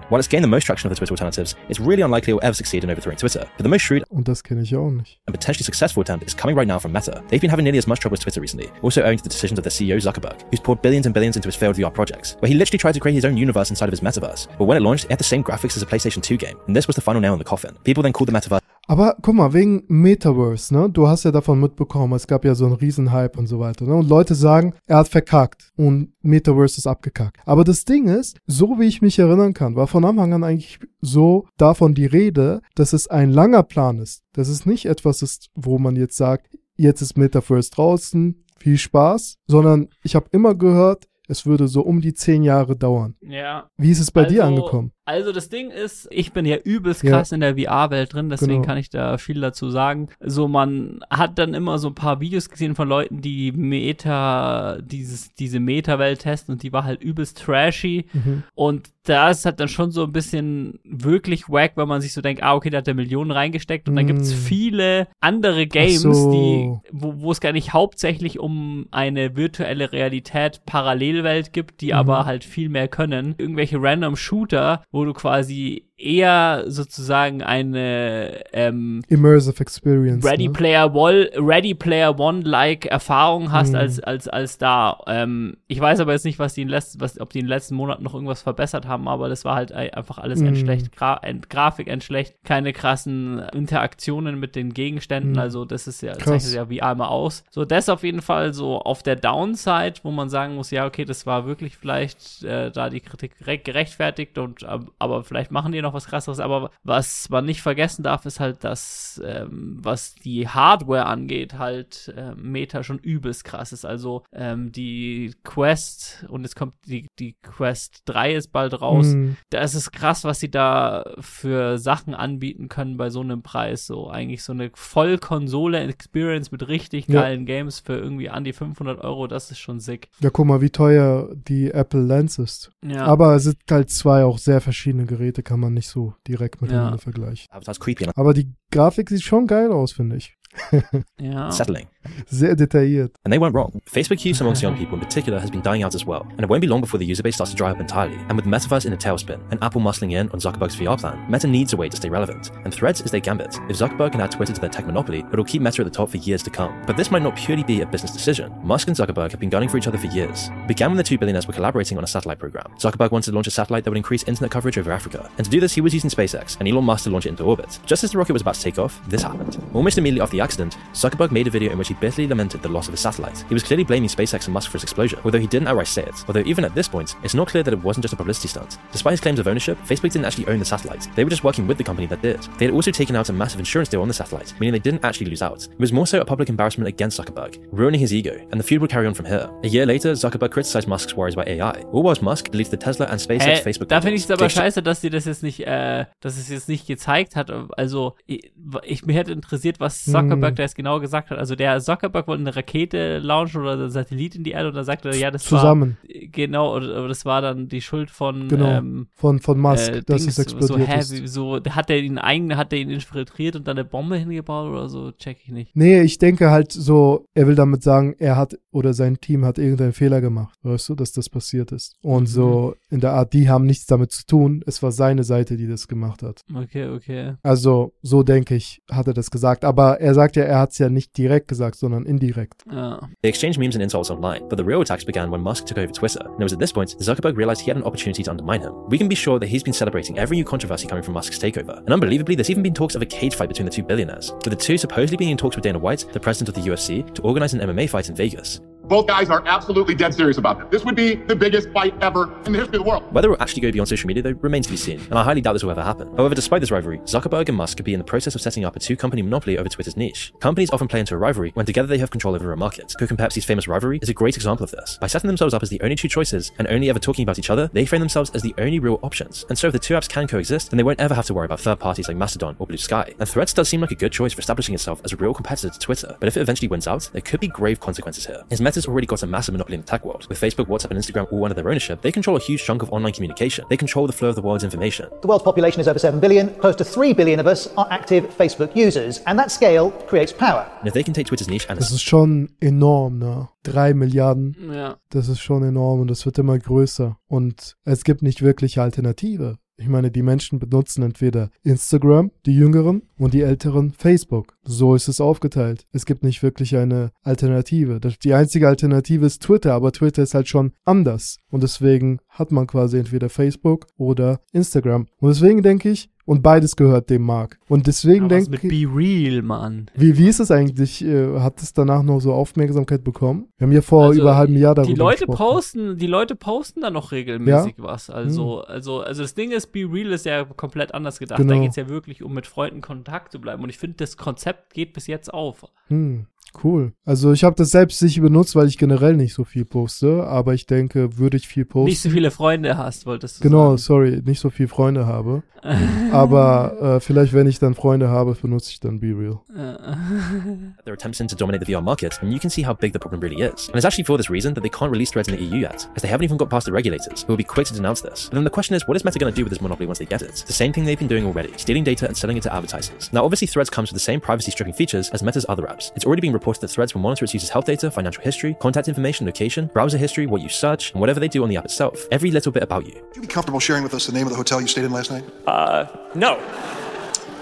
While 0.09 0.19
it's 0.19 0.29
gained 0.29 0.45
the 0.45 0.51
most 0.51 0.65
traction 0.67 0.91
of 0.91 0.97
the 0.97 0.99
Twitter 0.99 1.13
alternatives, 1.13 1.55
it's 1.69 1.79
really 1.79 2.03
unlikely 2.03 2.33
it 2.33 2.35
will 2.35 2.43
ever 2.45 2.55
succeed 2.55 2.83
in 2.83 2.91
overthrowing 2.91 3.17
Twitter. 3.17 3.47
But 3.57 3.63
the 3.63 3.69
most 3.69 3.83
shrewd 3.83 4.03
Und 4.11 4.27
das 4.27 4.43
kenne 4.43 4.63
ich 4.63 4.75
auch 4.75 4.91
nicht. 4.91 5.21
and 5.27 5.39
potentially 5.39 5.63
successful 5.65 6.01
attempt 6.01 6.27
is 6.27 6.37
coming 6.37 6.57
right 6.59 6.67
now 6.67 6.81
from 6.81 6.91
Meta. 6.93 7.23
They've 7.29 7.41
been 7.41 7.51
having 7.51 7.63
nearly 7.63 7.79
as 7.79 7.87
much 7.87 8.01
trouble 8.01 8.17
as 8.19 8.25
Twitter 8.25 8.41
recently, 8.41 8.71
also 8.83 9.03
owing 9.05 9.19
to 9.19 9.23
the 9.23 9.29
decisions 9.31 9.57
of 9.57 9.63
their 9.63 9.71
CEO 9.71 10.01
Zuckerberg, 10.01 10.43
who's 10.51 10.59
poured 10.59 10.83
billions 10.83 11.07
and 11.07 11.15
billions 11.15 11.37
into 11.37 11.47
his 11.47 11.55
failed 11.55 11.77
VR 11.77 11.95
projects, 11.95 12.35
where 12.41 12.49
he 12.49 12.57
literally 12.57 12.79
tried 12.79 12.95
to 12.95 13.01
create 13.01 13.15
his 13.15 13.25
own 13.25 13.37
universe 13.37 13.71
inside 13.71 13.89
of 13.89 13.93
his 13.93 14.01
metaverse. 14.01 14.49
But 14.59 14.65
when 14.65 14.77
it 14.77 14.83
launched, 14.83 15.05
it 15.05 15.11
had 15.11 15.21
the 15.21 15.25
same 15.25 15.45
graphics 15.45 15.77
as 15.77 15.83
a 15.83 15.87
PlayStation 15.87 16.21
2 16.23 16.37
game, 16.39 16.59
and 16.67 16.75
this 16.75 16.89
was 16.89 16.97
the 16.97 17.03
final 17.03 17.21
nail 17.21 17.35
in 17.35 17.39
the 17.39 17.45
coffin. 17.45 17.77
People 17.85 18.03
then 18.03 18.13
called 18.13 18.27
the 18.29 18.33
metaverse 18.33 18.63
Aber 18.91 19.17
guck 19.21 19.35
mal, 19.35 19.53
wegen 19.53 19.85
Metaverse, 19.89 20.75
ne? 20.75 20.89
Du 20.89 21.07
hast 21.07 21.25
ja 21.25 21.31
davon 21.31 21.61
mitbekommen, 21.61 22.15
es 22.15 22.27
gab 22.27 22.45
ja 22.47 22.55
so 22.55 22.65
einen 22.65 22.75
Riesenhype 22.75 23.39
und 23.39 23.47
so 23.47 23.61
weiter, 23.61 23.85
ne? 23.85 23.95
Und 23.95 24.09
Leute 24.09 24.35
sagen, 24.35 24.73
er 24.87 24.97
hat 24.97 25.09
verkackt 25.09 25.71
und 25.77 26.13
Metaverse 26.23 26.79
ist 26.79 26.87
abgekackt. 26.87 27.37
Aber 27.45 27.65
das 27.65 27.85
Ding 27.85 28.09
ist, 28.09 28.39
so 28.47 28.79
wie 28.81 28.87
ich 28.87 29.03
mich 29.03 29.19
erinnern 29.19 29.53
kann, 29.53 29.77
war 29.77 29.87
von 29.89 30.07
Anfang 30.07 30.33
an 30.33 30.43
eigentlich 30.43 30.79
so 31.03 31.47
davon 31.59 31.95
die 31.95 32.07
Rede, 32.07 32.63
dass 32.75 32.95
es 32.95 33.09
ein 33.09 33.31
langer 33.31 33.63
Plan 33.63 33.99
ist. 33.99 34.23
Dass 34.33 34.49
es 34.49 34.65
nicht 34.65 34.87
etwas 34.87 35.21
ist, 35.21 35.51
wo 35.55 35.79
man 35.79 35.95
jetzt 35.95 36.17
sagt, 36.17 36.49
jetzt 36.77 37.03
ist 37.03 37.19
Metaverse 37.19 37.71
draußen, 37.71 38.43
viel 38.59 38.79
Spaß, 38.79 39.37
sondern 39.47 39.89
ich 40.03 40.17
habe 40.17 40.27
immer 40.33 40.55
gehört, 40.55 41.09
es 41.31 41.45
würde 41.45 41.69
so 41.69 41.83
um 41.83 42.01
die 42.01 42.15
zehn 42.15 42.43
Jahre 42.43 42.75
dauern. 42.75 43.15
Ja. 43.21 43.69
Wie 43.77 43.91
ist 43.91 44.01
es 44.01 44.11
bei 44.11 44.25
dir 44.25 44.45
Also- 44.45 44.57
angekommen? 44.57 44.93
Also 45.09 45.33
das 45.33 45.49
Ding 45.49 45.71
ist, 45.71 46.07
ich 46.11 46.33
bin 46.35 46.45
ja 46.45 46.57
übelst 46.57 47.03
Ja. 47.03 47.13
krass 47.13 47.33
in 47.33 47.41
der 47.41 47.57
VR-Welt 47.57 48.13
drin, 48.13 48.29
deswegen 48.29 48.53
Genau. 48.57 48.67
kann 48.67 48.77
ich 48.77 48.91
da 48.91 49.17
viel 49.17 49.41
dazu 49.41 49.71
sagen. 49.71 50.09
So, 50.21 50.49
man 50.49 51.01
hat 51.09 51.39
dann 51.39 51.55
immer 51.55 51.79
so 51.79 51.89
ein 51.89 51.95
paar 51.95 52.21
Videos 52.21 52.51
gesehen 52.51 52.75
von 52.75 52.87
Leuten, 52.89 53.23
die 53.23 53.51
Meta, 53.53 54.79
dieses, 54.83 55.33
diese 55.35 55.61
Meta-Welt 55.61 56.21
testen 56.21 56.53
und 56.55 56.63
die 56.63 56.73
war 56.73 56.85
halt 56.85 57.03
übelst 57.03 57.39
trashy. 57.43 58.05
Mhm. 58.13 58.43
Und 58.55 58.91
da 59.05 59.31
ist 59.31 59.47
halt 59.47 59.59
dann 59.61 59.69
schon 59.69 59.91
so 59.91 60.05
ein 60.05 60.13
bisschen 60.13 60.81
wirklich 60.85 61.49
wack, 61.49 61.73
wenn 61.77 61.89
man 61.89 62.03
sich 62.03 62.13
so 62.13 62.21
denkt, 62.21 62.43
ah, 62.43 62.55
okay, 62.55 62.69
da 62.69 62.79
hat 62.79 62.87
der 62.87 62.95
Millionen 62.95 63.31
reingesteckt. 63.31 63.89
Und 63.89 63.97
dann 63.97 64.07
gibt's 64.07 64.33
Mm. 64.35 64.37
viele 64.37 65.09
andere 65.21 65.67
Games, 65.67 66.03
so. 66.03 66.31
die, 66.31 66.79
wo, 66.93 67.15
wo 67.23 67.31
es 67.33 67.41
gar 67.41 67.53
nicht 67.53 67.73
hauptsächlich 67.73 68.39
um 68.39 68.87
eine 68.91 69.35
virtuelle 69.35 69.93
Realität 69.93 70.61
Parallelwelt 70.67 71.55
gibt, 71.55 71.81
die 71.81 71.87
Mhm. 71.87 71.93
aber 71.95 72.27
halt 72.27 72.45
viel 72.45 72.69
mehr 72.69 72.89
können. 72.89 73.35
Irgendwelche 73.39 73.81
random 73.81 74.15
Shooter, 74.17 74.83
wo 74.93 74.98
du 75.05 75.13
quasi 75.13 75.88
eher 75.99 76.65
sozusagen 76.69 77.43
eine 77.43 78.45
ähm, 78.53 79.03
Immersive 79.09 79.61
Experience. 79.61 80.25
Ready 80.25 80.47
ne? 80.47 80.53
Player 80.53 80.95
One, 80.95 81.29
Ready 81.37 81.75
Player 81.75 82.19
One 82.19 82.43
like 82.43 82.87
Erfahrung 82.87 83.51
hast 83.53 83.71
Mhm. 83.71 83.75
als 83.77 84.01
als 84.01 84.29
als 84.29 84.59
da. 84.59 85.01
Ähm, 85.09 85.57
ich 85.67 85.81
weiß 85.81 86.01
aber 86.01 86.13
jetzt 86.13 86.25
nicht, 86.25 86.39
was 86.39 86.55
die 86.55 86.63
in 86.63 86.69
letzten, 86.69 87.01
was, 87.01 87.21
ob 87.21 87.31
die 87.31 87.41
in 87.41 87.47
den 87.47 87.51
letzten 87.51 87.75
Monaten 87.75 88.05
noch 88.05 88.15
irgendwas 88.15 88.43
verbessert 88.43 88.87
haben, 88.87 89.09
aber 89.09 89.29
das 89.29 89.45
war 89.45 89.57
halt 89.57 89.75
ei- 89.75 89.93
einfach 89.93 90.19
alles 90.19 90.41
Mhm. 90.41 90.49
entschlecht, 90.49 90.97
Gra 90.97 91.17
ent 91.23 91.51
Grafik 91.51 91.89
entschlecht, 91.89 92.37
keine 92.45 92.73
krassen 92.73 93.41
Interaktionen 93.53 94.39
mit 94.39 94.55
den 94.57 94.73
Gegenständen. 94.75 95.33
Mhm. 95.33 95.39
Also 95.39 95.65
das 95.65 95.87
ist 95.89 96.01
ja 96.03 96.13
Krass. 96.13 96.25
zeichnet 96.45 96.55
ja 96.55 96.67
VR 96.67 96.93
immer 96.93 97.11
aus. 97.11 97.43
So 97.51 97.65
das 97.65 97.89
auf 97.89 98.05
jeden 98.05 98.23
Fall 98.23 98.55
so 98.55 98.79
auf 98.79 99.03
der 99.03 99.17
Downside, 99.17 99.95
wo 100.05 100.11
man 100.13 100.29
sagen 100.29 100.55
muss, 100.55 100.71
ja 100.71 100.87
okay, 100.87 101.05
das 101.05 101.27
war 101.27 101.47
wirklich 101.47 101.77
vielleicht 101.77 102.45
äh, 102.45 102.71
da 102.71 102.89
die 102.89 103.01
Kritik 103.01 103.33
re- 103.47 103.59
gerechtfertigt 103.59 104.39
und 104.39 104.65
aber 104.99 105.25
vielleicht 105.25 105.51
machen 105.51 105.73
die 105.73 105.83
noch 105.83 105.88
was 105.95 106.07
krasseres. 106.07 106.41
Aber 106.41 106.71
was 106.83 107.29
man 107.31 107.45
nicht 107.45 107.63
vergessen 107.63 108.03
darf, 108.03 108.27
ist 108.27 108.41
halt, 108.41 108.65
dass 108.65 109.21
ähm, 109.25 109.79
was 109.81 110.15
die 110.15 110.49
Hardware 110.49 111.07
angeht, 111.07 111.59
halt 111.59 112.13
ähm, 112.17 112.51
Meta 112.53 112.83
schon 112.83 112.99
übelst 112.99 113.45
krass 113.45 113.73
ist. 113.73 113.85
Also 113.85 114.23
ähm, 114.33 114.73
die 114.73 115.35
Quest 115.45 116.27
und 116.29 116.43
jetzt 116.43 116.57
kommt 116.57 116.75
die, 116.87 117.07
die 117.19 117.35
Quest 117.43 118.03
3 118.07 118.35
ist 118.35 118.53
bald 118.53 118.81
raus. 118.81 119.07
Mhm. 119.07 119.37
Da 119.51 119.61
ist 119.61 119.75
es 119.75 119.91
krass, 119.93 120.25
was 120.25 120.41
sie 120.41 120.51
da 120.51 121.05
für 121.21 121.79
Sachen 121.79 122.15
anbieten 122.15 122.69
können 122.69 122.97
bei 122.97 123.11
so 123.11 123.21
einem 123.21 123.43
Preis. 123.43 123.87
So 123.87 124.09
eigentlich 124.09 124.43
so 124.43 124.53
eine 124.53 124.71
Vollkonsole-Experience 124.75 126.51
mit 126.53 126.69
richtig 126.69 127.09
Ja. 127.09 127.23
geilen 127.23 127.47
Games 127.47 127.81
für 127.81 127.95
irgendwie 127.97 128.31
an 128.31 128.45
die 128.45 128.53
500 128.53 129.01
Euro. 129.01 129.27
Das 129.27 129.51
ist 129.51 129.59
schon 129.59 129.81
sick. 129.81 130.09
Ja, 130.21 130.31
guck 130.31 130.47
mal, 130.47 130.61
wie 130.61 130.71
teuer 130.71 131.31
die 131.35 131.71
Apple 131.71 132.03
Lens 132.03 132.39
ist. 132.39 132.71
Ja. 132.85 133.05
Aber 133.05 133.35
es 133.37 133.45
sind 133.45 133.59
halt 133.71 133.91
zwei 133.91 134.25
auch 134.25 134.39
sehr 134.39 134.61
verschiedene 134.61 135.07
Geräte, 135.07 135.43
kann 135.43 135.61
man 135.61 135.75
nicht 135.79 135.89
so 135.89 136.15
direkt 136.27 136.61
miteinander 136.61 136.97
Ja. 136.97 136.99
vergleichen. 136.99 137.47
Avatars 137.51 137.81
creepy 137.81 138.05
and 138.07 138.17
Aber 138.19 138.35
die 138.35 138.53
Grafik 138.71 139.09
sieht 139.09 139.23
schon 139.23 139.47
geil 139.47 139.73
aus, 139.73 139.93
finde 139.93 140.17
ich. 140.17 140.37
Ja. 141.21 141.47
unsettling. 141.47 141.87
Sehr 142.31 142.55
detailliert. 142.55 143.15
And 143.25 143.33
they 143.33 143.39
weren't 143.39 143.55
wrong. 143.55 143.81
Facebook 143.87 144.25
use 144.25 144.41
amongst 144.41 144.63
young 144.63 144.77
people 144.77 144.95
in 144.95 145.01
particular 145.01 145.39
has 145.39 145.51
been 145.51 145.63
dying 145.63 145.83
out 145.83 145.95
as 145.95 146.05
well, 146.05 146.27
and 146.31 146.41
it 146.41 146.49
won't 146.49 146.61
be 146.61 146.67
long 146.67 146.81
before 146.81 146.99
the 146.99 147.07
user 147.07 147.23
base 147.23 147.37
starts 147.37 147.53
to 147.53 147.57
dry 147.57 147.71
up 147.71 147.81
entirely. 147.81 148.17
And 148.29 148.37
with 148.37 148.45
the 148.45 148.51
metaverse 148.51 148.87
in 148.87 148.93
a 148.93 148.97
tailspin, 148.97 149.41
and 149.51 149.63
Apple 149.63 149.81
muscling 149.81 150.13
in 150.13 150.29
on 150.31 150.41
Zuckerberg's 150.41 150.77
VR 150.77 150.99
plan, 150.99 151.31
Meta 151.31 151.47
needs 151.47 151.73
a 151.73 151.77
way 151.77 151.89
to 151.89 151.97
stay 151.97 152.09
relevant. 152.09 152.51
And 152.65 152.73
Threads 152.73 153.01
is 153.01 153.11
their 153.11 153.21
gambit. 153.21 153.59
If 153.69 153.79
Zuckerberg 153.79 154.13
can 154.13 154.21
add 154.21 154.33
Twitter 154.33 154.53
to 154.53 154.61
their 154.61 154.71
tech 154.71 154.87
monopoly, 154.87 155.25
it'll 155.33 155.45
keep 155.45 155.63
Meta 155.63 155.83
at 155.83 155.85
the 155.85 155.91
top 155.91 156.11
for 156.11 156.19
years 156.19 156.43
to 156.43 156.51
come. 156.51 156.83
But 156.87 156.97
this 156.97 157.11
might 157.11 157.23
not 157.23 157.37
purely 157.37 157.65
be 157.65 157.81
a 157.81 157.87
business 157.87 158.13
decision. 158.13 158.53
Musk 158.63 158.89
and 158.89 158.97
Zuckerberg 158.97 159.31
have 159.31 159.41
been 159.41 159.51
gunning 159.51 159.69
for 159.69 159.79
each 159.79 159.87
other 159.87 159.99
for 159.99 160.07
years. 160.07 160.49
It 160.49 160.69
began 160.69 160.91
when 160.91 160.97
the 160.97 161.03
two 161.03 161.19
billionaires 161.19 161.47
were 161.47 161.55
collaborating 161.55 161.99
on 161.99 162.05
a 162.05 162.07
satellite 162.07 162.39
program. 162.39 162.67
Zuckerberg 162.79 163.11
wanted 163.11 163.31
to 163.31 163.35
launch 163.35 163.47
a 163.47 163.51
satellite 163.51 163.85
that 163.85 163.91
would 163.91 163.97
increase 163.97 164.23
internet 164.25 164.51
coverage 164.51 164.79
over 164.79 164.93
Africa. 164.93 165.31
And 165.39 165.45
to 165.45 165.51
do 165.51 165.61
this, 165.61 165.75
he 165.75 165.81
was 165.81 165.95
using 165.95 166.11
SpaceX, 166.11 166.57
and 166.59 166.69
Elon 166.69 166.85
Musk 166.85 167.05
to 167.05 167.11
launch 167.11 167.27
it 167.27 167.31
into 167.31 167.45
orbit. 167.45 167.79
Just 167.87 168.05
as 168.05 168.13
the 168.13 168.19
rocket 168.19 168.33
was 168.33 168.43
about 168.43 168.55
to 168.55 168.63
take 168.63 168.79
off, 168.79 169.01
this 169.09 169.23
happened. 169.23 169.63
Almost 169.75 169.99
immediately 169.99 170.23
after 170.23 170.37
the 170.37 170.43
accident, 170.43 170.77
Zuckerberg 170.93 171.31
made 171.31 171.47
a 171.47 171.51
video 171.51 171.73
in 171.73 171.79
which 171.79 171.89
he 171.89 171.95
bitterly 172.01 172.27
lamented 172.27 172.63
the 172.63 172.69
loss 172.69 172.87
of 172.89 172.93
his 172.93 173.01
satellite. 173.01 173.45
He 173.49 173.55
was 173.55 173.63
clearly 173.63 173.85
blaming 173.85 174.09
SpaceX 174.09 174.45
and 174.47 174.55
Musk 174.55 174.71
for 174.71 174.77
its 174.77 174.85
explosion, 174.85 175.19
although 175.25 175.39
he 175.39 175.47
didn't 175.47 175.69
outright 175.69 175.87
say 175.87 176.03
it. 176.03 176.25
Although 176.27 176.43
even 176.47 176.65
at 176.65 176.75
this 176.75 176.89
point, 176.89 177.17
it's 177.23 177.35
not 177.35 177.49
clear 177.49 177.63
that 177.63 177.73
it 177.73 177.83
wasn't 177.83 178.05
just 178.05 178.15
a 178.15 178.17
publicity 178.17 178.49
stunt. 178.49 178.79
Despite 178.93 179.13
his 179.13 179.21
claims 179.21 179.39
of 179.39 179.47
ownership, 179.49 179.79
Facebook 179.87 180.13
didn't 180.13 180.25
actually 180.27 180.47
own 180.49 180.59
the 180.59 180.65
satellite. 180.65 181.09
They 181.15 181.25
were 181.25 181.31
just 181.31 181.45
working 181.45 181.67
with 181.67 181.79
the 181.79 181.85
company 181.85 182.07
that 182.07 182.23
did. 182.23 182.43
They 182.59 182.67
had 182.67 182.75
also 182.75 182.91
taken 182.91 183.17
out 183.17 183.29
a 183.29 183.33
massive 183.33 183.59
insurance 183.59 183.89
deal 183.89 184.03
on 184.03 184.09
the 184.09 184.15
satellite, 184.15 184.55
meaning 184.61 184.73
they 184.73 184.79
didn't 184.79 185.05
actually 185.05 185.27
lose 185.27 185.43
out. 185.43 185.65
It 185.65 185.79
was 185.79 185.93
more 185.93 186.07
so 186.07 186.21
a 186.21 186.25
public 186.25 186.49
embarrassment 186.49 186.89
against 186.89 187.19
Zuckerberg, 187.19 187.59
ruining 187.73 188.01
his 188.01 188.13
ego, 188.15 188.35
and 188.51 188.59
the 188.61 188.65
feud 188.65 188.81
would 188.81 188.91
carry 188.91 189.07
on 189.07 189.15
from 189.15 189.27
here. 189.27 189.51
A 189.63 189.69
year 189.69 189.87
later, 189.87 190.13
Zuckerberg 190.13 190.51
criticized 190.51 190.89
Musk's 190.89 191.15
worries 191.15 191.35
about 191.35 191.49
AI, 191.49 191.83
all 191.93 192.03
whilst 192.03 192.23
Musk 192.23 192.51
deleted 192.51 192.71
the 192.73 192.77
Tesla 192.77 193.07
and 193.07 193.21
SpaceX 193.21 193.59
Hä, 193.59 193.63
Facebook. 193.63 193.89
da 193.89 194.01
finde 194.01 194.17
ich 194.17 194.25
es 194.25 194.31
aber 194.31 194.49
scheiße, 194.49 194.83
dass 194.83 195.01
sie 195.01 195.11
das 195.11 195.25
jetzt 195.25 195.43
nicht, 195.43 195.67
äh, 195.67 196.07
dass 196.21 196.37
es 196.39 196.49
jetzt 196.49 196.69
nicht 196.69 196.87
gezeigt 196.87 197.37
hat. 197.37 197.51
Also, 197.77 198.15
ich, 198.27 198.53
ich 198.83 199.05
mir 199.05 199.15
hätte 199.15 199.33
interessiert, 199.33 199.81
was 199.81 200.05
hm. 200.07 200.13
Zuckerberg 200.13 200.51
Hm. 200.51 200.57
da 200.57 200.63
jetzt 200.63 200.77
genau 200.77 201.01
gesagt 201.01 201.31
hat. 201.31 201.39
Also, 201.39 201.55
der 201.55 201.81
Zuckerberg 201.89 202.29
wollte 202.29 202.43
eine 202.43 202.55
Rakete 202.55 203.19
launchen 203.19 203.63
oder 203.63 203.73
einen 203.73 203.91
Satellit 203.91 204.35
in 204.37 204.45
die 204.45 204.51
Erde 204.53 204.69
und 204.69 204.75
dann 204.75 204.85
sagte 204.85 205.09
er, 205.09 205.17
ja, 205.17 205.31
das 205.31 205.45
Zusammen. 205.45 205.97
war 206.03 206.21
genau, 206.33 206.77
oder, 206.77 206.97
aber 206.97 207.09
das 207.09 207.25
war 207.25 207.41
dann 207.41 207.69
die 207.69 207.81
Schuld 207.81 208.11
von 208.11 208.49
Genau. 208.49 208.67
ähm, 208.79 209.09
Von, 209.15 209.39
von 209.41 209.59
Musk, 209.59 209.89
äh, 209.93 210.03
dass 210.03 210.23
Dings, 210.23 210.39
es 210.39 210.39
explodiert 210.39 210.69
so, 210.89 210.93
hä, 210.95 210.99
ist. 211.01 211.13
wie- 211.23 211.27
so, 211.27 211.59
hat 211.71 211.91
er 211.91 211.99
ihn 211.99 212.19
eigen, 212.19 212.57
hat 212.57 212.73
er 212.73 212.79
ihn 212.79 212.91
infiltriert 212.91 213.57
und 213.57 213.67
dann 213.67 213.79
eine 213.79 213.85
Bombe 213.89 214.17
hingebaut 214.17 214.71
oder 214.71 214.89
so, 214.89 215.13
check 215.13 215.39
ich 215.45 215.51
nicht. 215.51 215.75
Nee, 215.75 216.03
ich 216.03 216.19
denke 216.19 216.51
halt 216.51 216.73
so, 216.73 217.25
er 217.35 217.47
will 217.47 217.55
damit 217.55 217.83
sagen, 217.83 218.15
er 218.19 218.37
hat 218.37 218.57
oder 218.71 218.93
sein 218.95 219.21
Team 219.21 219.45
hat 219.45 219.59
irgendeinen 219.59 219.93
Fehler 219.93 220.21
gemacht, 220.21 220.55
weißt 220.63 220.89
du, 220.91 220.95
dass 220.95 221.13
das 221.13 221.29
passiert 221.29 221.73
ist. 221.73 221.97
Und 222.03 222.23
Mhm. 222.25 222.27
so 222.27 222.75
in 222.91 223.01
der 223.01 223.13
Art, 223.15 223.33
die 223.33 223.49
haben 223.49 223.67
nichts 223.67 223.87
damit 223.87 224.13
zu 224.13 224.25
tun. 224.27 224.63
Es 224.67 224.83
war 224.83 224.93
seine 224.93 225.25
Seite, 225.25 225.57
die 225.57 225.67
das 225.67 225.89
gemacht 225.89 226.23
hat. 226.23 226.43
Okay, 226.55 226.89
okay. 226.89 227.35
Also, 227.43 227.93
so 228.03 228.23
denke 228.23 228.55
ich, 228.55 228.81
hat 228.91 229.07
er 229.07 229.15
das 229.15 229.31
gesagt. 229.31 229.65
Aber 229.65 230.01
er 230.01 230.15
sagt 230.15 230.37
ja, 230.37 230.45
er 230.45 230.59
hat 230.61 230.71
es 230.73 230.79
ja 230.79 230.89
nicht 230.89 231.17
direkt 231.17 231.49
gesagt, 231.49 231.68
sondern 231.75 232.05
indirekt. 232.07 232.65
Ja. 232.71 233.01
They 233.23 233.29
exchanged 233.29 233.59
memes 233.59 233.75
and 233.75 233.83
insults 233.83 234.11
online, 234.11 234.49
but 234.49 234.57
the 234.57 234.65
real 234.65 234.81
attacks 234.81 235.05
began 235.05 235.31
when 235.31 235.41
Musk 235.41 235.67
took 235.67 235.79
over 235.79 235.93
Twitter. 235.93 236.21
And 236.25 236.41
it 236.41 236.45
was 236.45 236.53
at 236.53 236.59
this 236.59 236.73
point 236.73 236.97
Zuckerberg 236.99 237.37
realized 237.37 237.61
he 237.61 237.71
had 237.71 237.77
an 237.77 237.85
opportunity 237.85 238.23
to 238.23 238.31
undermine 238.31 238.61
him. 238.61 238.75
We 238.89 238.99
can 238.99 239.09
be 239.09 239.15
sure 239.15 239.39
that 239.39 239.49
he's 239.49 239.63
been 239.63 239.73
celebrating 239.73 240.19
every 240.19 240.37
new 240.37 240.45
controversy 240.45 240.87
coming 240.87 241.05
from 241.05 241.15
Musk's 241.15 241.39
takeover. 241.39 241.79
And 241.79 241.93
unbelievably, 241.93 242.35
there's 242.35 242.51
even 242.51 242.63
been 242.63 242.75
talks 242.75 242.95
of 242.95 243.03
a 243.03 243.07
cage 243.07 243.35
fight 243.35 243.49
between 243.49 243.67
the 243.67 243.73
two 243.73 243.83
billionaires, 243.83 244.33
with 244.33 244.51
the 244.51 244.57
two 244.57 244.79
supposedly 244.79 245.17
being 245.17 245.31
in 245.31 245.37
talks 245.37 245.57
with 245.57 245.63
Dana 245.63 245.79
White, 245.79 246.07
the 246.13 246.21
president 246.21 246.57
of 246.57 246.63
the 246.63 246.71
UFC, 246.71 247.15
to 247.15 247.23
organize 247.23 247.55
an 247.55 247.61
MMA 247.61 247.89
fight 247.89 248.09
in 248.09 248.15
Vegas. 248.15 248.61
Both 248.89 249.07
guys 249.07 249.29
are 249.29 249.47
absolutely 249.47 249.95
dead 249.95 250.15
serious 250.15 250.39
about 250.39 250.59
this. 250.59 250.69
This 250.71 250.85
would 250.87 250.97
be 250.97 251.17
the 251.17 251.37
biggest 251.37 251.69
fight 251.73 251.95
ever 252.01 252.35
in 252.47 252.53
the 252.53 252.59
history 252.61 252.79
of 252.79 252.85
the 252.85 252.89
world. 252.91 253.13
Whether 253.13 253.29
it 253.29 253.33
will 253.33 253.43
actually 253.43 253.61
go 253.61 253.71
beyond 253.71 253.87
social 253.87 254.07
media, 254.07 254.23
though, 254.23 254.33
remains 254.41 254.67
to 254.67 254.73
be 254.73 254.79
seen, 254.79 254.99
and 254.99 255.19
I 255.19 255.23
highly 255.23 255.43
doubt 255.43 255.53
this 255.53 255.63
will 255.63 255.73
ever 255.73 255.83
happen. 255.83 256.09
However, 256.17 256.35
despite 256.35 256.63
this 256.63 256.71
rivalry, 256.71 256.99
Zuckerberg 257.01 257.49
and 257.49 257.59
Musk 257.59 257.77
could 257.77 257.85
be 257.85 257.93
in 257.93 257.99
the 257.99 258.05
process 258.05 258.35
of 258.35 258.41
setting 258.41 258.65
up 258.65 258.77
a 258.77 258.79
two 258.79 258.97
company 258.97 259.21
monopoly 259.21 259.59
over 259.59 259.69
Twitter's 259.69 259.99
niche. 259.99 260.33
Companies 260.41 260.71
often 260.71 260.89
play 260.89 261.01
into 261.01 261.15
a 261.15 261.19
rivalry 261.19 261.53
when 261.59 261.67
together 261.67 261.89
they 261.89 261.99
have 261.99 262.11
control 262.11 262.35
over 262.37 262.53
a 262.53 262.57
market. 262.57 262.95
Coke 262.99 263.11
and 263.11 263.19
Pepsi's 263.19 263.45
famous 263.45 263.69
rivalry 263.69 263.99
is 264.01 264.09
a 264.09 264.15
great 264.15 264.37
example 264.37 264.65
of 264.65 264.71
this. 264.71 264.97
By 265.01 265.09
setting 265.09 265.27
themselves 265.27 265.53
up 265.53 265.63
as 265.63 265.71
the 265.71 265.81
only 265.83 265.97
two 265.97 266.09
choices 266.09 266.53
and 266.59 266.69
only 266.69 266.89
ever 266.89 266.99
talking 266.99 267.25
about 267.25 267.39
each 267.39 267.51
other, 267.51 267.69
they 267.73 267.85
frame 267.85 268.01
themselves 268.01 268.31
as 268.31 268.43
the 268.43 268.55
only 268.59 268.79
real 268.79 269.01
options. 269.03 269.45
And 269.49 269.59
so, 269.59 269.67
if 269.67 269.73
the 269.73 269.79
two 269.79 269.95
apps 269.95 270.09
can 270.09 270.29
coexist, 270.29 270.71
then 270.71 270.79
they 270.79 270.85
won't 270.85 271.01
ever 271.01 271.15
have 271.15 271.27
to 271.27 271.35
worry 271.35 271.47
about 271.47 271.61
third 271.61 271.81
parties 271.81 272.09
like 272.09 272.17
Mastodon 272.17 272.57
or 272.59 272.67
Blue 272.67 272.77
Sky. 272.77 273.13
And 273.19 273.29
Threads 273.29 273.53
does 273.53 273.69
seem 273.69 273.81
like 273.81 273.91
a 273.91 273.97
good 273.97 274.13
choice 274.13 274.33
for 274.33 274.41
establishing 274.41 274.75
itself 274.75 275.01
as 275.05 275.13
a 275.13 275.17
real 275.17 275.35
competitor 275.35 275.71
to 275.71 275.79
Twitter, 275.79 276.17
but 276.21 276.29
if 276.29 276.37
it 276.37 276.41
eventually 276.41 276.69
wins 276.69 276.87
out, 276.87 277.11
there 277.13 277.23
could 277.23 277.41
be 277.41 277.49
grave 277.49 277.81
consequences 277.81 278.25
here. 278.25 278.43
Meta 278.51 278.63
Meta's 278.63 278.87
already 278.87 279.07
got 279.09 279.23
a 279.25 279.27
massive 279.27 279.55
monopoly 279.55 279.75
in 279.75 279.81
the 279.81 279.87
tech 279.87 280.05
world. 280.05 280.29
With 280.29 280.41
Facebook, 280.41 280.67
WhatsApp, 280.67 280.93
and 280.93 281.01
Instagram 281.01 281.33
all 281.33 281.43
under 281.45 281.55
their 281.55 281.69
ownership, 281.69 282.03
they 282.03 282.13
control 282.13 282.37
a 282.37 282.41
huge 282.41 282.63
chunk 282.63 282.83
of 282.83 282.93
online 282.93 283.13
communication. 283.13 283.65
They 283.69 283.77
control 283.77 284.07
the 284.07 284.13
flow 284.13 284.29
of 284.29 284.37
the 284.37 284.43
world's 284.43 284.63
information. 284.63 285.09
The 285.23 285.27
world's 285.27 285.43
population 285.43 285.81
is 285.81 285.89
over 285.89 285.99
7 285.99 286.21
billion. 286.21 286.55
Close 286.55 286.77
to 286.77 286.85
3 286.85 287.15
billion 287.15 287.41
of 287.41 287.49
us 287.49 287.67
are 287.77 287.89
active 287.91 288.27
Facebook 288.37 288.77
users, 288.77 289.23
and 289.27 289.37
that 289.39 289.51
scale 289.51 289.91
creates 290.07 290.33
power. 290.33 290.71
And 290.79 290.87
if 290.87 290.95
they 290.95 291.03
can 291.03 291.13
take 291.13 291.27
Twitter's 291.27 291.48
niche 291.49 291.69
and 291.71 291.81
Das 291.81 291.91
ist 291.91 292.03
schon 292.03 292.51
enorm, 292.61 293.19
ne? 293.19 293.49
Drei 293.63 293.95
Milliarden. 293.95 294.57
Ja. 294.73 294.97
Das 295.11 295.29
ist 295.29 295.41
schon 295.41 295.63
enorm 295.63 296.01
und 296.01 296.11
es 296.11 296.25
wird 296.27 296.39
immer 296.39 296.59
größer. 296.59 297.19
Und 297.27 297.77
es 297.85 298.05
gibt 298.05 298.23
nicht 298.23 298.43
wirklich 298.43 298.79
Alternative. 298.79 299.59
Ich 299.81 299.87
meine, 299.87 300.11
die 300.11 300.23
Menschen 300.23 300.59
benutzen 300.59 301.05
entweder 301.05 301.51
Instagram, 301.63 302.33
die 302.47 302.57
Jüngeren, 302.57 303.03
und 303.17 303.33
die 303.33 303.43
Älteren 303.43 303.93
Facebook. 303.93 304.57
So 304.65 304.97
ist 304.97 305.07
es 305.07 305.21
aufgeteilt. 305.21 305.87
Es 305.93 306.05
gibt 306.05 306.25
nicht 306.25 306.43
wirklich 306.43 306.77
eine 306.77 307.11
Alternative. 307.23 308.01
Das- 308.01 308.19
Die 308.19 308.35
einzige 308.35 308.67
Alternative 308.67 309.25
ist 309.25 309.43
Twitter, 309.43 309.75
aber 309.75 309.93
Twitter 309.93 310.23
ist 310.25 310.35
halt 310.35 310.49
schon 310.49 310.73
anders. 310.85 311.39
Und 311.51 311.63
deswegen 311.63 312.19
hat 312.29 312.51
man 312.51 312.67
quasi 312.67 312.99
entweder 312.99 313.29
Facebook 313.29 313.87
oder 313.97 314.41
Instagram. 314.53 315.07
Und 315.21 315.29
deswegen 315.29 315.63
denke 315.63 315.91
ich, 315.91 316.11
und 316.29 316.43
beides 316.43 316.77
gehört 316.77 317.09
dem 317.09 317.23
Markt. 317.23 317.59
Und 317.69 317.87
deswegen 317.87 318.29
denke 318.29 318.51
mit 318.51 318.63
ich. 318.63 318.71
Be 318.87 318.95
Real, 318.95 319.41
Mann. 319.43 319.91
Wie, 319.95 320.19
wie 320.19 320.29
ist 320.29 320.41
es 320.41 320.51
eigentlich? 320.51 321.03
Äh, 321.03 321.41
Hat 321.41 321.63
es 321.63 321.73
danach 321.73 322.03
noch 322.03 322.21
so 322.21 322.35
Aufmerksamkeit 322.35 323.03
bekommen? 323.03 323.49
Wir 323.57 323.67
haben 323.67 323.73
ja 323.73 323.81
vor 323.81 324.05
Also, 324.09 324.21
über 324.21 324.31
einem 324.33 324.39
halben 324.39 324.57
Jahr 324.57 324.75
darüber 324.75 324.93
Die 324.93 324.99
Leute 324.99 325.27
gesprochen. 325.27 325.55
posten, 325.55 325.97
die 325.97 326.07
Leute 326.07 326.37
posten 326.37 326.83
da 326.83 326.91
noch 326.91 327.13
regelmäßig 327.13 327.77
was. 327.79 328.11
Also, 328.11 328.61
also, 328.61 329.01
also 329.01 329.23
das 329.23 329.35
Ding 329.35 329.53
ist, 329.53 329.69
Be 329.73 329.89
Real 329.91 330.13
ist 330.13 330.27
ja 330.27 330.45
komplett 330.45 330.93
anders 330.95 331.19
gedacht. 331.19 331.39
Da 331.39 331.43
Genau. 331.45 331.61
geht 331.63 331.71
es 331.71 331.77
ja 331.77 331.89
wirklich 331.89 332.23
um 332.23 332.35
mit 332.35 332.47
Freunden 332.47 332.83
Kontakt 332.83 333.33
zu 333.33 333.41
bleiben. 333.41 333.63
Und 333.63 333.71
ich 333.71 333.79
finde, 333.79 333.97
das 333.97 334.17
Konzept 334.19 334.75
geht 334.75 334.93
bis 334.93 335.07
jetzt 335.07 335.33
auf. 335.33 335.65
Hm, 335.89 336.27
cool. 336.65 336.93
Also 337.05 337.33
ich 337.33 337.45
habe 337.45 337.57
das 337.57 337.71
selbst 337.71 338.03
nicht 338.03 338.21
benutzt, 338.21 338.55
weil 338.57 338.67
ich 338.69 338.79
generell 338.79 339.15
nicht 339.17 339.35
so 339.35 339.45
viel 339.45 339.65
poste, 339.65 340.25
aber 340.25 340.55
ich 340.55 340.67
denke, 340.67 341.19
würde 341.19 341.37
ich 341.37 341.47
viel 341.49 341.65
posten. 341.65 341.87
Nicht 341.89 342.01
so 342.01 342.11
viele 342.11 342.31
Freunde 342.31 342.77
hast, 342.77 343.07
wolltest 343.07 343.39
du 343.39 343.43
Genau, 343.49 343.77
sagen. 343.77 343.79
sorry, 343.79 344.23
nicht 344.25 344.41
so 344.41 344.51
viele 344.51 344.69
Freunde 344.69 345.07
habe. 345.07 345.43
aber 346.13 346.97
äh, 346.97 347.01
vielleicht, 347.01 347.33
wenn 347.33 347.47
ich 347.49 347.59
dann 347.59 347.75
Freunde 347.75 348.09
habe, 348.09 348.35
benutze 348.41 348.71
ich 348.71 348.79
dann 348.81 349.01
Be 349.01 349.09
Real. 349.09 349.41
their 350.85 350.95
attempts 350.95 351.21
in 351.21 351.27
to 351.29 351.37
dominate 351.37 351.65
the 351.65 351.73
VR 351.73 351.83
market, 351.83 352.19
and 352.23 352.33
you 352.33 352.39
can 352.39 352.51
see 352.51 352.63
how 352.65 352.73
big 352.75 352.93
the 352.93 352.99
problem 352.99 353.21
really 353.21 353.43
is. 353.43 353.67
And 353.69 353.77
it's 353.77 353.85
actually 353.85 354.05
for 354.05 354.17
this 354.17 354.31
reason 354.31 354.55
that 354.55 354.63
they 354.63 354.69
can't 354.71 354.91
release 354.93 355.11
threads 355.11 355.29
in 355.29 355.37
the 355.37 355.43
EU 355.43 355.57
yet, 355.63 355.89
as 355.97 356.03
they 356.03 356.09
haven't 356.09 356.25
even 356.25 356.37
got 356.37 356.49
past 356.51 356.67
the 356.67 356.73
regulators, 356.73 357.23
who 357.23 357.33
will 357.33 357.37
be 357.37 357.45
quick 357.45 357.67
to 357.67 357.75
denounce 357.75 358.01
this. 358.03 358.27
But 358.29 358.37
then 358.37 358.45
the 358.45 358.51
question 358.51 358.75
is, 358.77 358.87
what 358.87 358.97
is 358.97 359.05
Meta 359.05 359.19
going 359.19 359.33
to 359.33 359.37
do 359.37 359.43
with 359.45 359.51
this 359.51 359.61
monopoly 359.61 359.87
once 359.87 359.99
they 359.99 360.07
get 360.07 360.23
it? 360.23 360.45
The 360.47 360.53
same 360.53 360.73
thing 360.73 360.85
they've 360.85 360.99
been 360.99 361.09
doing 361.09 361.27
already, 361.27 361.53
stealing 361.57 361.85
data 361.85 362.07
and 362.07 362.17
selling 362.17 362.37
it 362.37 362.43
to 362.45 362.55
advertisers. 362.55 363.13
Now, 363.13 363.25
obviously, 363.25 363.49
Threads 363.49 363.71
comes 363.71 363.91
with 363.91 363.95
the 363.97 364.05
same 364.05 364.21
privacy-stripping 364.21 364.75
features 364.75 365.11
as 365.11 365.23
Meta's 365.23 365.47
other 365.49 365.65
apps. 365.65 365.91
It's 365.97 366.05
already 366.07 366.21
been 366.21 366.33
reported 366.39 366.61
that 366.61 366.69
Threads 366.69 366.95
will 366.95 367.03
monitor 367.03 367.25
its 367.25 367.35
users' 367.35 367.51
health 367.51 367.67
data, 367.67 367.91
financial 367.91 368.23
history, 368.23 368.57
contact 368.61 368.89
information, 368.89 369.27
location, 369.27 369.67
browser 369.73 369.99
history, 369.99 370.27
what 370.27 370.41
you 370.41 370.49
search, 370.49 370.93
and 370.93 371.01
whatever 371.01 371.21
they 371.21 371.29
do 371.29 371.43
on 371.43 371.49
the 371.49 371.57
app 371.57 371.65
itself. 371.65 372.07
Every 372.11 372.31
little 372.31 372.53
bit 372.53 372.63
about 372.63 372.87
you. 372.87 372.95
Would 372.95 373.17
you 373.17 373.23
be 373.23 373.29
comfortable 373.29 373.61
sharing 373.61 373.83
with 373.83 373.95
us 373.95 374.07
the 374.07 374.13
name 374.13 374.27
of 374.27 374.31
the 374.31 374.37
hotel 374.37 374.61
you 374.61 374.69
stayed 374.69 374.85
in 374.85 374.93
last 374.93 375.11
night? 375.11 375.25
Uh, 375.47 375.87
no. 376.15 376.37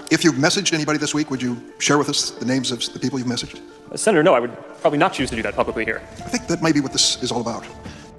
If 0.09 0.23
you've 0.23 0.35
messaged 0.35 0.73
anybody 0.73 0.97
this 0.97 1.13
week, 1.13 1.29
would 1.29 1.41
you 1.41 1.61
share 1.79 1.97
with 1.97 2.09
us 2.09 2.31
the 2.31 2.45
names 2.45 2.71
of 2.71 2.79
the 2.93 2.99
people 2.99 3.19
you've 3.19 3.27
messaged? 3.27 3.61
Senator, 3.95 4.23
no, 4.23 4.33
I 4.33 4.39
would 4.39 4.55
probably 4.81 4.99
not 4.99 5.13
choose 5.13 5.29
to 5.29 5.35
do 5.35 5.41
that 5.41 5.55
publicly 5.55 5.85
here. 5.85 6.01
I 6.25 6.29
think 6.29 6.47
that 6.47 6.61
might 6.61 6.73
be 6.73 6.81
what 6.81 6.93
this 6.93 7.21
is 7.21 7.31
all 7.31 7.41
about. 7.41 7.65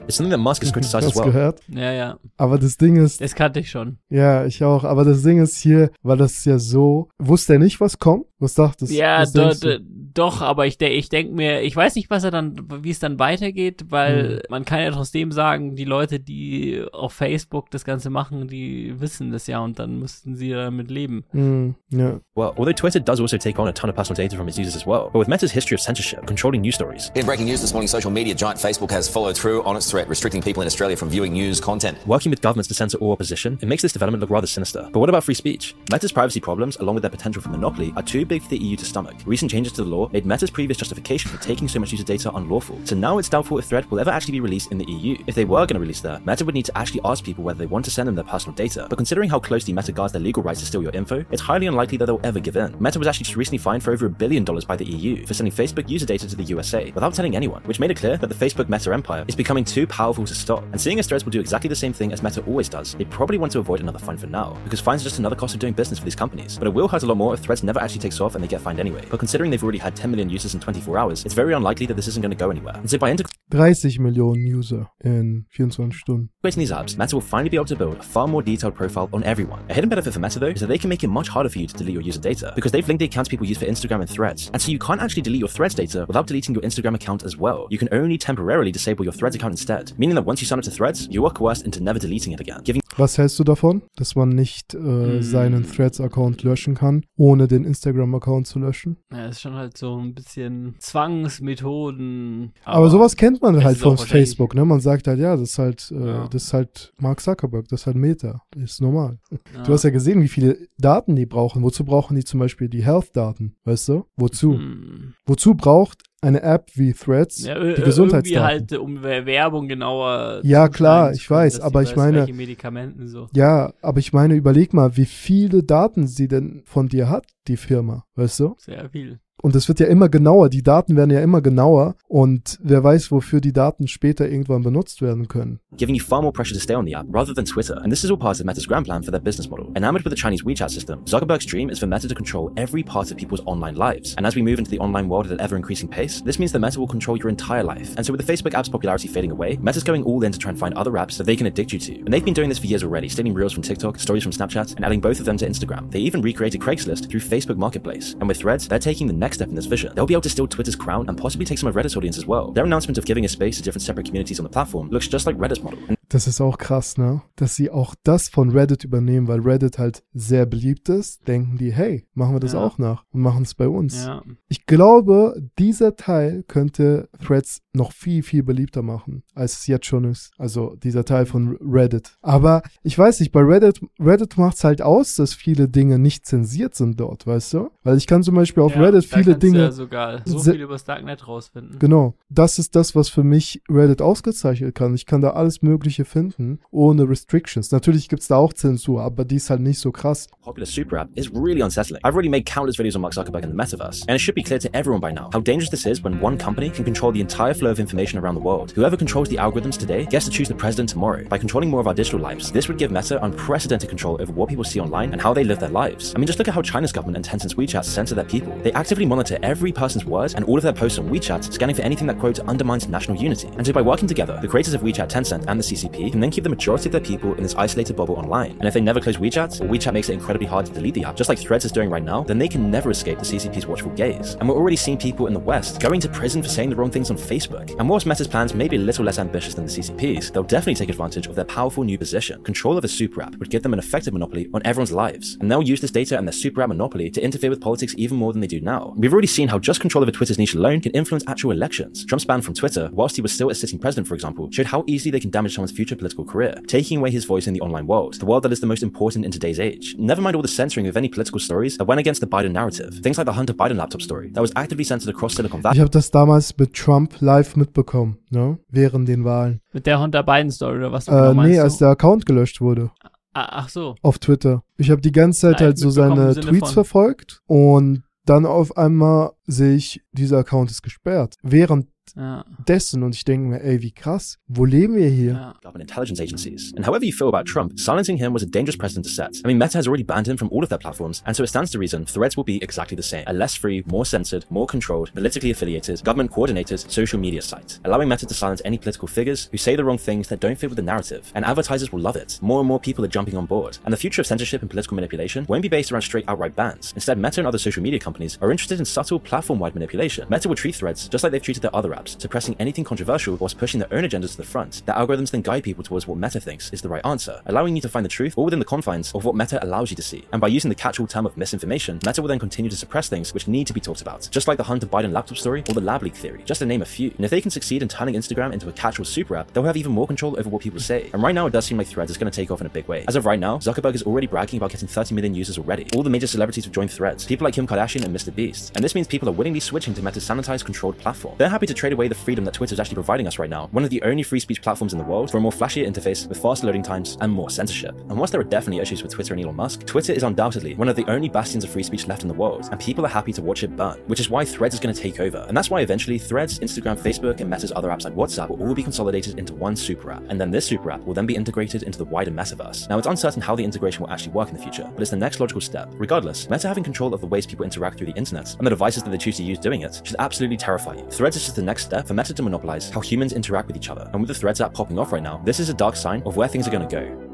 It's 0.08 0.16
something 0.16 0.30
that 0.30 0.40
Musk 0.40 0.62
has 0.62 0.72
criticized 0.72 1.04
as 1.06 1.14
Hast 1.14 1.16
well. 1.18 1.26
gehört? 1.32 1.60
Ja, 1.68 1.92
ja. 1.92 2.18
Aber 2.38 2.58
das 2.58 2.76
Ding 2.78 2.96
ist, 2.96 3.20
Das 3.20 3.34
kannte 3.34 3.60
ich 3.60 3.70
schon. 3.70 3.98
ja, 4.08 4.46
ich 4.46 4.64
auch, 4.64 4.84
aber 4.84 5.04
das 5.04 5.22
Ding 5.22 5.40
ist 5.42 5.58
hier, 5.58 5.90
weil 6.02 6.16
das 6.16 6.44
ja 6.46 6.58
so, 6.58 7.08
wusste 7.18 7.54
er 7.54 7.58
nicht, 7.58 7.80
was 7.80 7.98
kommt? 7.98 8.24
Was 8.40 8.54
dachtest 8.54 8.92
Ja, 8.92 9.20
was 9.22 9.32
do, 9.32 9.50
do, 9.52 9.78
doch, 10.14 10.42
aber 10.42 10.66
ich, 10.66 10.78
de 10.78 10.88
ich 10.90 11.08
denke 11.08 11.34
mir, 11.34 11.60
ich 11.62 11.74
weiß 11.74 11.96
nicht, 11.96 12.08
was 12.08 12.22
er 12.24 12.30
dann, 12.30 12.56
wie 12.82 12.90
es 12.90 13.00
dann 13.00 13.18
weitergeht, 13.18 13.86
weil 13.90 14.36
Hm. 14.36 14.40
man 14.48 14.64
kann 14.64 14.80
ja 14.80 14.90
trotzdem 14.92 15.32
sagen, 15.32 15.74
die 15.76 15.84
Leute, 15.84 16.20
die 16.20 16.82
auf 16.92 17.12
Facebook 17.12 17.70
das 17.70 17.84
Ganze 17.84 18.10
machen, 18.10 18.46
die 18.48 18.94
wissen 19.00 19.30
das 19.32 19.46
ja 19.48 19.58
und 19.58 19.78
dann 19.78 19.98
müssten 19.98 20.36
sie 20.36 20.50
damit 20.50 20.88
leben. 20.90 21.24
Hm, 21.32 21.74
ja. 21.90 22.20
Well, 22.34 22.52
although 22.56 22.72
Twitter 22.72 23.00
does 23.00 23.20
also 23.20 23.36
take 23.38 23.60
on 23.60 23.66
a 23.68 23.72
ton 23.72 23.90
of 23.90 23.96
personal 23.96 24.16
data 24.16 24.36
from 24.36 24.46
its 24.48 24.56
users 24.58 24.76
as 24.76 24.86
well, 24.86 25.10
but 25.12 25.18
with 25.20 25.28
Meta's 25.28 25.52
history 25.52 25.74
of 25.74 25.80
censorship, 25.80 26.24
controlling 26.26 26.62
news 26.62 26.76
stories, 26.76 27.10
In 27.14 27.26
breaking 27.26 27.46
news 27.46 27.60
this 27.60 27.72
morning, 27.72 27.88
social 27.88 28.10
media 28.12 28.34
giant 28.34 28.58
Facebook 28.58 28.90
has 28.92 29.08
followed 29.08 29.36
through 29.36 29.62
on 29.64 29.76
its 29.76 29.86
threat, 29.98 30.08
restricting 30.08 30.40
people 30.40 30.62
in 30.62 30.66
Australia 30.66 30.96
from 30.96 31.08
viewing 31.08 31.32
news 31.32 31.60
content. 31.60 31.98
working 32.06 32.30
with 32.30 32.40
governments 32.40 32.68
to 32.68 32.74
censor 32.74 32.96
all 32.98 33.10
opposition, 33.10 33.58
it 33.60 33.66
makes 33.66 33.82
this 33.82 33.92
development 33.92 34.20
look 34.20 34.30
rather 34.30 34.46
sinister. 34.46 34.88
But 34.92 35.00
what 35.00 35.08
about 35.08 35.24
free 35.24 35.34
speech? 35.34 35.74
Meta's 35.90 36.12
privacy 36.12 36.40
problems, 36.40 36.76
along 36.76 36.94
with 36.94 37.02
their 37.02 37.10
potential 37.10 37.42
for 37.42 37.48
monopoly, 37.48 37.92
are 37.96 38.02
too 38.02 38.24
big 38.24 38.42
for 38.42 38.48
the 38.48 38.58
EU 38.58 38.76
to 38.76 38.84
stomach. 38.84 39.16
Recent 39.26 39.50
changes 39.50 39.72
to 39.72 39.82
the 39.82 39.90
law 39.90 40.08
made 40.12 40.24
Meta's 40.24 40.50
previous 40.50 40.78
justification 40.78 41.32
for 41.32 41.42
taking 41.42 41.66
so 41.66 41.80
much 41.80 41.90
user 41.90 42.04
data 42.04 42.30
unlawful. 42.36 42.78
So 42.84 42.94
now 42.94 43.18
it's 43.18 43.28
doubtful 43.28 43.58
if 43.58 43.64
Thread 43.64 43.90
will 43.90 43.98
ever 43.98 44.10
actually 44.10 44.32
be 44.32 44.40
released 44.40 44.70
in 44.70 44.78
the 44.78 44.88
EU. 44.88 45.16
If 45.26 45.34
they 45.34 45.44
were 45.44 45.66
going 45.66 45.74
to 45.74 45.80
release 45.80 46.00
there, 46.00 46.20
Meta 46.24 46.44
would 46.44 46.54
need 46.54 46.66
to 46.66 46.78
actually 46.78 47.00
ask 47.04 47.24
people 47.24 47.42
whether 47.42 47.58
they 47.58 47.66
want 47.66 47.84
to 47.86 47.90
send 47.90 48.06
them 48.06 48.14
their 48.14 48.24
personal 48.24 48.54
data. 48.54 48.86
But 48.88 48.96
considering 48.96 49.28
how 49.28 49.40
closely 49.40 49.74
Meta 49.74 49.90
guards 49.90 50.12
their 50.12 50.22
legal 50.22 50.44
rights 50.44 50.60
to 50.60 50.66
steal 50.66 50.82
your 50.82 50.92
info, 50.92 51.24
it's 51.32 51.42
highly 51.42 51.66
unlikely 51.66 51.98
that 51.98 52.06
they'll 52.06 52.20
ever 52.22 52.38
give 52.38 52.56
in. 52.56 52.76
Meta 52.78 53.00
was 53.00 53.08
actually 53.08 53.24
just 53.24 53.36
recently 53.36 53.58
fined 53.58 53.82
for 53.82 53.92
over 53.92 54.06
a 54.06 54.10
billion 54.10 54.44
dollars 54.44 54.64
by 54.64 54.76
the 54.76 54.84
EU 54.84 55.26
for 55.26 55.34
sending 55.34 55.52
Facebook 55.52 55.88
user 55.88 56.06
data 56.06 56.28
to 56.28 56.36
the 56.36 56.44
USA 56.44 56.92
without 56.92 57.14
telling 57.14 57.34
anyone, 57.34 57.62
which 57.64 57.80
made 57.80 57.90
it 57.90 57.96
clear 57.96 58.16
that 58.16 58.28
the 58.28 58.46
Facebook 58.46 58.68
Meta 58.68 58.92
empire 58.94 59.24
is 59.26 59.34
becoming 59.34 59.64
too 59.64 59.87
powerful 59.88 60.24
to 60.24 60.34
stop. 60.34 60.62
And 60.72 60.80
seeing 60.80 60.98
as 60.98 61.06
Threads 61.06 61.24
will 61.24 61.32
do 61.32 61.40
exactly 61.40 61.68
the 61.68 61.76
same 61.76 61.92
thing 61.92 62.12
as 62.12 62.22
Meta 62.22 62.42
always 62.44 62.68
does, 62.68 62.94
they 62.94 63.04
probably 63.04 63.38
want 63.38 63.52
to 63.52 63.58
avoid 63.58 63.80
another 63.80 63.98
fine 63.98 64.16
for 64.16 64.26
now, 64.26 64.56
because 64.64 64.80
fines 64.80 65.02
are 65.02 65.04
just 65.04 65.18
another 65.18 65.36
cost 65.36 65.54
of 65.54 65.60
doing 65.60 65.72
business 65.72 65.98
for 65.98 66.04
these 66.04 66.14
companies. 66.14 66.58
But 66.58 66.68
it 66.68 66.74
will 66.74 66.88
hurt 66.88 67.02
a 67.02 67.06
lot 67.06 67.16
more 67.16 67.34
if 67.34 67.40
Threads 67.40 67.62
never 67.62 67.80
actually 67.80 68.00
takes 68.00 68.20
off 68.20 68.34
and 68.34 68.42
they 68.44 68.48
get 68.48 68.60
fined 68.60 68.80
anyway. 68.80 69.04
But 69.10 69.18
considering 69.18 69.50
they've 69.50 69.62
already 69.62 69.78
had 69.78 69.96
10 69.96 70.10
million 70.10 70.28
users 70.28 70.54
in 70.54 70.60
24 70.60 70.98
hours, 70.98 71.24
it's 71.24 71.34
very 71.34 71.54
unlikely 71.54 71.86
that 71.86 71.94
this 71.94 72.08
isn't 72.08 72.22
going 72.22 72.30
to 72.30 72.36
go 72.36 72.50
anywhere. 72.50 72.74
And 72.76 72.90
so 72.90 72.98
by 72.98 73.10
integrating 73.10 73.38
30 73.50 73.98
Millionen 73.98 74.46
User 74.46 74.86
in 75.04 75.46
24 75.56 75.92
Stunden. 75.92 76.28
these 76.42 76.70
apps, 76.70 76.98
Meta 76.98 77.16
will 77.16 77.20
finally 77.20 77.48
be 77.48 77.56
able 77.56 77.66
to 77.66 77.76
build 77.76 77.96
a 77.96 78.02
far 78.02 78.28
more 78.28 78.42
detailed 78.42 78.74
profile 78.74 79.08
on 79.12 79.24
everyone. 79.24 79.64
A 79.70 79.74
hidden 79.74 79.88
benefit 79.88 80.12
for 80.12 80.20
Meta 80.20 80.38
though 80.38 80.48
is 80.48 80.60
that 80.60 80.66
they 80.66 80.78
can 80.78 80.90
make 80.90 81.02
it 81.02 81.08
much 81.08 81.28
harder 81.28 81.48
for 81.48 81.58
you 81.58 81.66
to 81.66 81.74
delete 81.74 81.94
your 81.94 82.02
user 82.02 82.20
data 82.20 82.52
because 82.54 82.72
they've 82.72 82.86
linked 82.86 83.00
the 83.00 83.06
accounts 83.06 83.28
people 83.28 83.46
use 83.46 83.58
for 83.58 83.66
Instagram 83.66 84.00
and 84.00 84.10
Threads. 84.10 84.50
And 84.52 84.60
so 84.60 84.70
you 84.70 84.78
can't 84.78 85.00
actually 85.00 85.22
delete 85.22 85.40
your 85.40 85.48
Threads 85.48 85.74
data 85.74 86.04
without 86.06 86.26
deleting 86.26 86.54
your 86.54 86.62
Instagram 86.62 86.94
account 86.94 87.22
as 87.22 87.36
well. 87.36 87.66
You 87.70 87.78
can 87.78 87.88
only 87.92 88.18
temporarily 88.18 88.70
disable 88.70 89.04
your 89.04 89.12
Threads 89.12 89.36
account 89.36 89.52
instead, 89.52 89.77
meaning 89.96 90.16
that 90.16 90.26
once 90.26 90.40
you 90.40 90.46
sign 90.46 90.58
up 90.58 90.64
to 90.64 90.70
Threads, 90.70 91.08
you 91.10 91.24
are 91.24 91.32
coerced 91.34 91.64
into 91.64 91.82
never 91.82 91.98
deleting 91.98 92.32
it 92.32 92.40
again, 92.40 92.60
giving 92.64 92.82
Was 92.96 93.16
hältst 93.16 93.38
du 93.38 93.44
davon, 93.44 93.82
dass 93.96 94.16
man 94.16 94.30
nicht 94.30 94.74
äh, 94.74 95.22
seinen 95.22 95.64
Threads-Account 95.64 96.42
löschen 96.42 96.74
kann, 96.74 97.04
ohne 97.16 97.46
den 97.46 97.64
Instagram-Account 97.64 98.48
zu 98.48 98.58
löschen? 98.58 98.96
Ja, 99.12 99.26
ist 99.28 99.40
schon 99.40 99.54
halt 99.54 99.76
so 99.78 99.96
ein 99.96 100.14
bisschen 100.14 100.74
Zwangsmethoden. 100.80 102.52
Aber, 102.64 102.90
sowas 102.90 103.16
kennt 103.16 103.40
man 103.40 103.62
halt 103.62 103.78
von 103.78 103.96
Facebook, 103.96 104.54
ne? 104.54 104.64
Man 104.64 104.80
sagt 104.80 105.06
halt, 105.06 105.18
ja, 105.20 105.36
das 105.36 105.50
ist 105.50 105.58
halt, 105.58 105.92
äh, 105.92 106.06
Ja. 106.06 106.28
das 106.28 106.44
ist 106.44 106.52
halt 106.52 106.92
Mark 106.98 107.20
Zuckerberg, 107.20 107.68
das 107.68 107.82
ist 107.82 107.86
halt 107.86 107.96
Meta, 107.96 108.42
das 108.50 108.72
ist 108.72 108.80
normal. 108.80 109.18
Ja. 109.54 109.62
Du 109.62 109.72
hast 109.72 109.84
ja 109.84 109.90
gesehen, 109.90 110.22
wie 110.22 110.28
viele 110.28 110.58
Daten 110.78 111.14
die 111.14 111.26
brauchen. 111.26 111.62
Wozu 111.62 111.84
brauchen 111.84 112.16
die 112.16 112.24
zum 112.24 112.40
Beispiel 112.40 112.68
die 112.68 112.84
Health-Daten, 112.84 113.54
weißt 113.64 113.88
du? 113.90 114.04
Wozu? 114.16 114.54
Hm. 114.54 115.14
Wozu 115.26 115.54
braucht 115.54 116.02
eine 116.20 116.42
App 116.42 116.70
wie 116.74 116.92
Threads 116.92 117.44
Ja, 117.44 117.54
die 117.54 117.60
ir- 117.60 117.64
irgendwie 117.66 117.84
Gesundheitsdaten? 117.84 118.44
halt, 118.44 118.72
um 118.78 119.02
Wer- 119.02 119.24
Werbung 119.26 119.68
genauer 119.68 120.40
Ja, 120.42 120.68
klar, 120.68 121.12
ich 121.12 121.28
können, 121.28 121.40
weiß, 121.40 121.60
aber 121.60 121.82
ich 121.82 121.90
weiß, 121.90 121.96
meine- 121.96 122.32
Medikamenten 122.32 123.06
so. 123.08 123.28
Ja, 123.34 123.72
aber 123.82 123.98
ich 124.00 124.12
meine, 124.12 124.34
überleg 124.34 124.72
mal, 124.74 124.96
wie 124.96 125.06
viele 125.06 125.62
Daten 125.62 126.06
sie 126.06 126.26
denn 126.28 126.62
von 126.64 126.88
dir 126.88 127.08
hat, 127.08 127.26
die 127.46 127.56
Firma, 127.56 128.04
weißt 128.16 128.40
du? 128.40 128.54
Sehr 128.58 128.88
viel. 128.90 129.20
Und 129.42 129.54
es 129.54 129.68
wird 129.68 129.80
ja 129.80 129.86
immer 129.86 130.08
genauer, 130.08 130.48
die 130.48 130.62
Daten 130.62 130.96
werden 130.96 131.10
ja 131.10 131.20
immer 131.20 131.40
genauer 131.40 131.94
und 132.08 132.58
wer 132.62 132.82
weiß, 132.82 133.10
wofür 133.10 133.40
die 133.40 133.52
Daten 133.52 133.86
später 133.88 134.28
irgendwann 134.28 134.62
benutzt 134.62 135.02
werden 135.02 135.28
können. 135.28 135.60
giving 135.78 135.94
you 135.94 136.02
far 136.02 136.20
more 136.20 136.32
pressure 136.32 136.54
to 136.54 136.60
stay 136.60 136.74
on 136.74 136.84
the 136.84 136.94
app 136.94 137.06
rather 137.08 137.32
than 137.32 137.44
Twitter. 137.44 137.80
And 137.82 137.90
this 137.90 138.04
is 138.04 138.10
all 138.10 138.16
part 138.16 138.40
of 138.40 138.46
Meta's 138.46 138.66
grand 138.66 138.84
plan 138.86 139.02
for 139.02 139.10
their 139.10 139.20
business 139.20 139.48
model. 139.48 139.72
Enamored 139.76 140.02
with 140.02 140.10
the 140.10 140.16
Chinese 140.16 140.42
WeChat 140.42 140.70
system, 140.70 141.04
Zuckerberg's 141.04 141.46
dream 141.46 141.70
is 141.70 141.78
for 141.78 141.86
Meta 141.86 142.08
to 142.08 142.14
control 142.14 142.52
every 142.56 142.82
part 142.82 143.10
of 143.10 143.16
people's 143.16 143.40
online 143.46 143.76
lives. 143.76 144.14
And 144.16 144.26
as 144.26 144.34
we 144.34 144.42
move 144.42 144.58
into 144.58 144.70
the 144.70 144.80
online 144.80 145.08
world 145.08 145.26
at 145.26 145.32
an 145.32 145.40
ever 145.40 145.56
increasing 145.56 145.88
pace, 145.88 146.20
this 146.20 146.38
means 146.38 146.52
that 146.52 146.58
Meta 146.58 146.80
will 146.80 146.88
control 146.88 147.16
your 147.16 147.28
entire 147.28 147.62
life. 147.62 147.94
And 147.96 148.04
so 148.04 148.12
with 148.12 148.24
the 148.24 148.30
Facebook 148.30 148.54
app's 148.54 148.68
popularity 148.68 149.08
fading 149.08 149.30
away, 149.30 149.56
Meta's 149.60 149.84
going 149.84 150.02
all 150.02 150.22
in 150.24 150.32
to 150.32 150.38
try 150.38 150.50
and 150.50 150.58
find 150.58 150.74
other 150.74 150.90
apps 150.92 151.16
that 151.18 151.24
they 151.24 151.36
can 151.36 151.46
addict 151.46 151.72
you 151.72 151.78
to. 151.78 151.94
And 152.00 152.12
they've 152.12 152.24
been 152.24 152.34
doing 152.34 152.48
this 152.48 152.58
for 152.58 152.66
years 152.66 152.82
already, 152.82 153.08
stealing 153.08 153.34
reels 153.34 153.52
from 153.52 153.62
TikTok, 153.62 154.00
stories 154.00 154.24
from 154.24 154.32
Snapchat, 154.32 154.76
and 154.76 154.84
adding 154.84 155.00
both 155.00 155.20
of 155.20 155.26
them 155.26 155.36
to 155.38 155.46
Instagram. 155.46 155.90
They 155.92 156.00
even 156.00 156.22
recreated 156.22 156.60
Craigslist 156.60 157.08
through 157.08 157.20
Facebook 157.20 157.56
Marketplace. 157.56 158.14
And 158.14 158.26
with 158.26 158.38
Threads, 158.38 158.66
they're 158.66 158.78
taking 158.78 159.06
the 159.06 159.12
next 159.12 159.27
step 159.34 159.48
in 159.48 159.54
this 159.54 159.66
vision. 159.66 159.92
They'll 159.94 160.06
be 160.06 160.14
able 160.14 160.22
to 160.22 160.28
steal 160.30 160.46
Twitter's 160.48 160.76
crown 160.78 161.08
and 161.08 161.16
possibly 161.18 161.44
take 161.46 161.58
some 161.58 161.68
of 161.70 161.76
Reddit's 161.76 161.96
audience 161.96 162.18
as 162.18 162.26
well. 162.26 162.52
Their 162.52 162.64
announcement 162.64 162.98
of 162.98 163.04
giving 163.04 163.24
a 163.24 163.28
space 163.28 163.56
to 163.58 163.62
different 163.62 163.82
separate 163.82 164.06
communities 164.06 164.38
on 164.40 164.46
the 164.46 164.50
platform 164.52 164.90
looks 164.90 165.08
just 165.10 165.26
like 165.26 165.38
Reddit's 165.40 165.62
model. 165.62 165.78
And 165.88 165.96
Das 166.10 166.26
ist 166.26 166.40
auch 166.40 166.56
krass, 166.56 166.96
ne? 166.96 167.20
Dass 167.36 167.54
sie 167.54 167.70
auch 167.70 167.94
das 168.02 168.28
von 168.30 168.48
Reddit 168.50 168.82
übernehmen, 168.82 169.28
weil 169.28 169.40
Reddit 169.40 169.78
halt 169.78 170.02
sehr 170.14 170.46
beliebt 170.46 170.88
ist, 170.88 171.28
denken 171.28 171.58
die, 171.58 171.70
hey, 171.70 172.06
machen 172.14 172.34
wir 172.34 172.40
das 172.40 172.54
Ja. 172.54 172.60
auch 172.60 172.78
nach 172.78 173.04
und 173.12 173.20
machen 173.20 173.42
es 173.42 173.54
bei 173.54 173.68
uns. 173.68 174.06
Ja. 174.06 174.22
Ich 174.48 174.64
glaube, 174.64 175.34
dieser 175.58 175.96
Teil 175.96 176.44
könnte 176.48 177.10
Threads 177.22 177.60
noch 177.74 177.92
viel, 177.92 178.22
viel 178.22 178.42
beliebter 178.42 178.80
machen, 178.82 179.22
als 179.34 179.58
es 179.60 179.66
jetzt 179.66 179.84
schon 179.86 180.04
ist. 180.04 180.30
Also 180.38 180.74
dieser 180.82 181.04
Teil 181.04 181.26
von 181.26 181.58
Reddit. 181.60 182.16
Aber 182.22 182.62
ich 182.82 182.98
weiß 182.98 183.20
nicht, 183.20 183.30
bei 183.30 183.40
Reddit, 183.42 183.80
Reddit 184.00 184.38
macht 184.38 184.56
es 184.56 184.64
halt 184.64 184.80
aus, 184.80 185.14
dass 185.16 185.34
viele 185.34 185.68
Dinge 185.68 185.98
nicht 185.98 186.24
zensiert 186.26 186.74
sind 186.74 186.98
dort, 186.98 187.26
weißt 187.26 187.52
du? 187.52 187.68
Weil 187.82 187.98
ich 187.98 188.06
kann 188.06 188.22
zum 188.22 188.34
Beispiel 188.34 188.62
auf 188.62 188.74
Ja, 188.74 188.80
Reddit 188.80 189.04
viele 189.24 189.36
Dinge. 189.36 189.58
Ja 189.58 189.72
sogar 189.72 190.20
so 190.24 190.38
viel 190.38 190.60
über 190.60 190.74
das 190.74 190.84
Darknet 190.84 191.26
rausfinden. 191.26 191.78
Genau. 191.78 192.14
Das 192.28 192.58
ist 192.58 192.74
das, 192.76 192.94
was 192.94 193.08
für 193.08 193.22
mich 193.22 193.62
Reddit 193.68 194.02
ausgezeichnet 194.02 194.74
kann. 194.74 194.94
Ich 194.94 195.06
kann 195.06 195.20
da 195.20 195.30
alles 195.30 195.62
Mögliche 195.62 196.04
finden, 196.04 196.60
ohne 196.70 197.08
Restrictions. 197.08 197.70
Natürlich 197.70 198.08
gibt 198.08 198.22
es 198.22 198.28
da 198.28 198.36
auch 198.36 198.52
Zensur, 198.52 199.02
aber 199.02 199.24
die 199.24 199.36
ist 199.36 199.50
halt 199.50 199.60
nicht 199.60 199.78
so 199.78 199.92
krass. 199.92 200.28
popular 200.48 200.66
super 200.66 200.96
app 200.96 201.10
is 201.14 201.28
really 201.30 201.60
unsettling. 201.60 202.00
I've 202.04 202.14
already 202.14 202.30
made 202.30 202.46
countless 202.46 202.78
videos 202.78 202.96
on 202.96 203.02
Mark 203.02 203.12
Zuckerberg 203.12 203.44
and 203.44 203.52
the 203.52 203.56
metaverse, 203.62 204.00
and 204.08 204.16
it 204.16 204.18
should 204.18 204.34
be 204.34 204.42
clear 204.42 204.58
to 204.58 204.74
everyone 204.74 205.00
by 205.00 205.12
now 205.12 205.28
how 205.34 205.40
dangerous 205.40 205.68
this 205.68 205.84
is 205.84 206.02
when 206.02 206.20
one 206.20 206.38
company 206.38 206.70
can 206.70 206.84
control 206.84 207.12
the 207.12 207.20
entire 207.20 207.52
flow 207.52 207.70
of 207.70 207.78
information 207.78 208.18
around 208.18 208.34
the 208.34 208.40
world. 208.40 208.72
Whoever 208.72 208.96
controls 208.96 209.28
the 209.28 209.36
algorithms 209.36 209.76
today 209.76 210.06
gets 210.06 210.24
to 210.24 210.30
choose 210.30 210.48
the 210.48 210.54
president 210.54 210.88
tomorrow. 210.88 211.24
By 211.28 211.36
controlling 211.36 211.68
more 211.68 211.80
of 211.80 211.86
our 211.86 211.92
digital 211.92 212.18
lives, 212.18 212.50
this 212.50 212.66
would 212.68 212.78
give 212.78 212.90
Meta 212.90 213.22
unprecedented 213.22 213.90
control 213.90 214.16
over 214.22 214.32
what 214.32 214.48
people 214.48 214.64
see 214.64 214.80
online 214.80 215.12
and 215.12 215.20
how 215.20 215.34
they 215.34 215.44
live 215.44 215.60
their 215.60 215.68
lives. 215.68 216.14
I 216.14 216.18
mean, 216.18 216.26
just 216.26 216.38
look 216.38 216.48
at 216.48 216.54
how 216.54 216.62
China's 216.62 216.92
government 216.92 217.16
and 217.18 217.24
Tencent's 217.26 217.54
WeChat 217.54 217.84
censor 217.84 218.14
their 218.14 218.24
people. 218.24 218.56
They 218.62 218.72
actively 218.72 219.04
monitor 219.08 219.38
every 219.42 219.72
person's 219.72 220.04
words 220.04 220.34
and 220.34 220.44
all 220.44 220.56
of 220.56 220.62
their 220.62 220.72
posts 220.72 220.98
on 220.98 221.08
WeChat, 221.08 221.52
scanning 221.52 221.74
for 221.74 221.82
anything 221.82 222.06
that 222.06 222.18
quote 222.18 222.38
undermines 222.40 222.88
national 222.88 223.16
unity. 223.16 223.48
And 223.56 223.66
so 223.66 223.72
by 223.72 223.82
working 223.82 224.08
together, 224.08 224.38
the 224.40 224.48
creators 224.48 224.74
of 224.74 224.82
WeChat, 224.82 225.08
Tencent, 225.08 225.44
and 225.48 225.58
the 225.58 225.64
CCP 225.64 226.10
can 226.10 226.20
then 226.20 226.30
keep 226.30 226.44
the 226.44 226.50
majority 226.50 226.88
of 226.88 226.92
their 226.92 227.00
people 227.00 227.34
in 227.34 227.42
this 227.42 227.54
isolated 227.54 227.96
bubble 227.96 228.16
online. 228.16 228.52
And 228.52 228.64
if 228.64 228.74
they 228.74 228.80
never 228.80 229.00
close 229.00 229.16
WeChat, 229.16 229.60
or 229.60 229.64
WeChat 229.64 229.92
makes 229.92 230.08
it 230.08 230.14
incredibly 230.14 230.46
hard 230.46 230.66
to 230.66 230.72
delete 230.72 230.94
the 230.94 231.04
app, 231.04 231.16
just 231.16 231.28
like 231.28 231.38
Threads 231.38 231.64
is 231.64 231.72
doing 231.72 231.90
right 231.90 232.02
now, 232.02 232.22
then 232.22 232.38
they 232.38 232.48
can 232.48 232.70
never 232.70 232.90
escape 232.90 233.18
the 233.18 233.24
CCP's 233.24 233.66
watchful 233.66 233.90
gaze. 233.92 234.34
And 234.34 234.48
we're 234.48 234.56
already 234.56 234.76
seeing 234.76 234.98
people 234.98 235.26
in 235.26 235.34
the 235.34 235.40
West 235.40 235.80
going 235.80 236.00
to 236.00 236.08
prison 236.08 236.42
for 236.42 236.48
saying 236.48 236.70
the 236.70 236.76
wrong 236.76 236.90
things 236.90 237.10
on 237.10 237.16
Facebook. 237.16 237.76
And 237.78 237.88
whilst 237.88 238.06
Meta's 238.06 238.28
plans 238.28 238.54
may 238.54 238.68
be 238.68 238.76
a 238.76 238.80
little 238.80 239.04
less 239.04 239.18
ambitious 239.18 239.54
than 239.54 239.66
the 239.66 239.72
CCP's, 239.72 240.30
they'll 240.30 240.42
definitely 240.42 240.74
take 240.74 240.90
advantage 240.90 241.26
of 241.26 241.34
their 241.34 241.44
powerful 241.44 241.84
new 241.84 241.98
position. 241.98 242.42
Control 242.42 242.76
of 242.76 242.84
a 242.84 242.88
super 242.88 243.22
app 243.22 243.36
would 243.36 243.50
give 243.50 243.62
them 243.62 243.72
an 243.72 243.78
effective 243.78 244.12
monopoly 244.12 244.48
on 244.52 244.62
everyone's 244.64 244.92
lives. 244.92 245.36
And 245.40 245.50
they'll 245.50 245.62
use 245.62 245.80
this 245.80 245.90
data 245.90 246.18
and 246.18 246.26
their 246.26 246.32
super 246.32 246.62
app 246.62 246.68
monopoly 246.68 247.10
to 247.10 247.20
interfere 247.22 247.50
with 247.50 247.60
politics 247.60 247.94
even 247.96 248.16
more 248.16 248.32
than 248.32 248.40
they 248.40 248.46
do 248.46 248.60
now. 248.60 248.94
We've 249.00 249.12
already 249.12 249.28
seen 249.28 249.46
how 249.46 249.60
just 249.60 249.80
control 249.80 250.02
over 250.02 250.10
Twitter's 250.10 250.38
niche 250.38 250.56
alone 250.56 250.80
can 250.80 250.90
influence 250.90 251.22
actual 251.28 251.52
elections. 251.52 252.04
Trump's 252.04 252.24
ban 252.24 252.42
from 252.42 252.54
Twitter, 252.54 252.90
whilst 252.92 253.14
he 253.14 253.22
was 253.22 253.30
still 253.30 253.48
a 253.48 253.54
sitting 253.54 253.78
president, 253.78 254.08
for 254.08 254.14
example, 254.14 254.48
showed 254.50 254.66
how 254.66 254.82
easily 254.88 255.12
they 255.12 255.20
can 255.20 255.30
damage 255.30 255.54
someone's 255.54 255.70
future 255.70 255.94
political 255.94 256.24
career, 256.24 256.52
taking 256.66 256.98
away 256.98 257.12
his 257.12 257.24
voice 257.24 257.46
in 257.46 257.54
the 257.54 257.60
online 257.60 257.86
world, 257.86 258.14
the 258.18 258.26
world 258.26 258.42
that 258.42 258.50
is 258.50 258.58
the 258.60 258.66
most 258.66 258.82
important 258.82 259.24
in 259.24 259.30
today's 259.30 259.60
age. 259.60 259.94
Never 260.00 260.20
mind 260.20 260.34
all 260.34 260.42
the 260.42 260.48
censoring 260.48 260.88
of 260.88 260.96
any 260.96 261.08
political 261.08 261.38
stories 261.38 261.76
that 261.78 261.84
went 261.86 262.00
against 262.00 262.20
the 262.20 262.26
Biden 262.26 262.50
narrative. 262.50 262.90
Things 263.00 263.18
like 263.18 263.26
the 263.26 263.34
Hunter 263.34 263.54
Biden 263.54 263.76
laptop 263.76 264.02
story 264.02 264.32
that 264.32 264.40
was 264.40 264.50
actively 264.56 264.82
censored 264.84 265.14
across 265.14 265.34
Silicon 265.36 265.62
Valley. 265.62 265.76
Ich 265.76 265.80
habe 265.80 265.90
das 265.90 266.10
damals 266.10 266.52
mit 266.58 266.74
Trump 266.74 267.20
live 267.20 267.54
mitbekommen, 267.54 268.18
ne? 268.30 268.58
Während 268.68 269.08
den 269.08 269.24
Wahlen. 269.24 269.60
Mit 269.72 269.86
der 269.86 270.00
Hunter 270.00 270.24
Biden 270.24 270.50
Story 270.50 270.78
oder 270.78 270.90
was 270.90 271.06
Äh, 271.06 271.12
genau 271.12 271.34
meinst 271.34 271.52
nee, 271.52 271.60
als 271.60 271.78
der 271.78 271.88
Account 271.90 272.26
gelöscht 272.26 272.60
wurde. 272.60 272.90
Ah, 273.32 273.60
ach 273.60 273.68
so. 273.68 273.94
Auf 274.02 274.18
Twitter. 274.18 274.64
Ich 274.76 274.90
habe 274.90 275.00
die 275.00 275.12
ganze 275.12 275.42
Zeit 275.42 275.60
Ja, 275.60 275.66
halt 275.66 275.76
ich 275.76 275.82
so 275.84 275.90
seine 275.90 276.34
Tweets 276.34 276.58
von- 276.70 276.74
verfolgt 276.74 277.40
und 277.46 278.02
dann 278.28 278.46
auf 278.46 278.76
einmal 278.76 279.32
sehe 279.46 279.74
ich, 279.74 280.02
dieser 280.12 280.38
Account 280.38 280.70
ist 280.70 280.82
gesperrt. 280.82 281.36
Während 281.42 281.88
Ja. 282.16 282.44
dessen 282.66 283.02
und 283.02 283.14
ich 283.14 283.24
denke 283.24 283.48
mir, 283.48 283.60
ey, 283.62 283.82
wie 283.82 283.90
krass, 283.90 284.38
wo 284.48 284.64
leben 284.64 284.96
wir 284.96 285.08
hier? 285.08 285.54
government 285.62 285.88
intelligence 285.90 286.20
agencies. 286.20 286.72
And 286.76 286.86
however 286.86 287.04
you 287.04 287.12
feel 287.12 287.28
about 287.28 287.46
Trump, 287.46 287.78
silencing 287.78 288.16
him 288.18 288.32
was 288.32 288.42
a 288.42 288.46
dangerous 288.46 288.76
precedent 288.76 289.06
to 289.06 289.12
set. 289.12 289.36
I 289.44 289.48
mean, 289.48 289.58
Meta 289.58 289.78
has 289.78 289.86
already 289.86 290.04
banned 290.04 290.28
him 290.28 290.36
from 290.36 290.48
all 290.50 290.62
of 290.62 290.68
their 290.68 290.78
platforms, 290.78 291.22
and 291.26 291.36
so 291.36 291.42
it 291.42 291.48
stands 291.48 291.70
to 291.72 291.78
reason 291.78 292.04
Threads 292.06 292.36
will 292.36 292.44
be 292.44 292.62
exactly 292.62 292.96
the 292.96 293.02
same. 293.02 293.24
A 293.26 293.32
less 293.32 293.54
free, 293.54 293.82
more 293.86 294.04
censored, 294.04 294.44
more 294.50 294.66
controlled, 294.66 295.12
politically 295.14 295.50
affiliated, 295.50 296.02
government 296.04 296.30
coordinated 296.30 296.80
social 296.90 297.18
media 297.18 297.42
site, 297.42 297.78
allowing 297.84 298.08
Meta 298.08 298.26
to 298.26 298.34
silence 298.34 298.62
any 298.64 298.78
political 298.78 299.08
figures 299.08 299.48
who 299.50 299.58
say 299.58 299.76
the 299.76 299.84
wrong 299.84 299.98
things 299.98 300.28
that 300.28 300.40
don't 300.40 300.58
fit 300.58 300.70
with 300.70 300.76
the 300.76 300.82
narrative. 300.82 301.30
And 301.34 301.44
advertisers 301.44 301.92
will 301.92 302.00
love 302.00 302.16
it. 302.16 302.38
More 302.40 302.60
and 302.60 302.68
more 302.68 302.80
people 302.80 303.04
are 303.04 303.08
jumping 303.08 303.36
on 303.36 303.46
board. 303.46 303.78
And 303.84 303.92
the 303.92 303.98
future 303.98 304.20
of 304.22 304.26
censorship 304.26 304.62
and 304.62 304.70
political 304.70 304.94
manipulation 304.94 305.44
won't 305.48 305.62
be 305.62 305.68
based 305.68 305.92
around 305.92 306.02
straight 306.02 306.24
outright 306.28 306.54
bans. 306.56 306.92
Instead, 306.94 307.18
Meta 307.18 307.40
and 307.40 307.46
other 307.46 307.58
social 307.58 307.82
media 307.82 307.98
companies 307.98 308.38
are 308.40 308.50
interested 308.50 308.78
in 308.78 308.84
subtle 308.84 309.18
platform 309.18 309.58
wide 309.58 309.74
manipulation. 309.74 310.26
Meta 310.30 310.48
will 310.48 310.56
treat 310.56 310.74
Threads 310.74 311.08
just 311.08 311.22
like 311.24 311.32
they've 311.32 311.42
treated 311.42 311.62
their 311.62 311.74
other 311.74 311.90
apps, 311.90 311.97
suppressing 312.06 312.54
anything 312.60 312.84
controversial 312.84 313.36
whilst 313.36 313.58
pushing 313.58 313.80
their 313.80 313.92
own 313.92 314.04
agendas 314.04 314.32
to 314.32 314.36
the 314.36 314.44
front. 314.44 314.82
Their 314.86 314.94
algorithms 314.94 315.30
then 315.30 315.42
guide 315.42 315.64
people 315.64 315.82
towards 315.82 316.06
what 316.06 316.18
Meta 316.18 316.38
thinks 316.38 316.70
is 316.72 316.82
the 316.82 316.88
right 316.88 317.04
answer, 317.04 317.40
allowing 317.46 317.74
you 317.74 317.82
to 317.82 317.88
find 317.88 318.04
the 318.04 318.10
truth 318.10 318.34
all 318.36 318.44
within 318.44 318.58
the 318.58 318.64
confines 318.64 319.10
of 319.14 319.24
what 319.24 319.34
Meta 319.34 319.58
allows 319.64 319.90
you 319.90 319.96
to 319.96 320.02
see. 320.02 320.24
And 320.32 320.40
by 320.40 320.48
using 320.48 320.68
the 320.68 320.74
catch-all 320.74 321.06
term 321.06 321.26
of 321.26 321.36
misinformation, 321.36 321.98
Meta 322.04 322.20
will 322.20 322.28
then 322.28 322.38
continue 322.38 322.70
to 322.70 322.76
suppress 322.76 323.08
things 323.08 323.32
which 323.32 323.48
need 323.48 323.66
to 323.66 323.72
be 323.72 323.80
talked 323.80 324.02
about, 324.02 324.28
just 324.30 324.46
like 324.46 324.58
the 324.58 324.64
Hunter 324.64 324.86
Biden 324.86 325.12
laptop 325.12 325.38
story 325.38 325.64
or 325.68 325.74
the 325.74 325.80
lab 325.80 326.02
leak 326.02 326.14
theory, 326.14 326.42
just 326.44 326.58
to 326.58 326.66
name 326.66 326.82
a 326.82 326.84
few. 326.86 327.10
And 327.16 327.24
if 327.24 327.30
they 327.30 327.40
can 327.40 327.50
succeed 327.50 327.82
in 327.82 327.88
turning 327.88 328.14
Instagram 328.14 328.52
into 328.52 328.68
a 328.68 328.72
catch-all 328.72 329.04
super 329.04 329.36
app, 329.36 329.52
they'll 329.52 329.64
have 329.64 329.76
even 329.76 329.92
more 329.92 330.06
control 330.06 330.38
over 330.38 330.48
what 330.48 330.62
people 330.62 330.80
say. 330.80 331.10
And 331.12 331.22
right 331.22 331.34
now, 331.34 331.46
it 331.46 331.52
does 331.52 331.64
seem 331.64 331.78
like 331.78 331.86
Threads 331.86 332.10
is 332.10 332.18
going 332.18 332.30
to 332.30 332.36
take 332.36 332.50
off 332.50 332.60
in 332.60 332.66
a 332.66 332.70
big 332.70 332.86
way. 332.88 333.04
As 333.08 333.16
of 333.16 333.24
right 333.24 333.38
now, 333.38 333.58
Zuckerberg 333.58 333.94
is 333.94 334.02
already 334.02 334.26
bragging 334.26 334.58
about 334.58 334.70
getting 334.70 334.88
30 334.88 335.14
million 335.14 335.34
users 335.34 335.58
already. 335.58 335.86
All 335.94 336.02
the 336.02 336.10
major 336.10 336.26
celebrities 336.26 336.64
have 336.64 336.72
joined 336.72 336.90
Threads, 336.90 337.24
people 337.24 337.44
like 337.44 337.54
Kim 337.54 337.66
Kardashian 337.66 338.04
and 338.04 338.14
Mr. 338.14 338.34
Beast. 338.34 338.72
And 338.74 338.84
this 338.84 338.94
means 338.94 339.06
people 339.06 339.28
are 339.28 339.32
willingly 339.32 339.60
switching 339.60 339.94
to 339.94 340.02
Meta's 340.02 340.28
sanitized, 340.28 340.64
controlled 340.64 340.98
platform. 340.98 341.34
They're 341.38 341.48
happy 341.48 341.66
to 341.66 341.74
trade 341.74 341.87
away 341.92 342.08
the 342.08 342.14
freedom 342.14 342.44
that 342.44 342.54
Twitter 342.54 342.74
is 342.74 342.80
actually 342.80 342.94
providing 342.94 343.26
us 343.26 343.38
right 343.38 343.50
now, 343.50 343.68
one 343.72 343.84
of 343.84 343.90
the 343.90 344.02
only 344.02 344.22
free 344.22 344.40
speech 344.40 344.62
platforms 344.62 344.92
in 344.92 344.98
the 344.98 345.04
world, 345.04 345.30
for 345.30 345.38
a 345.38 345.40
more 345.40 345.52
flashier 345.52 345.86
interface 345.86 346.28
with 346.28 346.40
faster 346.40 346.66
loading 346.66 346.82
times 346.82 347.16
and 347.20 347.32
more 347.32 347.50
censorship. 347.50 347.94
And 348.08 348.16
whilst 348.16 348.32
there 348.32 348.40
are 348.40 348.44
definitely 348.44 348.80
issues 348.80 349.02
with 349.02 349.12
Twitter 349.12 349.34
and 349.34 349.42
Elon 349.42 349.56
Musk, 349.56 349.86
Twitter 349.86 350.12
is 350.12 350.22
undoubtedly 350.22 350.74
one 350.74 350.88
of 350.88 350.96
the 350.96 351.04
only 351.10 351.28
bastions 351.28 351.64
of 351.64 351.70
free 351.70 351.82
speech 351.82 352.06
left 352.06 352.22
in 352.22 352.28
the 352.28 352.34
world, 352.34 352.68
and 352.70 352.80
people 352.80 353.04
are 353.04 353.08
happy 353.08 353.32
to 353.32 353.42
watch 353.42 353.62
it 353.62 353.76
burn, 353.76 353.98
which 354.06 354.20
is 354.20 354.30
why 354.30 354.44
Threads 354.44 354.74
is 354.74 354.80
going 354.80 354.94
to 354.94 355.00
take 355.00 355.20
over. 355.20 355.44
And 355.48 355.56
that's 355.56 355.70
why 355.70 355.80
eventually 355.80 356.18
Threads, 356.18 356.58
Instagram, 356.58 356.98
Facebook, 356.98 357.40
and 357.40 357.50
Meta's 357.50 357.72
other 357.74 357.88
apps 357.88 358.04
like 358.04 358.14
WhatsApp 358.14 358.48
will 358.48 358.62
all 358.66 358.74
be 358.74 358.82
consolidated 358.82 359.38
into 359.38 359.54
one 359.54 359.76
super 359.76 360.10
app. 360.10 360.22
And 360.28 360.40
then 360.40 360.50
this 360.50 360.66
super 360.66 360.90
app 360.90 361.00
will 361.04 361.14
then 361.14 361.26
be 361.26 361.36
integrated 361.36 361.82
into 361.82 361.98
the 361.98 362.04
wider 362.04 362.30
metaverse. 362.30 362.88
Now, 362.88 362.98
it's 362.98 363.06
uncertain 363.06 363.42
how 363.42 363.54
the 363.54 363.64
integration 363.64 364.02
will 364.02 364.10
actually 364.10 364.32
work 364.32 364.48
in 364.48 364.56
the 364.56 364.62
future, 364.62 364.88
but 364.92 365.02
it's 365.02 365.10
the 365.10 365.16
next 365.16 365.40
logical 365.40 365.60
step. 365.60 365.88
Regardless, 365.94 366.48
Meta 366.50 366.68
having 366.68 366.84
control 366.84 367.14
of 367.14 367.20
the 367.20 367.26
ways 367.26 367.46
people 367.46 367.64
interact 367.64 367.98
through 367.98 368.06
the 368.08 368.16
internet 368.16 368.54
and 368.54 368.66
the 368.66 368.70
devices 368.70 369.02
that 369.02 369.10
they 369.10 369.18
choose 369.18 369.36
to 369.36 369.42
use 369.42 369.58
doing 369.58 369.82
it 369.82 370.00
should 370.04 370.16
absolutely 370.18 370.56
terrify 370.56 370.94
you. 370.94 371.04
Threads 371.10 371.36
is 371.36 371.44
just 371.44 371.56
the 371.56 371.62
next 371.62 371.77
step 371.78 372.06
for 372.06 372.14
Meta 372.14 372.34
to 372.34 372.42
monopolize 372.42 372.90
how 372.90 373.00
humans 373.00 373.32
interact 373.32 373.68
with 373.68 373.76
each 373.76 373.90
other. 373.90 374.10
And 374.12 374.20
with 374.20 374.28
the 374.28 374.34
Threads 374.34 374.60
app 374.60 374.74
popping 374.74 374.98
off 374.98 375.12
right 375.12 375.22
now, 375.22 375.40
this 375.44 375.60
is 375.60 375.68
a 375.68 375.74
dark 375.74 375.96
sign 375.96 376.22
of 376.24 376.36
where 376.36 376.48
things 376.48 376.66
are 376.66 376.70
going 376.70 376.88
to 376.88 376.96
go. 376.96 377.28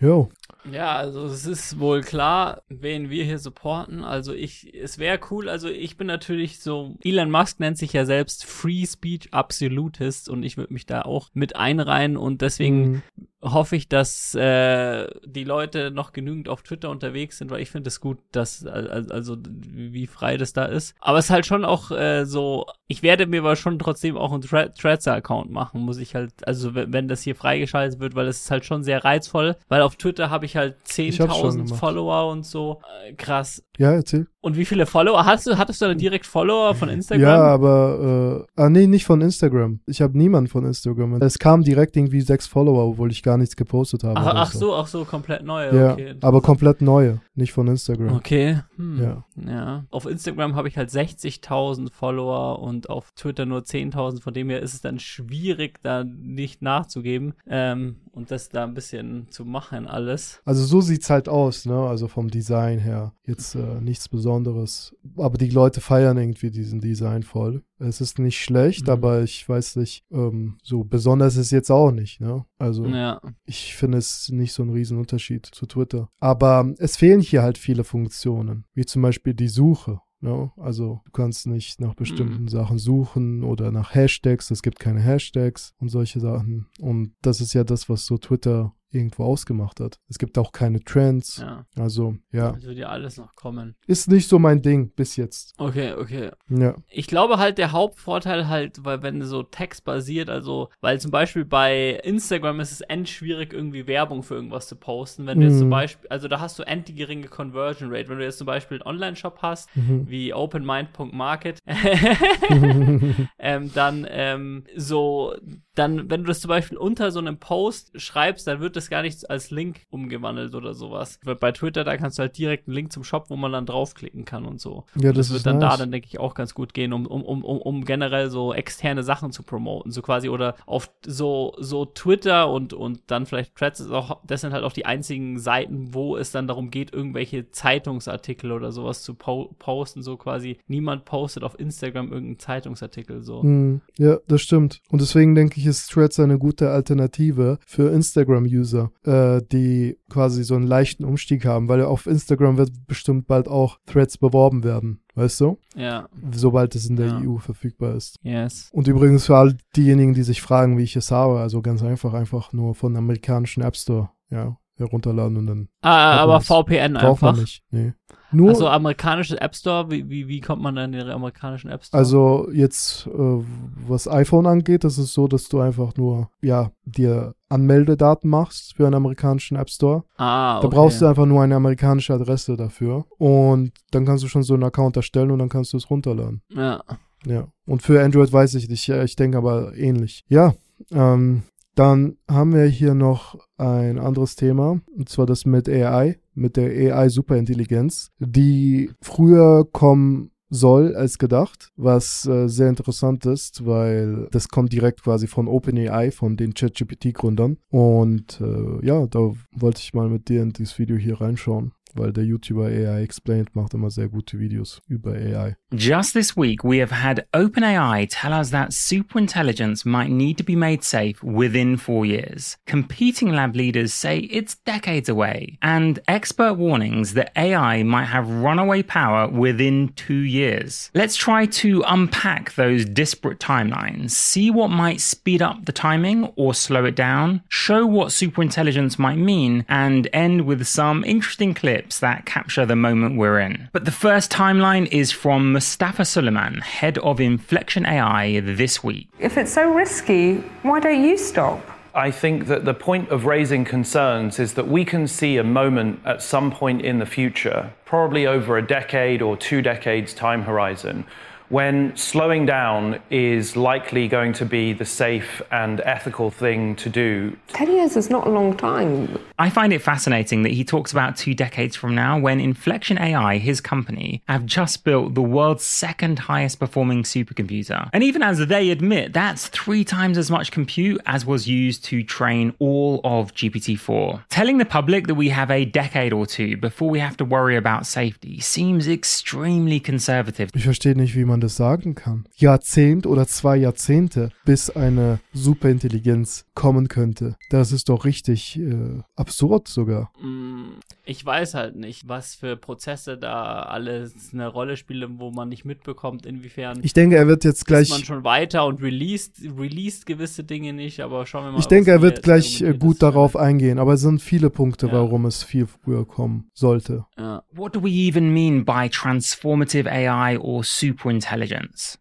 Jo. 0.00 0.28
Ja, 0.70 0.96
also 0.96 1.26
es 1.26 1.46
ist 1.46 1.80
wohl 1.80 2.02
klar, 2.02 2.62
wen 2.68 3.10
wir 3.10 3.24
hier 3.24 3.38
supporten. 3.38 4.04
Also 4.04 4.32
ich, 4.34 4.74
es 4.74 4.98
wäre 4.98 5.18
cool, 5.30 5.48
also 5.48 5.68
ich 5.68 5.96
bin 5.96 6.06
natürlich 6.06 6.60
so, 6.60 6.96
Elon 7.02 7.30
Musk 7.30 7.58
nennt 7.58 7.78
sich 7.78 7.94
ja 7.94 8.04
selbst 8.04 8.44
Free 8.44 8.84
Speech 8.84 9.32
Absolutist 9.32 10.28
und 10.28 10.42
ich 10.42 10.56
würde 10.56 10.72
mich 10.72 10.84
da 10.84 11.02
auch 11.02 11.28
mit 11.32 11.56
einreihen 11.56 12.16
und 12.16 12.42
deswegen 12.42 12.78
Mhm. 12.78 13.02
Hoffe 13.40 13.76
ich, 13.76 13.88
dass 13.88 14.34
äh, 14.34 15.06
die 15.24 15.44
Leute 15.44 15.90
noch 15.92 16.12
genügend 16.12 16.48
auf 16.48 16.62
Twitter 16.62 16.90
unterwegs 16.90 17.38
sind, 17.38 17.50
weil 17.50 17.60
ich 17.60 17.70
finde 17.70 17.88
es 17.88 18.00
gut, 18.00 18.18
dass 18.32 18.66
al- 18.66 19.10
also 19.12 19.36
wie 19.46 20.06
frei 20.08 20.36
das 20.36 20.52
da 20.52 20.64
ist. 20.64 20.94
Aber 21.00 21.18
es 21.18 21.26
ist 21.26 21.30
halt 21.30 21.46
schon 21.46 21.64
auch 21.64 21.90
äh, 21.90 22.24
so, 22.24 22.66
ich 22.88 23.02
werde 23.02 23.26
mir 23.26 23.40
aber 23.40 23.54
schon 23.56 23.78
trotzdem 23.78 24.16
auch 24.16 24.32
einen 24.32 24.42
Thre 24.42 24.72
Threads-Account 24.72 25.50
machen, 25.52 25.82
muss 25.82 25.98
ich 25.98 26.14
halt, 26.16 26.32
also 26.48 26.74
wenn, 26.74 27.06
das 27.08 27.22
hier 27.22 27.36
freigeschaltet 27.36 28.00
wird, 28.00 28.14
weil 28.16 28.26
es 28.26 28.40
ist 28.42 28.50
halt 28.50 28.64
schon 28.64 28.82
sehr 28.82 29.04
reizvoll, 29.04 29.56
weil 29.68 29.82
auf 29.82 29.96
Twitter 29.96 30.30
habe 30.30 30.44
ich 30.44 30.56
halt 30.56 30.76
Ich 30.96 31.20
hab's 31.20 31.36
schon 31.38 31.50
10.000 31.52 31.64
gemacht. 31.66 31.78
Follower 31.78 32.30
und 32.32 32.44
so. 32.44 32.80
Äh, 33.06 33.12
krass. 33.14 33.62
Ja, 33.78 33.92
erzähl. 33.92 34.26
Und 34.40 34.56
wie 34.56 34.64
viele 34.64 34.86
Follower 34.86 35.24
hast 35.24 35.46
du? 35.46 35.58
Hattest 35.58 35.80
du 35.80 35.86
dann 35.86 35.98
direkt 35.98 36.26
Follower 36.26 36.74
von 36.74 36.88
Instagram? 36.88 37.22
Ja, 37.22 37.42
aber, 37.42 38.46
äh, 38.56 38.60
ah, 38.60 38.68
nee, 38.68 38.86
nicht 38.86 39.04
von 39.04 39.20
Instagram. 39.20 39.80
Ich 39.86 40.00
habe 40.00 40.16
niemanden 40.16 40.48
von 40.48 40.64
Instagram. 40.64 41.20
Es 41.22 41.38
kam 41.38 41.62
direkt 41.62 41.96
irgendwie 41.96 42.20
sechs 42.20 42.46
Follower, 42.46 42.84
obwohl 42.84 43.10
ich 43.10 43.22
gar 43.22 43.36
nichts 43.36 43.56
gepostet 43.56 44.04
habe. 44.04 44.18
Ach, 44.18 44.32
ach 44.34 44.52
so, 44.52 44.74
ach 44.74 44.86
so, 44.86 45.04
komplett 45.04 45.44
neu. 45.44 45.70
Ja, 45.74 45.92
okay. 45.92 46.14
aber 46.20 46.40
komplett 46.40 46.80
neue, 46.80 47.20
nicht 47.34 47.52
von 47.52 47.68
Instagram. 47.68 48.14
Okay. 48.16 48.60
Hm. 48.76 49.02
Ja. 49.02 49.24
ja. 49.46 49.84
Auf 49.90 50.06
Instagram 50.06 50.56
habe 50.56 50.68
ich 50.68 50.76
halt 50.76 50.90
60.000 50.90 51.92
Follower 51.92 52.60
und 52.60 52.90
auf 52.90 53.12
Twitter 53.12 53.44
nur 53.44 53.60
10.000. 53.60 54.22
Von 54.22 54.34
dem 54.34 54.50
her 54.50 54.60
ist 54.60 54.74
es 54.74 54.80
dann 54.80 54.98
schwierig, 54.98 55.80
da 55.82 56.04
nicht 56.04 56.62
nachzugeben 56.62 57.34
ähm, 57.48 57.96
und 58.12 58.30
das 58.30 58.48
da 58.48 58.64
ein 58.64 58.74
bisschen 58.74 59.26
zu 59.30 59.44
machen 59.44 59.86
alles. 59.86 60.40
Also 60.44 60.64
so 60.64 60.80
sieht's 60.80 61.10
halt 61.10 61.28
aus, 61.28 61.66
ne? 61.66 61.76
Also 61.76 62.08
vom 62.08 62.30
Design 62.30 62.78
her. 62.78 63.12
Jetzt 63.26 63.54
äh, 63.54 63.58
nichts 63.80 64.08
Besonderes. 64.08 64.94
Aber 65.16 65.38
die 65.38 65.50
Leute 65.50 65.80
feiern 65.80 66.16
irgendwie 66.18 66.50
diesen 66.50 66.80
Design 66.80 67.22
voll. 67.22 67.62
Es 67.78 68.00
ist 68.00 68.18
nicht 68.18 68.40
schlecht, 68.42 68.86
Mhm. 68.86 68.92
aber 68.92 69.22
ich 69.22 69.48
weiß 69.48 69.76
nicht, 69.76 70.04
ähm, 70.10 70.56
so 70.62 70.84
besonders 70.84 71.34
ist 71.36 71.46
es 71.46 71.50
jetzt 71.50 71.70
auch 71.70 71.90
nicht, 71.92 72.20
ne? 72.20 72.44
Also 72.58 72.86
Ja. 72.86 73.20
ich 73.44 73.74
finde 73.76 73.98
es 73.98 74.28
nicht 74.30 74.52
so 74.52 74.62
ein 74.62 74.70
Riesenunterschied 74.70 75.46
zu 75.46 75.66
Twitter. 75.66 76.08
Aber 76.20 76.74
es 76.78 76.96
fehlen 76.96 77.20
hier 77.20 77.42
halt 77.42 77.58
viele 77.58 77.84
Funktionen, 77.84 78.64
wie 78.74 78.84
zum 78.84 79.02
Beispiel 79.02 79.34
die 79.34 79.48
Suche. 79.48 80.00
Ne? 80.20 80.50
Also 80.56 81.00
du 81.04 81.12
kannst 81.12 81.46
nicht 81.46 81.80
nach 81.80 81.94
bestimmten 81.94 82.42
mhm. 82.42 82.48
Sachen 82.48 82.78
suchen 82.78 83.44
oder 83.44 83.70
nach 83.70 83.94
Hashtags. 83.94 84.50
Es 84.50 84.62
gibt 84.62 84.80
keine 84.80 85.00
Hashtags 85.00 85.74
und 85.78 85.90
solche 85.90 86.18
Sachen. 86.18 86.66
Und 86.80 87.12
das 87.22 87.40
ist 87.40 87.54
ja 87.54 87.62
das, 87.62 87.88
was 87.88 88.04
so 88.04 88.18
Twitter 88.18 88.74
irgendwo 88.90 89.24
ausgemacht 89.24 89.80
hat. 89.80 89.98
Es 90.08 90.18
gibt 90.18 90.38
auch 90.38 90.52
keine 90.52 90.80
Trends. 90.80 91.38
Ja. 91.38 91.64
Also, 91.76 92.16
ja. 92.32 92.52
Das 92.52 92.64
wird 92.64 92.78
ja 92.78 92.88
alles 92.88 93.16
noch 93.18 93.34
kommen. 93.34 93.76
Ist 93.86 94.08
nicht 94.08 94.28
so 94.28 94.38
mein 94.38 94.62
Ding 94.62 94.90
bis 94.94 95.16
jetzt. 95.16 95.54
Okay, 95.58 95.92
okay. 95.94 96.30
Ja. 96.48 96.74
Ich 96.88 97.06
glaube 97.06 97.38
halt, 97.38 97.58
der 97.58 97.72
Hauptvorteil 97.72 98.48
halt, 98.48 98.84
weil 98.84 99.02
wenn 99.02 99.22
so 99.22 99.42
Text 99.42 99.84
basiert, 99.84 100.30
also, 100.30 100.68
weil 100.80 101.00
zum 101.00 101.10
Beispiel 101.10 101.44
bei 101.44 102.00
Instagram 102.02 102.60
ist 102.60 102.72
es 102.72 102.80
endschwierig, 102.80 103.52
irgendwie 103.52 103.86
Werbung 103.86 104.22
für 104.22 104.34
irgendwas 104.34 104.68
zu 104.68 104.76
posten. 104.76 105.26
Wenn 105.26 105.40
du 105.40 105.46
jetzt 105.46 105.58
zum 105.58 105.68
Mhm. 105.68 105.72
Beispiel, 105.72 106.08
also 106.08 106.28
da 106.28 106.40
hast 106.40 106.58
du 106.58 106.62
end 106.62 106.88
die 106.88 106.94
geringe 106.94 107.28
Conversion 107.28 107.90
Rate. 107.92 108.08
Wenn 108.08 108.18
du 108.18 108.24
jetzt 108.24 108.38
zum 108.38 108.46
Beispiel 108.46 108.78
einen 108.82 108.86
Online-Shop 108.96 109.38
hast, 109.42 109.74
Mhm. 109.76 110.08
wie 110.08 110.32
openmind.market, 110.32 111.58
ähm, 113.38 113.70
dann 113.74 114.06
ähm, 114.08 114.64
so, 114.76 115.34
dann, 115.78 116.10
wenn 116.10 116.22
du 116.22 116.26
das 116.26 116.40
zum 116.40 116.48
Beispiel 116.48 116.76
unter 116.76 117.12
so 117.12 117.20
einem 117.20 117.38
Post 117.38 118.00
schreibst, 118.00 118.46
dann 118.46 118.60
wird 118.60 118.74
das 118.74 118.90
gar 118.90 119.02
nicht 119.02 119.30
als 119.30 119.50
Link 119.50 119.86
umgewandelt 119.90 120.54
oder 120.54 120.74
sowas. 120.74 121.20
Weil 121.22 121.36
bei 121.36 121.52
Twitter, 121.52 121.84
da 121.84 121.96
kannst 121.96 122.18
du 122.18 122.22
halt 122.22 122.36
direkt 122.36 122.66
einen 122.66 122.74
Link 122.74 122.92
zum 122.92 123.04
Shop, 123.04 123.26
wo 123.28 123.36
man 123.36 123.52
dann 123.52 123.64
draufklicken 123.64 124.24
kann 124.24 124.44
und 124.44 124.60
so. 124.60 124.84
Ja, 124.96 125.10
Und 125.10 125.18
das 125.18 125.32
wird 125.32 125.46
dann 125.46 125.60
da 125.60 125.68
nice. 125.68 125.78
dann, 125.78 125.92
denke 125.92 126.08
ich, 126.10 126.18
auch 126.18 126.34
ganz 126.34 126.54
gut 126.54 126.74
gehen, 126.74 126.92
um, 126.92 127.06
um, 127.06 127.22
um, 127.22 127.44
um, 127.44 127.58
um 127.58 127.84
generell 127.84 128.28
so 128.28 128.52
externe 128.52 129.04
Sachen 129.04 129.30
zu 129.30 129.44
promoten. 129.44 129.92
So 129.92 130.02
quasi, 130.02 130.28
oder 130.28 130.56
auf 130.66 130.90
so, 131.06 131.54
so 131.58 131.84
Twitter 131.84 132.50
und, 132.50 132.72
und 132.72 133.02
dann 133.06 133.26
vielleicht 133.26 133.54
Threads 133.54 133.78
ist 133.78 133.92
auch, 133.92 134.20
das 134.26 134.40
sind 134.40 134.52
halt 134.52 134.64
auch 134.64 134.72
die 134.72 134.86
einzigen 134.86 135.38
Seiten, 135.38 135.94
wo 135.94 136.16
es 136.16 136.32
dann 136.32 136.48
darum 136.48 136.70
geht, 136.70 136.92
irgendwelche 136.92 137.50
Zeitungsartikel 137.50 138.50
oder 138.50 138.72
sowas 138.72 139.02
zu 139.02 139.14
po 139.14 139.54
posten. 139.60 140.02
So 140.02 140.16
quasi, 140.16 140.58
niemand 140.66 141.04
postet 141.04 141.44
auf 141.44 141.58
Instagram 141.58 142.06
irgendeinen 142.06 142.38
Zeitungsartikel. 142.40 143.22
So. 143.22 143.42
Hm, 143.42 143.80
ja, 143.96 144.18
das 144.26 144.42
stimmt. 144.42 144.80
Und 144.90 145.00
deswegen 145.00 145.36
denke 145.36 145.60
ich, 145.60 145.67
ist 145.68 145.90
Threads 145.90 146.18
eine 146.18 146.38
gute 146.38 146.70
Alternative 146.70 147.58
für 147.66 147.90
Instagram-User, 147.90 148.90
äh, 149.04 149.40
die 149.52 149.96
quasi 150.10 150.42
so 150.42 150.54
einen 150.54 150.66
leichten 150.66 151.04
Umstieg 151.04 151.44
haben, 151.44 151.68
weil 151.68 151.82
auf 151.82 152.06
Instagram 152.06 152.56
wird 152.56 152.70
bestimmt 152.86 153.26
bald 153.26 153.46
auch 153.48 153.78
Threads 153.86 154.18
beworben 154.18 154.64
werden. 154.64 155.00
Weißt 155.14 155.40
du? 155.40 155.58
Ja. 155.74 156.08
Sobald 156.32 156.74
es 156.74 156.88
in 156.88 156.96
der 156.96 157.06
Ja. 157.06 157.20
EU 157.24 157.38
verfügbar 157.38 157.94
ist. 157.96 158.16
Yes. 158.22 158.70
Und 158.72 158.86
übrigens 158.86 159.26
für 159.26 159.36
all 159.36 159.56
diejenigen, 159.76 160.14
die 160.14 160.22
sich 160.22 160.42
fragen, 160.42 160.78
wie 160.78 160.84
ich 160.84 160.94
es 160.96 161.10
habe, 161.10 161.40
also 161.40 161.60
ganz 161.60 161.82
einfach, 161.82 162.14
einfach 162.14 162.52
nur 162.52 162.74
von 162.74 162.96
amerikanischen 162.96 163.62
App 163.62 163.76
Store, 163.76 164.10
ja, 164.30 164.56
herunterladen 164.78 165.36
und 165.36 165.46
dann. 165.46 165.68
Ah, 165.82 166.14
hat 166.14 166.20
aber. 166.20 166.40
VPN 166.40 166.94
Braucht 166.94 167.22
man 167.22 167.30
einfach? 167.30 167.36
nicht, 167.36 167.62
nee. 167.70 167.92
Nur, 168.30 168.50
also 168.50 168.68
amerikanische 168.68 169.40
App 169.40 169.54
Store, 169.54 169.90
wie, 169.90 170.08
wie, 170.10 170.28
wie 170.28 170.40
kommt 170.40 170.60
man 170.60 170.76
dann 170.76 170.92
in 170.92 170.98
den 171.00 171.10
amerikanischen 171.10 171.70
App 171.70 171.82
Store? 171.82 171.98
Also 171.98 172.50
jetzt, 172.52 173.06
äh, 173.06 173.42
was 173.86 174.06
iPhone 174.06 174.46
angeht, 174.46 174.84
ist 174.84 174.98
es 174.98 175.14
so, 175.14 175.28
dass 175.28 175.48
du 175.48 175.60
einfach 175.60 175.96
nur, 175.96 176.28
ja, 176.42 176.70
dir 176.84 177.34
Anmeldedaten 177.48 178.28
machst 178.28 178.74
für 178.76 178.84
einen 178.84 178.96
amerikanischen 178.96 179.56
App 179.56 179.70
Store. 179.70 180.04
Ah, 180.18 180.60
Da 180.60 180.66
okay. 180.66 180.76
brauchst 180.76 181.00
du 181.00 181.06
einfach 181.06 181.24
nur 181.24 181.42
eine 181.42 181.56
amerikanische 181.56 182.12
Adresse 182.12 182.58
dafür. 182.58 183.06
Und 183.16 183.72
dann 183.92 184.04
kannst 184.04 184.24
du 184.24 184.28
schon 184.28 184.42
so 184.42 184.52
einen 184.52 184.64
Account 184.64 184.96
erstellen 184.96 185.30
und 185.30 185.38
dann 185.38 185.48
kannst 185.48 185.72
du 185.72 185.78
es 185.78 185.88
runterladen. 185.88 186.42
Ja. 186.54 186.82
Ja. 187.24 187.48
Und 187.66 187.80
für 187.82 188.02
Android 188.04 188.30
weiß 188.30 188.54
ich 188.56 188.68
nicht. 188.68 188.86
Ich 188.88 189.16
denke 189.16 189.38
aber 189.38 189.74
ähnlich. 189.74 190.24
Ja. 190.28 190.52
Ähm, 190.92 191.44
dann 191.78 192.16
haben 192.28 192.54
wir 192.54 192.64
hier 192.64 192.94
noch 192.94 193.38
ein 193.56 193.98
anderes 193.98 194.34
Thema, 194.34 194.80
und 194.96 195.08
zwar 195.08 195.26
das 195.26 195.44
mit 195.44 195.68
AI, 195.68 196.18
mit 196.34 196.56
der 196.56 196.70
AI-Superintelligenz, 196.96 198.10
die 198.18 198.90
früher 199.00 199.64
kommen 199.70 200.30
soll 200.50 200.96
als 200.96 201.18
gedacht, 201.18 201.70
was 201.76 202.26
äh, 202.26 202.48
sehr 202.48 202.68
interessant 202.68 203.26
ist, 203.26 203.66
weil 203.66 204.28
das 204.30 204.48
kommt 204.48 204.72
direkt 204.72 205.02
quasi 205.02 205.26
von 205.26 205.46
OpenAI, 205.46 206.10
von 206.10 206.36
den 206.36 206.54
ChatGPT-Gründern. 206.54 207.58
Und 207.70 208.40
äh, 208.40 208.86
ja, 208.86 209.06
da 209.06 209.32
wollte 209.52 209.80
ich 209.80 209.94
mal 209.94 210.08
mit 210.08 210.28
dir 210.28 210.42
in 210.42 210.52
dieses 210.52 210.78
Video 210.78 210.96
hier 210.96 211.20
reinschauen, 211.20 211.72
weil 211.94 212.12
der 212.12 212.24
YouTuber 212.24 212.66
AI 212.66 213.02
Explained 213.02 213.54
macht 213.54 213.74
immer 213.74 213.90
sehr 213.90 214.08
gute 214.08 214.38
Videos 214.38 214.80
über 214.88 215.14
AI. 215.14 215.56
Just 215.74 216.14
this 216.14 216.36
week, 216.36 216.64
we 216.64 216.78
have 216.78 216.90
had 216.90 217.26
OpenAI 217.32 218.06
tell 218.10 218.32
us 218.32 218.50
that 218.50 218.70
superintelligence 218.70 219.84
might 219.84 220.10
need 220.10 220.36
to 220.38 220.44
be 220.44 220.56
made 220.56 220.82
safe 220.82 221.22
within 221.22 221.76
four 221.76 222.06
years. 222.06 222.56
Competing 222.66 223.32
lab 223.32 223.54
leaders 223.54 223.92
say 223.92 224.18
it's 224.30 224.56
decades 224.64 225.08
away, 225.08 225.58
and 225.62 226.00
expert 226.08 226.54
warnings 226.54 227.14
that 227.14 227.32
AI 227.36 227.82
might 227.82 228.06
have 228.06 228.28
runaway 228.28 228.82
power 228.82 229.28
within 229.28 229.92
two 229.94 230.14
years. 230.14 230.90
Let's 230.94 231.16
try 231.16 231.46
to 231.46 231.82
unpack 231.86 232.54
those 232.54 232.84
disparate 232.84 233.38
timelines, 233.38 234.10
see 234.12 234.50
what 234.50 234.68
might 234.68 235.00
speed 235.00 235.42
up 235.42 235.64
the 235.64 235.72
timing 235.72 236.24
or 236.36 236.54
slow 236.54 236.84
it 236.84 236.94
down, 236.94 237.42
show 237.48 237.86
what 237.86 238.08
superintelligence 238.08 238.98
might 238.98 239.18
mean, 239.18 239.64
and 239.68 240.08
end 240.12 240.46
with 240.46 240.66
some 240.66 241.04
interesting 241.04 241.54
clips 241.54 241.77
that 242.00 242.26
capture 242.26 242.66
the 242.66 242.76
moment 242.76 243.16
we're 243.16 243.38
in. 243.40 243.68
But 243.72 243.84
the 243.84 243.90
first 243.90 244.30
timeline 244.30 244.86
is 244.92 245.12
from 245.12 245.52
Mustafa 245.52 246.04
Suleiman, 246.04 246.60
head 246.60 246.98
of 246.98 247.20
Inflection 247.20 247.86
AI, 247.86 248.40
this 248.40 248.82
week. 248.84 249.08
If 249.18 249.36
it's 249.36 249.52
so 249.52 249.72
risky, 249.72 250.36
why 250.62 250.80
don't 250.80 251.02
you 251.02 251.16
stop? 251.16 251.60
I 251.94 252.10
think 252.10 252.46
that 252.46 252.64
the 252.64 252.74
point 252.74 253.08
of 253.08 253.24
raising 253.24 253.64
concerns 253.64 254.38
is 254.38 254.54
that 254.54 254.68
we 254.68 254.84
can 254.84 255.08
see 255.08 255.36
a 255.36 255.44
moment 255.44 256.00
at 256.04 256.22
some 256.22 256.50
point 256.50 256.82
in 256.82 256.98
the 256.98 257.06
future, 257.06 257.72
probably 257.84 258.26
over 258.26 258.56
a 258.56 258.66
decade 258.66 259.20
or 259.20 259.36
two 259.36 259.62
decades 259.62 260.14
time 260.14 260.42
horizon, 260.42 261.04
when 261.48 261.96
slowing 261.96 262.46
down 262.46 263.00
is 263.10 263.56
likely 263.56 264.08
going 264.08 264.32
to 264.34 264.44
be 264.44 264.72
the 264.72 264.84
safe 264.84 265.40
and 265.50 265.80
ethical 265.80 266.30
thing 266.30 266.76
to 266.76 266.88
do. 266.88 267.36
10 267.48 267.70
years 267.72 267.96
is 267.96 268.10
not 268.10 268.26
a 268.26 268.30
long 268.30 268.56
time. 268.56 269.18
I 269.38 269.50
find 269.50 269.72
it 269.72 269.80
fascinating 269.80 270.42
that 270.42 270.52
he 270.52 270.64
talks 270.64 270.92
about 270.92 271.16
two 271.16 271.34
decades 271.34 271.76
from 271.76 271.94
now 271.94 272.18
when 272.18 272.40
Inflection 272.40 272.98
AI, 272.98 273.38
his 273.38 273.60
company, 273.60 274.22
have 274.28 274.44
just 274.44 274.84
built 274.84 275.14
the 275.14 275.22
world's 275.22 275.64
second 275.64 276.18
highest 276.18 276.58
performing 276.58 277.02
supercomputer. 277.02 277.88
And 277.92 278.02
even 278.02 278.22
as 278.22 278.46
they 278.46 278.70
admit, 278.70 279.12
that's 279.12 279.48
three 279.48 279.84
times 279.84 280.18
as 280.18 280.30
much 280.30 280.50
compute 280.50 281.00
as 281.06 281.24
was 281.24 281.48
used 281.48 281.84
to 281.84 282.02
train 282.02 282.54
all 282.58 283.00
of 283.04 283.34
GPT 283.34 283.78
4. 283.78 284.24
Telling 284.28 284.58
the 284.58 284.64
public 284.64 285.06
that 285.06 285.14
we 285.14 285.30
have 285.30 285.50
a 285.50 285.64
decade 285.64 286.12
or 286.12 286.26
two 286.26 286.56
before 286.56 286.90
we 286.90 286.98
have 286.98 287.16
to 287.16 287.24
worry 287.24 287.56
about 287.56 287.86
safety 287.86 288.40
seems 288.40 288.88
extremely 288.88 289.80
conservative. 289.80 290.50
Ich 290.54 290.64
verstehe 290.64 290.94
nicht, 290.94 291.14
wie 291.14 291.24
man 291.24 291.37
das 291.40 291.56
sagen 291.56 291.94
kann. 291.94 292.26
Jahrzehnt 292.36 293.06
oder 293.06 293.26
zwei 293.26 293.56
Jahrzehnte, 293.56 294.30
bis 294.44 294.70
eine 294.70 295.20
Superintelligenz 295.32 296.44
kommen 296.54 296.88
könnte. 296.88 297.36
Das 297.50 297.72
ist 297.72 297.88
doch 297.88 298.04
richtig 298.04 298.58
äh, 298.58 299.00
absurd 299.16 299.68
sogar. 299.68 300.10
Mm, 300.20 300.78
Ich 301.04 301.24
weiß 301.24 301.54
halt 301.54 301.76
nicht, 301.76 302.08
was 302.08 302.34
für 302.34 302.56
Prozesse 302.56 303.16
da 303.18 303.62
alles 303.62 304.30
eine 304.32 304.46
Rolle 304.48 304.76
spielen, 304.76 305.18
wo 305.18 305.30
man 305.30 305.48
nicht 305.48 305.64
mitbekommt, 305.64 306.26
inwiefern. 306.26 306.80
Ich 306.82 306.92
denke, 306.92 307.16
er 307.16 307.26
wird 307.26 307.44
jetzt 307.44 307.66
gleich- 307.66 307.82
Ist 307.82 307.90
man 307.90 308.04
schon 308.04 308.24
weiter 308.24 308.66
und 308.66 308.82
released, 308.82 309.40
released 309.58 310.06
gewisse 310.06 310.44
Dinge 310.44 310.72
nicht, 310.72 311.00
aber 311.00 311.26
schauen 311.26 311.44
wir 311.44 311.52
mal. 311.52 311.58
Ich 311.60 311.66
denke, 311.66 311.90
er 311.90 312.02
wird 312.02 312.22
gleich 312.22 312.60
äh, 312.60 312.74
gut 312.76 313.02
darauf 313.02 313.36
eingehen, 313.36 313.78
aber 313.78 313.94
es 313.94 314.00
sind 314.00 314.20
viele 314.22 314.50
Punkte, 314.50 314.90
warum 314.92 315.26
es 315.26 315.42
viel 315.42 315.66
früher 315.66 316.06
kommen 316.06 316.50
sollte. 316.54 317.04
What 317.52 317.74
do 317.74 317.82
we 317.82 317.90
even 317.90 318.32
mean 318.32 318.64
by 318.64 318.88
transformative 318.90 319.90
AI 319.90 320.38
or 320.38 320.62
superintelligence? 320.62 321.27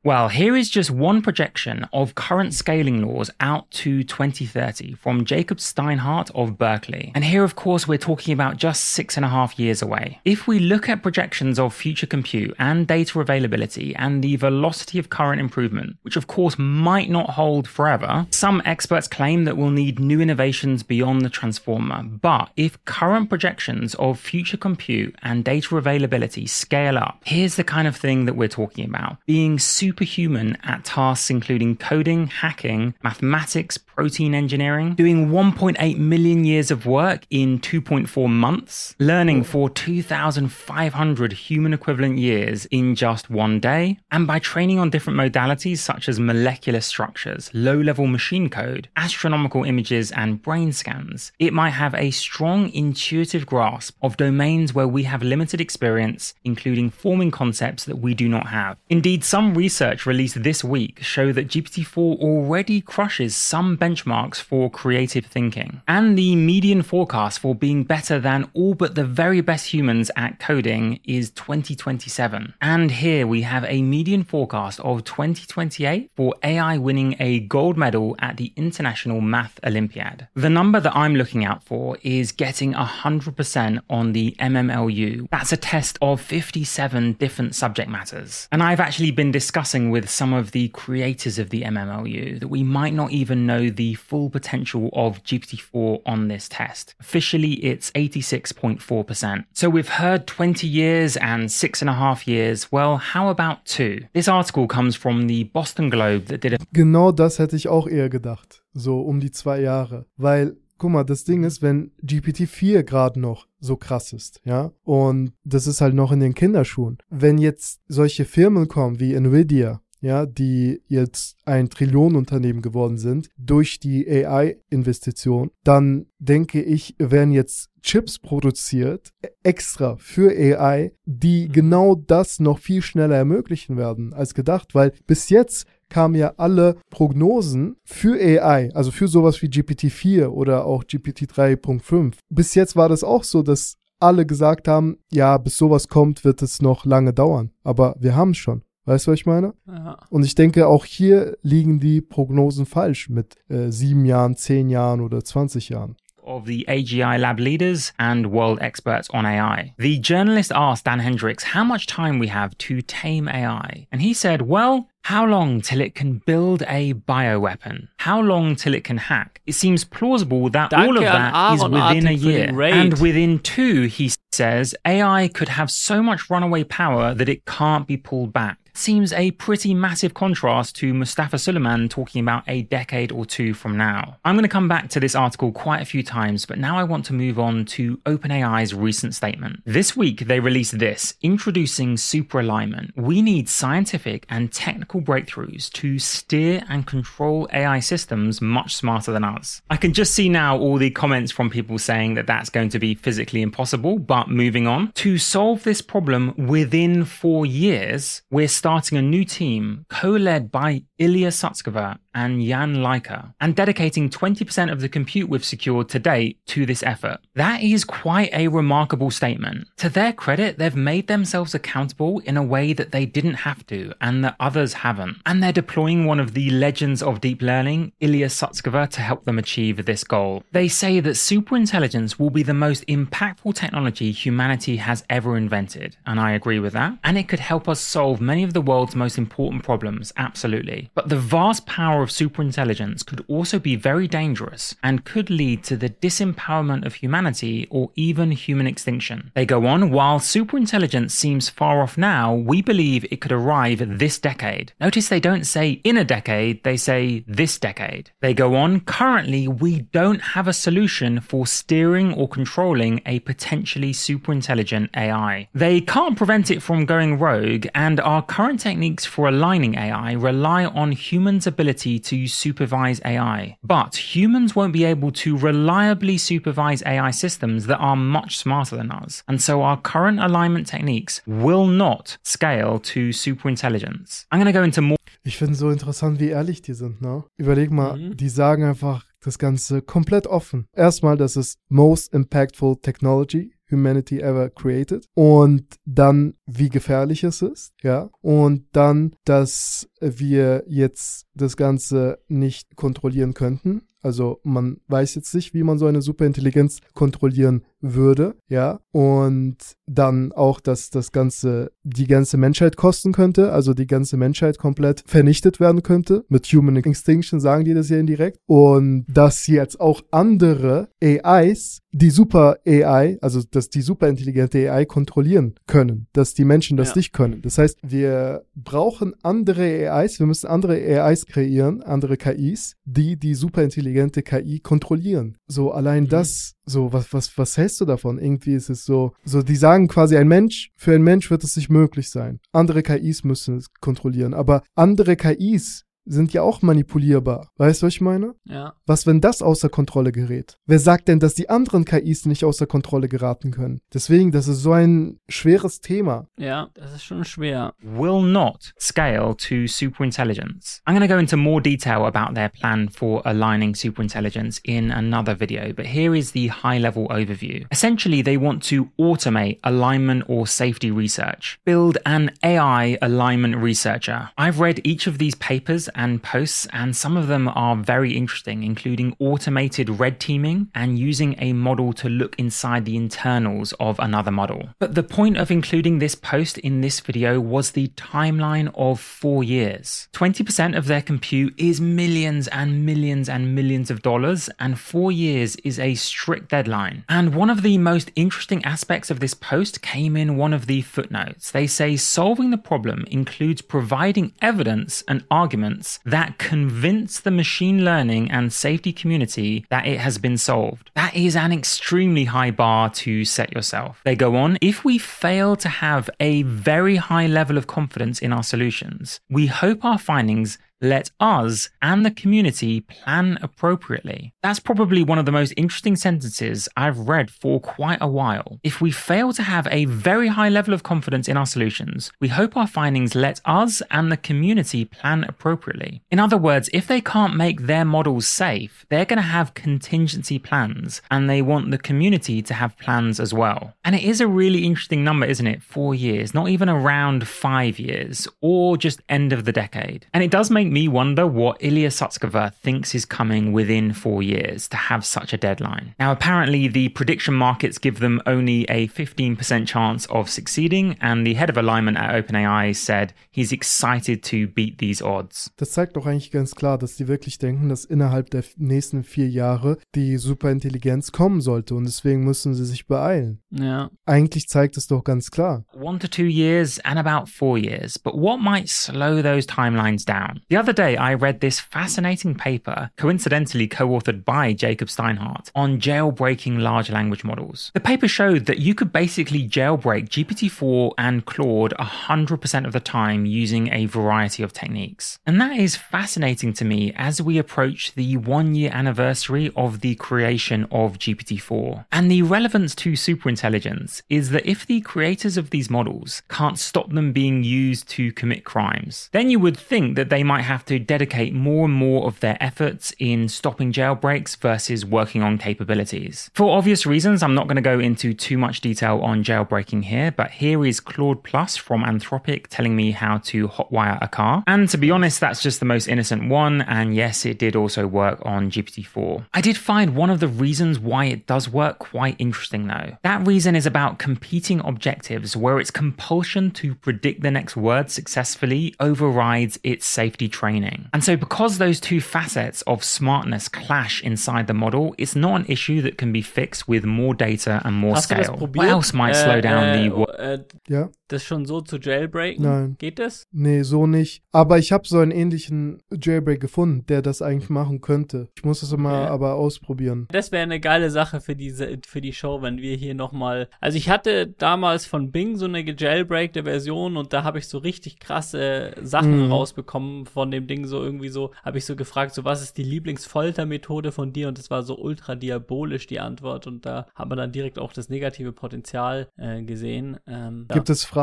Well, 0.04 0.30
here 0.30 0.56
is 0.56 0.70
just 0.70 0.90
one 0.90 1.22
projection 1.22 1.88
of 1.92 2.16
current 2.16 2.54
scaling 2.54 3.06
laws 3.06 3.30
out 3.40 3.70
to 3.72 4.04
2030 4.04 4.94
from 4.94 5.26
Jacob 5.26 5.58
Steinhardt 5.58 6.32
of 6.34 6.58
Berkeley. 6.58 7.12
And 7.14 7.24
here, 7.24 7.44
of 7.44 7.56
course, 7.56 7.88
we're 7.88 7.98
talking 7.98 8.34
about 8.34 8.58
just 8.58 8.86
six 8.86 9.18
and 9.18 9.26
a 9.26 9.30
half 9.30 9.60
years 9.60 9.82
away. 9.82 10.20
If 10.24 10.48
we 10.48 10.60
look 10.60 10.88
at 10.88 11.04
projections 11.04 11.60
of 11.60 11.74
future 11.74 12.08
compute 12.08 12.56
and 12.58 12.88
data 12.88 13.20
availability 13.20 13.96
and 13.96 14.24
the 14.24 14.36
velocity 14.38 14.98
of 15.00 15.10
current 15.10 15.42
improvement, 15.42 15.98
which 16.04 16.16
of 16.16 16.28
course 16.28 16.58
might 16.58 17.10
not 17.10 17.32
hold 17.32 17.68
forever, 17.68 18.26
some 18.32 18.62
experts 18.66 19.08
claim 19.08 19.44
that 19.44 19.58
we'll 19.58 19.70
need 19.70 20.00
new 20.00 20.22
innovations 20.22 20.84
beyond 20.84 21.22
the 21.22 21.30
transformer. 21.30 22.04
But 22.04 22.50
if 22.56 22.84
current 22.86 23.30
projections 23.30 23.94
of 23.96 24.20
future 24.20 24.58
compute 24.58 25.16
and 25.22 25.44
data 25.44 25.78
availability 25.78 26.48
scale 26.48 26.98
up, 26.98 27.22
here's 27.26 27.56
the 27.56 27.64
kind 27.64 27.88
of 27.88 27.96
thing 27.96 28.26
that 28.26 28.36
we're 28.36 28.48
talking 28.48 28.86
about. 28.86 29.17
Being 29.26 29.60
superhuman 29.60 30.58
at 30.64 30.86
tasks 30.86 31.30
including 31.30 31.76
coding, 31.78 32.28
hacking, 32.28 32.94
mathematics, 33.04 33.78
protein 33.98 34.36
engineering, 34.36 34.94
doing 34.94 35.30
1.8 35.30 35.98
million 35.98 36.46
years 36.46 36.70
of 36.70 36.86
work 36.86 37.26
in 37.32 37.58
2.4 37.58 38.30
months, 38.30 38.96
learning 39.00 39.44
for 39.44 39.72
2,500 39.72 41.34
human 41.34 41.74
equivalent 41.74 42.20
years 42.20 42.68
in 42.68 42.94
just 42.94 43.32
one 43.32 43.60
day, 43.60 43.98
and 44.12 44.28
by 44.28 44.38
training 44.38 44.78
on 44.78 44.92
different 44.92 45.18
modalities 45.18 45.80
such 45.80 46.08
as 46.08 46.20
molecular 46.20 46.80
structures, 46.80 47.50
low 47.56 47.76
level 47.76 48.06
machine 48.06 48.52
code, 48.52 48.88
astronomical 48.96 49.64
images, 49.64 50.12
and 50.12 50.44
brain 50.44 50.72
scans, 50.72 51.32
it 51.40 51.52
might 51.52 51.72
have 51.72 51.96
a 51.96 52.12
strong 52.12 52.70
intuitive 52.70 53.48
grasp 53.48 53.98
of 54.04 54.16
domains 54.16 54.76
where 54.76 54.88
we 54.88 55.04
have 55.04 55.24
limited 55.24 55.60
experience, 55.60 56.36
including 56.44 56.92
forming 56.92 57.32
concepts 57.32 57.84
that 57.86 57.98
we 57.98 58.14
do 58.14 58.30
not 58.30 58.46
have. 58.50 58.78
Indeed, 58.90 59.24
some 59.24 59.56
research 59.56 60.06
released 60.06 60.44
this 60.44 60.64
week 60.64 61.02
show 61.02 61.32
that 61.32 61.48
GPT 61.48 61.84
4 61.84 62.18
already 62.18 62.80
crushes 62.80 63.36
some 63.36 63.76
benchmarks 63.88 64.42
for 64.42 64.70
creative 64.70 65.26
thinking, 65.26 65.82
and 65.88 66.18
the 66.18 66.36
median 66.36 66.82
forecast 66.82 67.40
for 67.40 67.56
being 67.56 67.84
better 67.84 68.20
than 68.20 68.50
all 68.54 68.74
but 68.74 68.96
the 68.96 69.06
very 69.06 69.42
best 69.42 69.74
humans 69.74 70.12
at 70.16 70.40
coding 70.40 71.00
is 71.06 71.32
2027. 71.32 72.54
And 72.62 72.92
here 72.92 73.26
we 73.26 73.44
have 73.44 73.64
a 73.66 73.82
median 73.82 74.24
forecast 74.24 74.80
of 74.82 75.04
2028 75.06 76.12
for 76.16 76.36
AI 76.44 76.78
winning 76.78 77.16
a 77.20 77.40
gold 77.40 77.78
medal 77.78 78.16
at 78.20 78.38
the 78.38 78.52
International 78.56 79.22
Math 79.22 79.60
Olympiad. 79.64 80.28
The 80.34 80.50
number 80.50 80.80
that 80.80 80.96
I'm 80.96 81.16
looking 81.16 81.46
out 81.46 81.64
for 81.64 81.98
is 82.02 82.32
getting 82.32 82.74
100% 82.74 83.80
on 83.90 84.12
the 84.12 84.36
MMLU. 84.40 85.28
That's 85.32 85.54
a 85.54 85.58
test 85.58 85.98
of 86.02 86.20
57 86.20 87.14
different 87.14 87.56
subject 87.56 87.90
matters. 87.90 88.48
And 88.52 88.62
I've 88.62 88.80
actually 88.80 89.12
been 89.12 89.32
discussing 89.32 89.92
with 89.92 90.10
some 90.10 90.34
of 90.34 90.52
the 90.52 90.68
creators 90.70 91.40
of 91.40 91.50
the 91.50 91.62
MMLU 91.62 92.40
that 92.40 92.50
we 92.50 92.64
might 92.64 92.94
not 92.94 93.12
even 93.12 93.46
know 93.46 93.70
the 93.78 93.94
full 93.94 94.30
potential 94.30 94.90
of 94.94 95.24
GPT-4 95.24 96.02
on 96.06 96.28
this 96.28 96.50
test. 96.50 96.96
Officially, 97.00 97.54
it's 97.64 97.92
86.4%. 97.92 99.46
So 99.54 99.70
we've 99.70 99.90
heard 100.00 100.28
20 100.28 100.68
years 100.68 101.16
and 101.18 101.52
six 101.52 101.82
and 101.82 101.90
a 101.90 101.94
half 101.94 102.28
years. 102.28 102.72
Well, 102.72 102.98
how 102.98 103.30
about 103.30 103.66
two? 103.66 104.08
This 104.14 104.28
article 104.28 104.68
comes 104.68 104.96
from 104.96 105.28
the 105.28 105.46
Boston 105.46 105.90
Globe 105.90 106.26
that 106.26 106.42
did 106.42 106.54
a 106.54 106.58
Genau 106.74 107.12
das 107.12 107.40
hätte 107.40 107.56
ich 107.56 107.68
auch 107.68 107.88
eher 107.88 108.10
gedacht. 108.10 108.64
So 108.74 109.02
um 109.02 109.20
die 109.20 109.32
zwei 109.32 109.62
Jahre. 109.62 110.06
Weil, 110.18 110.58
guck 110.78 110.92
mal, 110.92 111.04
das 111.04 111.24
Ding 111.24 111.44
ist, 111.44 111.62
wenn 111.62 111.92
GPT-4 112.04 112.84
gerade 112.84 113.20
noch 113.20 113.48
so 113.60 113.76
krass 113.76 114.14
ist, 114.14 114.42
ja, 114.44 114.72
und 114.84 115.34
das 115.44 115.66
ist 115.68 115.82
halt 115.82 115.96
noch 115.96 116.12
in 116.12 116.20
den 116.20 116.36
Kinderschuhen. 116.36 116.98
Wenn 117.10 117.38
jetzt 117.38 117.82
solche 117.88 118.26
Firmen 118.26 118.68
kommen 118.68 119.00
wie 119.00 119.14
Nvidia, 119.14 119.82
ja, 120.02 120.26
die 120.26 120.82
jetzt 120.88 121.38
ein 121.46 121.70
Trillionenunternehmen 121.70 122.62
geworden 122.62 122.98
sind 122.98 123.30
durch 123.38 123.80
die 123.80 124.08
AI-Investition, 124.08 125.52
dann 125.64 126.08
denke 126.20 126.62
ich, 126.62 126.96
werden 126.98 127.32
jetzt 127.32 127.70
Chips 127.82 128.20
produziert, 128.20 129.12
extra 129.44 129.96
für 129.98 130.32
AI, 130.32 130.92
die 131.06 131.48
genau 131.48 131.96
das 131.96 132.40
noch 132.40 132.60
viel 132.60 132.82
schneller 132.82 133.16
ermöglichen 133.16 133.78
werden 133.78 134.14
als 134.14 134.34
gedacht, 134.34 134.76
weil 134.76 134.92
bis 135.08 135.30
jetzt 135.30 135.66
kamen 135.90 136.16
ja 136.16 136.34
alle 136.38 136.76
Prognosen 136.90 137.78
für 137.86 138.20
AI, 138.20 138.72
also 138.74 138.92
für 138.92 139.08
sowas 139.08 139.42
wie 139.42 139.48
GPT-4 139.48 140.28
oder 140.28 140.66
auch 140.66 140.84
GPT 140.84 141.32
3.5. 141.32 142.16
Bis 142.30 142.56
jetzt 142.56 142.76
war 142.76 142.90
das 142.90 143.04
auch 143.04 143.24
so, 143.24 143.42
dass 143.42 143.78
alle 144.00 144.26
gesagt 144.26 144.68
haben, 144.68 144.98
ja, 145.12 145.38
bis 145.38 145.58
sowas 145.58 145.88
kommt, 145.88 146.24
wird 146.24 146.42
es 146.42 146.62
noch 146.62 146.86
lange 146.86 147.14
dauern. 147.14 147.52
Aber 147.64 147.96
wir 148.00 148.16
haben 148.16 148.32
es 148.32 148.38
schon. 148.38 148.64
Weißt 148.88 149.06
du, 149.06 149.12
was 149.12 149.20
ich 149.20 149.26
meine? 149.26 149.54
Ja. 149.68 149.98
Und 150.10 150.24
ich 150.24 150.34
denke, 150.34 150.68
auch 150.68 150.86
hier 150.86 151.38
liegen 151.42 151.80
die 151.82 152.00
Prognosen 152.00 152.66
falsch 152.66 153.10
mit 153.10 153.36
äh, 153.50 153.70
sieben 153.70 154.06
Jahren, 154.06 154.38
zehn 154.38 154.70
Jahren 154.70 155.02
oder 155.02 155.24
20 155.24 155.70
Jahren. 155.70 155.98
of 156.28 156.46
the 156.46 156.66
AGI 156.68 157.18
lab 157.18 157.40
leaders 157.40 157.94
and 157.98 158.28
world 158.28 158.62
experts 158.62 159.10
on 159.14 159.26
AI. 159.26 159.74
The 159.78 159.98
journalist 159.98 160.52
asked 160.54 160.86
Dan 160.86 161.00
Hendricks 161.00 161.44
how 161.56 161.64
much 161.64 161.88
time 161.88 162.20
we 162.20 162.28
have 162.28 162.58
to 162.58 162.82
tame 162.82 163.30
AI. 163.30 163.88
And 163.92 164.02
he 164.02 164.14
said, 164.14 164.42
well, 164.42 164.90
how 165.04 165.26
long 165.26 165.62
till 165.62 165.80
it 165.80 165.96
can 165.96 166.22
build 166.26 166.64
a 166.68 166.94
bioweapon? 166.94 167.88
How 168.00 168.20
long 168.20 168.58
till 168.58 168.74
it 168.74 168.84
can 168.84 168.98
hack? 168.98 169.40
It 169.46 169.54
seems 169.54 169.86
plausible 169.86 170.50
that 170.50 170.72
Danke 170.72 170.86
all 170.86 170.98
of 170.98 171.04
that 171.04 171.54
is 171.54 171.64
within 171.64 172.08
a 172.08 172.12
year. 172.12 172.62
And 172.62 173.00
within 173.00 173.40
two, 173.40 173.84
he 173.84 174.12
says, 174.34 174.76
AI 174.86 175.30
could 175.30 175.48
have 175.48 175.72
so 175.72 176.04
much 176.04 176.30
runaway 176.30 176.66
power 176.66 177.14
that 177.14 177.30
it 177.30 177.46
can't 177.46 177.88
be 177.88 177.96
pulled 177.96 178.34
back. 178.34 178.58
Seems 178.78 179.12
a 179.14 179.32
pretty 179.32 179.74
massive 179.74 180.14
contrast 180.14 180.76
to 180.78 180.94
Mustafa 180.94 181.40
Suleiman 181.40 181.90
talking 181.90 182.22
about 182.22 182.44
a 182.48 182.62
decade 182.62 183.12
or 183.12 183.26
two 183.26 183.56
from 183.56 183.76
now. 183.76 184.18
I'm 184.24 184.36
going 184.36 184.44
to 184.44 184.48
come 184.50 184.68
back 184.68 184.90
to 184.90 185.00
this 185.00 185.16
article 185.16 185.52
quite 185.52 185.82
a 185.82 185.86
few 185.86 186.04
times, 186.04 186.46
but 186.46 186.60
now 186.60 186.78
I 186.78 186.84
want 186.84 187.04
to 187.06 187.14
move 187.14 187.40
on 187.40 187.66
to 187.66 187.98
OpenAI's 188.06 188.76
recent 188.76 189.16
statement. 189.16 189.64
This 189.66 189.98
week, 189.98 190.28
they 190.28 190.40
released 190.40 190.78
this 190.78 191.16
introducing 191.24 191.98
super 191.98 192.40
alignment. 192.40 192.96
We 192.96 193.24
need 193.24 193.50
scientific 193.50 194.28
and 194.30 194.54
technical 194.54 195.02
breakthroughs 195.02 195.72
to 195.74 195.98
steer 195.98 196.64
and 196.70 196.86
control 196.86 197.50
AI 197.52 197.80
systems 197.80 198.44
much 198.44 198.76
smarter 198.76 199.12
than 199.12 199.24
us. 199.24 199.60
I 199.72 199.78
can 199.78 199.92
just 199.92 200.14
see 200.14 200.30
now 200.30 200.56
all 200.56 200.78
the 200.78 200.92
comments 200.92 201.32
from 201.32 201.50
people 201.50 201.80
saying 201.80 202.14
that 202.14 202.28
that's 202.28 202.52
going 202.52 202.70
to 202.70 202.80
be 202.80 202.94
physically 202.94 203.42
impossible, 203.42 203.98
but 203.98 204.30
moving 204.30 204.68
on. 204.68 204.92
To 204.92 205.18
solve 205.18 205.64
this 205.64 205.82
problem 205.82 206.36
within 206.38 207.06
four 207.06 207.48
years, 207.48 208.22
we're 208.30 208.48
starting 208.48 208.67
a 208.98 209.02
new 209.02 209.24
team 209.24 209.86
co-led 209.90 210.52
by 210.52 210.84
Ilya 211.00 211.30
Sutskever 211.30 212.00
and 212.14 212.44
Jan 212.44 212.78
Leica 212.78 213.34
and 213.40 213.56
dedicating 213.56 214.10
20% 214.10 214.72
of 214.72 214.82
the 214.82 214.90
compute 214.90 215.30
we've 215.30 215.46
secured 215.46 215.90
to 215.90 216.00
date 216.00 216.40
to 216.48 216.66
this 216.66 216.82
effort. 216.84 217.20
That 217.36 217.62
is 217.62 217.84
quite 217.84 218.34
a 218.34 218.48
remarkable 218.48 219.12
statement. 219.12 219.68
To 219.78 219.90
their 219.90 220.12
credit, 220.12 220.58
they've 220.58 220.76
made 220.76 221.08
themselves 221.08 221.54
accountable 221.54 222.20
in 222.20 222.38
a 222.38 222.44
way 222.44 222.74
that 222.74 222.92
they 222.92 223.06
didn't 223.06 223.36
have 223.36 223.66
to 223.68 223.94
and 224.02 224.24
that 224.24 224.36
others 224.40 224.74
haven't. 224.74 225.18
And 225.26 225.44
they're 225.44 225.52
deploying 225.52 226.06
one 226.06 226.20
of 226.20 226.34
the 226.34 226.50
legends 226.50 227.04
of 227.04 227.22
deep 227.22 227.42
learning, 227.42 227.92
Ilya 228.00 228.28
Sutskever, 228.28 228.90
to 228.90 229.02
help 229.02 229.26
them 229.26 229.38
achieve 229.38 229.86
this 229.86 230.04
goal. 230.04 230.44
They 230.52 230.68
say 230.68 231.00
that 231.00 231.12
superintelligence 231.12 232.18
will 232.18 232.32
be 232.32 232.44
the 232.44 232.54
most 232.54 232.86
impactful 232.88 233.54
technology 233.54 234.12
humanity 234.12 234.78
has 234.78 235.04
ever 235.10 235.38
invented, 235.38 235.98
and 236.06 236.20
I 236.20 236.32
agree 236.32 236.60
with 236.60 236.74
that. 236.74 236.98
And 237.04 237.18
it 237.18 237.28
could 237.28 237.40
help 237.40 237.70
us 237.70 237.80
solve 237.80 238.20
many 238.20 238.44
of 238.44 238.54
the 238.54 238.62
world's 238.62 238.96
most 238.96 239.18
important 239.18 239.64
problems, 239.64 240.12
absolutely. 240.18 240.87
But 240.94 241.10
the 241.10 241.20
vast 241.20 241.66
power 241.66 242.02
of 242.04 242.10
superintelligence 242.10 243.06
could 243.06 243.24
also 243.28 243.60
be 243.60 243.76
very 243.76 244.08
dangerous 244.08 244.76
and 244.84 245.06
could 245.06 245.30
lead 245.30 245.64
to 245.66 245.78
the 245.78 245.90
disempowerment 245.90 246.86
of 246.86 246.96
humanity 246.96 247.68
or 247.70 247.92
even 247.96 248.32
human 248.32 248.68
extinction. 248.68 249.32
They 249.36 249.46
go 249.46 249.66
on, 249.66 249.92
while 249.92 250.20
superintelligence 250.20 251.12
seems 251.12 251.50
far 251.50 251.82
off 251.82 251.98
now, 251.98 252.34
we 252.34 252.62
believe 252.62 253.06
it 253.06 253.22
could 253.22 253.32
arrive 253.32 254.00
this 254.00 254.20
decade. 254.20 254.74
Notice 254.80 255.10
they 255.10 255.20
don't 255.20 255.46
say 255.46 255.82
in 255.84 255.98
a 255.98 256.04
decade, 256.04 256.64
they 256.64 256.78
say 256.78 257.24
this 257.28 257.60
decade. 257.60 258.12
They 258.22 258.34
go 258.34 258.56
on, 258.56 258.82
currently 258.82 259.48
we 259.48 259.82
don't 259.82 260.22
have 260.22 260.48
a 260.48 260.54
solution 260.54 261.20
for 261.20 261.48
steering 261.48 262.14
or 262.14 262.28
controlling 262.28 263.02
a 263.06 263.20
potentially 263.20 263.94
superintelligent 263.94 264.90
AI. 264.96 265.50
They 265.54 265.82
can't 265.82 266.18
prevent 266.18 266.52
it 266.52 266.62
from 266.62 266.86
going 266.86 267.20
rogue, 267.20 267.68
and 267.76 268.00
our 268.00 268.22
current 268.22 268.60
techniques 268.60 269.06
for 269.06 269.28
aligning 269.28 269.76
AI 269.76 270.14
rely 270.14 270.66
on 270.78 270.92
humans' 270.92 271.48
ability 271.48 272.00
to 272.00 272.28
supervise 272.28 273.02
AI. 273.04 273.58
But 273.64 274.16
humans 274.16 274.56
won't 274.56 274.74
be 274.74 274.86
able 274.86 275.12
to 275.24 275.36
reliably 275.36 276.18
supervise 276.18 276.84
AI 276.86 277.12
systems 277.12 277.66
that 277.66 277.80
are 277.80 277.96
much 277.96 278.38
smarter 278.38 278.78
than 278.78 278.92
us, 278.92 279.24
and 279.28 279.42
so 279.42 279.64
our 279.64 279.78
current 279.82 280.20
alignment 280.20 280.68
techniques 280.68 281.22
will 281.26 281.66
not 281.66 282.18
scale 282.24 282.80
to 282.80 283.10
superintelligence. 283.10 284.26
I'm 284.32 284.40
going 284.40 284.54
to 284.54 284.60
go 284.60 284.64
into 284.64 284.82
more. 284.82 284.98
Ich 285.24 285.38
finde 285.38 285.56
so 285.56 285.70
interessant, 285.72 286.20
wie 286.20 286.30
ehrlich 286.30 286.62
die 286.62 286.74
sind, 286.74 287.02
ne? 287.02 287.24
Überleg 287.38 287.72
mal, 287.72 287.98
die 288.16 288.30
sagen 288.30 288.64
einfach 288.64 289.04
das 289.20 289.38
Ganze 289.40 289.82
komplett 289.82 290.28
offen. 290.28 290.68
Erstmal, 290.74 291.18
das 291.18 291.36
ist 291.36 291.60
most 291.70 292.14
impactful 292.14 292.78
technology 292.82 293.57
humanity 293.70 294.20
ever 294.20 294.50
created. 294.50 295.06
Und 295.14 295.76
dann, 295.86 296.36
wie 296.46 296.70
gefährlich 296.70 297.24
es 297.24 297.42
ist, 297.42 297.74
ja. 297.82 298.10
Und 298.22 298.68
dann, 298.72 299.16
dass 299.26 299.90
wir 300.00 300.64
jetzt 300.68 301.27
das 301.38 301.58
Ganze 301.58 302.20
nicht 302.28 302.76
kontrollieren 302.76 303.34
könnten. 303.34 303.82
Also 304.04 304.40
man 304.44 304.78
weiß 304.88 305.16
jetzt 305.16 305.34
nicht, 305.34 305.54
wie 305.54 305.64
man 305.64 305.80
so 305.80 305.86
eine 305.88 306.02
Superintelligenz 306.02 306.80
kontrollieren 306.94 307.64
würde, 307.82 308.36
ja, 308.48 308.80
und 308.92 309.58
dann 309.86 310.32
auch, 310.32 310.60
dass 310.60 310.90
das 310.90 311.12
Ganze 311.12 311.72
die 311.84 312.08
ganze 312.08 312.38
Menschheit 312.38 312.76
kosten 312.76 313.12
könnte, 313.12 313.52
also 313.52 313.74
die 313.74 313.86
ganze 313.86 314.18
Menschheit 314.18 314.58
komplett 314.58 315.04
vernichtet 315.06 315.60
werden 315.60 315.84
könnte. 315.84 316.26
Mit 316.28 316.46
Human 316.48 316.76
Extinction 316.76 317.40
sagen 317.40 317.66
die 317.66 317.74
das 317.74 317.90
ja 317.90 317.98
indirekt. 317.98 318.40
Und 318.48 319.06
dass 319.08 319.46
jetzt 319.48 319.80
auch 319.80 320.02
andere 320.12 320.90
AIs 321.04 321.80
die 321.92 322.10
Super 322.10 322.58
AI, 322.66 323.18
also 323.22 323.42
dass 323.50 323.70
die 323.70 323.82
superintelligente 323.82 324.72
AI 324.72 324.86
kontrollieren 324.86 325.56
können, 325.68 326.08
dass 326.14 326.34
die 326.34 326.46
Menschen 326.46 326.78
das 326.78 326.90
Ja. 326.90 326.94
nicht 326.98 327.14
können. 327.14 327.42
Das 327.42 327.58
heißt, 327.58 327.80
wir 327.84 328.44
brauchen 328.56 329.14
andere 329.24 329.92
AIs, 329.92 330.20
wir 330.20 330.26
müssen 330.28 330.48
andere 330.48 330.76
AIs 330.76 331.26
kreieren, 331.28 331.84
andere 331.84 332.18
KIs, 332.18 332.76
die 332.86 333.18
die 333.18 333.36
superintelligente 333.36 334.24
KI 334.24 334.60
kontrollieren. 334.60 335.38
So 335.48 335.72
allein 335.72 336.08
das, 336.08 336.56
so 336.66 336.94
was 336.94 337.14
was 337.14 337.38
was 337.38 337.58
hältst 337.58 337.82
du 337.82 337.86
davon? 337.86 338.18
Irgendwie 338.18 338.54
ist 338.54 338.70
es 338.70 338.86
so, 338.86 339.14
so 339.24 339.42
die 339.42 339.56
sagen 339.56 339.88
quasi 339.88 340.18
ein 340.18 340.28
Mensch 340.28 340.72
für 340.76 340.96
einen 340.96 341.04
Mensch 341.04 341.30
wird 341.30 341.44
es 341.44 341.56
nicht 341.56 341.70
möglich 341.70 342.10
sein. 342.10 342.40
Andere 342.52 342.84
KIs 342.84 343.24
müssen 343.24 343.58
es 343.58 343.74
kontrollieren, 343.80 344.34
aber 344.34 344.64
andere 344.76 345.16
KIs 345.16 345.87
sind 346.08 346.34
ja 346.34 346.42
auch 346.42 346.62
manipulierbar. 346.62 347.52
Weißt 347.58 347.82
du, 347.82 347.88
was 347.88 347.94
ich 347.94 348.02
meine? 348.02 348.36
Ja. 348.46 348.74
Was, 348.86 349.06
wenn 349.06 349.22
das 349.22 349.42
außer 349.42 349.70
Kontrolle 349.70 350.12
gerät? 350.12 350.58
Wer 350.66 350.80
sagt 350.80 351.08
denn, 351.08 351.20
dass 351.20 351.36
die 351.36 351.50
anderen 351.50 351.86
KIs 351.86 352.26
nicht 352.26 352.44
außer 352.44 352.66
Kontrolle 352.68 353.08
geraten 353.08 353.52
können? 353.52 353.82
Deswegen, 353.94 354.32
das 354.32 354.48
ist 354.48 354.62
so 354.62 354.72
ein 354.72 355.20
schweres 355.30 355.82
Thema. 355.82 356.28
Ja, 356.38 356.70
das 356.74 356.94
ist 356.94 357.04
schon 357.04 357.26
schwer. 357.26 357.74
will 357.82 358.22
not 358.22 358.74
scale 358.80 359.36
to 359.36 359.68
superintelligence. 359.68 360.82
I'm 360.86 360.96
going 360.96 361.08
to 361.08 361.14
go 361.14 361.20
into 361.20 361.38
more 361.38 361.62
detail 361.62 362.06
about 362.06 362.36
their 362.36 362.50
plan 362.50 362.90
for 362.90 363.22
aligning 363.26 363.74
superintelligence 363.74 364.60
in 364.64 364.92
another 364.92 365.36
video, 365.36 365.74
but 365.74 365.86
here 365.86 366.16
is 366.16 366.32
the 366.32 366.48
high 366.48 366.78
level 366.78 367.08
overview. 367.10 367.66
Essentially, 367.72 368.22
they 368.22 368.38
want 368.38 368.64
to 368.64 368.90
automate 369.00 369.60
alignment 369.64 370.24
or 370.28 370.48
safety 370.48 370.92
research, 370.92 371.60
build 371.66 371.98
an 372.06 372.32
AI 372.44 372.98
alignment 373.02 373.56
researcher. 373.58 374.30
I've 374.38 374.60
read 374.60 374.82
each 374.84 375.08
of 375.08 375.18
these 375.18 375.36
papers 375.36 375.90
and 375.98 376.22
posts, 376.22 376.68
and 376.72 376.96
some 376.96 377.18
of 377.18 377.28
them 377.28 377.50
are 377.50 377.76
very 377.76 378.16
interesting, 378.16 378.64
including 378.64 379.16
automated 379.20 379.90
red 379.90 380.20
teaming 380.20 380.70
and 380.76 381.00
using 381.00 381.36
a 381.40 381.52
model 381.54 381.92
to 381.92 382.08
look 382.08 382.36
inside 382.38 382.86
the 382.86 382.96
internals 382.96 383.74
of 383.80 384.00
another 384.00 384.32
model. 384.32 384.70
But 384.80 384.96
the 384.96 385.04
point 385.04 385.38
of 385.38 385.50
including 385.50 385.98
this 385.98 386.16
post 386.16 386.60
in 386.60 386.82
this 386.82 387.00
video 387.00 387.40
was 387.40 387.72
the 387.72 387.88
timeline 387.90 388.72
of 388.76 389.00
four 389.00 389.44
years. 389.44 390.08
20% 390.14 390.78
of 390.78 390.86
their 390.86 391.02
compute 391.02 391.56
is 391.58 391.82
millions 391.82 392.48
and 392.50 392.86
millions 392.86 393.28
and 393.28 393.56
millions 393.56 393.90
of 393.90 394.04
dollars, 394.04 394.50
and 394.60 394.80
four 394.80 395.12
years 395.12 395.56
is 395.58 395.80
a 395.80 395.96
strict 395.96 396.50
deadline. 396.50 397.04
And 397.10 397.34
one 397.34 397.50
of 397.50 397.64
the 397.64 397.80
most 397.80 398.12
interesting 398.16 398.64
aspects 398.64 399.10
of 399.10 399.20
this 399.20 399.34
post 399.34 399.82
came 399.82 400.16
in 400.16 400.38
one 400.38 400.54
of 400.54 400.68
the 400.68 400.84
footnotes. 400.84 401.50
They 401.50 401.66
say 401.66 401.96
solving 401.96 402.52
the 402.52 402.58
problem 402.58 403.06
includes 403.10 403.62
providing 403.64 404.34
evidence 404.42 405.04
and 405.08 405.26
arguments 405.32 405.87
that 406.06 406.38
convince 406.38 407.20
the 407.20 407.32
machine 407.32 407.84
learning 407.84 408.30
and 408.32 408.52
safety 408.52 408.94
community 408.94 409.66
that 409.70 409.86
it 409.88 410.00
has 410.00 410.18
been 410.18 410.38
solved. 410.38 410.92
That 410.96 411.16
is 411.16 411.36
an 411.36 411.52
extremely 411.52 412.26
high 412.26 412.52
bar 412.52 412.90
to 413.02 413.26
set 413.26 413.54
yourself. 413.54 414.02
They 414.04 414.16
go 414.16 414.36
on, 414.36 414.58
if 414.62 414.84
we 414.84 414.98
fail 414.98 415.56
to 415.58 415.70
have 415.70 416.10
a 416.20 416.44
very 416.44 416.98
high 416.98 417.28
level 417.28 417.58
of 417.58 417.68
confidence 417.68 418.20
in 418.20 418.34
our 418.34 418.44
solutions, 418.44 419.20
we 419.30 419.48
hope 419.48 419.84
our 419.84 419.98
findings 419.98 420.58
let 420.82 421.12
us 421.20 421.70
and 421.82 422.06
the 422.06 422.12
community 422.12 422.82
plan 422.82 423.38
appropriately. 423.42 424.34
That's 424.44 424.60
probably 424.60 425.04
one 425.04 425.18
of 425.18 425.26
the 425.26 425.32
most 425.32 425.54
interesting 425.58 425.96
sentences 425.96 426.70
I've 426.78 427.00
read 427.00 427.32
for 427.32 427.60
quite 427.60 428.00
a 428.02 428.08
while. 428.08 428.60
If 428.64 428.80
we 428.82 428.92
fail 428.92 429.34
to 429.34 429.44
have 429.44 429.68
a 429.72 429.86
very 429.86 430.28
high 430.28 430.50
level 430.50 430.74
of 430.74 430.84
confidence 430.84 431.28
in 431.28 431.38
our 431.38 431.46
solutions, 431.46 432.12
we 432.20 432.28
hope 432.28 432.56
our 432.56 432.68
findings 432.68 433.16
let 433.16 433.42
us 433.46 433.82
and 433.92 434.12
the 434.12 434.18
community 434.18 434.86
plan 434.86 435.24
appropriately. 435.24 436.02
In 436.12 436.20
other 436.20 436.38
words, 436.38 436.70
if 436.74 436.88
they 436.88 437.02
can't 437.02 437.36
make 437.36 437.62
their 437.62 437.86
models 437.86 438.28
safe, 438.28 438.86
they're 438.90 439.06
going 439.06 439.18
to 439.18 439.24
have 439.24 439.54
contingency 439.54 440.40
plans 440.40 441.02
and 441.10 441.30
they 441.30 441.42
want 441.42 441.72
the 441.72 441.78
community 441.78 442.42
to 442.42 442.54
have 442.54 442.78
plans 442.78 443.20
as 443.20 443.34
well. 443.34 443.74
And 443.84 443.96
it 443.96 444.04
is 444.04 444.22
a 444.22 444.28
really 444.28 444.66
interesting 444.66 445.04
number, 445.04 445.26
isn't 445.26 445.48
it? 445.48 445.64
Four 445.64 445.96
years, 445.96 446.34
not 446.34 446.50
even 446.50 446.70
around 446.70 447.28
five 447.28 447.80
years 447.80 448.28
or 448.42 448.78
just 448.78 449.02
end 449.10 449.34
of 449.34 449.46
the 449.46 449.52
decade. 449.52 450.06
And 450.14 450.24
it 450.24 450.32
does 450.32 450.52
make 450.52 450.67
me 450.72 450.88
wonder 450.88 451.26
what 451.26 451.58
Ilya 451.60 451.90
Sutskever 451.90 452.54
thinks 452.54 452.96
is 452.96 453.06
coming 453.06 453.52
within 453.52 453.94
four 453.94 454.24
years 454.24 454.68
to 454.70 454.78
have 454.78 455.06
such 455.06 455.34
a 455.34 455.38
deadline. 455.38 455.96
Now, 456.00 456.12
apparently, 456.12 456.68
the 456.68 456.90
prediction 456.90 457.34
markets 457.34 457.78
give 457.78 458.00
them 458.00 458.22
only 458.26 458.66
a 458.70 458.88
15% 458.88 459.68
chance 459.68 460.06
of 460.08 460.30
succeeding, 460.30 460.98
and 461.02 461.26
the 461.26 461.36
head 461.36 461.50
of 461.50 461.58
alignment 461.58 461.98
at 461.98 462.12
OpenAI 462.12 462.76
said 462.76 463.14
he's 463.32 463.52
excited 463.52 464.24
to 464.24 464.48
beat 464.48 464.78
these 464.80 465.02
odds. 465.02 465.52
Das 465.58 465.72
zeigt 465.72 465.96
doch 465.96 466.06
eigentlich 466.06 466.32
ganz 466.32 466.56
klar, 466.56 466.78
dass 466.78 466.96
die 466.96 467.08
wirklich 467.08 467.38
denken, 467.38 467.70
dass 467.70 467.86
innerhalb 467.86 468.30
der 468.30 468.44
nächsten 468.58 469.04
vier 469.04 469.30
Jahre 469.30 469.78
die 469.96 470.18
Superintelligenz 470.18 471.12
kommen 471.12 471.42
sollte 471.42 471.76
und 471.76 471.86
deswegen 471.86 472.24
müssen 472.24 472.54
sie 472.54 472.66
sich 472.66 472.88
beeilen. 472.88 473.40
Ja. 473.50 473.90
Eigentlich 474.06 474.48
zeigt 474.48 474.78
es 474.78 474.88
doch 474.88 475.04
ganz 475.04 475.32
klar. 475.32 475.64
One 475.74 476.00
to 476.00 476.08
two 476.08 476.26
years 476.26 476.80
and 476.80 477.00
about 477.00 477.30
four 477.30 477.58
years. 477.58 477.98
But 477.98 478.16
what 478.16 478.40
might 478.40 478.70
slow 478.70 479.22
those 479.22 479.48
timelines 479.48 480.06
down? 480.06 480.42
The 480.50 480.58
other 480.58 480.74
day, 480.74 480.98
I 480.98 481.14
read 481.14 481.40
this 481.40 481.60
fascinating 481.60 482.36
paper, 482.36 482.92
coincidentally 482.98 483.68
co 483.68 483.88
authored 483.90 484.26
by 484.26 484.54
Jacob 484.54 484.90
Steinhardt, 484.90 485.50
on 485.56 485.80
jailbreaking 485.80 486.60
large 486.60 486.90
language 486.90 487.24
models. 487.24 487.72
The 487.74 487.80
paper 487.80 488.08
showed 488.08 488.46
that 488.48 488.60
you 488.60 488.76
could 488.76 488.92
basically 488.92 489.48
jailbreak 489.48 490.10
GPT 490.10 490.52
4 490.52 490.94
and 490.98 491.26
Claude 491.26 491.74
100% 491.80 492.66
of 492.66 492.74
the 492.74 492.80
time 492.80 493.26
using 493.26 493.72
a 493.74 493.86
variety 493.86 494.44
of 494.44 494.52
techniques. 494.54 495.20
And 495.26 495.40
that 495.40 495.58
is 495.58 495.76
fascinating 495.76 496.54
to 496.54 496.66
me 496.66 496.94
as 496.96 497.22
we 497.22 497.38
approach 497.38 497.94
the 497.96 498.18
one 498.18 498.56
year 498.56 498.72
anniversary 498.74 499.52
of 499.56 499.80
the 499.82 499.96
creation 499.96 500.68
of 500.72 501.00
GPT 501.00 501.40
4. 501.40 501.86
And 501.92 502.12
the 502.12 502.24
relevance 502.24 502.76
to 502.76 502.96
superintelligence 503.38 504.02
is 504.10 504.30
that 504.32 504.46
if 504.46 504.66
the 504.66 504.82
creators 504.82 505.38
of 505.38 505.50
these 505.50 505.70
models 505.70 506.22
can't 506.30 506.60
stop 506.60 506.92
them 506.92 507.14
being 507.14 507.44
used 507.44 507.88
to 507.90 508.12
commit 508.14 508.44
crimes, 508.44 509.10
then 509.12 509.30
you 509.30 509.40
would 509.40 509.58
think 509.58 509.96
that 509.96 510.10
they 510.10 510.24
might 510.24 510.42
have 510.42 510.66
to 510.66 510.80
dedicate 510.80 511.34
more 511.34 511.66
and 511.66 511.74
more 511.74 512.08
of 512.08 512.20
their 512.20 512.38
efforts 512.42 512.94
in 513.00 513.28
stopping 513.28 513.72
jailbreaks 513.72 514.38
versus 514.38 514.86
working 514.86 515.22
on 515.24 515.38
capabilities. 515.38 516.30
For 516.34 516.58
obvious 516.58 516.86
reasons, 516.86 517.24
I'm 517.24 517.36
not 517.36 517.48
going 517.48 517.56
to 517.56 517.62
go 517.62 517.80
into 517.80 518.14
too 518.14 518.38
much 518.38 518.62
detail 518.62 519.00
on 519.00 519.24
jailbreaking 519.24 519.86
here, 519.86 520.12
but 520.12 520.32
here 520.32 520.66
is 520.66 520.80
Claude 520.80 521.24
Plus 521.24 521.58
from 521.58 521.84
Anthropic 521.84 522.48
telling 522.48 522.76
me 522.76 522.92
how 522.92 523.18
to 523.20 523.48
hotwire 523.48 523.98
a 524.02 524.08
car. 524.08 524.44
And 524.48 524.70
to 524.70 524.78
be 524.78 524.92
honest, 524.92 525.20
that's 525.20 525.42
just 525.42 525.60
the 525.60 525.66
most 525.66 525.88
innocent 525.88 526.30
one, 526.30 526.62
and 526.62 526.96
yes, 526.96 527.26
it 527.26 527.40
did 527.40 527.56
also 527.56 527.88
work 527.88 528.20
on 528.24 528.52
GPT 528.52 528.86
4. 528.86 529.26
I 529.34 529.42
did 529.42 529.58
find 529.58 529.96
one 529.96 530.10
of 530.10 530.20
the 530.20 530.28
reasons 530.28 530.80
why 530.80 531.06
it 531.06 531.26
does 531.28 531.50
work 531.50 531.80
quite 531.80 532.16
interesting 532.20 532.68
though. 532.68 532.98
That 533.04 533.27
reason 533.28 533.56
is 533.56 533.66
about 533.66 534.00
competing 534.00 534.60
objectives 534.62 535.36
where 535.36 535.60
its 535.60 535.72
compulsion 535.72 536.50
to 536.52 536.74
predict 536.76 537.22
the 537.22 537.30
next 537.32 537.56
word 537.58 537.92
successfully 537.92 538.74
overrides 538.80 539.60
its 539.64 539.86
safety 539.86 540.28
training. 540.30 540.90
And 540.94 541.04
so, 541.04 541.16
because 541.18 541.58
those 541.58 541.80
two 541.80 542.02
facets 542.02 542.62
of 542.64 542.84
smartness 542.84 543.48
clash 543.50 544.02
inside 544.04 544.48
the 544.48 544.54
model, 544.54 544.96
it's 544.98 545.16
not 545.16 545.42
an 545.42 545.46
issue 545.48 545.82
that 545.84 545.98
can 545.98 546.12
be 546.12 546.22
fixed 546.22 546.68
with 546.68 546.84
more 546.86 547.14
data 547.14 547.62
and 547.66 547.76
more 547.76 547.96
Hast 547.96 548.10
scale. 548.10 548.38
What 548.38 548.68
else 548.68 548.94
might 548.94 549.16
slow 549.16 549.38
Äh, 549.40 549.42
down 549.42 549.64
the 549.78 549.90
wo- 549.96 550.06
äh, 550.18 550.40
Ja. 550.70 550.88
Das 551.08 551.24
schon 551.24 551.46
so 551.46 551.62
zu 551.62 551.78
jailbreaken? 551.78 552.44
Nein. 552.44 552.76
Geht 552.80 553.00
das? 553.00 553.24
Nee, 553.32 553.64
so 553.64 553.88
nicht. 553.88 554.24
Aber 554.32 554.58
ich 554.58 554.72
habe 554.72 554.88
so 554.88 554.98
einen 555.00 555.12
ähnlichen 555.12 555.82
Jailbreak 555.92 556.40
gefunden, 556.42 556.86
der 556.88 557.02
das 557.02 557.22
eigentlich 557.22 557.50
machen 557.50 557.80
könnte. 557.82 558.28
Ich 558.36 558.44
muss 558.44 558.62
es 558.62 558.72
immer 558.74 558.88
Okay. 559.04 559.08
aber 559.08 559.36
ausprobieren. 559.36 560.08
Das 560.12 560.32
wäre 560.32 560.44
eine 560.44 560.60
geile 560.60 560.90
Sache 560.92 561.22
für 561.22 561.36
diese 561.36 561.80
für 561.88 562.02
die 562.02 562.14
Show, 562.14 562.42
wenn 562.42 562.58
wir 562.58 562.76
hier 562.76 562.94
nochmal. 562.94 563.48
Also 563.62 563.78
ich 563.78 563.90
hatte 563.90 564.28
damals 564.28 564.86
von 564.86 565.12
Bing 565.12 565.38
so 565.38 565.46
eine 565.46 565.64
gejailbreakte 565.64 566.44
Version 566.44 566.98
und 566.98 567.14
da 567.14 567.24
habe 567.24 567.40
ich 567.40 567.48
so 567.48 567.58
richtig 567.58 568.00
krasse 568.00 568.74
Sachen 568.82 569.26
Mhm. 569.26 569.32
rausbekommen 569.32 570.06
von 570.06 570.30
dem 570.30 570.46
Ding. 570.48 570.66
So 570.66 570.84
irgendwie 570.84 571.10
so 571.10 571.32
habe 571.44 571.58
ich 571.58 571.66
so 571.66 571.76
gefragt, 571.78 572.14
so 572.14 572.26
was 572.26 572.42
ist 572.44 572.58
die 572.58 572.64
Lieblingsfoltermethode 572.64 573.92
von 573.92 574.12
dir? 574.14 574.28
Und 574.28 574.38
das 574.38 574.50
war 574.52 574.64
so 574.64 574.78
ultra 574.78 575.16
diabolisch 575.16 575.88
die 575.88 576.00
Antwort 576.00 576.48
und 576.48 576.66
da 576.66 576.86
haben 576.96 577.10
wir 577.12 577.16
dann 577.16 577.32
direkt 577.32 577.60
auch 577.60 577.72
das 577.74 577.90
negative 577.90 578.34
Potenzial 578.34 579.08
äh, 579.18 579.42
gesehen. 579.44 579.98
Ähm, 580.06 580.48
Gibt 580.50 580.70
es 580.70 580.84
Fragen 580.84 580.97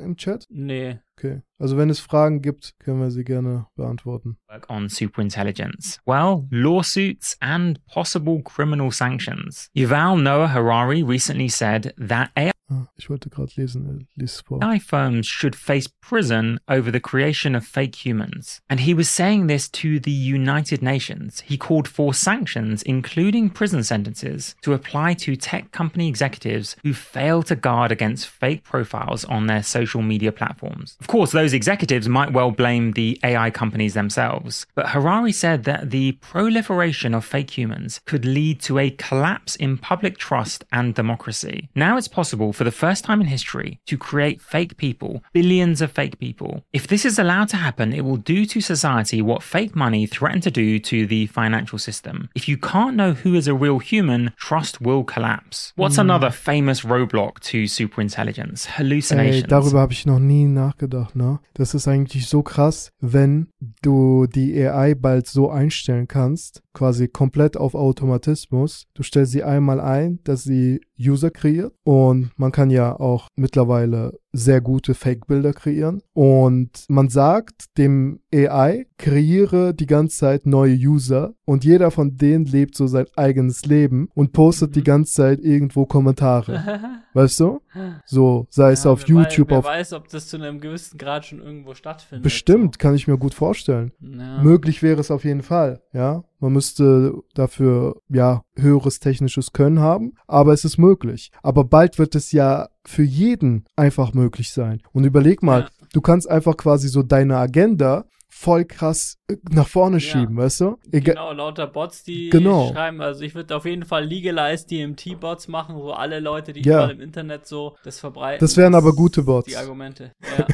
im 0.00 0.16
Chat? 0.16 0.46
Nee. 0.50 1.00
Okay. 1.16 1.42
Also 1.60 1.76
wenn 1.76 1.90
es 1.90 1.98
Fragen 1.98 2.40
gibt, 2.40 2.74
können 2.78 3.00
wir 3.00 3.10
sie 3.10 3.24
gerne 3.24 3.66
beantworten. 3.76 4.36
work 4.48 4.70
on 4.70 4.88
superintelligence? 4.88 5.98
Well, 6.06 6.46
lawsuits 6.50 7.36
and 7.40 7.80
possible 7.86 8.42
criminal 8.42 8.90
sanctions. 8.92 9.68
Yuval 9.76 10.22
Noah 10.22 10.48
Harari 10.48 11.02
recently 11.02 11.48
said 11.48 11.94
that 11.98 12.30
AI 12.36 12.52
Ah, 12.70 12.86
ich 12.98 13.08
wollte 13.08 13.30
gerade 13.30 13.50
lesen, 13.56 13.86
äh, 13.86 14.20
lies 14.20 14.42
vor. 14.42 14.62
AI 14.62 14.78
firms 14.78 15.26
should 15.26 15.56
face 15.56 15.88
prison 16.02 16.60
over 16.68 16.92
the 16.92 17.00
creation 17.00 17.54
of 17.54 17.64
fake 17.64 18.04
humans. 18.04 18.60
And 18.68 18.80
he 18.80 18.92
was 18.94 19.08
saying 19.08 19.46
this 19.46 19.70
to 19.70 19.98
the 19.98 20.10
United 20.12 20.82
Nations. 20.82 21.40
He 21.46 21.56
called 21.56 21.88
for 21.88 22.12
sanctions, 22.12 22.82
including 22.82 23.48
prison 23.48 23.82
sentences, 23.82 24.54
to 24.60 24.74
apply 24.74 25.14
to 25.14 25.34
tech 25.34 25.72
company 25.72 26.08
executives 26.08 26.76
who 26.82 26.92
fail 26.92 27.42
to 27.44 27.56
guard 27.56 27.90
against 27.90 28.28
fake 28.28 28.64
profiles 28.64 29.24
on 29.24 29.46
their 29.46 29.62
social 29.62 30.02
media 30.02 30.30
platforms. 30.30 30.98
Of 31.00 31.06
course, 31.06 31.32
those 31.32 31.47
executives 31.52 32.08
might 32.08 32.32
well 32.32 32.50
blame 32.50 32.92
the 32.92 33.18
AI 33.22 33.50
companies 33.50 33.94
themselves, 33.94 34.66
but 34.74 34.90
Harari 34.90 35.32
said 35.32 35.64
that 35.64 35.90
the 35.90 36.12
proliferation 36.20 37.14
of 37.14 37.24
fake 37.24 37.56
humans 37.58 38.00
could 38.06 38.24
lead 38.24 38.60
to 38.62 38.78
a 38.78 38.90
collapse 38.90 39.56
in 39.56 39.76
public 39.78 40.18
trust 40.18 40.64
and 40.72 40.94
democracy. 40.94 41.68
Now 41.74 41.96
it's 41.96 42.08
possible 42.08 42.52
for 42.52 42.64
the 42.64 42.70
first 42.70 43.04
time 43.04 43.20
in 43.20 43.26
history 43.26 43.80
to 43.86 43.96
create 43.98 44.40
fake 44.40 44.76
people, 44.76 45.22
billions 45.32 45.80
of 45.80 45.92
fake 45.92 46.18
people. 46.18 46.62
If 46.72 46.86
this 46.86 47.04
is 47.04 47.18
allowed 47.18 47.48
to 47.50 47.56
happen, 47.56 47.92
it 47.92 48.04
will 48.04 48.16
do 48.16 48.44
to 48.46 48.60
society 48.60 49.20
what 49.22 49.42
fake 49.42 49.74
money 49.76 50.06
threatened 50.06 50.42
to 50.44 50.50
do 50.50 50.78
to 50.80 51.06
the 51.06 51.26
financial 51.26 51.78
system. 51.78 52.28
If 52.34 52.48
you 52.48 52.56
can't 52.56 52.96
know 52.96 53.12
who 53.12 53.34
is 53.34 53.46
a 53.48 53.54
real 53.54 53.78
human, 53.78 54.32
trust 54.36 54.80
will 54.80 55.04
collapse. 55.04 55.72
What's 55.76 55.96
Mm. 55.96 56.00
another 56.06 56.30
famous 56.30 56.82
roadblock 56.82 57.40
to 57.50 57.66
superintelligence? 57.66 58.66
Ey, 58.68 58.72
Hallucinations. 58.78 59.48
darüber 59.48 59.80
habe 59.80 59.92
ich 59.92 60.06
noch 60.06 60.18
nie 60.18 60.44
nachgedacht, 60.46 61.14
ne? 61.16 61.37
Das 61.54 61.74
ist 61.74 61.88
eigentlich 61.88 62.26
so 62.26 62.42
krass, 62.42 62.92
wenn 63.00 63.48
du 63.82 64.26
die 64.26 64.58
AI 64.66 64.94
bald 64.94 65.26
so 65.26 65.50
einstellen 65.50 66.08
kannst, 66.08 66.62
quasi 66.78 67.08
komplett 67.08 67.56
auf 67.56 67.74
Automatismus. 67.74 68.86
Du 68.94 69.02
stellst 69.02 69.32
sie 69.32 69.42
einmal 69.42 69.80
ein, 69.80 70.20
dass 70.22 70.44
sie 70.44 70.80
User 70.98 71.30
kreiert 71.30 71.72
und 71.82 72.30
man 72.36 72.52
kann 72.52 72.70
ja 72.70 72.98
auch 72.98 73.28
mittlerweile 73.34 74.18
sehr 74.32 74.60
gute 74.60 74.94
Fake-Bilder 74.94 75.52
kreieren 75.52 76.02
und 76.12 76.84
man 76.88 77.08
sagt 77.08 77.76
dem 77.78 78.20
AI, 78.32 78.86
kreiere 78.96 79.74
die 79.74 79.86
ganze 79.86 80.18
Zeit 80.18 80.46
neue 80.46 80.74
User 80.74 81.34
und 81.44 81.64
jeder 81.64 81.90
von 81.90 82.16
denen 82.16 82.44
lebt 82.44 82.76
so 82.76 82.86
sein 82.86 83.06
eigenes 83.16 83.64
Leben 83.64 84.08
und 84.14 84.32
postet 84.32 84.76
die 84.76 84.84
ganze 84.84 85.14
Zeit 85.14 85.40
irgendwo 85.40 85.86
Kommentare. 85.86 87.02
Weißt 87.14 87.40
du? 87.40 87.60
So, 88.04 88.46
sei 88.50 88.72
es 88.72 88.86
auf 88.86 89.08
YouTube, 89.08 89.48
Weiß, 89.48 89.50
wer 89.50 89.58
auf 89.58 89.64
weiß, 89.64 89.92
ob 89.94 90.08
das 90.08 90.28
zu 90.28 90.36
einem 90.36 90.60
gewissen 90.60 90.98
Grad 90.98 91.24
schon 91.26 91.40
irgendwo 91.40 91.74
stattfindet. 91.74 92.22
Bestimmt, 92.22 92.78
kann 92.78 92.94
ich 92.94 93.08
mir 93.08 93.18
gut 93.18 93.34
vorstellen. 93.34 93.92
Ja. 94.00 94.42
Möglich 94.42 94.82
wäre 94.82 95.00
es 95.00 95.10
auf 95.10 95.24
jeden 95.24 95.42
Fall, 95.42 95.80
ja. 95.92 96.22
Man 96.40 96.52
müsste 96.52 97.14
dafür, 97.34 98.00
ja, 98.08 98.42
höheres 98.56 99.00
technisches 99.00 99.52
Können 99.52 99.80
haben, 99.80 100.12
aber 100.26 100.52
es 100.52 100.64
ist 100.64 100.78
möglich. 100.78 101.32
Aber 101.42 101.64
bald 101.64 101.98
wird 101.98 102.14
es 102.14 102.32
ja 102.32 102.68
für 102.84 103.02
jeden 103.02 103.64
einfach 103.76 104.14
möglich 104.14 104.52
sein. 104.52 104.80
Und 104.92 105.04
überleg 105.04 105.42
mal, 105.42 105.68
du 105.92 106.00
kannst 106.00 106.28
einfach 106.30 106.56
quasi 106.56 106.88
so 106.88 107.02
deine 107.02 107.36
Agenda 107.36 108.04
voll 108.30 108.66
krass 108.66 109.16
äh, 109.28 109.36
nach 109.50 109.66
vorne 109.66 109.98
schieben, 110.00 110.36
weißt 110.36 110.60
du? 110.60 110.76
Egal, 110.92 111.14
Genau, 111.14 111.32
lauter 111.32 111.66
Bots, 111.66 112.04
die 112.04 112.28
Genau. 112.28 112.70
schreiben. 112.72 113.00
Also 113.00 113.22
ich 113.22 113.34
würde 113.34 113.56
auf 113.56 113.64
jeden 113.64 113.84
Fall 113.84 114.04
legalized 114.04 114.70
DMT-Bots 114.70 115.48
machen, 115.48 115.74
wo 115.74 115.90
alle 115.90 116.20
Leute, 116.20 116.52
die 116.52 116.60
Ja. 116.60 116.76
überall 116.76 116.90
im 116.92 117.00
Internet 117.00 117.46
so 117.48 117.74
das 117.82 117.98
verbreiten. 117.98 118.38
Das 118.40 118.56
wären 118.56 118.74
aber 118.76 118.92
gute 118.94 119.22
Bots. 119.24 119.48
Die 119.48 119.56
Argumente. 119.56 120.12
Ja. 120.38 120.46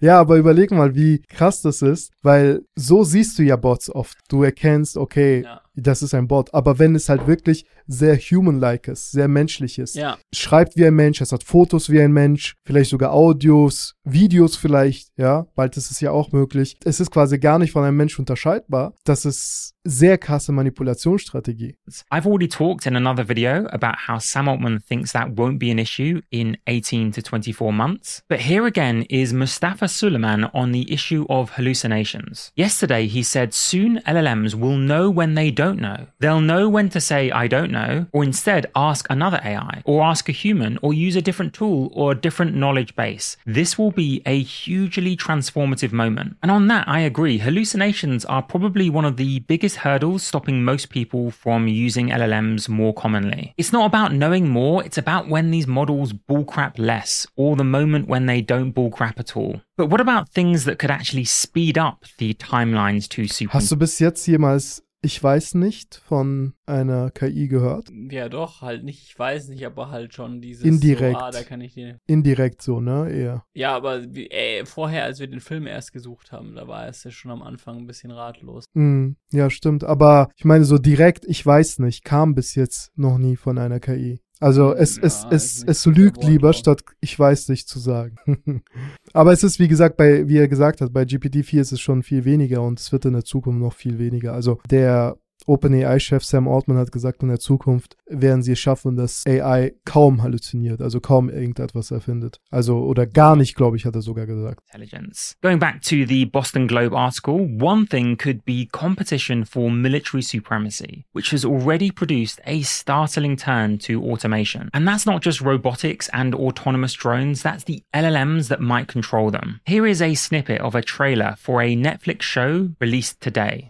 ja, 0.00 0.20
aber 0.20 0.36
überleg 0.36 0.70
mal, 0.70 0.94
wie 0.94 1.20
krass 1.22 1.62
das 1.62 1.82
ist, 1.82 2.12
weil 2.22 2.60
so 2.76 3.02
siehst 3.02 3.38
du 3.38 3.42
ja 3.42 3.56
Bots 3.56 3.90
oft. 3.90 4.16
Du 4.28 4.42
erkennst, 4.44 4.96
okay, 4.96 5.44
das 5.74 6.02
ist 6.02 6.14
ein 6.14 6.28
Bot. 6.28 6.52
Aber 6.54 6.78
wenn 6.78 6.94
es 6.94 7.08
halt 7.08 7.26
wirklich 7.26 7.64
sehr 7.86 8.16
human-like 8.16 8.88
ist, 8.88 9.12
sehr 9.12 9.28
menschlich 9.28 9.78
ist, 9.78 9.94
Ja. 9.96 10.18
schreibt 10.34 10.76
wie 10.76 10.86
ein 10.86 10.94
Mensch, 10.94 11.20
es 11.20 11.32
hat 11.32 11.42
Fotos 11.44 11.90
wie 11.90 12.00
ein 12.00 12.12
Mensch, 12.12 12.54
vielleicht 12.64 12.90
sogar 12.90 13.12
Audios, 13.12 13.94
Videos 14.04 14.56
vielleicht, 14.56 15.08
ja, 15.16 15.46
bald 15.54 15.76
ist 15.76 15.90
es 15.90 16.00
ja 16.00 16.10
auch 16.10 16.32
möglich. 16.32 16.76
Es 16.84 17.00
ist 17.00 17.10
quasi 17.10 17.38
gar 17.38 17.58
nicht 17.58 17.72
von 17.72 17.84
einem 17.84 17.96
Mensch 17.96 18.18
unterscheidbar. 18.18 18.94
Das 19.04 19.24
ist 19.24 19.74
sehr 19.84 20.16
krasse 20.18 20.52
Manipulationsstrategie. 20.52 21.76
I've 22.12 22.26
already 22.26 22.48
talked 22.48 22.86
in 22.86 22.94
another 22.96 23.28
video 23.28 23.66
about 23.68 23.96
how 24.08 24.20
Sam 24.20 24.48
Altman 24.48 24.80
thinks 24.80 25.12
that 25.12 25.30
won't 25.36 25.58
be 25.58 25.70
an 25.70 25.78
issue 25.78 26.20
in 26.30 26.56
18 26.66 27.12
to 27.12 27.22
24 27.22 27.72
months. 27.72 28.22
But 28.28 28.40
here 28.40 28.64
again 28.66 29.02
is 29.08 29.32
Mustafa 29.32 29.88
Suleiman 29.88 30.44
on 30.54 30.72
the 30.72 30.92
issue 30.92 31.24
of 31.28 31.52
hallucinations. 31.56 32.52
Yesterday, 32.56 33.06
he 33.08 33.22
said 33.22 33.52
soon 33.54 34.00
LLMs 34.06 34.54
will 34.54 34.76
know 34.76 35.10
when 35.10 35.34
they 35.34 35.50
don't 35.50 35.80
know. 35.80 36.06
They'll 36.20 36.40
know 36.40 36.68
when 36.68 36.88
to 36.90 37.00
say, 37.00 37.30
I 37.30 37.48
don't 37.48 37.71
know, 37.72 38.06
or 38.12 38.22
instead 38.22 38.66
ask 38.76 39.06
another 39.10 39.40
AI, 39.44 39.82
or 39.84 40.02
ask 40.02 40.28
a 40.28 40.32
human, 40.32 40.78
or 40.82 40.94
use 40.94 41.16
a 41.16 41.22
different 41.22 41.52
tool 41.54 41.90
or 41.94 42.12
a 42.12 42.14
different 42.14 42.54
knowledge 42.54 42.94
base. 42.94 43.36
This 43.44 43.76
will 43.78 43.90
be 43.90 44.22
a 44.26 44.42
hugely 44.42 45.16
transformative 45.16 45.92
moment. 45.92 46.36
And 46.42 46.50
on 46.50 46.68
that, 46.68 46.86
I 46.86 47.00
agree. 47.00 47.38
Hallucinations 47.38 48.24
are 48.26 48.42
probably 48.42 48.88
one 48.90 49.04
of 49.04 49.16
the 49.16 49.40
biggest 49.40 49.76
hurdles 49.76 50.22
stopping 50.22 50.64
most 50.64 50.90
people 50.90 51.30
from 51.30 51.66
using 51.66 52.08
LLMs 52.08 52.68
more 52.68 52.94
commonly. 52.94 53.54
It's 53.56 53.72
not 53.72 53.86
about 53.86 54.12
knowing 54.12 54.48
more, 54.48 54.84
it's 54.84 54.98
about 54.98 55.28
when 55.28 55.50
these 55.50 55.66
models 55.66 56.12
bullcrap 56.12 56.78
less, 56.78 57.26
or 57.36 57.56
the 57.56 57.64
moment 57.64 58.08
when 58.08 58.26
they 58.26 58.40
don't 58.40 58.72
bullcrap 58.72 59.18
at 59.18 59.36
all. 59.36 59.62
But 59.76 59.86
what 59.86 60.00
about 60.00 60.28
things 60.28 60.64
that 60.64 60.78
could 60.78 60.90
actually 60.90 61.24
speed 61.24 61.78
up 61.78 62.04
the 62.18 62.34
timelines 62.34 63.08
to 63.10 63.26
super? 63.26 63.54
Hast 63.54 63.70
du 63.70 63.76
bis 63.76 63.98
jetzt 63.98 64.26
jemals, 64.26 64.82
ich 65.02 65.22
weiß 65.22 65.54
nicht, 65.54 65.96
von 65.96 66.54
einer 66.64 67.10
KI 67.10 67.48
gehört? 67.48 67.88
ja, 68.10 68.28
doch, 68.28 68.62
halt 68.62 68.84
nicht, 68.84 69.02
ich 69.02 69.18
weiß 69.18 69.48
nicht, 69.48 69.66
aber 69.66 69.90
halt 69.90 70.14
schon 70.14 70.40
dieses 70.40 70.64
Indirekt. 70.64 71.18
So, 71.18 71.24
ah, 71.24 71.30
da 71.30 71.42
kann 71.42 71.60
ich 71.60 71.74
den. 71.74 71.98
Indirekt 72.06 72.62
so, 72.62 72.80
ne? 72.80 73.10
Eher. 73.10 73.44
Ja, 73.52 73.74
aber 73.74 74.14
wie, 74.14 74.30
ey, 74.30 74.64
vorher, 74.64 75.04
als 75.04 75.18
wir 75.18 75.26
den 75.26 75.40
Film 75.40 75.66
erst 75.66 75.92
gesucht 75.92 76.30
haben, 76.30 76.54
da 76.54 76.68
war 76.68 76.86
es 76.86 77.02
ja 77.02 77.10
schon 77.10 77.32
am 77.32 77.42
Anfang 77.42 77.78
ein 77.78 77.86
bisschen 77.86 78.12
ratlos. 78.12 78.64
Mm, 78.74 79.12
ja, 79.32 79.50
stimmt. 79.50 79.82
Aber 79.82 80.30
ich 80.36 80.44
meine, 80.44 80.64
so 80.64 80.78
direkt, 80.78 81.24
ich 81.26 81.44
weiß 81.44 81.80
nicht, 81.80 82.04
kam 82.04 82.34
bis 82.34 82.54
jetzt 82.54 82.92
noch 82.96 83.18
nie 83.18 83.36
von 83.36 83.58
einer 83.58 83.80
KI. 83.80 84.20
Also 84.42 84.74
es, 84.74 84.98
es, 84.98 85.24
es, 85.30 85.62
es 85.62 85.86
lügt 85.86 86.24
lieber, 86.24 86.52
statt 86.52 86.82
ich 87.00 87.16
weiß 87.16 87.48
nicht 87.48 87.68
zu 87.68 87.78
sagen. 87.78 88.16
Aber 89.12 89.32
es 89.32 89.44
ist, 89.44 89.60
wie 89.60 89.68
gesagt, 89.68 89.96
bei, 89.96 90.26
wie 90.26 90.38
er 90.38 90.48
gesagt 90.48 90.80
hat, 90.80 90.92
bei 90.92 91.02
GPT-4 91.02 91.60
ist 91.60 91.70
es 91.70 91.80
schon 91.80 92.02
viel 92.02 92.24
weniger 92.24 92.60
und 92.60 92.80
es 92.80 92.90
wird 92.90 93.04
in 93.04 93.12
der 93.12 93.24
Zukunft 93.24 93.60
noch 93.60 93.72
viel 93.72 94.00
weniger. 94.00 94.32
Also 94.32 94.58
der 94.68 95.16
OpenAI-Chef 95.46 96.24
Sam 96.24 96.48
Altman 96.48 96.78
hat 96.78 96.92
gesagt, 96.92 97.22
in 97.22 97.28
der 97.28 97.40
Zukunft 97.40 97.96
werden 98.06 98.42
sie 98.42 98.52
es 98.52 98.58
schaffen, 98.58 98.96
dass 98.96 99.24
AI 99.26 99.74
kaum 99.84 100.22
halluziniert, 100.22 100.80
also 100.80 101.00
kaum 101.00 101.28
irgendetwas 101.30 101.90
erfindet. 101.90 102.38
Also, 102.50 102.78
oder 102.78 103.06
gar 103.06 103.36
nicht, 103.36 103.54
glaube 103.54 103.76
ich, 103.76 103.84
hat 103.84 103.94
er 103.94 104.02
sogar 104.02 104.26
gesagt. 104.26 104.60
intelligence. 104.72 105.36
Going 105.42 105.58
back 105.58 105.82
to 105.82 106.04
the 106.06 106.24
Boston 106.24 106.66
Globe 106.66 106.94
article, 106.94 107.46
one 107.46 107.86
thing 107.86 108.16
could 108.16 108.44
be 108.44 108.66
competition 108.72 109.44
for 109.44 109.70
military 109.70 110.22
supremacy, 110.22 111.04
which 111.12 111.30
has 111.30 111.44
already 111.44 111.90
produced 111.90 112.40
a 112.46 112.62
startling 112.62 113.36
turn 113.36 113.78
to 113.78 114.02
automation. 114.02 114.70
And 114.72 114.86
that's 114.86 115.06
not 115.06 115.22
just 115.22 115.40
robotics 115.40 116.08
and 116.12 116.34
autonomous 116.34 116.94
drones, 116.94 117.42
that's 117.42 117.64
the 117.64 117.82
LLMs 117.94 118.48
that 118.48 118.60
might 118.60 118.88
control 118.88 119.30
them. 119.30 119.60
Here 119.66 119.86
is 119.86 120.02
a 120.02 120.14
snippet 120.14 120.60
of 120.60 120.74
a 120.74 120.82
trailer 120.82 121.36
for 121.38 121.62
a 121.62 121.76
Netflix 121.76 122.22
show 122.22 122.70
released 122.80 123.20
today. 123.20 123.68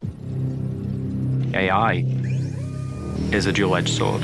AI 1.55 2.05
is 3.33 3.47
a 3.47 3.53
dual 3.53 3.77
edged 3.77 3.91
sword. 3.91 4.23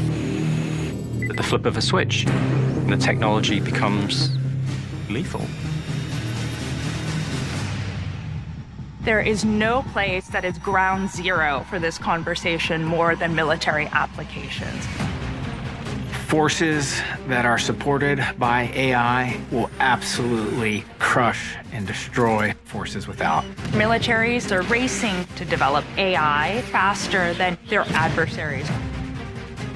At 1.31 1.37
the 1.37 1.43
flip 1.43 1.66
of 1.66 1.76
a 1.76 1.83
switch, 1.83 2.24
the 2.87 2.97
technology 2.97 3.61
becomes 3.61 4.31
lethal. 5.11 5.47
There 9.03 9.20
is 9.20 9.45
no 9.45 9.83
place 9.93 10.29
that 10.29 10.45
is 10.45 10.59
ground 10.59 11.11
zero 11.11 11.64
for 11.70 11.79
this 11.79 11.99
conversation 11.99 12.85
more 12.85 13.16
than 13.16 13.35
military 13.35 13.87
applications. 13.87 14.87
Forces 16.29 17.01
that 17.29 17.47
are 17.47 17.57
supported 17.57 18.22
by 18.37 18.70
AI 18.74 19.41
will 19.51 19.70
absolutely 19.81 20.85
crush 20.99 21.57
and 21.72 21.87
destroy 21.87 22.53
forces 22.64 23.09
without. 23.09 23.45
Militaries 23.72 24.53
are 24.53 24.61
racing 24.64 25.24
to 25.37 25.47
develop 25.47 25.87
AI 25.97 26.61
faster 26.70 27.33
than 27.33 27.57
their 27.70 27.81
adversaries. 27.95 28.68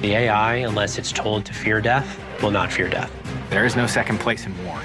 The 0.01 0.13
AI, 0.13 0.57
unless 0.57 0.99
it's 0.99 1.11
told 1.11 1.43
to 1.45 1.53
fear 1.55 1.81
death, 1.81 2.19
will 2.43 2.51
not 2.51 2.71
fear 2.71 2.87
death. 2.87 3.11
There 3.49 3.65
is 3.65 3.75
no 3.75 3.87
second 3.87 4.19
place 4.19 4.45
in 4.45 4.55
war. 4.63 4.79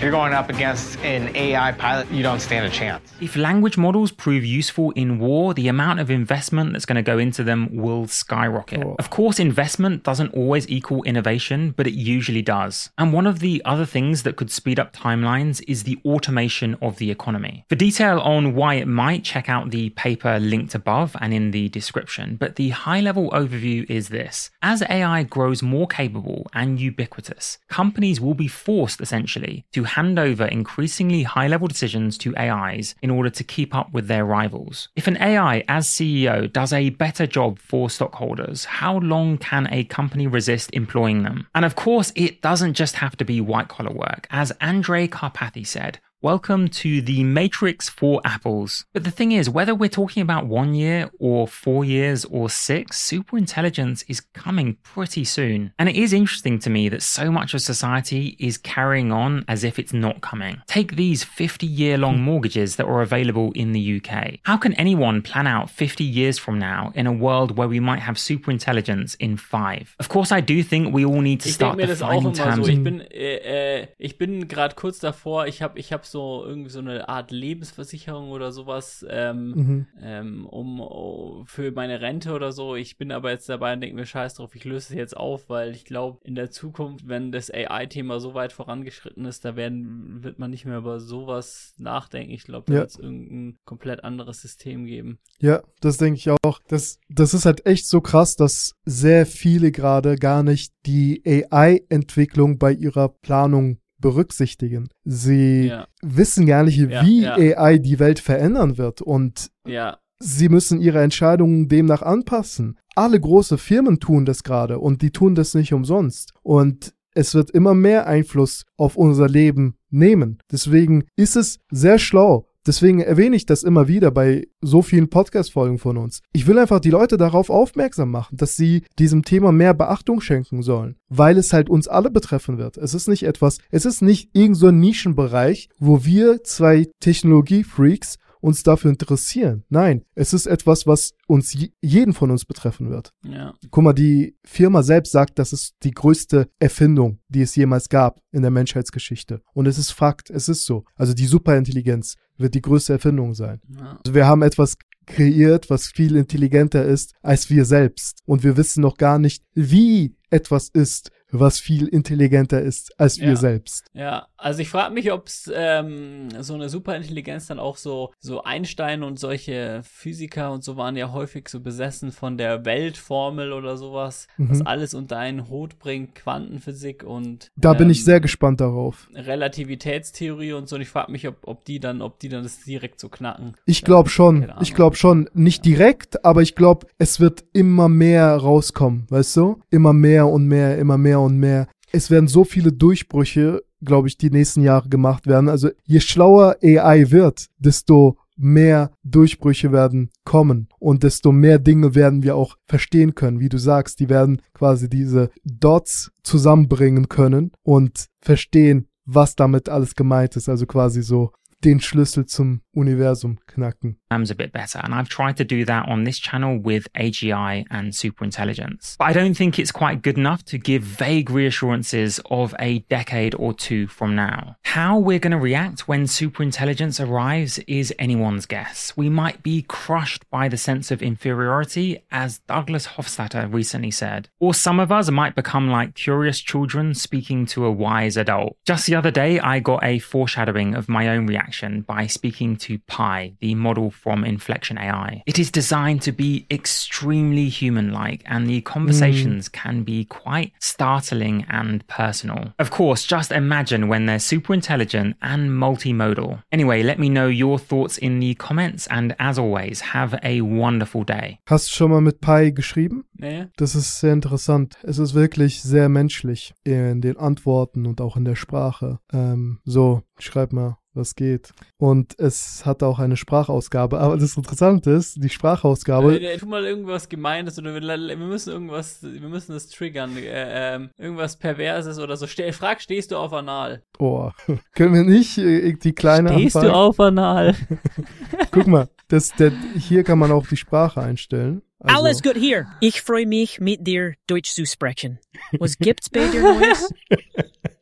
You're 0.00 0.10
going 0.10 0.34
up 0.34 0.50
against 0.50 0.98
an 0.98 1.34
AI 1.34 1.72
pilot, 1.72 2.10
you 2.10 2.22
don't 2.22 2.40
stand 2.40 2.66
a 2.66 2.70
chance. 2.70 3.10
If 3.20 3.36
language 3.36 3.78
models 3.78 4.10
prove 4.10 4.44
useful 4.44 4.90
in 4.90 5.18
war, 5.18 5.54
the 5.54 5.68
amount 5.68 6.00
of 6.00 6.10
investment 6.10 6.72
that's 6.72 6.84
going 6.84 6.96
to 6.96 7.02
go 7.02 7.16
into 7.18 7.42
them 7.42 7.74
will 7.74 8.06
skyrocket. 8.08 8.82
Oh. 8.84 8.96
Of 8.98 9.08
course, 9.08 9.38
investment 9.38 10.02
doesn't 10.02 10.34
always 10.34 10.68
equal 10.68 11.04
innovation, 11.04 11.72
but 11.76 11.86
it 11.86 11.94
usually 11.94 12.42
does. 12.42 12.90
And 12.98 13.12
one 13.12 13.26
of 13.26 13.38
the 13.38 13.62
other 13.64 13.86
things 13.86 14.24
that 14.24 14.36
could 14.36 14.50
speed 14.50 14.78
up 14.78 14.92
timelines 14.92 15.62
is 15.68 15.84
the 15.84 15.98
automation 16.04 16.76
of 16.82 16.98
the 16.98 17.10
economy. 17.10 17.64
For 17.68 17.76
detail 17.76 18.18
on 18.18 18.54
why 18.54 18.74
it 18.74 18.88
might, 18.88 19.24
check 19.24 19.48
out 19.48 19.70
the 19.70 19.90
paper 19.90 20.38
linked 20.38 20.74
above 20.74 21.16
and 21.20 21.32
in 21.32 21.52
the 21.52 21.68
description. 21.68 22.36
But 22.36 22.56
the 22.56 22.70
high 22.70 23.00
level 23.00 23.30
overview 23.30 23.88
is 23.88 24.08
this 24.08 24.50
As 24.60 24.82
AI 24.82 25.22
grows 25.22 25.62
more 25.62 25.86
capable 25.86 26.48
and 26.52 26.80
ubiquitous, 26.80 27.58
companies 27.68 28.20
will 28.20 28.34
be 28.34 28.48
forced 28.48 29.00
essentially 29.00 29.64
to 29.72 29.84
hand 29.94 30.18
over 30.18 30.44
increasingly 30.46 31.22
high 31.22 31.46
level 31.46 31.68
decisions 31.68 32.18
to 32.18 32.36
AIs 32.36 32.96
in 33.00 33.10
order 33.10 33.30
to 33.30 33.44
keep 33.44 33.74
up 33.74 33.92
with 33.92 34.08
their 34.08 34.24
rivals. 34.24 34.88
If 34.96 35.06
an 35.06 35.16
AI 35.18 35.64
as 35.68 35.86
CEO 35.86 36.52
does 36.52 36.72
a 36.72 36.90
better 36.90 37.26
job 37.26 37.60
for 37.60 37.88
stockholders, 37.88 38.64
how 38.64 38.98
long 38.98 39.38
can 39.38 39.68
a 39.70 39.84
company 39.84 40.26
resist 40.26 40.70
employing 40.72 41.22
them? 41.22 41.46
And 41.54 41.64
of 41.64 41.76
course, 41.76 42.12
it 42.16 42.42
doesn't 42.42 42.74
just 42.74 42.96
have 42.96 43.16
to 43.18 43.24
be 43.24 43.40
white 43.40 43.68
collar 43.68 43.92
work. 43.92 44.26
As 44.30 44.52
Andre 44.60 45.06
Karpathy 45.06 45.66
said, 45.66 46.00
Welcome 46.24 46.68
to 46.68 47.02
the 47.02 47.22
Matrix 47.22 47.90
for 47.90 48.22
apples. 48.24 48.86
But 48.94 49.04
the 49.04 49.10
thing 49.10 49.32
is, 49.32 49.50
whether 49.50 49.74
we're 49.74 49.90
talking 49.90 50.22
about 50.22 50.46
one 50.46 50.74
year 50.74 51.10
or 51.18 51.46
four 51.46 51.84
years 51.84 52.24
or 52.24 52.48
six, 52.48 52.98
superintelligence 52.98 54.04
is 54.08 54.22
coming 54.32 54.78
pretty 54.82 55.24
soon. 55.24 55.74
And 55.78 55.86
it 55.86 55.96
is 55.96 56.14
interesting 56.14 56.58
to 56.60 56.70
me 56.70 56.88
that 56.88 57.02
so 57.02 57.30
much 57.30 57.52
of 57.52 57.60
society 57.60 58.38
is 58.38 58.56
carrying 58.56 59.12
on 59.12 59.44
as 59.48 59.64
if 59.64 59.78
it's 59.78 59.92
not 59.92 60.22
coming. 60.22 60.62
Take 60.66 60.96
these 60.96 61.22
50 61.22 61.66
year 61.66 61.98
long 61.98 62.14
hmm. 62.16 62.22
mortgages 62.22 62.76
that 62.76 62.86
are 62.86 63.02
available 63.02 63.52
in 63.52 63.72
the 63.72 64.00
UK. 64.00 64.38
How 64.44 64.56
can 64.56 64.72
anyone 64.76 65.20
plan 65.20 65.46
out 65.46 65.68
50 65.68 66.04
years 66.04 66.38
from 66.38 66.58
now 66.58 66.90
in 66.94 67.06
a 67.06 67.12
world 67.12 67.58
where 67.58 67.68
we 67.68 67.80
might 67.80 68.00
have 68.00 68.16
superintelligence 68.16 69.14
in 69.20 69.36
five? 69.36 69.94
Of 70.00 70.08
course, 70.08 70.32
I 70.32 70.40
do 70.40 70.62
think 70.62 70.94
we 70.94 71.04
all 71.04 71.20
need 71.20 71.42
to 71.42 71.52
start 71.52 71.76
denke 71.76 71.82
mir 71.82 71.86
das 71.88 72.00
auch 72.00 72.22
defining 72.22 72.32
terms. 72.32 72.66
so. 72.66 72.72
Ich 72.72 72.82
bin, 72.82 73.00
äh, 73.02 73.80
äh, 73.82 73.88
ich 73.98 74.16
bin 74.16 74.48
gerade 74.48 74.74
kurz 74.74 75.00
davor. 75.00 75.48
Ich 75.48 75.60
habe, 75.60 75.78
ich 75.78 75.92
habe 75.92 76.06
so 76.06 76.13
irgendwie 76.20 76.70
so 76.70 76.78
eine 76.80 77.08
Art 77.08 77.30
Lebensversicherung 77.30 78.30
oder 78.30 78.52
sowas, 78.52 79.04
ähm, 79.08 79.48
Mhm. 79.54 79.86
ähm, 80.02 80.46
um 80.46 80.80
oh, 80.80 81.44
für 81.46 81.70
meine 81.72 82.00
Rente 82.00 82.32
oder 82.32 82.52
so. 82.52 82.76
Ich 82.76 82.96
bin 82.98 83.12
aber 83.12 83.30
jetzt 83.30 83.48
dabei 83.48 83.72
und 83.74 83.80
denke 83.80 83.96
mir 83.96 84.06
Scheiß 84.06 84.34
drauf. 84.34 84.54
Ich 84.54 84.64
löse 84.64 84.92
es 84.92 84.96
jetzt 84.98 85.16
auf, 85.16 85.48
weil 85.48 85.72
ich 85.72 85.84
glaube, 85.84 86.18
in 86.24 86.34
der 86.34 86.50
Zukunft, 86.50 87.08
wenn 87.08 87.32
das 87.32 87.50
AI-Thema 87.52 88.20
so 88.20 88.34
weit 88.34 88.52
vorangeschritten 88.52 89.24
ist, 89.24 89.44
da 89.44 89.56
werden, 89.56 90.22
wird 90.22 90.38
man 90.38 90.50
nicht 90.50 90.64
mehr 90.64 90.78
über 90.78 91.00
sowas 91.00 91.74
nachdenken. 91.78 92.32
Ich 92.32 92.44
glaube, 92.44 92.66
da 92.68 92.74
Ja. 92.74 92.80
wird 92.80 92.90
es 92.90 92.98
irgendein 92.98 93.58
komplett 93.64 94.04
anderes 94.04 94.40
System 94.42 94.84
geben. 94.86 95.18
Ja, 95.40 95.62
das 95.80 95.96
denke 95.98 96.18
ich 96.18 96.30
auch. 96.30 96.60
Das, 96.68 96.98
das 97.08 97.34
ist 97.34 97.44
halt 97.46 97.66
echt 97.66 97.86
so 97.86 98.00
krass, 98.00 98.36
dass 98.36 98.72
sehr 98.84 99.26
viele 99.26 99.72
gerade 99.72 100.16
gar 100.16 100.42
nicht 100.42 100.72
die 100.86 101.22
AI-Entwicklung 101.26 102.58
bei 102.58 102.72
ihrer 102.72 103.08
Planung 103.08 103.78
berücksichtigen. 103.98 104.88
Sie 105.04 105.66
Ja. 105.68 105.86
wissen 106.02 106.46
gar 106.46 106.64
nicht, 106.64 106.76
Ja, 106.78 107.04
wie 107.04 107.22
ja. 107.22 107.36
AI 107.36 107.78
die 107.78 107.98
Welt 107.98 108.18
verändern 108.20 108.78
wird 108.78 109.02
und 109.02 109.50
Ja. 109.66 109.98
sie 110.18 110.48
müssen 110.48 110.80
ihre 110.80 111.02
Entscheidungen 111.02 111.68
demnach 111.68 112.02
anpassen. 112.02 112.78
Alle 112.94 113.18
große 113.20 113.58
Firmen 113.58 113.98
tun 114.00 114.24
das 114.24 114.42
gerade 114.44 114.78
und 114.78 115.02
die 115.02 115.10
tun 115.10 115.34
das 115.34 115.54
nicht 115.54 115.72
umsonst. 115.72 116.32
Und 116.42 116.94
es 117.14 117.34
wird 117.34 117.50
immer 117.50 117.74
mehr 117.74 118.06
Einfluss 118.06 118.64
auf 118.76 118.96
unser 118.96 119.28
Leben 119.28 119.76
nehmen. 119.90 120.38
Deswegen 120.50 121.04
ist 121.16 121.36
es 121.36 121.58
sehr 121.70 121.98
schlau. 121.98 122.48
Deswegen 122.66 123.00
erwähne 123.00 123.36
ich 123.36 123.44
das 123.44 123.62
immer 123.62 123.88
wieder 123.88 124.10
bei 124.10 124.46
so 124.62 124.80
vielen 124.80 125.10
Podcast-Folgen 125.10 125.78
von 125.78 125.98
uns. 125.98 126.22
Ich 126.32 126.46
will 126.46 126.58
einfach 126.58 126.80
die 126.80 126.90
Leute 126.90 127.18
darauf 127.18 127.50
aufmerksam 127.50 128.10
machen, 128.10 128.38
dass 128.38 128.56
sie 128.56 128.84
diesem 128.98 129.22
Thema 129.22 129.52
mehr 129.52 129.74
Beachtung 129.74 130.20
schenken 130.22 130.62
sollen, 130.62 130.96
weil 131.08 131.36
es 131.36 131.52
halt 131.52 131.68
uns 131.68 131.88
alle 131.88 132.10
betreffen 132.10 132.56
wird. 132.56 132.78
Es 132.78 132.94
ist 132.94 133.06
nicht 133.06 133.24
etwas, 133.24 133.58
es 133.70 133.84
ist 133.84 134.00
nicht 134.00 134.30
irgend 134.32 134.56
so 134.56 134.70
Nischenbereich, 134.70 135.68
wo 135.78 136.04
wir 136.04 136.42
zwei 136.42 136.88
Technologie-Freaks 137.00 138.16
uns 138.44 138.62
dafür 138.62 138.90
interessieren. 138.90 139.64
Nein, 139.70 140.04
es 140.14 140.34
ist 140.34 140.46
etwas, 140.46 140.86
was 140.86 141.12
uns 141.26 141.54
je- 141.54 141.72
jeden 141.80 142.12
von 142.12 142.30
uns 142.30 142.44
betreffen 142.44 142.90
wird. 142.90 143.10
Ja. 143.24 143.54
Guck 143.70 143.84
mal, 143.84 143.94
die 143.94 144.36
Firma 144.44 144.82
selbst 144.82 145.12
sagt, 145.12 145.38
das 145.38 145.52
ist 145.54 145.74
die 145.82 145.92
größte 145.92 146.48
Erfindung, 146.58 147.20
die 147.28 147.40
es 147.40 147.56
jemals 147.56 147.88
gab 147.88 148.20
in 148.32 148.42
der 148.42 148.50
Menschheitsgeschichte. 148.50 149.40
Und 149.54 149.66
es 149.66 149.78
ist 149.78 149.92
Fakt, 149.92 150.28
es 150.28 150.48
ist 150.50 150.66
so. 150.66 150.84
Also 150.94 151.14
die 151.14 151.26
Superintelligenz 151.26 152.16
wird 152.36 152.54
die 152.54 152.62
größte 152.62 152.92
Erfindung 152.92 153.32
sein. 153.34 153.60
Ja. 153.68 153.98
Also 154.04 154.14
wir 154.14 154.26
haben 154.26 154.42
etwas 154.42 154.76
kreiert, 155.06 155.70
was 155.70 155.86
viel 155.86 156.16
intelligenter 156.16 156.84
ist 156.84 157.14
als 157.22 157.48
wir 157.50 157.64
selbst. 157.64 158.18
Und 158.26 158.42
wir 158.42 158.56
wissen 158.56 158.80
noch 158.82 158.96
gar 158.98 159.18
nicht, 159.18 159.42
wie 159.54 160.16
etwas 160.30 160.68
ist, 160.68 161.10
was 161.30 161.58
viel 161.58 161.88
intelligenter 161.88 162.60
ist 162.62 162.98
als 162.98 163.18
wir 163.18 163.28
Ja. 163.30 163.36
selbst. 163.36 163.86
Ja, 163.92 164.26
also 164.44 164.60
ich 164.60 164.68
frage 164.68 164.92
mich, 164.92 165.10
ob 165.10 165.26
es 165.26 165.50
ähm, 165.54 166.28
so 166.40 166.52
eine 166.52 166.68
Superintelligenz 166.68 167.46
dann 167.46 167.58
auch 167.58 167.78
so, 167.78 168.12
so 168.20 168.42
Einstein 168.42 169.02
und 169.02 169.18
solche 169.18 169.80
Physiker 169.84 170.52
und 170.52 170.62
so 170.62 170.76
waren 170.76 170.96
ja 170.96 171.12
häufig 171.12 171.48
so 171.48 171.60
besessen 171.60 172.12
von 172.12 172.36
der 172.36 172.66
Weltformel 172.66 173.54
oder 173.54 173.78
sowas, 173.78 174.28
was 174.36 174.58
Mhm. 174.58 174.66
alles 174.66 174.92
unter 174.92 175.16
einen 175.16 175.48
Hut 175.48 175.78
bringt, 175.78 176.14
Quantenphysik 176.14 177.04
und 177.04 177.48
Da 177.56 177.72
bin 177.72 177.88
ich 177.88 178.00
ähm, 178.00 178.04
sehr 178.04 178.20
gespannt 178.20 178.60
darauf. 178.60 179.08
Relativitätstheorie 179.14 180.52
und 180.52 180.68
so. 180.68 180.76
Und 180.76 180.82
ich 180.82 180.88
frage 180.88 181.10
mich, 181.10 181.26
ob, 181.26 181.36
ob 181.46 181.64
die 181.64 181.80
dann, 181.80 182.02
ob 182.02 182.18
die 182.18 182.28
dann 182.28 182.42
das 182.42 182.60
direkt 182.64 183.00
so 183.00 183.08
knacken. 183.08 183.54
Ich 183.64 183.82
glaube 183.82 184.10
schon, 184.10 184.52
ich 184.60 184.74
glaube 184.74 184.96
schon, 184.96 185.30
nicht 185.32 185.64
direkt, 185.64 186.22
aber 186.22 186.42
ich 186.42 186.54
glaube, 186.54 186.86
es 186.98 187.18
wird 187.18 187.44
immer 187.54 187.88
mehr 187.88 188.36
rauskommen, 188.36 189.06
weißt 189.08 189.38
du? 189.38 189.62
Immer 189.70 189.94
mehr 189.94 190.26
und 190.28 190.46
mehr, 190.46 190.76
immer 190.76 190.98
mehr 190.98 191.20
und 191.20 191.38
mehr. 191.38 191.66
Es 191.92 192.10
werden 192.10 192.26
so 192.28 192.44
viele 192.44 192.72
Durchbrüche, 192.72 193.62
glaube 193.84 194.08
ich, 194.08 194.16
die 194.16 194.30
nächsten 194.30 194.62
Jahre 194.62 194.88
gemacht 194.88 195.26
werden. 195.26 195.48
Also 195.48 195.70
je 195.84 196.00
schlauer 196.00 196.56
AI 196.62 197.10
wird, 197.10 197.46
desto 197.58 198.16
mehr 198.36 198.90
Durchbrüche 199.04 199.72
werden 199.72 200.10
kommen 200.24 200.68
und 200.78 201.02
desto 201.02 201.32
mehr 201.32 201.58
Dinge 201.58 201.94
werden 201.94 202.22
wir 202.22 202.36
auch 202.36 202.56
verstehen 202.66 203.14
können. 203.14 203.40
Wie 203.40 203.48
du 203.48 203.58
sagst, 203.58 204.00
die 204.00 204.08
werden 204.08 204.42
quasi 204.52 204.88
diese 204.88 205.30
Dots 205.44 206.10
zusammenbringen 206.22 207.08
können 207.08 207.52
und 207.62 208.06
verstehen, 208.20 208.88
was 209.04 209.36
damit 209.36 209.68
alles 209.68 209.94
gemeint 209.94 210.36
ist. 210.36 210.48
Also 210.48 210.66
quasi 210.66 211.02
so 211.02 211.32
den 211.64 211.80
Schlüssel 211.80 212.26
zum 212.26 212.60
Universum 212.72 213.38
knacken. 213.46 213.98
A 214.30 214.34
bit 214.34 214.52
better. 214.52 214.80
And 214.82 214.94
I've 214.94 215.08
tried 215.08 215.36
to 215.38 215.44
do 215.44 215.64
that 215.64 215.88
on 215.88 216.04
this 216.04 216.18
channel 216.18 216.58
with 216.58 216.92
AGI 216.94 217.64
and 217.70 217.92
superintelligence. 217.92 218.96
But 218.98 219.04
I 219.06 219.12
don't 219.12 219.34
think 219.34 219.58
it's 219.58 219.72
quite 219.72 220.02
good 220.02 220.18
enough 220.18 220.44
to 220.46 220.58
give 220.58 220.82
vague 220.82 221.30
reassurances 221.30 222.20
of 222.30 222.54
a 222.58 222.80
decade 222.80 223.34
or 223.34 223.52
two 223.52 223.86
from 223.86 224.14
now. 224.14 224.56
How 224.62 224.98
we're 224.98 225.18
going 225.18 225.30
to 225.32 225.38
react 225.38 225.86
when 225.88 226.04
superintelligence 226.04 227.04
arrives 227.04 227.58
is 227.66 227.94
anyone's 227.98 228.46
guess. 228.46 228.92
We 228.96 229.08
might 229.08 229.42
be 229.42 229.62
crushed 229.62 230.28
by 230.30 230.48
the 230.48 230.56
sense 230.56 230.90
of 230.90 231.02
inferiority, 231.02 232.02
as 232.10 232.38
Douglas 232.38 232.86
Hofstadter 232.88 233.52
recently 233.52 233.90
said. 233.90 234.28
Or 234.40 234.52
some 234.52 234.80
of 234.80 234.90
us 234.90 235.10
might 235.10 235.34
become 235.34 235.68
like 235.68 235.94
curious 235.94 236.40
children 236.40 236.94
speaking 236.94 237.46
to 237.46 237.64
a 237.64 237.72
wise 237.72 238.16
adult. 238.16 238.56
Just 238.64 238.86
the 238.86 238.94
other 238.94 239.10
day, 239.10 239.38
I 239.38 239.60
got 239.60 239.84
a 239.84 239.98
foreshadowing 239.98 240.74
of 240.74 240.88
my 240.88 241.08
own 241.08 241.26
reaction 241.26 241.82
by 241.82 242.06
speaking 242.06 242.56
to 242.56 242.78
Pi, 242.80 243.34
the 243.40 243.54
model 243.54 243.90
from 244.04 244.22
Inflection 244.22 244.76
AI. 244.76 245.22
It 245.24 245.38
is 245.38 245.50
designed 245.50 246.02
to 246.02 246.12
be 246.12 246.46
extremely 246.50 247.48
human 247.48 247.90
like, 247.90 248.22
and 248.26 248.46
the 248.46 248.60
conversations 248.60 249.48
mm. 249.48 249.52
can 249.52 249.82
be 249.82 250.04
quite 250.04 250.52
startling 250.60 251.46
and 251.48 251.86
personal. 251.88 252.52
Of 252.58 252.70
course, 252.70 253.06
just 253.06 253.32
imagine 253.32 253.88
when 253.88 254.04
they're 254.04 254.18
super 254.32 254.52
intelligent 254.52 255.16
and 255.22 255.50
multimodal. 255.50 256.42
Anyway, 256.52 256.82
let 256.82 256.98
me 256.98 257.08
know 257.08 257.28
your 257.28 257.58
thoughts 257.58 257.96
in 257.96 258.20
the 258.20 258.34
comments, 258.34 258.86
and 258.88 259.16
as 259.18 259.38
always, 259.38 259.80
have 259.80 260.18
a 260.22 260.42
wonderful 260.42 261.02
day. 261.04 261.38
Hast 261.46 261.70
du 261.70 261.74
schon 261.74 261.90
mal 261.90 262.02
mit 262.02 262.20
Pi 262.20 262.52
geschrieben? 262.52 263.04
Nee. 263.16 263.46
Das 263.56 263.74
ist 263.74 264.00
sehr 264.00 264.12
interessant. 264.12 264.76
Es 264.82 264.98
ist 264.98 265.14
wirklich 265.14 265.62
sehr 265.62 265.88
menschlich 265.88 266.52
in 266.64 267.00
den 267.00 267.16
Antworten 267.16 267.86
und 267.86 268.02
auch 268.02 268.18
in 268.18 268.26
der 268.26 268.36
Sprache. 268.36 268.98
Ähm, 269.12 269.60
so, 269.64 270.02
schreib 270.18 270.52
mal, 270.52 270.76
was 270.94 271.14
geht. 271.14 271.52
Und 271.76 272.18
es 272.18 272.64
hat 272.64 272.82
auch 272.82 272.98
eine 272.98 273.16
Sprachausgabe. 273.16 273.98
Aber 273.98 274.16
das 274.16 274.36
Interessante 274.36 274.90
ist, 274.90 275.22
die 275.22 275.28
Sprachausgabe. 275.28 276.20
Äh, 276.20 276.38
tu 276.38 276.46
mal 276.46 276.64
irgendwas 276.64 277.08
Gemeines 277.08 277.58
oder 277.58 277.74
wir, 277.74 278.16
müssen 278.16 278.52
irgendwas, 278.52 279.02
wir 279.02 279.28
müssen 279.28 279.52
das 279.52 279.68
triggern. 279.68 280.16
Äh, 280.16 280.74
ähm, 280.74 280.90
irgendwas 280.98 281.36
Perverses 281.36 281.98
oder 281.98 282.16
so. 282.16 282.26
Ste 282.26 282.52
frag, 282.52 282.80
stehst 282.80 283.10
du 283.10 283.16
auf 283.16 283.32
Anal? 283.32 283.82
Oh, 283.98 284.30
können 284.74 284.94
wir 284.94 285.04
nicht 285.04 285.38
äh, 285.38 285.72
die 285.74 285.92
kleine 285.92 286.32
Stehst 286.32 286.56
anfangen? 286.56 286.72
du 286.72 286.78
auf 286.78 287.00
Anal? 287.00 287.54
Guck 288.50 288.66
mal, 288.66 288.88
das, 289.08 289.32
der, 289.32 289.52
hier 289.78 290.04
kann 290.04 290.18
man 290.18 290.32
auch 290.32 290.46
die 290.46 290.56
Sprache 290.56 291.00
einstellen. 291.00 291.62
Also, 291.80 291.98
Alles 291.98 292.22
gut 292.22 292.36
hier. 292.36 292.66
Ich 292.80 293.02
freue 293.02 293.26
mich, 293.26 293.60
mit 293.60 293.86
dir 293.86 294.14
Deutsch 294.26 294.54
zu 294.54 294.64
sprechen. 294.64 295.18
Was 295.58 295.76
gibt's 295.76 296.08
bei 296.08 296.26
dir 296.28 296.40
Neues? 296.40 296.90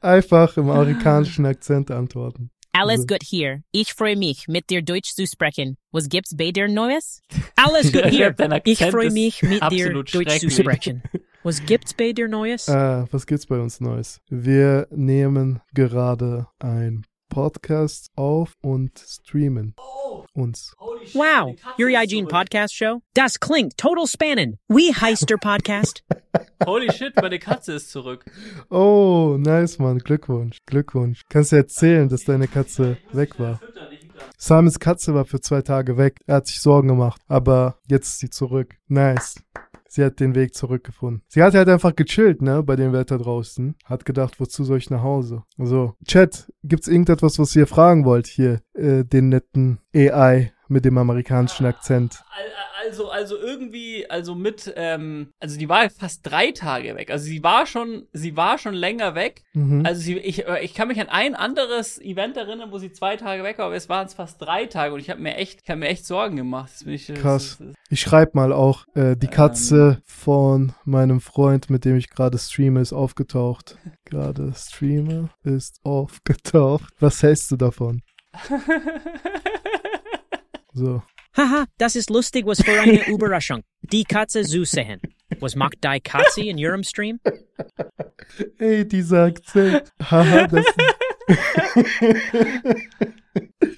Einfach 0.00 0.56
im 0.56 0.70
amerikanischen 0.70 1.46
Akzent 1.46 1.90
antworten. 1.90 2.50
Alles 2.72 3.06
gut 3.06 3.22
hier. 3.24 3.62
Ich 3.72 3.94
freue 3.94 4.16
mich, 4.16 4.46
mit 4.46 4.70
dir 4.70 4.82
Deutsch 4.82 5.14
zu 5.14 5.26
sprechen. 5.26 5.76
Was 5.90 6.08
gibt's 6.08 6.36
bei 6.36 6.52
dir 6.52 6.68
Neues? 6.68 7.20
Alles 7.56 7.92
gut 7.92 8.06
hier. 8.06 8.34
Ich 8.64 8.78
freue 8.78 9.10
mich, 9.10 9.42
mit 9.42 9.62
dir 9.70 9.92
Deutsch 9.92 10.12
zu 10.12 10.50
sprechen. 10.50 11.02
Was 11.42 11.64
gibt's 11.64 11.94
bei 11.94 12.12
dir 12.12 12.28
Neues? 12.28 12.68
Äh, 12.68 13.06
was 13.10 13.26
gibt's 13.26 13.46
bei 13.46 13.58
uns 13.58 13.80
Neues? 13.80 14.20
Wir 14.28 14.86
nehmen 14.90 15.60
gerade 15.74 16.46
ein 16.58 17.06
Podcast 17.28 18.10
auf 18.14 18.54
und 18.60 18.98
streamen 18.98 19.74
uns. 20.32 20.74
Wow, 21.14 21.56
Yuri 21.76 21.94
Hygiene 21.94 22.26
Podcast 22.28 22.74
Show? 22.74 23.00
Das 23.14 23.40
klingt 23.40 23.76
total 23.76 24.06
spannend. 24.06 24.58
Wie 24.68 24.94
heißt 24.94 25.28
der 25.28 25.36
Podcast? 25.40 26.04
Holy 26.64 26.92
shit, 26.92 27.14
meine 27.20 27.38
Katze 27.38 27.72
ist 27.74 27.90
zurück. 27.90 28.24
Oh, 28.70 29.36
nice, 29.38 29.78
Mann. 29.78 29.98
Glückwunsch. 29.98 30.58
Glückwunsch. 30.66 31.22
Kannst 31.28 31.52
du 31.52 31.56
erzählen, 31.56 32.08
dass 32.08 32.24
deine 32.24 32.48
Katze 32.48 32.96
weg 33.12 33.38
war? 33.38 33.60
Simons 34.36 34.78
Katze 34.78 35.14
war 35.14 35.24
für 35.24 35.40
zwei 35.40 35.62
Tage 35.62 35.96
weg. 35.96 36.18
Er 36.26 36.36
hat 36.36 36.46
sich 36.46 36.60
Sorgen 36.60 36.88
gemacht, 36.88 37.20
aber 37.28 37.78
jetzt 37.88 38.08
ist 38.08 38.18
sie 38.20 38.30
zurück. 38.30 38.74
Nice. 38.88 39.42
Sie 39.92 40.04
hat 40.04 40.20
den 40.20 40.36
Weg 40.36 40.54
zurückgefunden. 40.54 41.22
Sie 41.26 41.42
hat 41.42 41.54
halt 41.54 41.68
einfach 41.68 41.96
gechillt, 41.96 42.42
ne, 42.42 42.62
bei 42.62 42.76
dem 42.76 42.92
Wetter 42.92 43.18
draußen. 43.18 43.74
Hat 43.84 44.04
gedacht, 44.04 44.38
wozu 44.38 44.62
soll 44.62 44.78
ich 44.78 44.88
nach 44.88 45.02
Hause? 45.02 45.42
So, 45.58 45.94
Chat, 46.06 46.48
gibt's 46.62 46.86
irgendetwas, 46.86 47.40
was 47.40 47.56
ihr 47.56 47.66
fragen 47.66 48.04
wollt 48.04 48.28
hier, 48.28 48.60
äh, 48.74 49.04
den 49.04 49.30
netten 49.30 49.80
AI 49.92 50.52
mit 50.68 50.84
dem 50.84 50.96
amerikanischen 50.96 51.66
Akzent? 51.66 52.22
Also, 52.86 53.10
also 53.10 53.36
irgendwie, 53.36 54.08
also 54.08 54.34
mit, 54.34 54.72
ähm, 54.76 55.28
also 55.40 55.58
die 55.58 55.68
war 55.68 55.88
fast 55.90 56.20
drei 56.24 56.52
Tage 56.52 56.94
weg. 56.96 57.10
Also 57.10 57.24
sie 57.24 57.42
war 57.42 57.66
schon, 57.66 58.06
sie 58.12 58.36
war 58.36 58.58
schon 58.58 58.74
länger 58.74 59.14
weg. 59.14 59.42
Mhm. 59.54 59.84
Also 59.84 60.00
sie, 60.00 60.16
ich, 60.18 60.46
äh, 60.46 60.62
ich 60.64 60.74
kann 60.74 60.88
mich 60.88 61.00
an 61.00 61.08
ein 61.08 61.34
anderes 61.34 62.00
Event 62.00 62.36
erinnern, 62.36 62.70
wo 62.72 62.78
sie 62.78 62.92
zwei 62.92 63.16
Tage 63.16 63.42
weg 63.42 63.58
war, 63.58 63.66
aber 63.66 63.74
es 63.74 63.88
waren 63.88 64.06
es 64.06 64.14
fast 64.14 64.40
drei 64.40 64.66
Tage 64.66 64.94
und 64.94 65.00
ich 65.00 65.10
habe 65.10 65.20
mir 65.20 65.36
echt, 65.36 65.60
ich 65.64 65.68
habe 65.70 65.80
mir 65.80 65.88
echt 65.88 66.06
Sorgen 66.06 66.36
gemacht. 66.36 66.70
Das 66.72 66.86
ich, 66.86 67.06
das- 67.08 67.18
Krass. 67.18 67.56
das- 67.58 67.74
Ich 67.90 68.00
schreib 68.00 68.34
mal 68.34 68.52
auch, 68.52 68.86
äh, 68.94 69.16
die 69.16 69.26
Katze 69.28 70.00
von 70.04 70.72
meinem 70.84 71.20
Freund, 71.20 71.70
mit 71.70 71.84
dem 71.84 71.96
ich 71.96 72.08
gerade 72.10 72.38
streame, 72.38 72.80
ist 72.80 72.92
aufgetaucht. 72.92 73.76
Gerade 74.04 74.52
streame 74.56 75.30
ist 75.44 75.80
aufgetaucht. 75.84 76.92
Was 77.00 77.22
hältst 77.22 77.50
du 77.50 77.56
davon? 77.56 78.02
So. 80.72 81.02
Haha, 81.40 81.64
das 81.78 81.96
ist 81.96 82.10
lustig, 82.10 82.44
was 82.44 82.60
für 82.60 82.78
eine 82.78 83.08
Überraschung. 83.08 83.62
Die 83.80 84.04
Katze 84.04 84.42
zu 84.42 84.64
sehen. 84.64 85.00
Was 85.38 85.56
macht 85.56 85.82
die 85.82 86.00
Katze 86.00 86.42
in 86.42 86.58
Eurem 86.58 86.82
Stream? 86.82 87.18
Ey, 88.58 88.86
dieser 88.86 89.24
Akzent. 89.24 89.90
Haha, 90.02 90.46
das. 90.48 90.66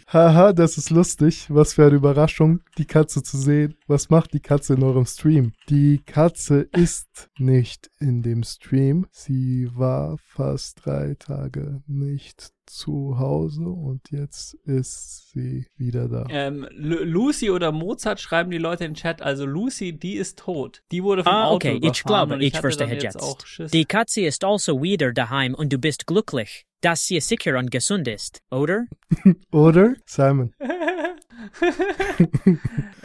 Haha, 0.09 0.52
das 0.52 0.76
ist 0.76 0.90
lustig. 0.90 1.47
Was 1.51 1.74
für 1.74 1.86
eine 1.86 1.94
Überraschung, 1.94 2.62
die 2.78 2.84
Katze 2.84 3.22
zu 3.22 3.39
sehen. 3.39 3.76
Was 3.86 4.10
macht 4.10 4.32
die 4.32 4.40
Katze 4.40 4.74
in 4.74 4.82
eurem 4.82 5.06
Stream? 5.06 5.52
Die 5.68 6.02
Katze 6.05 6.68
ist 6.76 7.28
nicht 7.39 7.93
in 8.01 8.22
dem 8.22 8.43
Stream. 8.43 9.06
Sie 9.12 9.68
war 9.72 10.16
fast 10.18 10.84
drei 10.84 11.14
Tage 11.16 11.80
nicht 11.86 12.51
zu 12.77 13.19
Hause 13.19 13.62
und 13.65 14.11
jetzt 14.11 14.55
ist 14.65 15.31
sie 15.32 15.66
wieder 15.77 16.09
da. 16.09 16.27
Ähm, 16.31 16.66
Lu- 16.73 17.05
Lucy 17.05 17.51
oder 17.51 17.73
Mozart 17.73 18.20
schreiben 18.20 18.51
die 18.51 18.59
Leute 18.59 18.85
in 18.85 18.93
den 18.93 18.97
Chat. 18.97 19.23
Also 19.23 19.44
Lucy, 19.47 19.93
die 19.93 20.15
ist 20.15 20.39
tot. 20.39 20.82
Die 20.90 21.03
wurde 21.03 21.24
vom 21.24 21.32
Ah, 21.32 21.47
Auto 21.49 21.69
okay, 21.69 21.78
ich 21.82 22.05
glaube, 22.05 22.43
ich 22.43 22.53
hatte 22.55 22.61
verstehe 22.62 22.94
jetzt 22.94 23.16
jetzt. 23.59 23.74
Die 23.74 23.85
Katze 23.85 24.23
ist 24.23 24.44
also 24.44 24.82
wieder 24.82 25.12
daheim 25.12 25.55
und 25.55 25.73
du 25.73 25.78
bist 25.78 26.07
glücklich, 26.07 26.65
dass 26.81 27.07
sie 27.07 27.20
sicher 27.20 27.59
und 27.59 27.70
gesund 27.70 28.09
ist, 28.09 28.40
oder? 28.51 28.86
Oder? 29.53 29.94
Simon. 30.07 30.55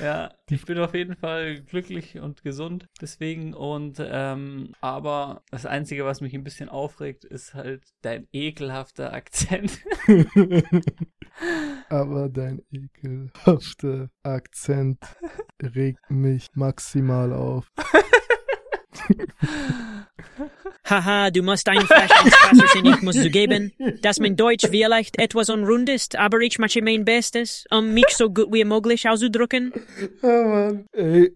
ja, 0.02 0.32
ich 0.50 0.66
bin 0.66 0.80
auf 0.80 0.94
jeden 0.94 1.16
Fall 1.16 1.62
glücklich 1.62 2.20
und 2.20 2.42
gesund 2.42 2.88
deswegen 3.02 3.54
und 3.54 3.98
ähm, 4.00 4.74
aber 4.80 5.44
das 5.52 5.66
Einzige, 5.66 6.06
was 6.06 6.22
mich 6.22 6.34
ein 6.34 6.44
bisschen 6.44 6.70
aufregt, 6.70 7.26
ist 7.26 7.54
halt 7.54 7.84
dein 8.02 8.28
ekelhafter 8.32 9.14
Akzent. 9.18 9.80
Aber 11.90 12.30
dein 12.30 12.64
ekelhafter 12.72 14.10
Akzent 14.24 14.98
regt 15.62 16.10
mich 16.10 16.48
maximal 16.56 17.32
auf. 17.32 17.72
Haha, 20.90 21.30
du 21.32 21.42
musst 21.44 21.68
einfach 21.70 22.02
ins 22.26 22.32
Wasser 22.34 22.68
sein, 22.74 22.86
ich 22.86 23.02
muss 23.02 23.16
zugeben, 23.22 23.72
dass 24.02 24.20
mein 24.20 24.36
Deutsch 24.36 24.66
vielleicht 24.70 25.20
etwas 25.20 25.50
unrund 25.50 25.90
ist, 25.90 26.16
aber 26.16 26.40
ich 26.40 26.60
mache 26.60 26.82
mein 26.82 27.04
Bestes, 27.06 27.66
um 27.72 27.94
mich 27.94 28.08
so 28.10 28.30
gut 28.30 28.48
wie 28.54 28.64
möglich 28.64 29.08
auszudrücken. 29.10 29.74
Oh 30.22 30.28
Mann, 30.28 30.86
ey. 30.94 31.34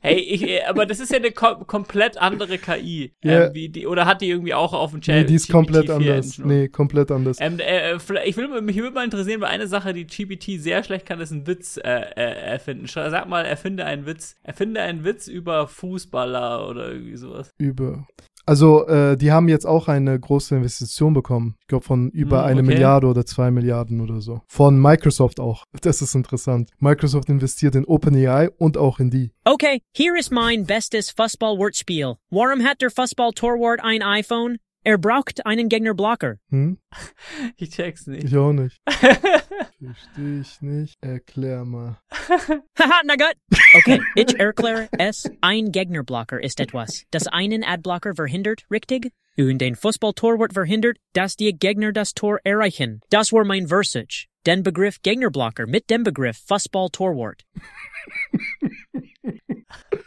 hey, 0.00 0.18
ich, 0.18 0.42
äh, 0.42 0.62
aber 0.64 0.86
das 0.86 1.00
ist 1.00 1.10
ja 1.10 1.18
eine 1.18 1.30
kom 1.32 1.66
komplett 1.66 2.16
andere 2.18 2.58
KI. 2.58 3.12
Ja. 3.22 3.46
Ähm, 3.46 3.54
wie 3.54 3.68
die, 3.68 3.86
oder 3.86 4.06
hat 4.06 4.20
die 4.20 4.28
irgendwie 4.30 4.54
auch 4.54 4.72
auf 4.72 4.90
dem 4.90 4.98
Nee, 5.00 5.20
Chat? 5.20 5.30
die 5.30 5.34
ist 5.34 5.50
komplett 5.50 5.86
GPT-4 5.88 5.92
anders. 5.94 6.38
Engine? 6.38 6.46
Nee, 6.54 6.68
komplett 6.68 7.10
anders. 7.10 7.36
Ähm, 7.40 7.58
äh, 7.60 7.98
vielleicht- 7.98 8.28
ich 8.28 8.36
will, 8.36 8.60
mich 8.60 8.76
würde 8.76 8.92
mal 8.94 9.04
interessieren, 9.04 9.40
weil 9.40 9.48
eine 9.50 9.66
Sache, 9.66 9.92
die 9.94 10.06
GPT 10.06 10.58
sehr 10.60 10.82
schlecht 10.84 11.06
kann, 11.06 11.20
ist 11.20 11.32
einen 11.32 11.46
Witz 11.46 11.76
äh, 11.78 11.80
äh, 11.90 12.50
erfinden. 12.52 12.86
Sag 12.86 13.28
mal, 13.28 13.44
erfinde 13.44 13.84
einen 13.84 14.06
Witz. 14.06 14.36
Erfinde 14.42 14.80
einen 14.82 15.04
Witz 15.04 15.26
über 15.28 15.66
Fußballer 15.66 16.68
oder 16.68 16.83
irgendwie 16.88 17.16
sowas. 17.16 17.52
Über. 17.58 18.06
Also, 18.46 18.86
äh, 18.88 19.16
die 19.16 19.32
haben 19.32 19.48
jetzt 19.48 19.66
auch 19.66 19.88
eine 19.88 20.18
große 20.20 20.54
Investition 20.54 21.14
bekommen. 21.14 21.56
Ich 21.62 21.66
glaube, 21.66 21.84
von 21.84 22.10
über 22.10 22.40
Hm, 22.40 22.44
eine 22.44 22.60
okay. 22.60 22.68
Milliarde 22.68 23.06
oder 23.06 23.24
zwei 23.24 23.50
Milliarden 23.50 24.02
oder 24.02 24.20
so. 24.20 24.42
Von 24.48 24.80
Microsoft 24.80 25.40
auch. 25.40 25.64
Das 25.80 26.02
ist 26.02 26.14
interessant. 26.14 26.70
Microsoft 26.78 27.28
investiert 27.28 27.74
in 27.74 27.84
OpenAI 27.84 28.50
und 28.58 28.76
auch 28.76 29.00
in 29.00 29.10
die. 29.10 29.32
Okay, 29.44 29.80
hier 29.94 30.16
ist 30.18 30.30
mein 30.30 30.66
bestes 30.66 31.10
Fußball-Wortspiel. 31.10 32.14
Warum 32.30 32.64
hat 32.64 32.80
der 32.82 32.90
Fußball-Torwart 32.90 33.80
ein 33.82 34.02
iPhone? 34.02 34.58
Er 34.86 34.98
braucht 34.98 35.46
einen 35.46 35.68
Gegnerblocker. 35.68 36.36
Hm? 36.50 36.78
Ich 37.56 37.70
check's 37.70 38.06
nicht. 38.06 38.24
Ich 38.24 38.36
auch 38.36 38.52
nicht. 38.52 38.80
Verstehe 38.86 40.40
ich 40.40 40.60
nicht. 40.60 40.96
Erklär 41.00 41.64
mal. 41.64 41.98
Haha, 42.10 43.00
na 43.04 43.16
gut. 43.16 43.34
Okay, 43.76 44.00
ich 44.14 44.38
erkläre 44.38 44.88
es. 44.98 45.30
Ein 45.40 45.72
Gegnerblocker 45.72 46.42
ist 46.42 46.60
etwas, 46.60 47.04
das 47.10 47.26
einen 47.26 47.64
Adblocker 47.64 48.14
verhindert, 48.14 48.64
richtig? 48.70 49.12
Und 49.36 49.62
ein 49.62 49.74
Fußballtorwart 49.74 50.52
verhindert, 50.52 50.98
dass 51.12 51.36
die 51.36 51.52
Gegner 51.52 51.92
das 51.92 52.12
Tor 52.14 52.38
erreichen. 52.44 53.00
Das 53.10 53.32
war 53.32 53.44
mein 53.44 53.68
Versage. 53.68 54.26
Den 54.46 54.62
Begriff 54.62 55.00
Gegnerblocker 55.02 55.66
mit 55.66 55.88
dem 55.88 56.02
Begriff 56.02 56.36
Fußballtorwart. 56.46 57.44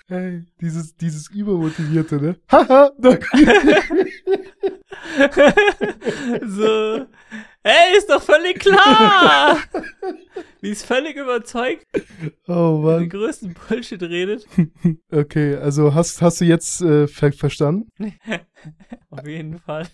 Hey, 0.07 0.45
dieses, 0.61 0.95
dieses 0.95 1.29
übermotivierte, 1.31 2.21
ne? 2.21 2.37
Haha, 2.51 2.91
da 2.97 3.17
so. 6.47 7.05
Ey, 7.63 7.97
ist 7.97 8.09
doch 8.09 8.21
völlig 8.21 8.59
klar! 8.59 9.57
Die 10.61 10.69
ist 10.69 10.85
völlig 10.85 11.15
überzeugt, 11.17 11.85
Oh 12.47 12.77
den 12.77 12.83
Mann. 12.83 13.09
größten 13.09 13.53
Bullshit 13.53 14.01
redet. 14.01 14.47
Okay, 15.11 15.55
also 15.55 15.93
hast, 15.93 16.21
hast 16.21 16.41
du 16.41 16.45
jetzt 16.45 16.81
äh, 16.81 17.07
ver 17.07 17.31
verstanden? 17.31 17.89
Auf 19.11 19.27
jeden 19.27 19.59
Fall. 19.59 19.87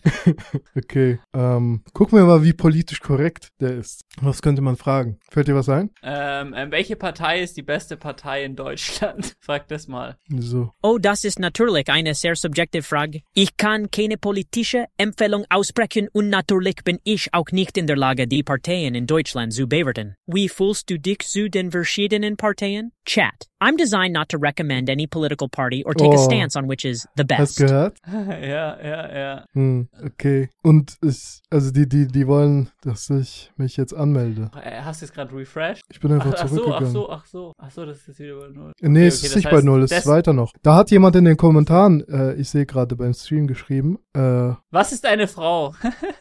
Okay, 0.76 1.20
ähm, 1.34 1.84
gucken 1.94 2.18
wir 2.18 2.26
mal, 2.26 2.44
wie 2.44 2.54
politisch 2.54 3.02
korrekt 3.02 3.50
der 3.60 3.76
ist. 3.76 4.06
Was 4.34 4.42
könnte 4.42 4.64
man 4.64 4.78
fragen? 4.78 5.20
Fällt 5.30 5.48
dir 5.48 5.54
was 5.54 5.70
ein? 5.70 5.92
Ähm, 6.02 6.56
ähm, 6.58 6.72
welche 6.72 6.96
Partei 6.96 7.42
ist 7.44 7.56
die 7.56 7.62
beste 7.62 7.98
Partei 7.98 8.44
in 8.44 8.56
Deutschland? 8.56 9.36
Frag 9.42 9.68
das 9.68 9.88
mal. 9.88 10.18
So. 10.40 10.72
Oh, 10.82 10.98
das 11.00 11.24
ist 11.24 11.38
natürlich 11.38 11.88
eine 11.90 12.16
sehr 12.16 12.36
subjektive 12.36 12.82
Frage. 12.82 13.22
Ich 13.36 13.58
kann 13.58 13.92
keine 13.92 14.18
politische 14.18 14.86
Empfehlung 14.98 15.46
aussprechen 15.52 16.08
und 16.14 16.30
natürlich 16.30 16.78
bin 16.84 16.98
ich 17.04 17.32
auch 17.32 17.52
nicht 17.52 17.78
in 17.78 17.86
der 17.86 17.96
Lage, 17.96 18.26
die 18.28 18.42
Parteien 18.42 18.96
in 18.96 19.06
Deutschland 19.06 19.54
zu 19.54 19.68
bewerten. 19.68 20.16
Wie 20.26 20.50
fühlst 20.50 20.90
du 20.90 20.98
dich 20.98 21.20
zu 21.20 21.48
den 21.48 21.70
verschiedenen 21.70 22.36
Parteien? 22.36 22.92
Chat. 23.06 23.34
I'm 23.62 23.78
designed 23.78 24.14
not 24.14 24.30
to 24.30 24.38
recommend 24.38 24.90
any 24.90 25.06
political 25.08 25.48
party 25.48 25.84
or 25.86 25.94
take 25.94 26.10
a 26.12 26.18
Oh. 26.18 26.26
stance 26.26 26.58
on 26.58 26.68
which 26.68 26.86
is 26.86 27.08
the 27.16 27.24
Hast 27.32 27.38
best. 27.38 27.58
gehört? 27.60 27.98
ja, 28.08 28.78
ja, 28.82 29.16
ja. 29.18 29.46
Hm, 29.54 29.88
okay. 30.04 30.50
Und 30.64 30.96
ich, 31.02 31.40
also 31.50 31.72
die, 31.72 31.88
die, 31.88 32.08
die 32.08 32.28
wollen, 32.28 32.70
dass 32.82 33.10
ich 33.10 33.52
mich 33.58 33.78
jetzt 33.78 33.94
anmelde. 33.94 34.23
Äh, 34.26 34.82
Hast 34.82 35.02
du 35.02 35.06
jetzt 35.06 35.14
gerade 35.14 35.36
refreshed? 35.36 35.82
Ich 35.90 36.00
bin 36.00 36.12
einfach 36.12 36.34
ach, 36.36 36.42
ach 36.44 36.48
so, 36.48 36.56
zurückgegangen. 36.56 36.88
ach 36.88 36.92
so, 36.92 37.10
ach 37.10 37.26
so, 37.26 37.54
ach 37.58 37.72
so, 37.72 37.86
das 37.86 38.08
ist 38.08 38.20
wieder 38.20 38.36
bei 38.40 38.48
null. 38.50 38.72
Nee, 38.82 39.00
Okay, 39.00 39.08
es 39.08 39.18
okay, 39.20 39.28
ist 39.28 39.36
nicht 39.36 39.50
bei 39.50 39.58
heißt, 39.58 39.66
Null, 39.66 39.84
es 39.84 39.92
ist 39.92 40.08
weiter 40.08 40.34
noch. 40.34 40.52
Da 40.62 40.76
hat 40.76 40.92
jemand 40.92 41.16
in 41.16 41.26
den 41.26 41.38
Kommentaren, 41.38 42.08
äh, 42.08 42.34
ich 42.36 42.50
sehe 42.50 42.66
gerade 42.66 42.96
beim 42.96 43.14
Stream 43.14 43.48
geschrieben, 43.48 43.98
äh, 44.14 44.54
Was 44.72 44.92
ist 44.92 45.06
eine 45.06 45.28
Frau? 45.28 45.74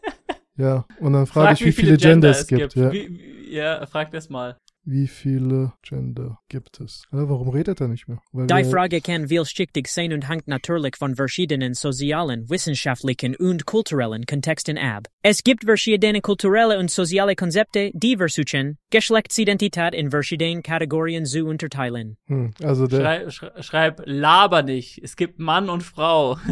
ja, 0.57 0.85
und 1.01 1.13
dann 1.13 1.27
frage 1.27 1.49
Frag, 1.49 1.61
ich, 1.61 1.67
wie 1.67 1.73
viele 1.73 1.97
Gender 1.97 2.31
es 2.31 2.47
gibt. 2.47 2.75
Ja. 2.75 2.93
Wie, 2.93 3.09
wie, 3.09 3.55
ja, 3.55 3.85
frag 3.87 4.11
das 4.11 4.29
mal. 4.29 4.57
Wie 4.85 5.07
viele 5.07 5.75
Gender 5.83 6.41
gibt 6.49 6.81
es? 6.81 7.05
Ja, 7.13 7.29
warum 7.29 7.51
redet 7.51 7.81
er 7.81 7.87
nicht 7.87 8.09
mehr? 8.09 8.21
Weil 8.33 8.49
Die 8.49 8.55
wir- 8.55 8.65
Frage 8.65 9.01
kann 9.01 9.29
vielschichtig 9.29 9.87
sein 9.87 10.13
und 10.13 10.29
hängt 10.29 10.49
natürlich 10.49 10.97
von 10.97 11.15
verschiedenen 11.15 11.75
sozialen, 11.75 12.51
wissenschaftlichen 12.51 13.37
und 13.37 13.65
kulturellen 13.65 14.27
Kontexten 14.27 14.79
ab. 14.79 15.07
Es 15.23 15.45
gibt 15.45 15.65
verschiedene 15.65 16.21
kulturelle 16.21 16.81
und 16.81 16.91
soziale 16.91 17.37
Konzepte, 17.37 17.93
die 17.95 18.17
versuchen, 18.17 18.79
Geschlechtsidentität 18.91 19.95
in 19.95 20.11
verschiedenen 20.11 20.65
Kategorien 20.65 21.27
zu 21.27 21.45
unterteilen. 21.47 22.17
Hm, 22.27 22.53
also 22.63 22.89
der. 22.89 23.01
Schrei, 23.01 23.31
schrei, 23.31 23.63
schreib, 23.63 24.03
laber 24.07 24.63
nicht. 24.65 24.99
Es 25.03 25.15
gibt 25.15 25.39
Mann 25.39 25.69
und 25.71 25.83
Frau. 25.85 26.39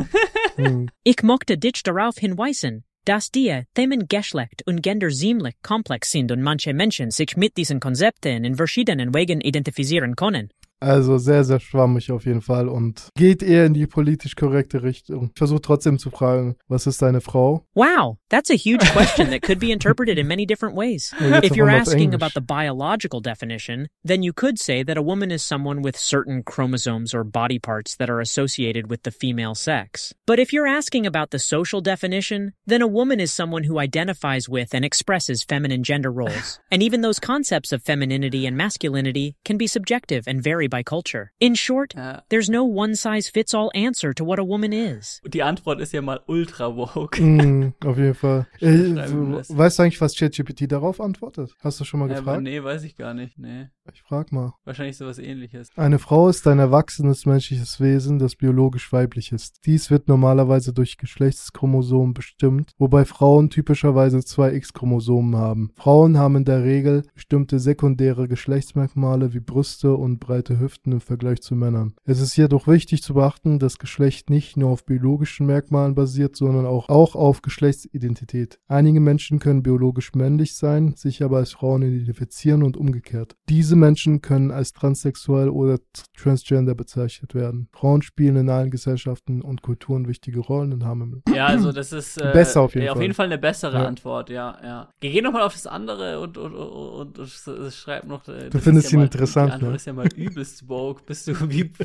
Hm. 0.56 0.88
Ich 1.04 1.22
möchte 1.22 1.56
dich 1.56 1.82
darauf 1.84 2.16
hinweisen, 2.18 2.84
dass 3.04 3.30
die 3.30 3.62
Themen 3.74 4.08
Geschlecht 4.08 4.62
und 4.66 4.82
Gender 4.82 5.08
ziemlich 5.08 5.54
komplex 5.62 6.10
sind 6.10 6.30
und 6.32 6.42
manche 6.42 6.74
Menschen 6.74 7.10
sich 7.10 7.36
mit 7.36 7.56
diesen 7.56 7.80
Konzepten 7.80 8.44
in 8.44 8.56
verschiedenen 8.56 9.14
Wegen 9.14 9.40
identifizieren 9.40 10.16
können. 10.16 10.50
Also 10.80 11.18
sehr, 11.18 11.44
sehr 11.44 11.60
schwammig 11.60 12.10
auf 12.10 12.24
jeden 12.24 12.40
Fall 12.40 12.68
und 12.68 13.08
geht 13.16 13.42
eher 13.42 13.66
in 13.66 13.74
die 13.74 13.86
politisch 13.86 14.34
korrekte 14.34 14.82
Richtung. 14.82 15.30
Ich 15.32 15.38
versuche 15.38 15.60
trotzdem 15.60 15.98
zu 15.98 16.10
fragen, 16.10 16.56
was 16.68 16.86
ist 16.86 17.02
deine 17.02 17.20
Frau? 17.20 17.64
Wow, 17.74 18.16
that's 18.30 18.50
a 18.50 18.54
huge 18.56 18.84
question 18.92 19.30
that 19.30 19.42
could 19.42 19.58
be 19.60 19.70
interpreted 19.72 20.18
in 20.18 20.26
many 20.26 20.46
different 20.46 20.74
ways. 20.76 21.12
Ja, 21.20 21.40
If 21.42 21.54
you're 21.54 21.68
asking 21.70 22.14
about 22.14 22.32
the 22.34 22.40
biological 22.40 23.20
definition, 23.20 23.88
then 24.02 24.22
you 24.22 24.32
could 24.32 24.58
say 24.58 24.82
that 24.82 24.96
a 24.96 25.02
woman 25.02 25.30
is 25.30 25.42
someone 25.42 25.82
with 25.82 25.96
certain 25.98 26.42
chromosomes 26.42 27.12
or 27.14 27.24
body 27.24 27.58
parts 27.58 27.96
that 27.96 28.08
are 28.08 28.20
associated 28.20 28.88
with 28.90 29.02
the 29.02 29.10
female 29.10 29.54
sex. 29.54 30.14
But 30.26 30.38
if 30.38 30.52
you're 30.52 30.66
asking 30.66 31.06
about 31.06 31.30
the 31.30 31.38
social 31.38 31.80
definition, 31.82 32.52
then 32.66 32.80
a 32.82 32.86
woman 32.86 33.20
is 33.20 33.32
someone 33.32 33.64
who 33.64 33.78
identifies 33.78 34.48
with 34.48 34.74
and 34.74 34.84
expresses 34.84 35.44
feminine 35.44 35.82
gender 35.82 36.10
roles. 36.10 36.58
and 36.70 36.82
even 36.82 37.02
those 37.02 37.18
concepts 37.18 37.72
of 37.72 37.82
femininity 37.82 38.46
and 38.46 38.56
masculinity 38.56 39.34
can 39.44 39.58
be 39.58 39.66
subjective 39.66 40.24
and 40.26 40.42
vary 40.42 40.68
by 40.70 40.82
culture. 40.82 41.30
In 41.38 41.54
short, 41.54 41.94
there's 42.30 42.48
no 42.48 42.64
one 42.64 42.94
size 42.94 43.28
fits 43.28 43.52
all 43.54 43.70
answer 43.74 44.14
to 44.14 44.24
what 44.24 44.38
a 44.38 44.42
woman 44.46 44.72
is. 44.72 45.20
Die 45.26 45.42
Antwort 45.42 45.80
ist 45.80 45.92
ja 45.92 46.00
mal 46.00 46.20
ultra 46.26 46.74
woke. 46.76 47.18
Hm, 47.18 47.74
auf 47.84 47.98
jeden 47.98 48.14
Fall. 48.14 48.46
Äh, 48.60 48.94
du, 49.08 49.32
lassen. 49.32 49.58
weißt 49.58 49.78
du 49.78 49.82
eigentlich, 49.82 50.00
was 50.00 50.14
ChatGPT 50.16 50.70
darauf 50.70 51.00
antwortet? 51.00 51.54
Hast 51.60 51.80
du 51.80 51.84
schon 51.84 52.00
mal 52.00 52.06
Ja, 52.10 52.16
aber 52.18 52.24
gefragt? 52.24 52.42
nee, 52.42 52.62
weiß 52.62 52.84
ich 52.84 52.94
gar 52.96 53.14
nicht. 53.14 53.38
Nee. 53.38 53.68
Ich 53.92 54.02
frag 54.02 54.32
mal. 54.32 54.54
Wahrscheinlich 54.64 54.96
sowas 54.96 55.18
ähnliches. 55.18 55.68
Eine 55.76 55.98
Frau 55.98 56.28
ist 56.28 56.46
ein 56.46 56.58
erwachsenes 56.58 57.26
menschliches 57.26 57.80
Wesen, 57.80 58.18
das 58.18 58.36
biologisch 58.36 58.92
weiblich 58.92 59.32
ist. 59.32 59.60
Dies 59.66 59.90
wird 59.90 60.08
normalerweise 60.08 60.72
durch 60.72 60.96
Geschlechtschromosomen 60.96 62.14
bestimmt, 62.14 62.72
wobei 62.78 63.04
Frauen 63.04 63.50
typischerweise 63.50 64.24
zwei 64.24 64.54
X-Chromosomen 64.54 65.36
haben. 65.36 65.70
Frauen 65.76 66.18
haben 66.18 66.36
in 66.36 66.44
der 66.44 66.64
Regel 66.64 67.02
bestimmte 67.14 67.58
sekundäre 67.58 68.28
Geschlechtsmerkmale 68.28 69.34
wie 69.34 69.40
Brüste 69.40 69.94
und 69.94 70.20
breite 70.20 70.60
Hüften 70.60 70.92
im 70.92 71.00
Vergleich 71.00 71.40
zu 71.40 71.54
Männern. 71.54 71.94
Es 72.04 72.20
ist 72.20 72.36
jedoch 72.36 72.66
wichtig 72.68 73.02
zu 73.02 73.14
beachten, 73.14 73.58
dass 73.58 73.78
Geschlecht 73.78 74.30
nicht 74.30 74.56
nur 74.56 74.70
auf 74.70 74.84
biologischen 74.84 75.46
Merkmalen 75.46 75.94
basiert, 75.94 76.36
sondern 76.36 76.66
auch, 76.66 76.88
auch 76.88 77.16
auf 77.16 77.42
Geschlechtsidentität. 77.42 78.60
Einige 78.68 79.00
Menschen 79.00 79.38
können 79.38 79.62
biologisch 79.62 80.14
männlich 80.14 80.54
sein, 80.54 80.94
sich 80.96 81.22
aber 81.22 81.38
als 81.38 81.52
Frauen 81.52 81.82
identifizieren 81.82 82.62
und 82.62 82.76
umgekehrt. 82.76 83.36
Diese 83.48 83.79
Menschen 83.80 84.20
können 84.20 84.50
als 84.52 84.72
transsexuell 84.72 85.48
oder 85.48 85.78
transgender 86.16 86.74
bezeichnet 86.74 87.34
werden. 87.34 87.68
Frauen 87.72 88.02
spielen 88.02 88.36
in 88.36 88.48
allen 88.50 88.70
Gesellschaften 88.70 89.42
und 89.42 89.62
Kulturen 89.62 90.06
wichtige 90.06 90.38
Rollen 90.40 90.72
und 90.72 90.84
haben 90.84 91.02
im 91.02 91.22
Ja, 91.34 91.46
also 91.46 91.72
das 91.72 91.92
ist 91.92 92.20
äh, 92.20 92.30
Besser 92.32 92.60
auf 92.60 92.74
jeden 92.74 92.86
ja, 92.86 92.92
Fall. 92.92 92.98
auf 92.98 93.02
jeden 93.02 93.14
Fall 93.14 93.26
eine 93.26 93.38
bessere 93.38 93.78
Ja. 93.78 93.86
Antwort, 93.86 94.30
ja, 94.30 94.56
ja. 94.62 94.88
Geh 95.00 95.20
nochmal 95.22 95.42
auf 95.42 95.54
das 95.54 95.66
andere 95.66 96.20
und, 96.20 96.38
und, 96.38 96.54
und, 96.54 97.18
und, 97.18 97.18
und 97.18 97.72
schreib 97.72 98.04
noch. 98.06 98.28
äh, 98.28 98.50
Du 98.50 98.58
findest 98.58 98.92
ja 98.92 98.96
ihn 98.96 99.00
mal, 99.00 99.04
interessant, 99.06 99.48
Die 99.50 99.54
Antwort 99.54 99.70
ne? 99.70 99.76
ist 99.76 99.86
ja 99.86 99.92
mal 99.92 100.08
übelst 100.14 100.68
woke. 100.68 101.02
Bist 101.04 101.26
du 101.26 101.34
wie. 101.50 101.72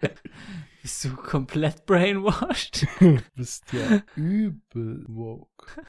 bist 0.82 1.04
du 1.04 1.16
komplett 1.16 1.86
brainwashed? 1.86 2.86
bist 3.34 3.64
ja 3.72 4.02
übel 4.16 5.04
woke. 5.08 5.48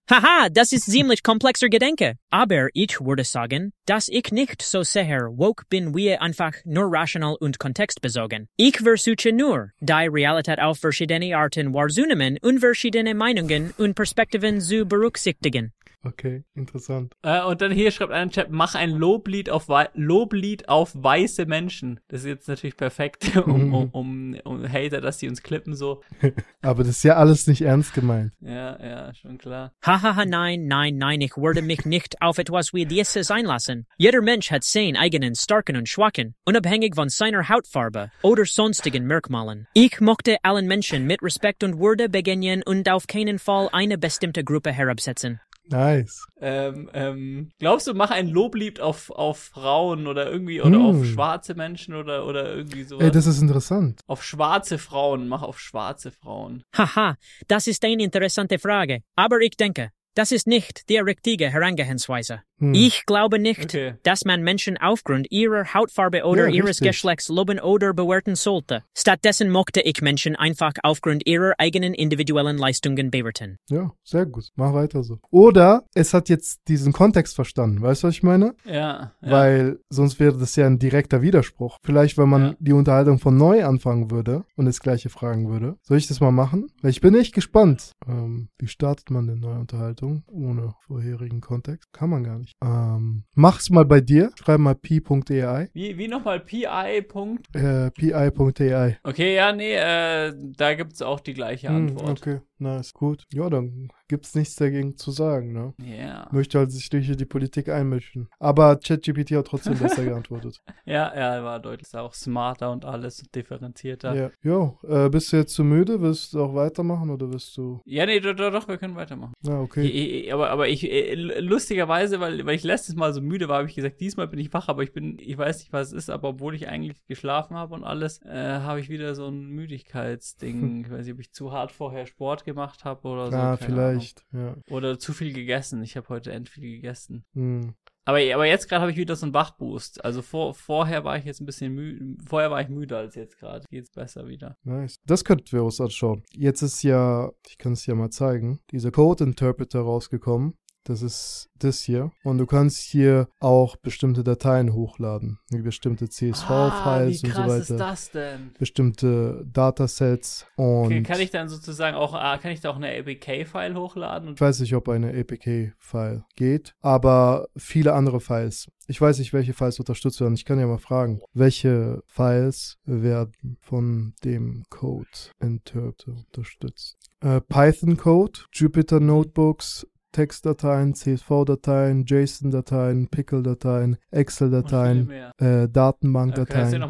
Haha, 0.10 0.50
das 0.50 0.72
ist 0.72 0.92
ziemlich 0.92 1.24
komplexer 1.24 1.70
Gedanke. 1.70 2.16
Aber 2.30 2.70
ich 2.74 3.00
würde 3.00 3.24
sagen, 3.24 3.72
dass 3.86 4.08
ich 4.08 4.32
nicht 4.32 4.62
so 4.62 4.84
sehr 4.84 5.30
woke 5.38 5.66
bin 5.70 5.96
wie 5.96 6.16
einfach 6.16 6.54
nur 6.66 6.92
rational 6.92 7.36
und 7.40 7.60
kontextbezogen. 7.60 8.48
Ich 8.58 8.80
versuche 8.80 9.32
nur, 9.32 9.72
die 9.80 9.94
Realität 9.94 10.60
auf 10.60 10.80
verschiedene 10.80 11.36
Arten 11.38 11.74
wahrzunehmen 11.74 12.38
und 12.42 12.60
verschiedene 12.60 13.14
Meinungen 13.14 13.74
und 13.78 13.96
Perspektiven 13.96 14.60
zu 14.60 14.86
berücksichtigen. 14.86 15.74
Okay, 16.02 16.46
interessant. 16.56 17.14
Äh, 17.24 17.44
und 17.44 17.62
dann 17.62 17.74
hier 17.74 17.92
schreibt 17.92 18.14
einer 18.14 18.32
Chat, 18.32 18.50
mach 18.52 18.74
ein 18.74 18.92
Loblied 18.92 19.50
auf, 19.50 19.68
wei 19.68 19.90
Loblied 19.94 20.70
auf 20.70 20.92
weiße 20.96 21.46
Menschen. 21.46 22.00
Das 22.08 22.22
ist 22.22 22.28
jetzt 22.28 22.48
natürlich 22.48 22.78
perfekt, 22.78 23.36
um, 23.46 23.74
um, 23.74 23.90
um, 23.92 24.36
um 24.46 24.72
Hater, 24.72 25.02
dass 25.02 25.18
die 25.18 25.28
uns 25.28 25.44
klippen 25.44 25.76
so. 25.76 26.02
Aber 26.62 26.84
das 26.84 26.98
ist 26.98 27.04
ja 27.04 27.18
alles 27.18 27.48
nicht 27.48 27.62
ernst 27.62 27.94
gemeint. 27.94 28.34
Ja, 28.40 28.80
ja, 28.82 29.14
schon 29.14 29.38
klar. 29.38 29.74
Hahaha, 29.82 30.26
nein, 30.26 30.68
nein, 30.68 30.98
nein, 30.98 31.20
ich 31.20 31.36
würde 31.36 31.62
mich 31.62 31.86
nicht 31.86 32.22
auf 32.22 32.38
etwas 32.38 32.74
wie 32.74 32.86
dieses 32.86 33.30
einlassen. 33.30 33.86
Jeder 33.98 34.22
Mensch 34.22 34.52
hat 34.52 34.64
seinen 34.64 34.96
eigenen 34.96 35.36
starken 35.36 35.76
und 35.76 35.90
schwachen, 35.90 36.36
unabhängig 36.46 36.96
von 36.96 37.10
seiner 37.10 37.50
Hautfarbe 37.50 38.10
oder 38.22 38.46
sonstigen 38.46 39.06
Merkmalen. 39.06 39.68
Ich 39.74 40.00
möchte 40.00 40.38
allen 40.44 40.68
Menschen 40.68 41.06
mit 41.06 41.22
Respekt 41.22 41.64
und 41.64 41.80
Würde 41.80 42.08
begegnen 42.08 42.64
und 42.64 42.90
auf 42.90 43.08
keinen 43.08 43.38
Fall 43.38 43.68
eine 43.74 43.98
bestimmte 43.98 44.46
Gruppe 44.46 44.72
herabsetzen. 44.72 45.42
Nice. 45.70 46.26
Ähm, 46.42 46.90
ähm, 46.94 47.52
glaubst 47.60 47.88
du, 47.88 47.94
mach 47.94 48.12
ein 48.12 48.28
Loblied 48.28 48.80
auf, 48.80 49.10
auf 49.12 49.38
Frauen 49.40 50.08
oder 50.08 50.32
irgendwie, 50.32 50.62
oder 50.62 50.80
auf 50.80 50.96
Hm. 50.98 51.06
schwarze 51.06 51.54
Menschen 51.56 51.94
oder, 51.96 52.26
oder 52.26 52.54
irgendwie 52.56 52.84
sowas? 52.84 53.06
Ey, 53.06 53.12
das 53.12 53.26
ist 53.28 53.42
interessant. 53.42 54.02
auf 54.08 54.24
schwarze 54.24 54.78
Frauen, 54.78 55.28
mach 55.28 55.42
auf 55.44 55.60
schwarze 55.60 56.12
Frauen. 56.12 56.64
Haha, 56.76 57.16
das 57.48 57.68
ist 57.68 57.84
eine 57.86 58.04
interessante 58.04 58.58
Frage. 58.60 59.02
Aber 59.16 59.40
ich 59.42 59.56
denke, 59.58 59.90
das 60.16 60.32
ist 60.32 60.48
nicht 60.48 60.90
die 60.90 60.98
richtige 60.98 61.50
Herangehensweise. 61.50 62.42
Hm. 62.60 62.74
Ich 62.74 63.06
glaube 63.06 63.40
nicht, 63.40 63.64
Okay. 63.66 63.96
dass 64.04 64.26
man 64.26 64.42
Menschen 64.44 64.78
aufgrund 64.78 65.32
ihrer 65.32 65.74
Hautfarbe 65.74 66.24
oder 66.24 66.48
Ja, 66.48 66.54
ihres 66.56 66.70
richtig. 66.82 66.88
Geschlechts 66.90 67.30
loben 67.30 67.60
oder 67.60 67.94
bewerten 67.94 68.36
sollte. 68.36 68.84
Stattdessen 68.98 69.50
mochte 69.50 69.82
ich 69.82 70.02
Menschen 70.02 70.36
einfach 70.36 70.74
aufgrund 70.84 71.26
ihrer 71.28 71.54
eigenen 71.58 71.94
individuellen 71.94 72.58
Leistungen 72.58 73.12
bewerten. 73.12 73.58
Ja, 73.70 73.92
sehr 74.04 74.26
gut. 74.26 74.50
Mach 74.56 74.74
weiter 74.74 75.04
so. 75.04 75.20
Oder 75.32 75.84
es 75.94 76.14
hat 76.14 76.30
jetzt 76.30 76.60
diesen 76.68 76.94
Kontext 76.94 77.36
verstanden. 77.36 77.82
Weißt 77.82 78.04
du, 78.04 78.08
was 78.08 78.16
ich 78.16 78.24
meine? 78.24 78.56
Ja, 78.66 79.14
ja. 79.22 79.32
Weil 79.32 79.80
sonst 79.90 80.20
wäre 80.20 80.38
das 80.38 80.56
ja 80.56 80.66
ein 80.66 80.80
direkter 80.80 81.22
Widerspruch. 81.22 81.78
Vielleicht, 81.84 82.18
wenn 82.18 82.30
man 82.30 82.42
Ja. 82.44 82.56
die 82.60 82.74
Unterhaltung 82.74 83.20
von 83.20 83.38
neu 83.38 83.64
anfangen 83.66 84.12
würde 84.12 84.44
und 84.56 84.66
das 84.66 84.80
gleiche 84.80 85.10
fragen 85.10 85.50
würde. 85.50 85.78
Soll 85.84 85.98
ich 85.98 86.08
das 86.08 86.20
mal 86.20 86.32
machen? 86.32 86.68
Weil 86.82 86.92
ich 86.92 87.02
bin 87.02 87.16
echt 87.16 87.34
gespannt. 87.34 87.94
Ähm, 88.08 88.50
wie 88.58 88.68
startet 88.68 89.10
man 89.12 89.30
eine 89.30 89.40
neue 89.40 89.60
Unterhaltung 89.60 90.24
ohne 90.28 90.74
vorherigen 90.88 91.42
Kontext? 91.42 91.88
Kann 91.94 92.10
man 92.10 92.24
gar 92.24 92.38
nicht. 92.40 92.49
Ähm, 92.64 93.24
mach's 93.34 93.70
mal 93.70 93.86
bei 93.86 94.02
dir. 94.02 94.32
Schreib 94.36 94.60
mal 94.60 94.76
pi.ai. 94.76 95.70
Wie, 95.74 95.98
wie 95.98 96.08
nochmal 96.08 96.40
PI. 96.40 97.02
Punkt? 97.08 97.48
Äh, 97.56 97.92
pi.ai. 97.92 98.98
Okay, 99.04 99.36
ja, 99.36 99.52
nee, 99.52 99.76
äh, 99.76 100.34
da 100.36 100.74
gibt's 100.74 101.02
auch 101.02 101.20
die 101.20 101.34
gleiche 101.34 101.70
Hm, 101.70 101.76
Antwort. 101.76 102.22
Okay, 102.60 102.64
nice, 102.64 102.94
gut. 102.94 103.24
Ja, 103.34 103.50
dann 103.50 103.90
gibt's 104.08 104.36
nichts 104.36 104.56
dagegen 104.56 104.98
zu 104.98 105.12
sagen, 105.12 105.54
ne? 105.54 105.74
Ja. 105.84 106.28
Möchte 106.32 106.60
halt 106.60 106.72
sich 106.72 106.90
durch 106.90 107.16
die 107.16 107.26
Politik 107.26 107.70
einmischen. 107.70 108.28
Aber 108.40 108.78
ChatGPT 108.78 109.32
hat 109.32 109.48
trotzdem 109.48 109.78
besser 109.80 110.04
geantwortet. 110.04 110.62
Ja, 110.86 111.08
er 111.08 111.44
war 111.44 111.60
deutlich 111.60 111.94
auch 111.96 112.14
smarter 112.14 112.72
und 112.72 112.86
alles 112.86 113.22
und 113.22 113.34
differenzierter. 113.34 114.16
Ja. 114.16 114.32
Jo, 114.42 114.78
äh, 114.88 115.10
bist 115.10 115.32
du 115.32 115.38
jetzt 115.38 115.54
zu 115.54 115.64
müde? 115.64 116.02
Willst 116.02 116.34
du 116.34 116.44
auch 116.44 116.56
weitermachen 116.56 117.10
oder 117.10 117.32
wirst 117.32 117.56
du. 117.58 117.82
Ja, 117.86 118.06
nee, 118.06 118.20
doch, 118.20 118.36
doch, 118.36 118.52
doch, 118.52 118.68
wir 118.68 118.78
können 118.78 118.96
weitermachen. 118.96 119.34
Ja, 119.44 119.60
okay. 119.60 119.86
Ich, 119.86 120.26
ich, 120.26 120.34
aber, 120.34 120.50
aber 120.50 120.68
ich, 120.68 120.90
äh, 120.90 121.16
lustigerweise, 121.40 122.20
weil, 122.20 122.46
weil 122.46 122.56
ich 122.56 122.64
letztes 122.64 122.96
Mal 122.96 123.14
so 123.14 123.22
müde 123.22 123.48
war, 123.48 123.60
habe 123.60 123.70
ich 123.70 123.76
gesagt, 123.76 124.02
diesmal 124.02 124.28
bin 124.28 124.40
ich 124.40 124.54
wach, 124.54 124.68
aber 124.68 124.84
ich 124.84 124.92
bin, 124.92 125.18
ich 125.20 125.38
weiß 125.38 125.60
nicht, 125.60 125.74
was 125.74 125.88
es 125.88 125.94
ist, 125.94 126.10
aber 126.10 126.30
obwohl 126.30 126.56
ich 126.56 126.68
eigentlich 126.68 127.06
geschlafen 127.06 127.56
habe 127.56 127.76
und 127.76 127.84
alles, 127.84 128.22
äh, 128.24 128.60
habe 128.60 128.80
ich 128.80 128.90
wieder 128.90 129.16
so 129.16 129.28
ein 129.28 129.48
Müdigkeitsding. 129.50 130.80
Ich 130.90 130.90
weiß 130.90 131.06
nicht, 131.06 131.14
ob 131.14 131.20
ich 131.20 131.32
zu 131.32 131.52
hart 131.52 131.72
vorher 131.72 132.06
Sport 132.06 132.46
gemacht 132.50 132.86
habe 132.86 133.08
oder 133.08 133.32
so. 133.32 133.38
Ah, 133.38 133.58
keine 133.58 133.66
vielleicht, 133.66 134.26
ja. 134.32 134.56
Oder 134.70 135.00
zu 135.00 135.14
viel 135.14 135.34
gegessen. 135.34 135.82
Ich 135.84 135.96
habe 135.98 136.10
heute 136.10 136.32
end 136.32 136.50
viel 136.50 136.70
gegessen. 136.70 137.26
Hm. 137.34 137.76
Aber, 138.06 138.18
aber 138.18 138.46
jetzt 138.46 138.68
gerade 138.68 138.82
habe 138.82 138.92
ich 138.92 138.98
wieder 138.98 139.16
so 139.16 139.26
einen 139.28 139.36
Wachboost. 139.36 140.04
Also 140.04 140.24
vor, 140.24 140.56
vorher 140.56 141.04
war 141.04 141.18
ich 141.18 141.26
jetzt 141.26 141.42
ein 141.42 141.46
bisschen 141.46 141.74
müde. 141.74 142.18
Vorher 142.28 142.50
war 142.50 142.60
ich 142.60 142.70
müde 142.70 142.98
als 142.98 143.14
jetzt 143.14 143.38
gerade. 143.38 143.66
Geht's 143.70 143.92
besser 143.92 144.28
wieder. 144.28 144.58
Nice. 144.64 145.00
Das 145.06 145.24
könnten 145.24 145.52
wir 145.52 145.64
uns 145.64 145.80
anschauen. 145.80 146.24
Jetzt 146.34 146.64
ist 146.64 146.82
ja, 146.82 147.32
ich 147.48 147.60
kann 147.60 147.74
es 147.74 147.86
ja 147.86 147.94
mal 147.94 148.10
zeigen, 148.10 148.62
dieser 148.72 148.92
Code 148.92 149.26
Interpreter 149.26 149.82
rausgekommen. 149.82 150.58
Das 150.84 151.02
ist 151.02 151.50
das 151.60 151.82
hier. 151.82 152.12
Und 152.24 152.38
du 152.38 152.46
kannst 152.46 152.80
hier 152.80 153.28
auch 153.40 153.76
bestimmte 153.76 154.24
Dateien 154.24 154.74
hochladen. 154.74 155.40
Wie 155.50 155.62
bestimmte 155.62 156.10
CSV-Files 156.10 156.48
ah, 156.50 157.06
und 157.06 157.14
so 157.16 157.28
krass 157.28 157.50
weiter. 157.50 157.58
ist 157.60 157.80
das 157.80 158.12
denn? 158.12 158.54
Bestimmte 158.58 159.46
Datasets 159.52 160.48
und 160.56 160.86
Okay, 160.86 161.04
kann 161.04 161.20
ich 161.20 161.32
dann 161.32 161.50
sozusagen 161.50 161.96
auch, 161.96 162.14
ah, 162.14 162.38
kann 162.38 162.52
ich 162.52 162.62
da 162.62 162.70
auch 162.70 162.78
eine 162.78 162.90
APK-File 162.98 163.76
hochladen? 163.76 164.34
ich 164.34 164.42
weiß 164.42 164.60
nicht, 164.62 164.74
ob 164.74 164.90
eine 164.90 165.10
APK-File 165.10 166.24
geht, 166.36 166.74
aber 166.82 167.48
viele 167.58 167.94
andere 167.94 168.20
Files. 168.20 168.68
Ich 168.88 169.00
weiß 169.00 169.20
nicht, 169.20 169.34
welche 169.34 169.54
Files 169.54 169.80
unterstützt 169.80 170.20
werden. 170.20 170.34
Ich 170.34 170.46
kann 170.46 170.60
ja 170.60 170.66
mal 170.66 170.80
fragen, 170.80 171.22
welche 171.34 172.02
Files 172.08 172.78
werden 172.86 173.58
von 173.62 174.14
dem 174.24 174.64
Code 174.70 175.08
Interpreter 175.40 176.14
unterstützt. 176.14 176.98
Äh, 177.22 177.42
Python 177.42 177.98
Code, 177.98 178.40
Jupyter 178.52 179.00
Notebooks, 179.00 179.86
Textdateien, 180.12 180.96
CSV-Dateien, 180.96 182.06
JSON-Dateien, 182.06 183.08
Pickle-Dateien, 183.10 183.98
Excel-Dateien, 184.12 185.10
äh, 185.38 185.70
Datenbank-Dateien. 185.70 186.84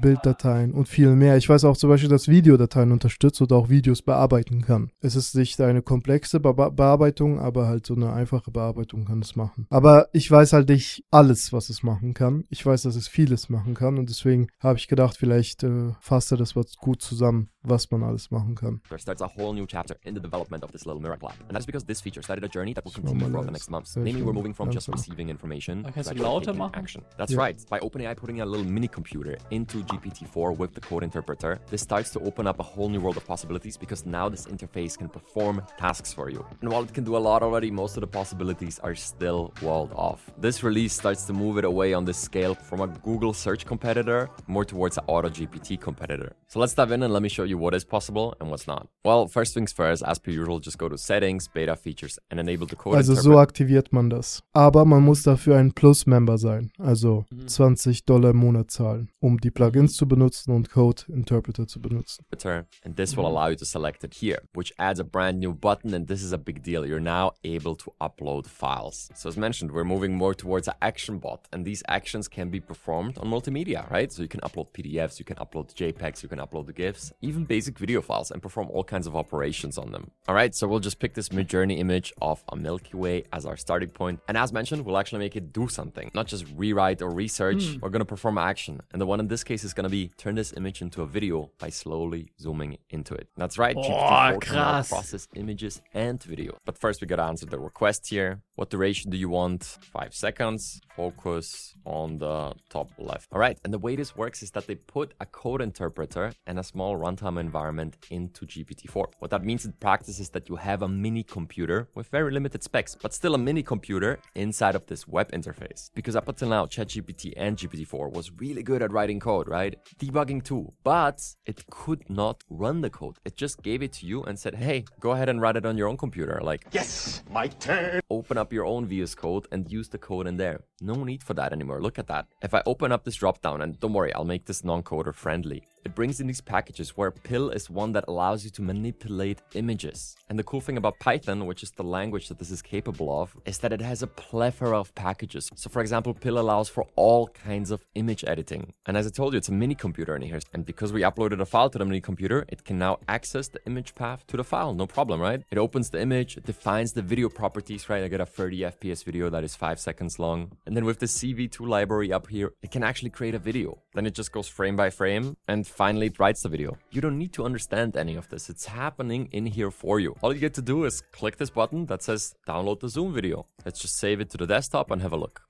Bilddateien 0.00 0.72
und 0.72 0.88
viel 0.88 1.14
mehr. 1.14 1.36
Ich 1.36 1.48
weiß 1.48 1.64
auch 1.64 1.76
zum 1.76 1.90
Beispiel, 1.90 2.08
dass 2.08 2.28
Videodateien 2.28 2.92
unterstützt 2.92 3.40
oder 3.40 3.56
auch 3.56 3.68
Videos 3.68 4.02
bearbeiten 4.02 4.62
kann. 4.62 4.90
Es 5.00 5.14
ist 5.14 5.34
nicht 5.34 5.60
eine 5.60 5.82
komplexe 5.82 6.40
Be 6.40 6.52
Bearbeitung, 6.52 7.38
aber 7.38 7.66
halt 7.68 7.86
so 7.86 7.94
eine 7.94 8.12
einfache 8.12 8.50
Bearbeitung 8.50 9.04
kann 9.04 9.20
es 9.20 9.36
machen. 9.36 9.66
Aber 9.70 10.08
ich 10.12 10.30
weiß 10.30 10.52
halt 10.52 10.68
nicht 10.68 11.04
alles, 11.10 11.52
was 11.52 11.70
es 11.70 11.82
machen 11.82 12.14
kann. 12.14 12.44
Ich 12.50 12.64
weiß, 12.64 12.82
dass 12.82 12.96
es 12.96 13.08
vieles 13.08 13.48
machen 13.48 13.74
kann 13.74 13.98
und 13.98 14.10
deswegen 14.10 14.48
habe 14.60 14.78
ich 14.78 14.88
gedacht, 14.88 15.16
vielleicht 15.16 15.62
äh, 15.62 15.92
fasst 16.00 16.32
er 16.32 16.38
das 16.38 16.56
was 16.56 16.76
gut 16.76 17.02
zusammen, 17.02 17.50
was 17.64 17.90
man 17.90 18.02
alles 18.02 18.30
machen 18.30 18.54
kann. 18.54 18.80
There 18.88 18.98
starts 18.98 19.20
a 19.20 19.26
whole 19.26 19.52
new 19.52 19.66
chapter 19.66 19.96
in 20.04 20.14
the 20.14 20.20
development 20.20 20.64
of 20.64 20.72
this 20.72 20.86
little 20.86 21.00
miracle 21.02 21.28
app. 21.28 21.36
And 21.46 21.54
that's 21.54 21.66
because 21.66 21.84
this 21.84 22.00
feature 22.00 22.22
started 22.22 22.42
a 22.44 22.48
journey 22.48 22.72
that 22.74 22.84
will 22.84 22.92
continue 22.92 23.26
throughout 23.26 23.44
the 23.46 23.52
next 23.52 23.70
months. 23.70 23.96
Namely, 23.96 24.22
we're 24.22 24.32
moving 24.32 24.54
from 24.54 24.70
just 24.70 24.88
receiving 24.88 25.28
information 25.28 25.82
Da 25.82 25.90
to 26.02 26.14
lauter 26.22 26.46
taking 26.46 26.58
machen? 26.58 26.74
action. 26.82 27.02
That's 27.18 27.32
Yeah. 27.32 27.38
right. 27.38 27.56
By 27.68 27.78
OpenAI 27.80 28.14
putting 28.16 28.40
a 28.40 28.46
little 28.46 28.66
mini 28.66 28.88
computer 28.88 29.36
into 29.50 29.82
GPT-4 29.84 30.56
with 30.56 30.74
the 30.74 30.80
code 30.80 31.02
interpreter, 31.04 31.58
this 31.70 31.82
starts 31.82 32.10
to 32.12 32.20
open 32.20 32.46
up 32.46 32.60
a 32.60 32.62
whole 32.62 32.88
new 32.88 33.00
world 33.00 33.16
of 33.18 33.26
possibilities 33.26 33.76
because 33.76 34.06
now 34.06 34.28
this 34.28 34.46
interface 34.46 34.96
can 34.96 35.08
perform 35.08 35.62
tasks 35.76 36.12
for 36.14 36.30
you. 36.30 36.44
And 36.62 36.70
while 36.72 36.82
it 36.82 36.94
can 36.94 37.04
do 37.04 37.16
a 37.16 37.22
lot 37.28 37.42
already, 37.42 37.70
most 37.70 37.96
of 37.96 38.00
the 38.00 38.06
possibilities 38.06 38.78
are 38.78 38.94
still 38.94 39.52
walled 39.62 39.92
off. 39.94 40.30
This 40.38 40.62
release 40.62 40.94
starts 40.94 41.24
to 41.26 41.32
move 41.34 41.58
it 41.58 41.64
away 41.64 41.92
on 41.92 42.04
this 42.06 42.16
scale 42.18 42.54
from 42.54 42.80
a 42.80 42.86
Google 42.88 43.34
search 43.34 43.66
competitor 43.66 44.30
more 44.46 44.64
towards 44.64 44.96
an 44.98 45.04
AutoGPT 45.08 45.78
competitor. 45.80 46.32
So 46.48 46.58
let's 46.58 46.74
dive 46.74 46.92
in 46.92 47.02
and 47.02 47.12
let 47.12 47.22
me 47.22 47.28
show 47.28 47.44
you 47.44 47.49
what 47.54 47.74
is 47.74 47.84
possible 47.84 48.34
and 48.40 48.50
what's 48.50 48.66
not. 48.66 48.88
Well, 49.04 49.28
first 49.28 49.54
things 49.54 49.72
first, 49.72 50.02
as 50.02 50.18
per 50.18 50.30
usual, 50.30 50.60
just 50.60 50.78
go 50.78 50.88
to 50.88 50.98
settings, 50.98 51.48
beta 51.48 51.76
features 51.76 52.18
and 52.30 52.38
enable 52.38 52.66
the 52.66 52.76
code 52.76 52.96
Also 52.96 53.12
interpreter. 53.12 53.34
so 53.34 53.38
aktiviert 53.38 53.92
man 53.92 54.10
das. 54.10 54.42
Aber 54.52 54.84
man 54.84 55.02
muss 55.02 55.22
dafür 55.22 55.56
ein 55.56 55.72
Plus-Member 55.72 56.36
sein, 56.38 56.70
also 56.78 57.24
mhm. 57.30 57.48
20 57.48 58.04
Dollar 58.04 58.30
im 58.30 58.36
Monat 58.36 58.70
zahlen, 58.70 59.10
um 59.20 59.38
die 59.38 59.50
Plugins 59.50 59.92
mhm. 59.92 59.96
zu 59.96 60.08
benutzen 60.08 60.52
und 60.52 60.70
Code 60.70 61.02
Interpreter 61.08 61.66
zu 61.66 61.80
benutzen. 61.80 62.24
Interpreter, 62.30 62.66
and 62.84 62.96
this 62.96 63.16
will 63.16 63.24
mhm. 63.24 63.36
allow 63.36 63.48
you 63.48 63.56
to 63.56 63.64
select 63.64 64.04
it 64.04 64.14
here, 64.14 64.42
which 64.54 64.72
adds 64.78 65.00
a 65.00 65.04
brand 65.04 65.38
new 65.38 65.54
button. 65.54 65.94
And 65.94 66.06
this 66.06 66.22
is 66.22 66.32
a 66.32 66.38
big 66.38 66.62
deal. 66.62 66.86
You're 66.86 67.00
now 67.00 67.32
able 67.44 67.76
to 67.76 67.92
upload 68.00 68.46
files. 68.46 69.10
So, 69.14 69.28
as 69.28 69.36
mentioned, 69.36 69.72
we're 69.72 69.84
moving 69.84 70.14
more 70.14 70.34
towards 70.34 70.68
an 70.68 70.74
action 70.80 71.18
bot, 71.18 71.48
and 71.52 71.64
these 71.64 71.82
actions 71.88 72.28
can 72.28 72.50
be 72.50 72.60
performed 72.60 73.18
on 73.18 73.28
multimedia, 73.28 73.88
right? 73.90 74.12
So, 74.12 74.22
you 74.22 74.28
can 74.28 74.40
upload 74.40 74.72
PDFs, 74.72 75.18
you 75.18 75.24
can 75.24 75.36
upload 75.36 75.74
JPEGs, 75.74 76.22
you 76.22 76.28
can 76.28 76.38
upload 76.38 76.66
the 76.66 76.72
GIFs, 76.72 77.12
even 77.20 77.39
basic 77.44 77.78
video 77.78 78.00
files, 78.00 78.30
and 78.30 78.42
perform 78.42 78.68
all 78.70 78.84
kinds 78.84 79.06
of 79.06 79.16
operations 79.16 79.78
on 79.78 79.92
them. 79.92 80.10
All 80.28 80.34
right, 80.34 80.54
so 80.54 80.66
we'll 80.66 80.80
just 80.80 80.98
pick 80.98 81.14
this 81.14 81.30
Midjourney 81.30 81.78
image 81.78 82.12
of 82.20 82.42
a 82.48 82.56
Milky 82.56 82.96
Way 82.96 83.24
as 83.32 83.46
our 83.46 83.56
starting 83.56 83.90
point. 83.90 84.20
And 84.28 84.36
as 84.36 84.52
mentioned, 84.52 84.84
we'll 84.84 84.98
actually 84.98 85.20
make 85.20 85.36
it 85.36 85.52
do 85.52 85.68
something, 85.68 86.10
not 86.14 86.26
just 86.26 86.46
rewrite 86.54 87.02
or 87.02 87.10
research. 87.10 87.64
Hmm. 87.64 87.80
We're 87.80 87.90
going 87.90 88.00
to 88.00 88.06
perform 88.06 88.38
action. 88.38 88.80
And 88.92 89.00
the 89.00 89.06
one 89.06 89.20
in 89.20 89.28
this 89.28 89.44
case 89.44 89.64
is 89.64 89.72
going 89.72 89.84
to 89.84 89.90
be 89.90 90.08
turn 90.16 90.34
this 90.34 90.52
image 90.56 90.82
into 90.82 91.02
a 91.02 91.06
video 91.06 91.50
by 91.58 91.70
slowly 91.70 92.32
zooming 92.40 92.78
into 92.90 93.14
it. 93.14 93.28
That's 93.36 93.58
right. 93.58 93.76
Oh, 93.76 93.82
GPT-4 93.82 94.40
can 94.40 94.84
process 94.84 95.28
images 95.34 95.80
and 95.94 96.22
video. 96.22 96.58
But 96.64 96.78
first, 96.78 97.00
we 97.00 97.06
got 97.06 97.16
to 97.16 97.24
answer 97.24 97.46
the 97.46 97.58
request 97.58 98.08
here. 98.08 98.42
What 98.54 98.70
duration 98.70 99.10
do 99.10 99.16
you 99.16 99.28
want? 99.28 99.64
Five 99.64 100.14
seconds. 100.14 100.80
Focus 100.96 101.74
on 101.84 102.18
the 102.18 102.54
top 102.68 102.90
left. 102.98 103.28
All 103.32 103.40
right. 103.40 103.58
And 103.64 103.72
the 103.72 103.78
way 103.78 103.96
this 103.96 104.14
works 104.16 104.42
is 104.42 104.50
that 104.52 104.66
they 104.66 104.74
put 104.74 105.14
a 105.20 105.26
code 105.26 105.62
interpreter 105.62 106.32
and 106.46 106.58
a 106.58 106.62
small 106.62 106.96
runtime 106.98 107.29
environment 107.38 107.96
into 108.10 108.46
GPT-4. 108.46 109.06
What 109.18 109.30
that 109.30 109.44
means 109.44 109.64
in 109.64 109.72
practice 109.72 110.18
is 110.20 110.30
that 110.30 110.48
you 110.48 110.56
have 110.56 110.82
a 110.82 110.88
mini 110.88 111.22
computer 111.22 111.88
with 111.94 112.08
very 112.08 112.30
limited 112.32 112.62
specs, 112.62 112.96
but 113.00 113.12
still 113.14 113.34
a 113.34 113.38
mini 113.38 113.62
computer 113.62 114.18
inside 114.34 114.74
of 114.74 114.86
this 114.86 115.06
web 115.08 115.30
interface. 115.32 115.90
Because 115.94 116.16
up 116.16 116.28
until 116.28 116.48
now, 116.48 116.66
ChatGPT 116.66 117.32
and 117.36 117.56
GPT-4 117.56 118.12
was 118.12 118.32
really 118.38 118.62
good 118.62 118.82
at 118.82 118.92
writing 118.92 119.20
code, 119.20 119.48
right? 119.48 119.76
Debugging 119.98 120.42
too. 120.44 120.72
But 120.84 121.34
it 121.46 121.64
could 121.70 122.08
not 122.10 122.42
run 122.50 122.80
the 122.80 122.90
code. 122.90 123.16
It 123.24 123.36
just 123.36 123.62
gave 123.62 123.82
it 123.82 123.92
to 123.94 124.06
you 124.06 124.22
and 124.24 124.38
said, 124.38 124.54
hey, 124.54 124.84
go 125.00 125.10
ahead 125.12 125.28
and 125.28 125.40
write 125.40 125.56
it 125.56 125.66
on 125.66 125.76
your 125.76 125.88
own 125.88 125.96
computer. 125.96 126.40
Like, 126.42 126.66
Yes, 126.72 127.22
my 127.30 127.48
turn. 127.48 128.00
open 128.10 128.38
up 128.38 128.52
your 128.52 128.64
own 128.64 128.86
VS 128.86 129.14
Code 129.14 129.46
and 129.52 129.70
use 129.70 129.88
the 129.88 129.98
code 129.98 130.26
in 130.26 130.36
there. 130.36 130.62
No 130.80 130.94
need 131.04 131.22
for 131.22 131.34
that 131.34 131.52
anymore. 131.52 131.80
Look 131.82 131.98
at 131.98 132.06
that. 132.08 132.26
If 132.42 132.54
I 132.54 132.62
open 132.64 132.90
up 132.92 133.04
this 133.04 133.18
dropdown, 133.18 133.62
and 133.62 133.78
don't 133.80 133.92
worry, 133.92 134.14
I'll 134.14 134.24
make 134.24 134.46
this 134.46 134.64
non-coder 134.64 135.14
friendly. 135.14 135.62
It 135.84 135.94
brings 135.94 136.20
in 136.20 136.26
these 136.26 136.42
packages 136.42 136.90
where 136.90 137.10
Pill 137.10 137.50
is 137.50 137.70
one 137.70 137.92
that 137.92 138.04
allows 138.06 138.44
you 138.44 138.50
to 138.50 138.62
manipulate 138.62 139.40
images. 139.54 140.16
And 140.28 140.38
the 140.38 140.44
cool 140.44 140.60
thing 140.60 140.76
about 140.76 140.98
Python, 140.98 141.46
which 141.46 141.62
is 141.62 141.70
the 141.70 141.82
language 141.82 142.28
that 142.28 142.38
this 142.38 142.50
is 142.50 142.60
capable 142.60 143.22
of, 143.22 143.34
is 143.46 143.58
that 143.58 143.72
it 143.72 143.80
has 143.80 144.02
a 144.02 144.06
plethora 144.06 144.78
of 144.78 144.94
packages. 144.94 145.50
So 145.54 145.70
for 145.70 145.80
example, 145.80 146.12
Pill 146.12 146.38
allows 146.38 146.68
for 146.68 146.86
all 146.96 147.28
kinds 147.28 147.70
of 147.70 147.82
image 147.94 148.24
editing. 148.26 148.74
And 148.84 148.96
as 148.96 149.06
I 149.06 149.10
told 149.10 149.32
you, 149.32 149.38
it's 149.38 149.48
a 149.48 149.52
mini 149.52 149.74
computer 149.74 150.14
in 150.14 150.22
here. 150.22 150.40
And 150.52 150.66
because 150.66 150.92
we 150.92 151.00
uploaded 151.00 151.40
a 151.40 151.46
file 151.46 151.70
to 151.70 151.78
the 151.78 151.86
mini 151.86 152.00
computer, 152.00 152.44
it 152.48 152.64
can 152.64 152.78
now 152.78 152.98
access 153.08 153.48
the 153.48 153.60
image 153.66 153.94
path 153.94 154.26
to 154.26 154.36
the 154.36 154.44
file. 154.44 154.74
No 154.74 154.86
problem, 154.86 155.20
right? 155.20 155.42
It 155.50 155.58
opens 155.58 155.90
the 155.90 156.00
image, 156.00 156.36
it 156.36 156.44
defines 156.44 156.92
the 156.92 157.02
video 157.02 157.28
properties, 157.30 157.88
right? 157.88 158.04
I 158.04 158.08
get 158.08 158.20
a 158.20 158.26
30 158.26 158.60
FPS 158.60 159.02
video 159.02 159.30
that 159.30 159.44
is 159.44 159.56
five 159.56 159.80
seconds 159.80 160.18
long. 160.18 160.52
And 160.66 160.76
then 160.76 160.84
with 160.84 160.98
the 160.98 161.06
CV2 161.06 161.66
library 161.66 162.12
up 162.12 162.28
here, 162.28 162.52
it 162.62 162.70
can 162.70 162.82
actually 162.82 163.10
create 163.10 163.34
a 163.34 163.38
video. 163.38 163.78
Then 163.94 164.06
it 164.06 164.14
just 164.14 164.30
goes 164.30 164.46
frame 164.46 164.76
by 164.76 164.90
frame 164.90 165.36
and 165.48 165.66
finally 165.66 166.06
it 166.06 166.18
writes 166.18 166.42
the 166.42 166.48
video. 166.48 166.76
You 166.90 167.00
don't 167.00 167.18
need 167.18 167.32
to 167.32 167.44
understand 167.44 167.96
any 167.96 168.14
of 168.14 168.28
this. 168.28 168.48
It's 168.48 168.66
happening 168.66 169.28
in 169.32 169.46
here 169.46 169.70
for 169.70 169.98
you. 169.98 170.14
All 170.22 170.32
you 170.32 170.40
get 170.40 170.54
to 170.54 170.62
do 170.62 170.84
is 170.84 171.02
click 171.12 171.38
this 171.38 171.50
button 171.50 171.86
that 171.86 172.02
says 172.02 172.34
download 172.46 172.80
the 172.80 172.88
Zoom 172.88 173.12
video. 173.12 173.46
Let's 173.64 173.80
just 173.80 173.98
save 173.98 174.20
it 174.20 174.30
to 174.30 174.38
the 174.38 174.46
desktop 174.46 174.90
and 174.90 175.02
have 175.02 175.12
a 175.12 175.16
look. 175.16 175.42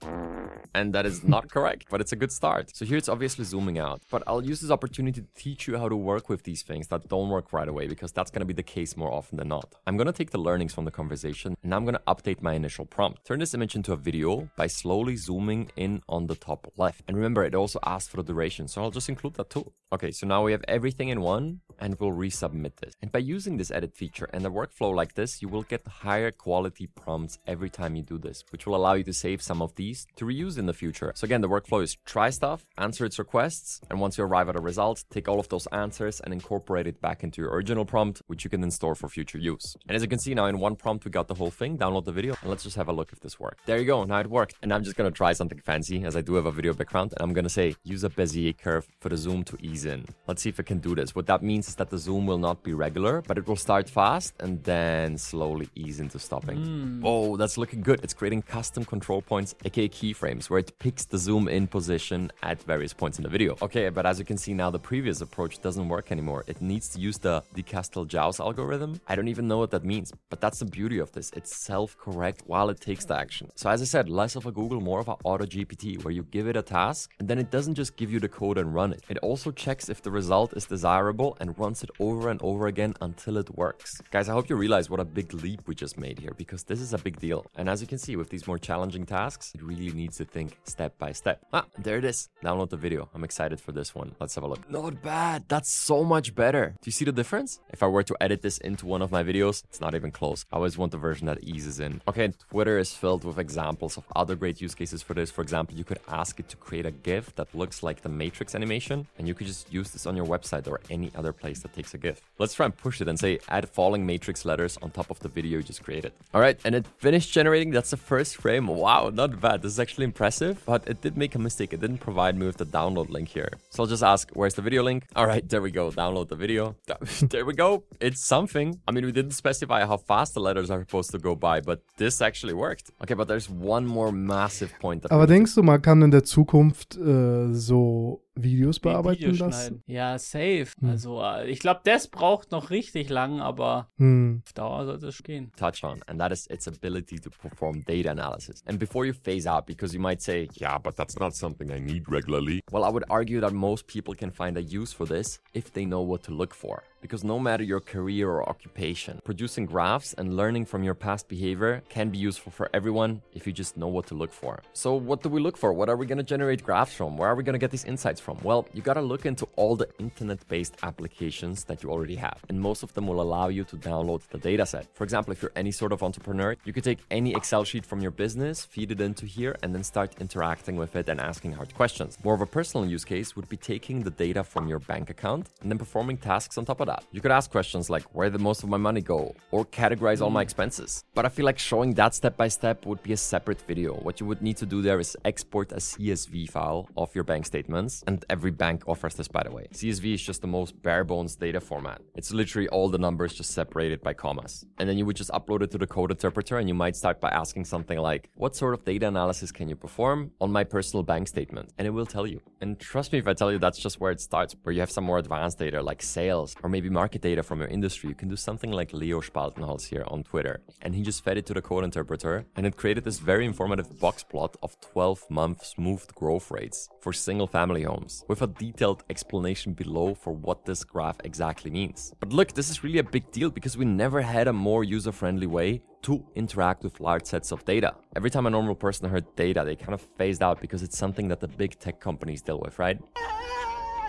And 0.74 0.94
that 0.94 1.04
is 1.04 1.24
not 1.24 1.50
correct, 1.54 1.86
but 1.90 2.00
it's 2.00 2.12
a 2.12 2.16
good 2.16 2.32
start. 2.32 2.74
So 2.74 2.84
here 2.84 2.96
it's 2.96 3.08
obviously 3.08 3.44
zooming 3.44 3.78
out. 3.78 4.02
But 4.10 4.22
I'll 4.26 4.44
use 4.44 4.60
this 4.60 4.70
opportunity 4.70 5.20
to 5.20 5.26
teach 5.34 5.66
you 5.66 5.76
how 5.78 5.88
to 5.88 5.96
work 5.96 6.28
with 6.28 6.44
these 6.44 6.62
things 6.62 6.88
that 6.88 7.08
don't 7.08 7.28
work 7.28 7.52
right 7.52 7.68
away 7.68 7.88
because 7.88 8.12
that's 8.12 8.30
going 8.30 8.40
to 8.40 8.46
be 8.46 8.54
the 8.54 8.62
case 8.62 8.96
more 8.96 9.12
often 9.12 9.36
than 9.36 9.48
not. 9.48 9.74
I'm 9.86 9.96
going 9.96 10.06
to 10.06 10.12
take 10.12 10.30
the 10.30 10.38
learnings 10.38 10.72
from 10.72 10.84
the 10.84 10.90
conversation 10.90 11.56
and 11.62 11.74
I'm 11.74 11.84
going 11.84 11.96
to 11.96 12.02
update 12.06 12.40
my 12.40 12.54
initial 12.54 12.86
prompt. 12.86 13.24
Turn 13.24 13.40
this 13.40 13.54
image 13.54 13.74
into 13.74 13.92
a 13.92 13.96
video 13.96 14.48
by 14.56 14.68
slowly 14.68 15.16
zooming 15.16 15.70
in 15.76 16.02
on 16.08 16.26
the 16.26 16.36
top 16.36 16.72
left. 16.76 17.02
And 17.08 17.16
remember, 17.16 17.44
it 17.44 17.54
also 17.54 17.80
asks 17.84 18.08
for 18.08 18.22
the 18.22 18.29
duration, 18.32 18.68
so 18.68 18.76
I'll 18.82 18.96
just 18.98 19.08
include 19.08 19.34
that 19.34 19.50
too. 19.50 19.66
Okay, 19.92 20.12
so 20.12 20.24
now 20.26 20.40
we 20.44 20.52
have 20.52 20.64
everything 20.68 21.08
in 21.08 21.20
one 21.20 21.60
and 21.80 21.98
we'll 21.98 22.12
resubmit 22.12 22.76
this. 22.76 22.94
And 23.02 23.10
by 23.10 23.18
using 23.36 23.56
this 23.56 23.70
edit 23.70 23.92
feature 23.96 24.28
and 24.32 24.46
a 24.46 24.50
workflow 24.50 24.94
like 24.94 25.14
this, 25.14 25.42
you 25.42 25.48
will 25.48 25.62
get 25.62 25.82
higher 26.06 26.30
quality 26.30 26.86
prompts 26.86 27.38
every 27.46 27.70
time 27.70 27.96
you 27.96 28.02
do 28.02 28.18
this, 28.18 28.44
which 28.50 28.66
will 28.66 28.76
allow 28.76 28.94
you 28.94 29.04
to 29.04 29.12
save 29.12 29.42
some 29.42 29.60
of 29.60 29.74
these 29.74 30.06
to 30.16 30.24
reuse 30.24 30.58
in 30.58 30.66
the 30.66 30.72
future. 30.82 31.12
So 31.16 31.24
again, 31.24 31.40
the 31.40 31.48
workflow 31.48 31.82
is 31.82 31.96
try 32.04 32.30
stuff, 32.30 32.66
answer 32.78 33.04
its 33.04 33.18
requests, 33.18 33.80
and 33.90 34.00
once 34.00 34.16
you 34.16 34.24
arrive 34.24 34.48
at 34.48 34.56
a 34.56 34.60
result, 34.60 35.04
take 35.10 35.28
all 35.28 35.40
of 35.40 35.48
those 35.48 35.66
answers 35.84 36.20
and 36.20 36.32
incorporate 36.32 36.86
it 36.86 37.00
back 37.00 37.24
into 37.24 37.42
your 37.42 37.50
original 37.50 37.84
prompt, 37.84 38.22
which 38.28 38.44
you 38.44 38.50
can 38.50 38.60
then 38.60 38.70
store 38.70 38.94
for 38.94 39.08
future 39.08 39.38
use. 39.38 39.76
And 39.88 39.96
as 39.96 40.02
you 40.02 40.08
can 40.08 40.20
see 40.20 40.34
now 40.34 40.46
in 40.46 40.58
one 40.58 40.76
prompt, 40.76 41.04
we 41.04 41.10
got 41.10 41.28
the 41.28 41.34
whole 41.34 41.50
thing. 41.50 41.78
Download 41.78 42.04
the 42.04 42.12
video 42.12 42.36
and 42.42 42.50
let's 42.50 42.62
just 42.62 42.76
have 42.76 42.88
a 42.88 42.92
look 42.92 43.12
if 43.12 43.20
this 43.20 43.40
worked. 43.40 43.66
There 43.66 43.78
you 43.78 43.86
go. 43.86 44.04
Now 44.04 44.20
it 44.20 44.30
worked. 44.30 44.54
And 44.62 44.72
I'm 44.72 44.84
just 44.84 44.96
going 44.96 45.10
to 45.10 45.16
try 45.16 45.32
something 45.32 45.58
fancy 45.58 46.04
as 46.04 46.16
I 46.16 46.20
do 46.20 46.34
have 46.34 46.46
a 46.46 46.52
video 46.52 46.74
background. 46.74 47.12
And 47.16 47.22
I'm 47.22 47.32
going 47.32 47.44
to 47.44 47.50
say 47.50 47.74
use 47.82 48.04
a 48.04 48.08
Bezier 48.20 48.56
curve 48.66 48.86
for 49.00 49.08
the 49.08 49.16
zoom 49.16 49.42
to 49.44 49.56
ease 49.62 49.86
in. 49.86 50.04
Let's 50.28 50.42
see 50.42 50.50
if 50.50 50.60
it 50.60 50.66
can 50.66 50.78
do 50.78 50.94
this. 50.94 51.14
What 51.14 51.26
that 51.26 51.42
means 51.42 51.68
is 51.68 51.74
that 51.76 51.88
the 51.88 51.96
zoom 51.96 52.26
will 52.26 52.42
not 52.48 52.62
be 52.62 52.74
regular, 52.74 53.22
but 53.22 53.38
it 53.38 53.46
will 53.48 53.56
start 53.56 53.88
fast 53.88 54.34
and 54.40 54.62
then 54.62 55.16
slowly 55.16 55.68
ease 55.74 56.00
into 56.00 56.18
stopping. 56.18 56.58
Mm. 56.58 57.00
Oh, 57.02 57.36
that's 57.38 57.56
looking 57.56 57.80
good. 57.80 58.00
It's 58.04 58.12
creating 58.12 58.42
custom 58.42 58.84
control 58.84 59.22
points, 59.22 59.54
aka 59.64 59.88
keyframes, 59.88 60.50
where 60.50 60.60
it 60.64 60.78
picks 60.78 61.04
the 61.06 61.16
zoom 61.16 61.48
in 61.48 61.66
position 61.66 62.30
at 62.42 62.62
various 62.62 62.92
points 62.92 63.16
in 63.18 63.22
the 63.24 63.30
video. 63.30 63.56
Okay, 63.62 63.88
but 63.88 64.04
as 64.04 64.18
you 64.18 64.26
can 64.26 64.36
see 64.36 64.52
now, 64.52 64.70
the 64.70 64.78
previous 64.78 65.22
approach 65.22 65.62
doesn't 65.62 65.88
work 65.88 66.12
anymore. 66.12 66.44
It 66.46 66.60
needs 66.60 66.88
to 66.90 67.00
use 67.00 67.16
the 67.18 67.42
de 67.54 67.62
Castel-Jaus 67.62 68.38
algorithm. 68.38 69.00
I 69.08 69.16
don't 69.16 69.28
even 69.28 69.48
know 69.48 69.58
what 69.58 69.70
that 69.70 69.84
means, 69.84 70.12
but 70.28 70.40
that's 70.42 70.58
the 70.58 70.66
beauty 70.66 70.98
of 70.98 71.10
this. 71.12 71.30
It's 71.34 71.56
self-correct 71.56 72.42
while 72.46 72.68
it 72.68 72.80
takes 72.80 73.06
the 73.06 73.16
action. 73.16 73.50
So 73.54 73.70
as 73.70 73.80
I 73.80 73.86
said, 73.86 74.10
less 74.10 74.36
of 74.36 74.44
a 74.44 74.52
Google, 74.52 74.80
more 74.80 75.00
of 75.00 75.08
a 75.08 75.16
Auto 75.24 75.46
GPT, 75.46 76.04
where 76.04 76.12
you 76.12 76.24
give 76.24 76.46
it 76.46 76.56
a 76.56 76.62
task, 76.62 77.12
and 77.18 77.26
then 77.26 77.38
it 77.38 77.50
doesn't 77.50 77.76
just 77.76 77.96
give 77.96 78.09
give 78.10 78.14
you 78.14 78.28
the 78.28 78.28
code 78.28 78.58
and 78.58 78.74
run 78.74 78.92
it. 78.92 79.04
It 79.08 79.18
also 79.18 79.52
checks 79.52 79.88
if 79.88 80.02
the 80.02 80.10
result 80.10 80.52
is 80.56 80.66
desirable 80.66 81.36
and 81.40 81.56
runs 81.56 81.84
it 81.84 81.90
over 82.00 82.28
and 82.28 82.42
over 82.42 82.66
again 82.66 82.94
until 83.00 83.36
it 83.36 83.56
works. 83.56 84.00
Guys, 84.10 84.28
I 84.28 84.32
hope 84.32 84.50
you 84.50 84.56
realize 84.56 84.90
what 84.90 84.98
a 84.98 85.04
big 85.04 85.32
leap 85.32 85.60
we 85.68 85.76
just 85.76 85.96
made 85.96 86.18
here 86.18 86.34
because 86.36 86.64
this 86.64 86.80
is 86.80 86.92
a 86.92 86.98
big 86.98 87.20
deal. 87.20 87.46
And 87.54 87.68
as 87.68 87.80
you 87.80 87.86
can 87.86 87.98
see 87.98 88.16
with 88.16 88.28
these 88.30 88.48
more 88.48 88.58
challenging 88.58 89.06
tasks, 89.06 89.52
it 89.54 89.62
really 89.62 89.92
needs 89.92 90.16
to 90.16 90.24
think 90.24 90.58
step 90.64 90.98
by 90.98 91.12
step. 91.12 91.46
Ah, 91.52 91.66
there 91.78 91.98
it 91.98 92.04
is. 92.04 92.28
Download 92.42 92.70
the 92.70 92.76
video. 92.76 93.08
I'm 93.14 93.22
excited 93.22 93.60
for 93.60 93.70
this 93.70 93.94
one. 93.94 94.16
Let's 94.18 94.34
have 94.34 94.42
a 94.42 94.48
look. 94.48 94.68
Not 94.68 95.00
bad. 95.02 95.44
That's 95.46 95.70
so 95.70 96.02
much 96.02 96.34
better. 96.34 96.74
Do 96.82 96.88
you 96.88 96.92
see 96.92 97.04
the 97.04 97.12
difference? 97.12 97.60
If 97.68 97.84
I 97.84 97.86
were 97.86 98.02
to 98.02 98.16
edit 98.20 98.42
this 98.42 98.58
into 98.58 98.86
one 98.86 99.02
of 99.02 99.12
my 99.12 99.22
videos, 99.22 99.62
it's 99.68 99.80
not 99.80 99.94
even 99.94 100.10
close. 100.10 100.44
I 100.52 100.56
always 100.56 100.76
want 100.76 100.90
the 100.90 100.98
version 100.98 101.28
that 101.28 101.44
eases 101.44 101.78
in. 101.78 102.02
Okay, 102.08 102.32
Twitter 102.50 102.76
is 102.76 102.92
filled 102.92 103.22
with 103.22 103.38
examples 103.38 103.96
of 103.96 104.04
other 104.16 104.34
great 104.34 104.60
use 104.60 104.74
cases 104.74 105.00
for 105.00 105.14
this. 105.14 105.30
For 105.30 105.42
example, 105.42 105.76
you 105.76 105.84
could 105.84 106.00
ask 106.08 106.40
it 106.40 106.48
to 106.48 106.56
create 106.56 106.86
a 106.86 106.90
GIF 106.90 107.36
that 107.36 107.54
looks 107.54 107.82
like 107.82 107.99
the 108.02 108.08
Matrix 108.08 108.54
animation, 108.54 109.06
and 109.18 109.28
you 109.28 109.34
could 109.34 109.46
just 109.46 109.72
use 109.72 109.90
this 109.90 110.06
on 110.06 110.16
your 110.16 110.26
website 110.26 110.66
or 110.68 110.80
any 110.90 111.10
other 111.14 111.32
place 111.32 111.60
that 111.60 111.72
takes 111.72 111.94
a 111.94 111.98
GIF. 111.98 112.20
Let's 112.38 112.54
try 112.54 112.66
and 112.66 112.76
push 112.76 113.00
it 113.00 113.08
and 113.08 113.18
say 113.18 113.38
add 113.48 113.68
falling 113.68 114.06
Matrix 114.06 114.44
letters 114.44 114.78
on 114.82 114.90
top 114.90 115.10
of 115.10 115.20
the 115.20 115.28
video 115.28 115.58
you 115.58 115.62
just 115.62 115.82
created. 115.82 116.12
All 116.34 116.40
right, 116.40 116.58
and 116.64 116.74
it 116.74 116.86
finished 116.98 117.32
generating. 117.32 117.70
That's 117.70 117.90
the 117.90 117.96
first 117.96 118.36
frame. 118.36 118.66
Wow, 118.66 119.10
not 119.12 119.40
bad. 119.40 119.62
This 119.62 119.72
is 119.72 119.80
actually 119.80 120.04
impressive, 120.04 120.62
but 120.66 120.86
it 120.86 121.00
did 121.00 121.16
make 121.16 121.34
a 121.34 121.38
mistake. 121.38 121.72
It 121.72 121.80
didn't 121.80 121.98
provide 121.98 122.36
me 122.36 122.46
with 122.46 122.58
the 122.58 122.66
download 122.66 123.10
link 123.10 123.28
here. 123.28 123.50
So 123.70 123.82
I'll 123.82 123.88
just 123.88 124.02
ask, 124.02 124.30
where's 124.34 124.54
the 124.54 124.62
video 124.62 124.82
link? 124.82 125.04
All 125.16 125.26
right, 125.26 125.46
there 125.48 125.62
we 125.62 125.70
go. 125.70 125.90
Download 125.90 126.28
the 126.28 126.36
video. 126.36 126.76
there 127.22 127.44
we 127.44 127.54
go. 127.54 127.84
It's 128.00 128.24
something. 128.24 128.80
I 128.86 128.92
mean, 128.92 129.04
we 129.04 129.12
didn't 129.12 129.32
specify 129.32 129.84
how 129.84 129.96
fast 129.96 130.34
the 130.34 130.40
letters 130.40 130.70
are 130.70 130.80
supposed 130.80 131.10
to 131.12 131.18
go 131.18 131.34
by, 131.34 131.60
but 131.60 131.82
this 131.96 132.20
actually 132.20 132.54
worked. 132.54 132.90
Okay, 133.02 133.14
but 133.14 133.28
there's 133.28 133.48
one 133.48 133.86
more 133.86 134.12
massive 134.12 134.72
point 134.80 135.02
that 135.02 135.12
Aber 135.12 135.26
denkst 135.26 135.54
du, 135.54 135.62
man 135.62 135.82
kann 135.82 136.02
in 136.02 136.10
der 136.10 136.24
Zukunft 136.24 136.96
äh, 136.96 137.52
so 137.54 137.89
Videos 138.34 138.78
bearbeiten 138.80 139.20
Video 139.30 139.44
lassen? 139.46 139.60
schneiden. 139.80 139.82
Ja, 139.86 140.18
safe. 140.18 140.68
Hm. 140.80 140.90
Also, 140.90 141.20
äh, 141.22 141.50
ich 141.50 141.58
glaube, 141.58 141.80
das 141.84 142.08
braucht 142.08 142.50
noch 142.52 142.70
richtig 142.70 143.08
lang, 143.08 143.40
aber 143.40 143.88
Hm. 143.98 144.42
auf 144.46 144.52
Dauer 144.54 144.84
sollte 144.86 145.08
es 145.08 145.22
gehen. 145.22 145.52
touch 145.56 145.82
on, 145.84 146.00
and 146.06 146.18
that 146.20 146.32
is 146.32 146.46
its 146.48 146.66
ability 146.68 147.16
to 147.20 147.30
perform 147.30 147.84
data 147.84 148.10
analysis. 148.10 148.62
And 148.66 148.78
before 148.78 149.04
you 149.06 149.12
phase 149.12 149.46
out, 149.50 149.66
because 149.66 149.94
you 149.94 150.00
might 150.00 150.20
say, 150.22 150.48
yeah, 150.54 150.78
but 150.78 150.96
that's 150.96 151.18
not 151.18 151.34
something 151.34 151.70
I 151.70 151.80
need 151.80 152.08
regularly. 152.08 152.60
Well, 152.70 152.84
I 152.84 152.90
would 152.92 153.04
argue 153.10 153.40
that 153.40 153.52
most 153.52 153.86
people 153.86 154.14
can 154.14 154.30
find 154.30 154.56
a 154.56 154.62
use 154.62 154.92
for 154.94 155.06
this 155.06 155.40
if 155.52 155.72
they 155.72 155.84
know 155.84 156.00
what 156.06 156.22
to 156.24 156.32
look 156.32 156.54
for. 156.54 156.82
Because 157.00 157.24
no 157.24 157.38
matter 157.38 157.64
your 157.64 157.80
career 157.80 158.28
or 158.28 158.48
occupation, 158.48 159.20
producing 159.24 159.64
graphs 159.64 160.12
and 160.14 160.36
learning 160.36 160.66
from 160.66 160.84
your 160.84 160.94
past 160.94 161.28
behavior 161.28 161.82
can 161.88 162.10
be 162.10 162.18
useful 162.18 162.52
for 162.52 162.68
everyone 162.74 163.22
if 163.32 163.46
you 163.46 163.52
just 163.52 163.76
know 163.76 163.88
what 163.88 164.06
to 164.08 164.14
look 164.14 164.32
for. 164.32 164.62
So, 164.72 164.94
what 164.94 165.22
do 165.22 165.28
we 165.28 165.40
look 165.40 165.56
for? 165.56 165.72
What 165.72 165.88
are 165.88 165.96
we 165.96 166.06
to 166.06 166.22
generate 166.22 166.62
graphs 166.62 166.94
from? 166.94 167.16
Where 167.16 167.30
are 167.30 167.34
we 167.34 167.44
to 167.44 167.58
get 167.58 167.70
these 167.70 167.84
insights 167.84 168.20
from? 168.20 168.38
Well, 168.42 168.66
you 168.74 168.82
got 168.82 168.94
to 168.94 169.00
look 169.00 169.24
into 169.26 169.48
all 169.56 169.76
the 169.76 169.88
internet 169.98 170.46
based 170.48 170.76
applications 170.82 171.64
that 171.64 171.82
you 171.82 171.90
already 171.90 172.16
have. 172.16 172.38
And 172.48 172.60
most 172.60 172.82
of 172.82 172.92
them 172.94 173.06
will 173.06 173.20
allow 173.20 173.48
you 173.48 173.64
to 173.64 173.76
download 173.76 174.22
the 174.28 174.38
dataset. 174.38 174.86
For 174.92 175.04
example, 175.04 175.32
if 175.32 175.42
you're 175.42 175.52
any 175.56 175.72
sort 175.72 175.92
of 175.92 176.02
entrepreneur, 176.02 176.56
you 176.64 176.72
could 176.72 176.84
take 176.84 176.98
any 177.10 177.34
Excel 177.34 177.64
sheet 177.64 177.86
from 177.86 178.00
your 178.00 178.10
business, 178.10 178.64
feed 178.64 178.90
it 178.90 179.00
into 179.00 179.26
here, 179.26 179.56
and 179.62 179.74
then 179.74 179.84
start 179.84 180.14
interacting 180.20 180.76
with 180.76 180.96
it 180.96 181.08
and 181.08 181.20
asking 181.20 181.52
hard 181.52 181.74
questions. 181.74 182.18
More 182.24 182.34
of 182.34 182.40
a 182.40 182.46
personal 182.46 182.86
use 182.86 183.04
case 183.04 183.36
would 183.36 183.48
be 183.48 183.56
taking 183.56 184.00
the 184.00 184.10
data 184.10 184.44
from 184.44 184.68
your 184.68 184.80
bank 184.80 185.10
account 185.10 185.48
and 185.60 185.70
then 185.70 185.78
performing 185.78 186.16
tasks 186.16 186.58
on 186.58 186.64
top 186.64 186.80
of 186.80 186.89
that. 186.90 187.04
You 187.12 187.20
could 187.22 187.36
ask 187.38 187.46
questions 187.58 187.84
like 187.94 188.04
where 188.14 188.30
did 188.30 188.40
most 188.40 188.62
of 188.64 188.68
my 188.68 188.80
money 188.88 189.02
go 189.16 189.20
or 189.50 189.64
categorize 189.80 190.20
all 190.20 190.30
my 190.30 190.42
hmm. 190.42 190.48
expenses. 190.48 190.90
But 191.16 191.24
I 191.26 191.30
feel 191.36 191.46
like 191.50 191.58
showing 191.58 191.90
that 191.94 192.12
step 192.20 192.36
by 192.42 192.48
step 192.58 192.86
would 192.88 193.02
be 193.08 193.12
a 193.12 193.22
separate 193.34 193.62
video. 193.72 193.90
What 194.06 194.20
you 194.20 194.26
would 194.26 194.42
need 194.42 194.58
to 194.62 194.66
do 194.74 194.78
there 194.82 195.00
is 195.04 195.16
export 195.24 195.68
a 195.72 195.80
CSV 195.88 196.50
file 196.50 196.88
of 196.96 197.14
your 197.14 197.24
bank 197.24 197.46
statements, 197.46 198.02
and 198.08 198.24
every 198.34 198.52
bank 198.64 198.78
offers 198.92 199.14
this 199.14 199.28
by 199.28 199.42
the 199.42 199.52
way. 199.56 199.66
CSV 199.72 200.14
is 200.14 200.22
just 200.30 200.40
the 200.42 200.52
most 200.58 200.70
bare 200.82 201.04
bones 201.04 201.36
data 201.36 201.60
format. 201.60 202.00
It's 202.14 202.32
literally 202.32 202.68
all 202.68 202.88
the 202.88 202.98
numbers 203.06 203.32
just 203.34 203.50
separated 203.52 204.00
by 204.02 204.12
commas. 204.14 204.64
And 204.78 204.88
then 204.88 204.96
you 204.98 205.06
would 205.06 205.16
just 205.16 205.30
upload 205.30 205.62
it 205.62 205.70
to 205.72 205.78
the 205.78 205.86
code 205.86 206.10
interpreter 206.10 206.58
and 206.58 206.68
you 206.68 206.74
might 206.74 206.96
start 206.96 207.20
by 207.20 207.30
asking 207.42 207.64
something 207.64 207.98
like, 207.98 208.30
what 208.34 208.56
sort 208.56 208.74
of 208.74 208.84
data 208.84 209.06
analysis 209.08 209.50
can 209.52 209.68
you 209.68 209.76
perform 209.76 210.32
on 210.40 210.50
my 210.50 210.64
personal 210.64 211.02
bank 211.02 211.28
statement? 211.28 211.72
And 211.78 211.86
it 211.86 211.90
will 211.90 212.06
tell 212.06 212.26
you. 212.26 212.40
And 212.60 212.78
trust 212.78 213.12
me 213.12 213.18
if 213.18 213.28
I 213.28 213.34
tell 213.34 213.50
you 213.52 213.58
that's 213.58 213.78
just 213.78 214.00
where 214.00 214.12
it 214.12 214.20
starts, 214.20 214.56
where 214.62 214.72
you 214.72 214.80
have 214.80 214.90
some 214.90 215.04
more 215.04 215.18
advanced 215.18 215.58
data 215.58 215.82
like 215.82 216.02
sales 216.02 216.56
or 216.62 216.70
maybe 216.70 216.79
market 216.88 217.20
data 217.20 217.42
from 217.42 217.58
your 217.58 217.68
industry. 217.68 218.08
You 218.08 218.14
can 218.14 218.28
do 218.28 218.36
something 218.36 218.70
like 218.70 218.92
Leo 218.92 219.20
Spaltenholz 219.20 219.88
here 219.88 220.04
on 220.06 220.22
Twitter. 220.22 220.62
And 220.80 220.94
he 220.94 221.02
just 221.02 221.22
fed 221.22 221.36
it 221.36 221.44
to 221.46 221.54
the 221.54 221.60
code 221.60 221.84
interpreter 221.84 222.46
and 222.56 222.64
it 222.64 222.76
created 222.76 223.04
this 223.04 223.18
very 223.18 223.44
informative 223.44 224.00
box 224.00 224.22
plot 224.22 224.56
of 224.62 224.80
12 224.80 225.28
month 225.30 225.66
smoothed 225.66 226.14
growth 226.14 226.50
rates 226.50 226.88
for 227.00 227.12
single 227.12 227.46
family 227.46 227.82
homes 227.82 228.24
with 228.28 228.40
a 228.40 228.46
detailed 228.46 229.04
explanation 229.10 229.74
below 229.74 230.14
for 230.14 230.32
what 230.32 230.64
this 230.64 230.84
graph 230.84 231.18
exactly 231.24 231.70
means. 231.70 232.14
But 232.20 232.32
look, 232.32 232.54
this 232.54 232.70
is 232.70 232.82
really 232.82 232.98
a 232.98 233.04
big 233.04 233.30
deal 233.32 233.50
because 233.50 233.76
we 233.76 233.84
never 233.84 234.22
had 234.22 234.48
a 234.48 234.52
more 234.52 234.84
user 234.84 235.12
friendly 235.12 235.46
way 235.46 235.82
to 236.02 236.24
interact 236.34 236.82
with 236.82 237.00
large 237.00 237.26
sets 237.26 237.52
of 237.52 237.64
data. 237.64 237.94
Every 238.16 238.30
time 238.30 238.46
a 238.46 238.50
normal 238.50 238.74
person 238.74 239.08
heard 239.08 239.26
data, 239.36 239.62
they 239.64 239.76
kind 239.76 239.94
of 239.94 240.00
phased 240.16 240.42
out 240.42 240.60
because 240.60 240.82
it's 240.82 240.96
something 240.96 241.28
that 241.28 241.40
the 241.40 241.48
big 241.48 241.78
tech 241.78 242.00
companies 242.00 242.42
deal 242.42 242.58
with, 242.58 242.78
right? 242.78 242.98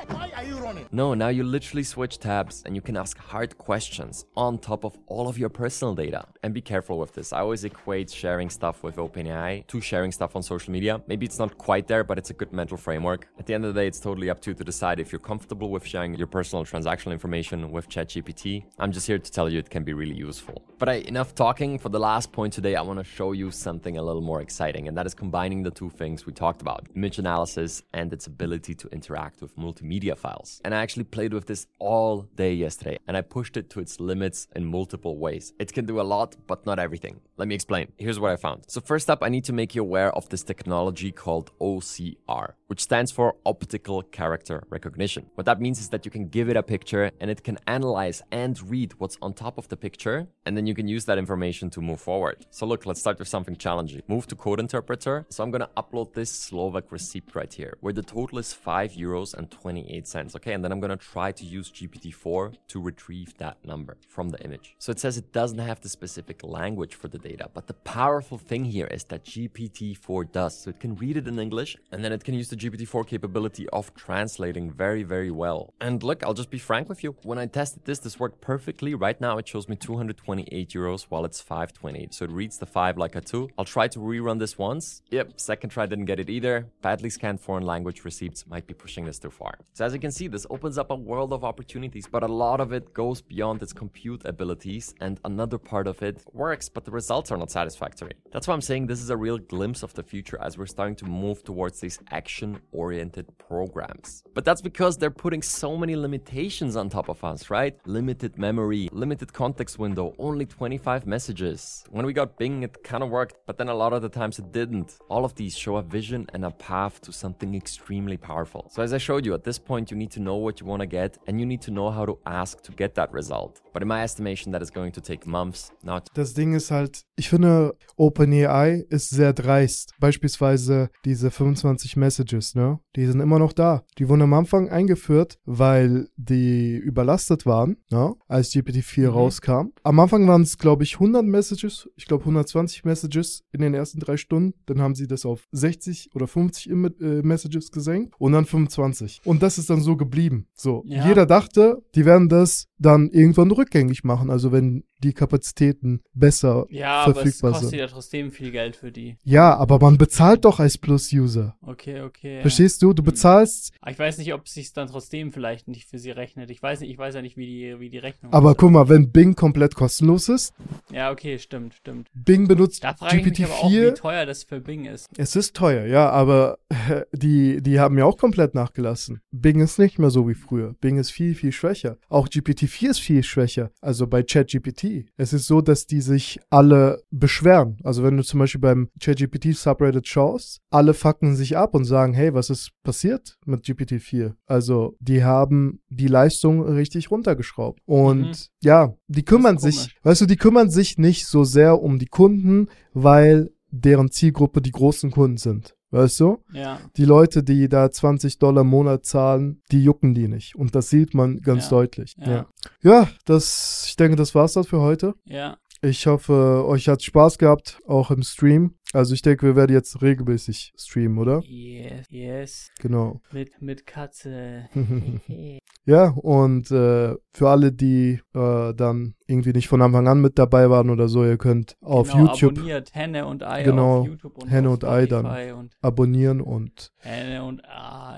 Why 0.07 0.31
are 0.35 0.43
you 0.43 0.57
running? 0.57 0.87
No, 0.91 1.13
now 1.13 1.27
you 1.27 1.43
literally 1.43 1.83
switch 1.83 2.17
tabs 2.17 2.63
and 2.65 2.75
you 2.75 2.81
can 2.81 2.97
ask 2.97 3.17
hard 3.17 3.57
questions 3.57 4.25
on 4.35 4.57
top 4.57 4.83
of 4.83 4.97
all 5.07 5.27
of 5.27 5.37
your 5.37 5.49
personal 5.49 5.93
data. 5.93 6.25
And 6.43 6.53
be 6.53 6.61
careful 6.61 6.97
with 6.97 7.13
this. 7.13 7.31
I 7.31 7.39
always 7.41 7.63
equate 7.63 8.09
sharing 8.09 8.49
stuff 8.49 8.83
with 8.83 8.95
OpenAI 8.95 9.67
to 9.67 9.81
sharing 9.81 10.11
stuff 10.11 10.35
on 10.35 10.41
social 10.41 10.71
media. 10.73 11.01
Maybe 11.07 11.25
it's 11.25 11.39
not 11.39 11.57
quite 11.57 11.87
there, 11.87 12.03
but 12.03 12.17
it's 12.17 12.31
a 12.31 12.33
good 12.33 12.51
mental 12.51 12.77
framework. 12.77 13.27
At 13.37 13.45
the 13.45 13.53
end 13.53 13.63
of 13.65 13.73
the 13.73 13.81
day, 13.81 13.87
it's 13.87 13.99
totally 13.99 14.29
up 14.29 14.41
to 14.41 14.51
you 14.51 14.55
to 14.55 14.63
decide 14.63 14.99
if 14.99 15.11
you're 15.11 15.19
comfortable 15.19 15.69
with 15.69 15.85
sharing 15.85 16.15
your 16.15 16.27
personal 16.27 16.65
transactional 16.65 17.11
information 17.11 17.71
with 17.71 17.87
ChatGPT. 17.87 18.63
I'm 18.79 18.91
just 18.91 19.05
here 19.07 19.19
to 19.19 19.31
tell 19.31 19.49
you 19.49 19.59
it 19.59 19.69
can 19.69 19.83
be 19.83 19.93
really 19.93 20.15
useful. 20.15 20.63
But 20.79 20.89
I, 20.89 20.93
enough 20.93 21.35
talking. 21.35 21.77
For 21.77 21.89
the 21.89 21.99
last 21.99 22.31
point 22.31 22.53
today, 22.53 22.75
I 22.75 22.81
want 22.81 22.97
to 22.99 23.05
show 23.05 23.33
you 23.33 23.51
something 23.51 23.97
a 23.97 24.01
little 24.03 24.21
more 24.21 24.41
exciting, 24.41 24.87
and 24.87 24.97
that 24.97 25.05
is 25.05 25.13
combining 25.13 25.61
the 25.61 25.71
two 25.71 25.89
things 25.89 26.25
we 26.25 26.33
talked 26.33 26.61
about 26.61 26.87
image 26.95 27.19
analysis 27.19 27.83
and 27.93 28.11
its 28.11 28.25
ability 28.27 28.73
to 28.75 28.87
interact 28.89 29.41
with 29.41 29.55
multimedia 29.57 29.91
files. 30.15 30.61
And 30.65 30.73
I 30.73 30.81
actually 30.81 31.03
played 31.03 31.33
with 31.33 31.45
this 31.45 31.67
all 31.79 32.27
day 32.35 32.53
yesterday, 32.53 32.97
and 33.07 33.15
I 33.15 33.21
pushed 33.21 33.57
it 33.57 33.69
to 33.71 33.79
its 33.79 33.99
limits 33.99 34.47
in 34.55 34.65
multiple 34.65 35.17
ways. 35.17 35.53
It 35.59 35.73
can 35.73 35.85
do 35.85 36.01
a 36.01 36.03
lot, 36.03 36.35
but 36.47 36.65
not 36.65 36.79
everything. 36.79 37.21
Let 37.37 37.47
me 37.47 37.55
explain. 37.55 37.91
Here's 37.97 38.19
what 38.19 38.31
I 38.31 38.35
found. 38.35 38.65
So, 38.67 38.81
first 38.81 39.09
up, 39.09 39.23
I 39.23 39.29
need 39.29 39.45
to 39.45 39.53
make 39.53 39.75
you 39.75 39.81
aware 39.81 40.11
of 40.15 40.29
this 40.29 40.43
technology 40.43 41.11
called 41.11 41.51
OCR, 41.59 42.53
which 42.67 42.81
stands 42.81 43.11
for 43.11 43.35
Optical 43.45 44.03
Character 44.03 44.63
Recognition. 44.69 45.25
What 45.35 45.45
that 45.45 45.59
means 45.59 45.79
is 45.79 45.89
that 45.89 46.05
you 46.05 46.11
can 46.11 46.27
give 46.27 46.49
it 46.49 46.57
a 46.57 46.63
picture 46.63 47.11
and 47.19 47.31
it 47.31 47.43
can 47.43 47.57
analyze 47.67 48.21
and 48.31 48.61
read 48.69 48.93
what's 48.99 49.17
on 49.21 49.33
top 49.33 49.57
of 49.57 49.67
the 49.69 49.77
picture, 49.77 50.27
and 50.45 50.55
then 50.55 50.67
you 50.67 50.75
can 50.75 50.87
use 50.87 51.05
that 51.05 51.17
information 51.17 51.69
to 51.71 51.81
move 51.81 51.99
forward. 51.99 52.45
So, 52.49 52.65
look, 52.65 52.85
let's 52.85 52.99
start 52.99 53.19
with 53.19 53.27
something 53.27 53.55
challenging. 53.55 54.01
Move 54.07 54.27
to 54.27 54.35
Code 54.35 54.59
Interpreter. 54.59 55.25
So, 55.29 55.43
I'm 55.43 55.51
gonna 55.51 55.69
upload 55.75 56.13
this 56.13 56.31
Slovak 56.31 56.91
receipt 56.91 57.35
right 57.35 57.51
here, 57.51 57.77
where 57.81 57.93
the 57.93 58.03
total 58.03 58.37
is 58.37 58.53
5 58.53 58.93
euros 58.93 59.33
and 59.33 59.49
28 59.81 60.07
cents. 60.07 60.35
Okay, 60.35 60.53
and 60.53 60.63
then 60.63 60.71
I'm 60.71 60.79
gonna 60.79 60.97
try 60.97 61.31
to 61.31 61.45
use 61.45 61.71
GPT-4 61.71 62.53
to 62.67 62.81
retrieve 62.81 63.37
that 63.37 63.57
number 63.65 63.97
from 64.07 64.29
the 64.29 64.39
image. 64.43 64.75
So 64.79 64.91
it 64.91 64.99
says 64.99 65.17
it 65.17 65.31
doesn't 65.33 65.59
have 65.59 65.81
the 65.81 65.89
specific 65.89 66.43
language 66.43 66.95
for 66.95 67.07
the 67.07 67.17
data, 67.17 67.49
but 67.53 67.67
the 67.67 67.73
powerful 67.73 68.37
thing 68.37 68.65
here 68.65 68.87
is 68.87 69.03
that 69.05 69.25
GPT-4 69.25 70.31
does. 70.31 70.61
So 70.61 70.69
it 70.69 70.79
can 70.79 70.95
read 70.95 71.17
it 71.17 71.27
in 71.27 71.39
English, 71.39 71.77
and 71.91 72.03
then 72.03 72.11
it 72.11 72.23
can 72.23 72.35
use 72.35 72.49
the 72.49 72.55
GPT-4 72.55 73.07
capability 73.07 73.67
of 73.69 73.93
translating 73.95 74.71
very, 74.71 75.03
very 75.03 75.31
well. 75.31 75.73
And 75.81 76.03
look, 76.03 76.23
I'll 76.23 76.33
just 76.33 76.51
be 76.51 76.59
frank 76.59 76.89
with 76.89 77.03
you. 77.03 77.15
When 77.23 77.37
I 77.37 77.45
tested 77.45 77.85
this, 77.85 77.99
this 77.99 78.19
worked 78.19 78.41
perfectly. 78.41 78.93
Right 78.93 79.19
now, 79.19 79.37
it 79.37 79.47
shows 79.47 79.67
me 79.67 79.75
228 79.75 80.69
euros 80.69 81.03
while 81.09 81.25
it's 81.25 81.41
528. 81.41 82.13
So 82.13 82.25
it 82.25 82.31
reads 82.31 82.57
the 82.57 82.65
5 82.65 82.97
like 82.97 83.15
a 83.15 83.21
2. 83.21 83.49
I'll 83.57 83.65
try 83.65 83.87
to 83.87 83.99
rerun 83.99 84.39
this 84.39 84.57
once. 84.57 85.01
Yep, 85.09 85.39
second 85.39 85.69
try 85.69 85.85
didn't 85.85 86.05
get 86.05 86.19
it 86.19 86.29
either. 86.29 86.67
Badly 86.81 87.09
scanned 87.09 87.41
foreign 87.41 87.65
language 87.65 88.03
receipts 88.05 88.45
might 88.47 88.67
be 88.67 88.73
pushing 88.73 89.05
this 89.05 89.19
too 89.19 89.31
far. 89.31 89.53
So 89.73 89.85
as 89.85 89.93
you 89.93 89.99
can 89.99 90.11
see, 90.11 90.27
this 90.27 90.45
opens 90.49 90.77
up 90.77 90.91
a 90.91 90.95
world 90.95 91.31
of 91.31 91.45
opportunities, 91.45 92.06
but 92.06 92.23
a 92.23 92.27
lot 92.27 92.60
of 92.60 92.73
it 92.73 92.93
goes 92.93 93.22
beyond 93.22 93.61
its 93.64 93.72
compute 93.72 94.22
abilities, 94.26 94.93
and 94.99 95.18
another 95.23 95.57
part 95.57 95.88
of 95.88 96.03
it 96.03 96.22
works, 96.34 96.68
but 96.68 96.84
the 96.84 96.91
results 96.91 97.31
are 97.31 97.38
not 97.38 97.52
satisfactory. 97.52 98.11
That's 98.34 98.49
why 98.49 98.53
I'm 98.53 98.61
saying 98.61 98.88
this 98.88 99.02
is 99.02 99.10
a 99.10 99.15
real 99.15 99.38
glimpse 99.38 99.81
of 99.81 99.93
the 99.93 100.03
future 100.03 100.38
as 100.41 100.57
we're 100.57 100.65
starting 100.65 100.95
to 100.98 101.06
move 101.06 101.45
towards 101.45 101.80
these 101.80 101.99
action 102.11 102.60
oriented 102.73 103.27
programs. 103.38 104.23
But 104.34 104.43
that's 104.43 104.61
because 104.61 104.98
they're 104.98 105.10
putting 105.10 105.41
so 105.41 105.77
many 105.77 105.95
limitations 105.95 106.76
on 106.76 106.89
top 106.89 107.07
of 107.07 107.23
us, 107.23 107.49
right? 107.49 107.76
Limited 107.85 108.38
memory, 108.38 108.89
limited 108.91 109.31
context 109.31 109.80
window, 109.80 110.14
only 110.19 110.45
25 110.45 111.07
messages. 111.07 111.85
When 111.89 112.06
we 112.06 112.11
got 112.11 112.38
Bing, 112.38 112.64
it 112.64 112.84
kind 112.84 113.03
of 113.03 113.10
worked, 113.10 113.35
but 113.45 113.57
then 113.57 113.69
a 113.69 113.73
lot 113.73 113.93
of 113.93 114.02
the 114.02 114.10
times 114.10 114.38
it 114.38 114.52
didn't. 114.52 114.98
All 115.07 115.23
of 115.23 115.35
these 115.35 115.57
show 115.57 115.77
a 115.77 115.81
vision 115.81 116.27
and 116.34 116.43
a 116.43 116.52
path 116.52 116.99
to 117.02 117.14
something 117.14 117.56
extremely 117.56 118.18
powerful. 118.18 118.69
So, 118.73 118.81
as 118.81 118.93
I 118.93 118.98
showed 118.98 119.26
you, 119.26 119.34
at 119.34 119.45
this 119.45 119.60
point, 119.63 119.89
you 119.91 119.97
need 119.97 120.11
to 120.13 120.19
know 120.19 120.41
what 120.41 120.59
you 120.59 120.67
want 120.67 120.81
to 120.81 120.88
get 120.88 121.19
and 121.27 121.39
you 121.39 121.45
need 121.45 121.61
to 121.63 121.71
know 121.71 121.93
how 121.93 122.05
to 122.05 122.19
ask 122.25 122.61
to 122.63 122.71
get 122.73 122.95
that 122.95 123.13
result. 123.13 123.61
But 123.73 123.81
in 123.81 123.88
my 123.88 124.01
estimation, 124.03 124.51
that 124.53 124.61
is 124.61 124.71
going 124.71 124.91
to 124.93 125.01
take 125.01 125.27
months, 125.27 125.71
not. 125.83 126.07
Das 126.13 126.33
Ding 126.33 126.53
ist 126.53 126.71
halt, 126.71 127.01
ich 127.15 127.29
finde, 127.29 127.73
OpenAI 127.95 128.85
ist 128.89 129.09
sehr 129.09 129.33
dreist. 129.33 129.93
Beispielsweise 129.99 130.89
diese 131.05 131.31
25 131.31 131.95
Messages, 131.97 132.55
ne? 132.55 132.79
Die 132.95 133.05
sind 133.05 133.19
immer 133.21 133.39
noch 133.39 133.53
da. 133.53 133.83
Die 133.97 134.09
wurden 134.09 134.23
am 134.23 134.33
Anfang 134.33 134.69
eingeführt, 134.69 135.38
weil 135.45 136.09
die 136.17 136.75
überlastet 136.75 137.45
waren, 137.45 137.77
ne? 137.89 138.13
Als 138.27 138.51
GPT-4 138.51 139.01
Mhm. 139.07 139.13
rauskam. 139.13 139.61
Am 139.83 139.99
Anfang 139.99 140.27
waren 140.27 140.41
es, 140.41 140.57
glaube 140.57 140.83
ich, 140.83 140.95
100 140.99 141.23
Messages. 141.25 141.89
Ich 141.95 142.05
glaube, 142.05 142.25
120 142.25 142.83
Messages 142.83 143.43
in 143.51 143.61
den 143.61 143.73
ersten 143.73 143.99
drei 143.99 144.17
Stunden. 144.17 144.53
Dann 144.65 144.81
haben 144.81 144.95
sie 144.95 145.07
das 145.07 145.25
auf 145.25 145.47
60 145.51 146.09
oder 146.13 146.27
50 146.27 146.69
Im 146.69 146.85
äh, 146.85 147.21
Messages 147.21 147.71
gesenkt 147.71 148.13
und 148.19 148.33
dann 148.33 148.45
25. 148.45 149.21
Und 149.25 149.41
das 149.41 149.50
ist 149.57 149.69
dann 149.69 149.81
so 149.81 149.95
geblieben. 149.95 150.47
So. 150.53 150.83
Ja. 150.85 151.07
Jeder 151.07 151.25
dachte, 151.25 151.83
die 151.95 152.05
werden 152.05 152.29
das 152.29 152.67
dann 152.81 153.09
irgendwann 153.09 153.51
rückgängig 153.51 154.03
machen. 154.03 154.29
Also 154.29 154.51
wenn 154.51 154.83
die 155.03 155.13
Kapazitäten 155.13 156.01
besser 156.13 156.65
Ja, 156.69 157.03
aber 157.03 157.11
es 157.11 157.17
verfügbar 157.23 157.51
kostet 157.53 157.69
sind. 157.71 157.79
ja 157.79 157.87
trotzdem 157.87 158.31
viel 158.31 158.51
Geld 158.51 158.75
für 158.75 158.91
die. 158.91 159.17
Ja, 159.23 159.55
aber 159.55 159.79
man 159.79 159.97
bezahlt 159.97 160.45
doch 160.45 160.59
als 160.59 160.77
Plus-User. 160.77 161.55
Okay, 161.61 162.01
okay. 162.01 162.35
ja. 162.37 162.41
Verstehst 162.41 162.81
du? 162.83 162.93
Du 162.93 163.01
bezahlst, 163.03 163.73
Aber 163.81 163.91
Ich 163.91 163.99
weiß 163.99 164.17
nicht, 164.19 164.33
ob 164.33 164.45
es 164.45 164.53
sich 164.53 164.73
dann 164.73 164.87
trotzdem 164.87 165.31
vielleicht 165.31 165.67
nicht 165.67 165.89
für 165.89 165.97
sie 165.97 166.11
rechnet. 166.11 166.51
Ich 166.51 166.61
weiß 166.61 166.81
nicht, 166.81 166.91
ich 166.91 166.97
weiß 166.97 167.15
ja 167.15 167.21
nicht, 167.21 167.37
wie 167.37 167.45
die, 167.47 167.79
wie 167.79 167.89
die 167.89 167.97
Rechnung 167.97 168.31
aber 168.33 168.51
ist. 168.51 168.57
guck 168.57 168.71
mal, 168.71 168.89
wenn 168.89 169.11
Bing 169.11 169.35
komplett 169.35 169.75
kostenlos 169.75 170.29
ist, 170.29 170.53
Ja, 170.91 171.11
okay, 171.11 171.39
stimmt, 171.39 171.73
stimmt. 171.75 172.07
Bing 172.13 172.47
benutzt 172.47 172.83
Da 172.83 172.93
frage 172.93 173.17
ich 173.17 173.25
mich 173.25 173.43
aber 173.45 173.53
auch, 173.55 173.71
wie 173.71 173.79
GPT-4. 173.79 173.95
teuer 173.95 174.25
das 174.25 174.43
für 174.43 174.59
Bing 174.61 174.85
ist. 174.85 175.07
Es 175.17 175.35
ist 175.35 175.55
teuer, 175.55 175.85
ja, 175.85 176.09
aber 176.09 176.59
die, 177.13 177.61
die 177.61 177.79
haben 177.79 177.97
ja 177.97 178.05
auch 178.05 178.17
komplett 178.17 178.53
nachgelassen. 178.55 179.21
Bing 179.31 179.61
ist 179.61 179.79
nicht 179.79 179.97
mehr 179.99 180.09
so 180.11 180.27
wie 180.27 180.35
früher. 180.35 180.73
Bing 180.81 180.97
ist 180.97 181.11
viel, 181.11 181.33
viel 181.35 181.51
schwächer. 181.51 181.97
Auch 182.09 182.27
GPT-4 182.72 182.89
ist 182.89 182.99
viel 182.99 183.23
schwächer. 183.23 183.72
Also 183.81 184.07
bei 184.07 184.23
ChatGPT. 184.23 185.06
Es 185.18 185.34
ist 185.34 185.48
so, 185.48 185.61
dass 185.61 185.85
die 185.85 186.02
sich 186.02 186.39
alle 186.49 187.03
beschweren. 187.11 187.77
Also 187.84 188.03
wenn 188.03 188.18
du 188.18 188.23
zum 188.23 188.39
Beispiel 188.39 188.61
beim 188.61 188.89
ChatGPT 188.99 189.56
Subreddit 189.56 190.07
schaust, 190.07 190.60
alle 190.69 190.93
fucken 190.93 191.35
sich 191.35 191.57
ab 191.57 191.76
und 191.76 191.85
sagen, 191.85 192.14
hey, 192.14 192.34
was 192.34 192.49
ist 192.49 192.72
passiert 192.84 193.38
mit 193.45 193.64
GPT-4? 193.65 194.34
Also 194.45 194.95
die 194.99 195.23
haben 195.23 195.81
die 195.89 196.07
Leistung 196.07 196.61
richtig 196.64 197.11
runtergeschraubt. 197.11 197.80
Und 197.85 198.22
Mhm. 198.22 198.34
ja, 198.64 198.93
die 199.07 199.23
kümmern 199.23 199.57
sich, 199.57 199.95
weißt 200.03 200.22
du, 200.22 200.26
die 200.26 200.38
kümmern 200.38 200.69
sich 200.69 200.98
nicht 200.98 201.27
so 201.27 201.43
sehr 201.43 201.81
um 201.81 201.99
die 201.99 202.07
Kunden, 202.07 202.68
weil 202.93 203.52
deren 203.69 204.11
Zielgruppe 204.11 204.61
die 204.61 204.72
großen 204.72 205.11
Kunden 205.11 205.38
sind. 205.38 205.76
Weißt 205.91 206.19
du? 206.22 206.38
Ja. 206.53 206.80
Die 206.97 207.03
Leute, 207.05 207.43
die 207.43 207.68
da 207.68 207.91
20 207.91 208.39
Dollar 208.39 208.61
im 208.61 208.68
Monat 208.69 209.05
zahlen, 209.05 209.61
die 209.72 209.84
jucken 209.84 210.13
die 210.13 210.27
nicht. 210.30 210.55
Und 210.55 210.73
das 210.73 210.89
sieht 210.89 211.13
man 211.13 211.41
ganz 211.41 211.65
Ja. 211.65 211.69
deutlich. 211.72 212.15
Ja. 212.18 212.31
Ja. 212.31 212.45
ja, 212.81 213.09
das, 213.26 213.84
ich 213.88 213.97
denke, 213.97 214.15
das 214.15 214.34
war's 214.34 214.53
dann 214.53 214.63
für 214.63 214.80
heute. 214.80 215.13
Ja. 215.26 215.57
Ich 215.81 216.05
hoffe, 216.07 216.63
euch 216.68 216.88
hat 216.88 217.01
Spaß 217.03 217.38
gehabt, 217.39 217.80
auch 217.88 218.11
im 218.11 218.22
Stream. 218.23 218.76
Also 218.93 219.13
ich 219.13 219.22
denke, 219.22 219.45
wir 219.45 219.55
werden 219.55 219.73
jetzt 219.73 220.01
regelmäßig 220.01 220.73
streamen, 220.77 221.18
oder? 221.18 221.41
Yes, 221.45 222.05
yes. 222.09 222.69
Genau. 222.80 223.22
Mit, 223.31 223.61
mit 223.61 223.85
Katze. 223.85 224.68
Ja, 225.85 226.09
und 226.09 226.69
äh, 226.69 227.15
für 227.34 227.49
alle, 227.49 227.72
die 227.72 228.19
äh, 228.35 228.73
dann 228.76 229.15
irgendwie 229.26 229.51
nicht 229.51 229.68
von 229.68 229.81
Anfang 229.81 230.07
an 230.07 230.22
mit 230.22 230.38
dabei 230.38 230.69
waren 230.69 230.91
oder 230.91 231.07
so, 231.07 231.26
ihr 231.26 231.38
könnt 231.38 231.76
auf 231.81 232.11
genau, 232.11 232.26
YouTube 232.26 232.51
abonniert 232.51 232.93
Henne 232.93 233.26
und 233.26 233.43
Ei 233.43 233.63
genau 233.63 234.01
auf 234.01 234.07
YouTube 234.07 234.43
und 234.43 234.49
Henne 234.49 234.69
und 234.69 234.85
Ei 234.85 235.07
dann 235.07 235.26
und 235.55 235.73
abonnieren 235.81 236.39
und 236.39 236.93
und 237.41 237.63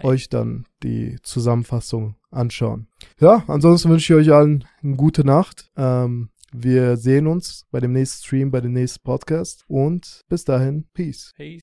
euch 0.04 0.28
dann 0.28 0.66
die 0.84 1.18
Zusammenfassung 1.24 2.16
anschauen. 2.32 2.88
Ja, 3.20 3.44
ansonsten 3.48 3.90
wünsche 3.90 4.14
ich 4.14 4.28
euch 4.28 4.36
allen 4.36 4.66
eine 4.82 4.98
gute 4.98 5.26
Nacht. 5.26 5.70
Ähm, 5.78 6.30
wir 6.54 6.98
sehen 6.98 7.28
uns 7.28 7.66
bei 7.72 7.80
dem 7.80 7.94
nächsten 7.94 8.24
Stream, 8.24 8.52
bei 8.52 8.62
dem 8.62 8.74
nächsten 8.74 9.02
Podcast 9.04 9.66
und 9.68 10.22
bis 10.30 10.46
dahin, 10.46 10.86
Peace. 10.94 11.32
Peace. 11.36 11.62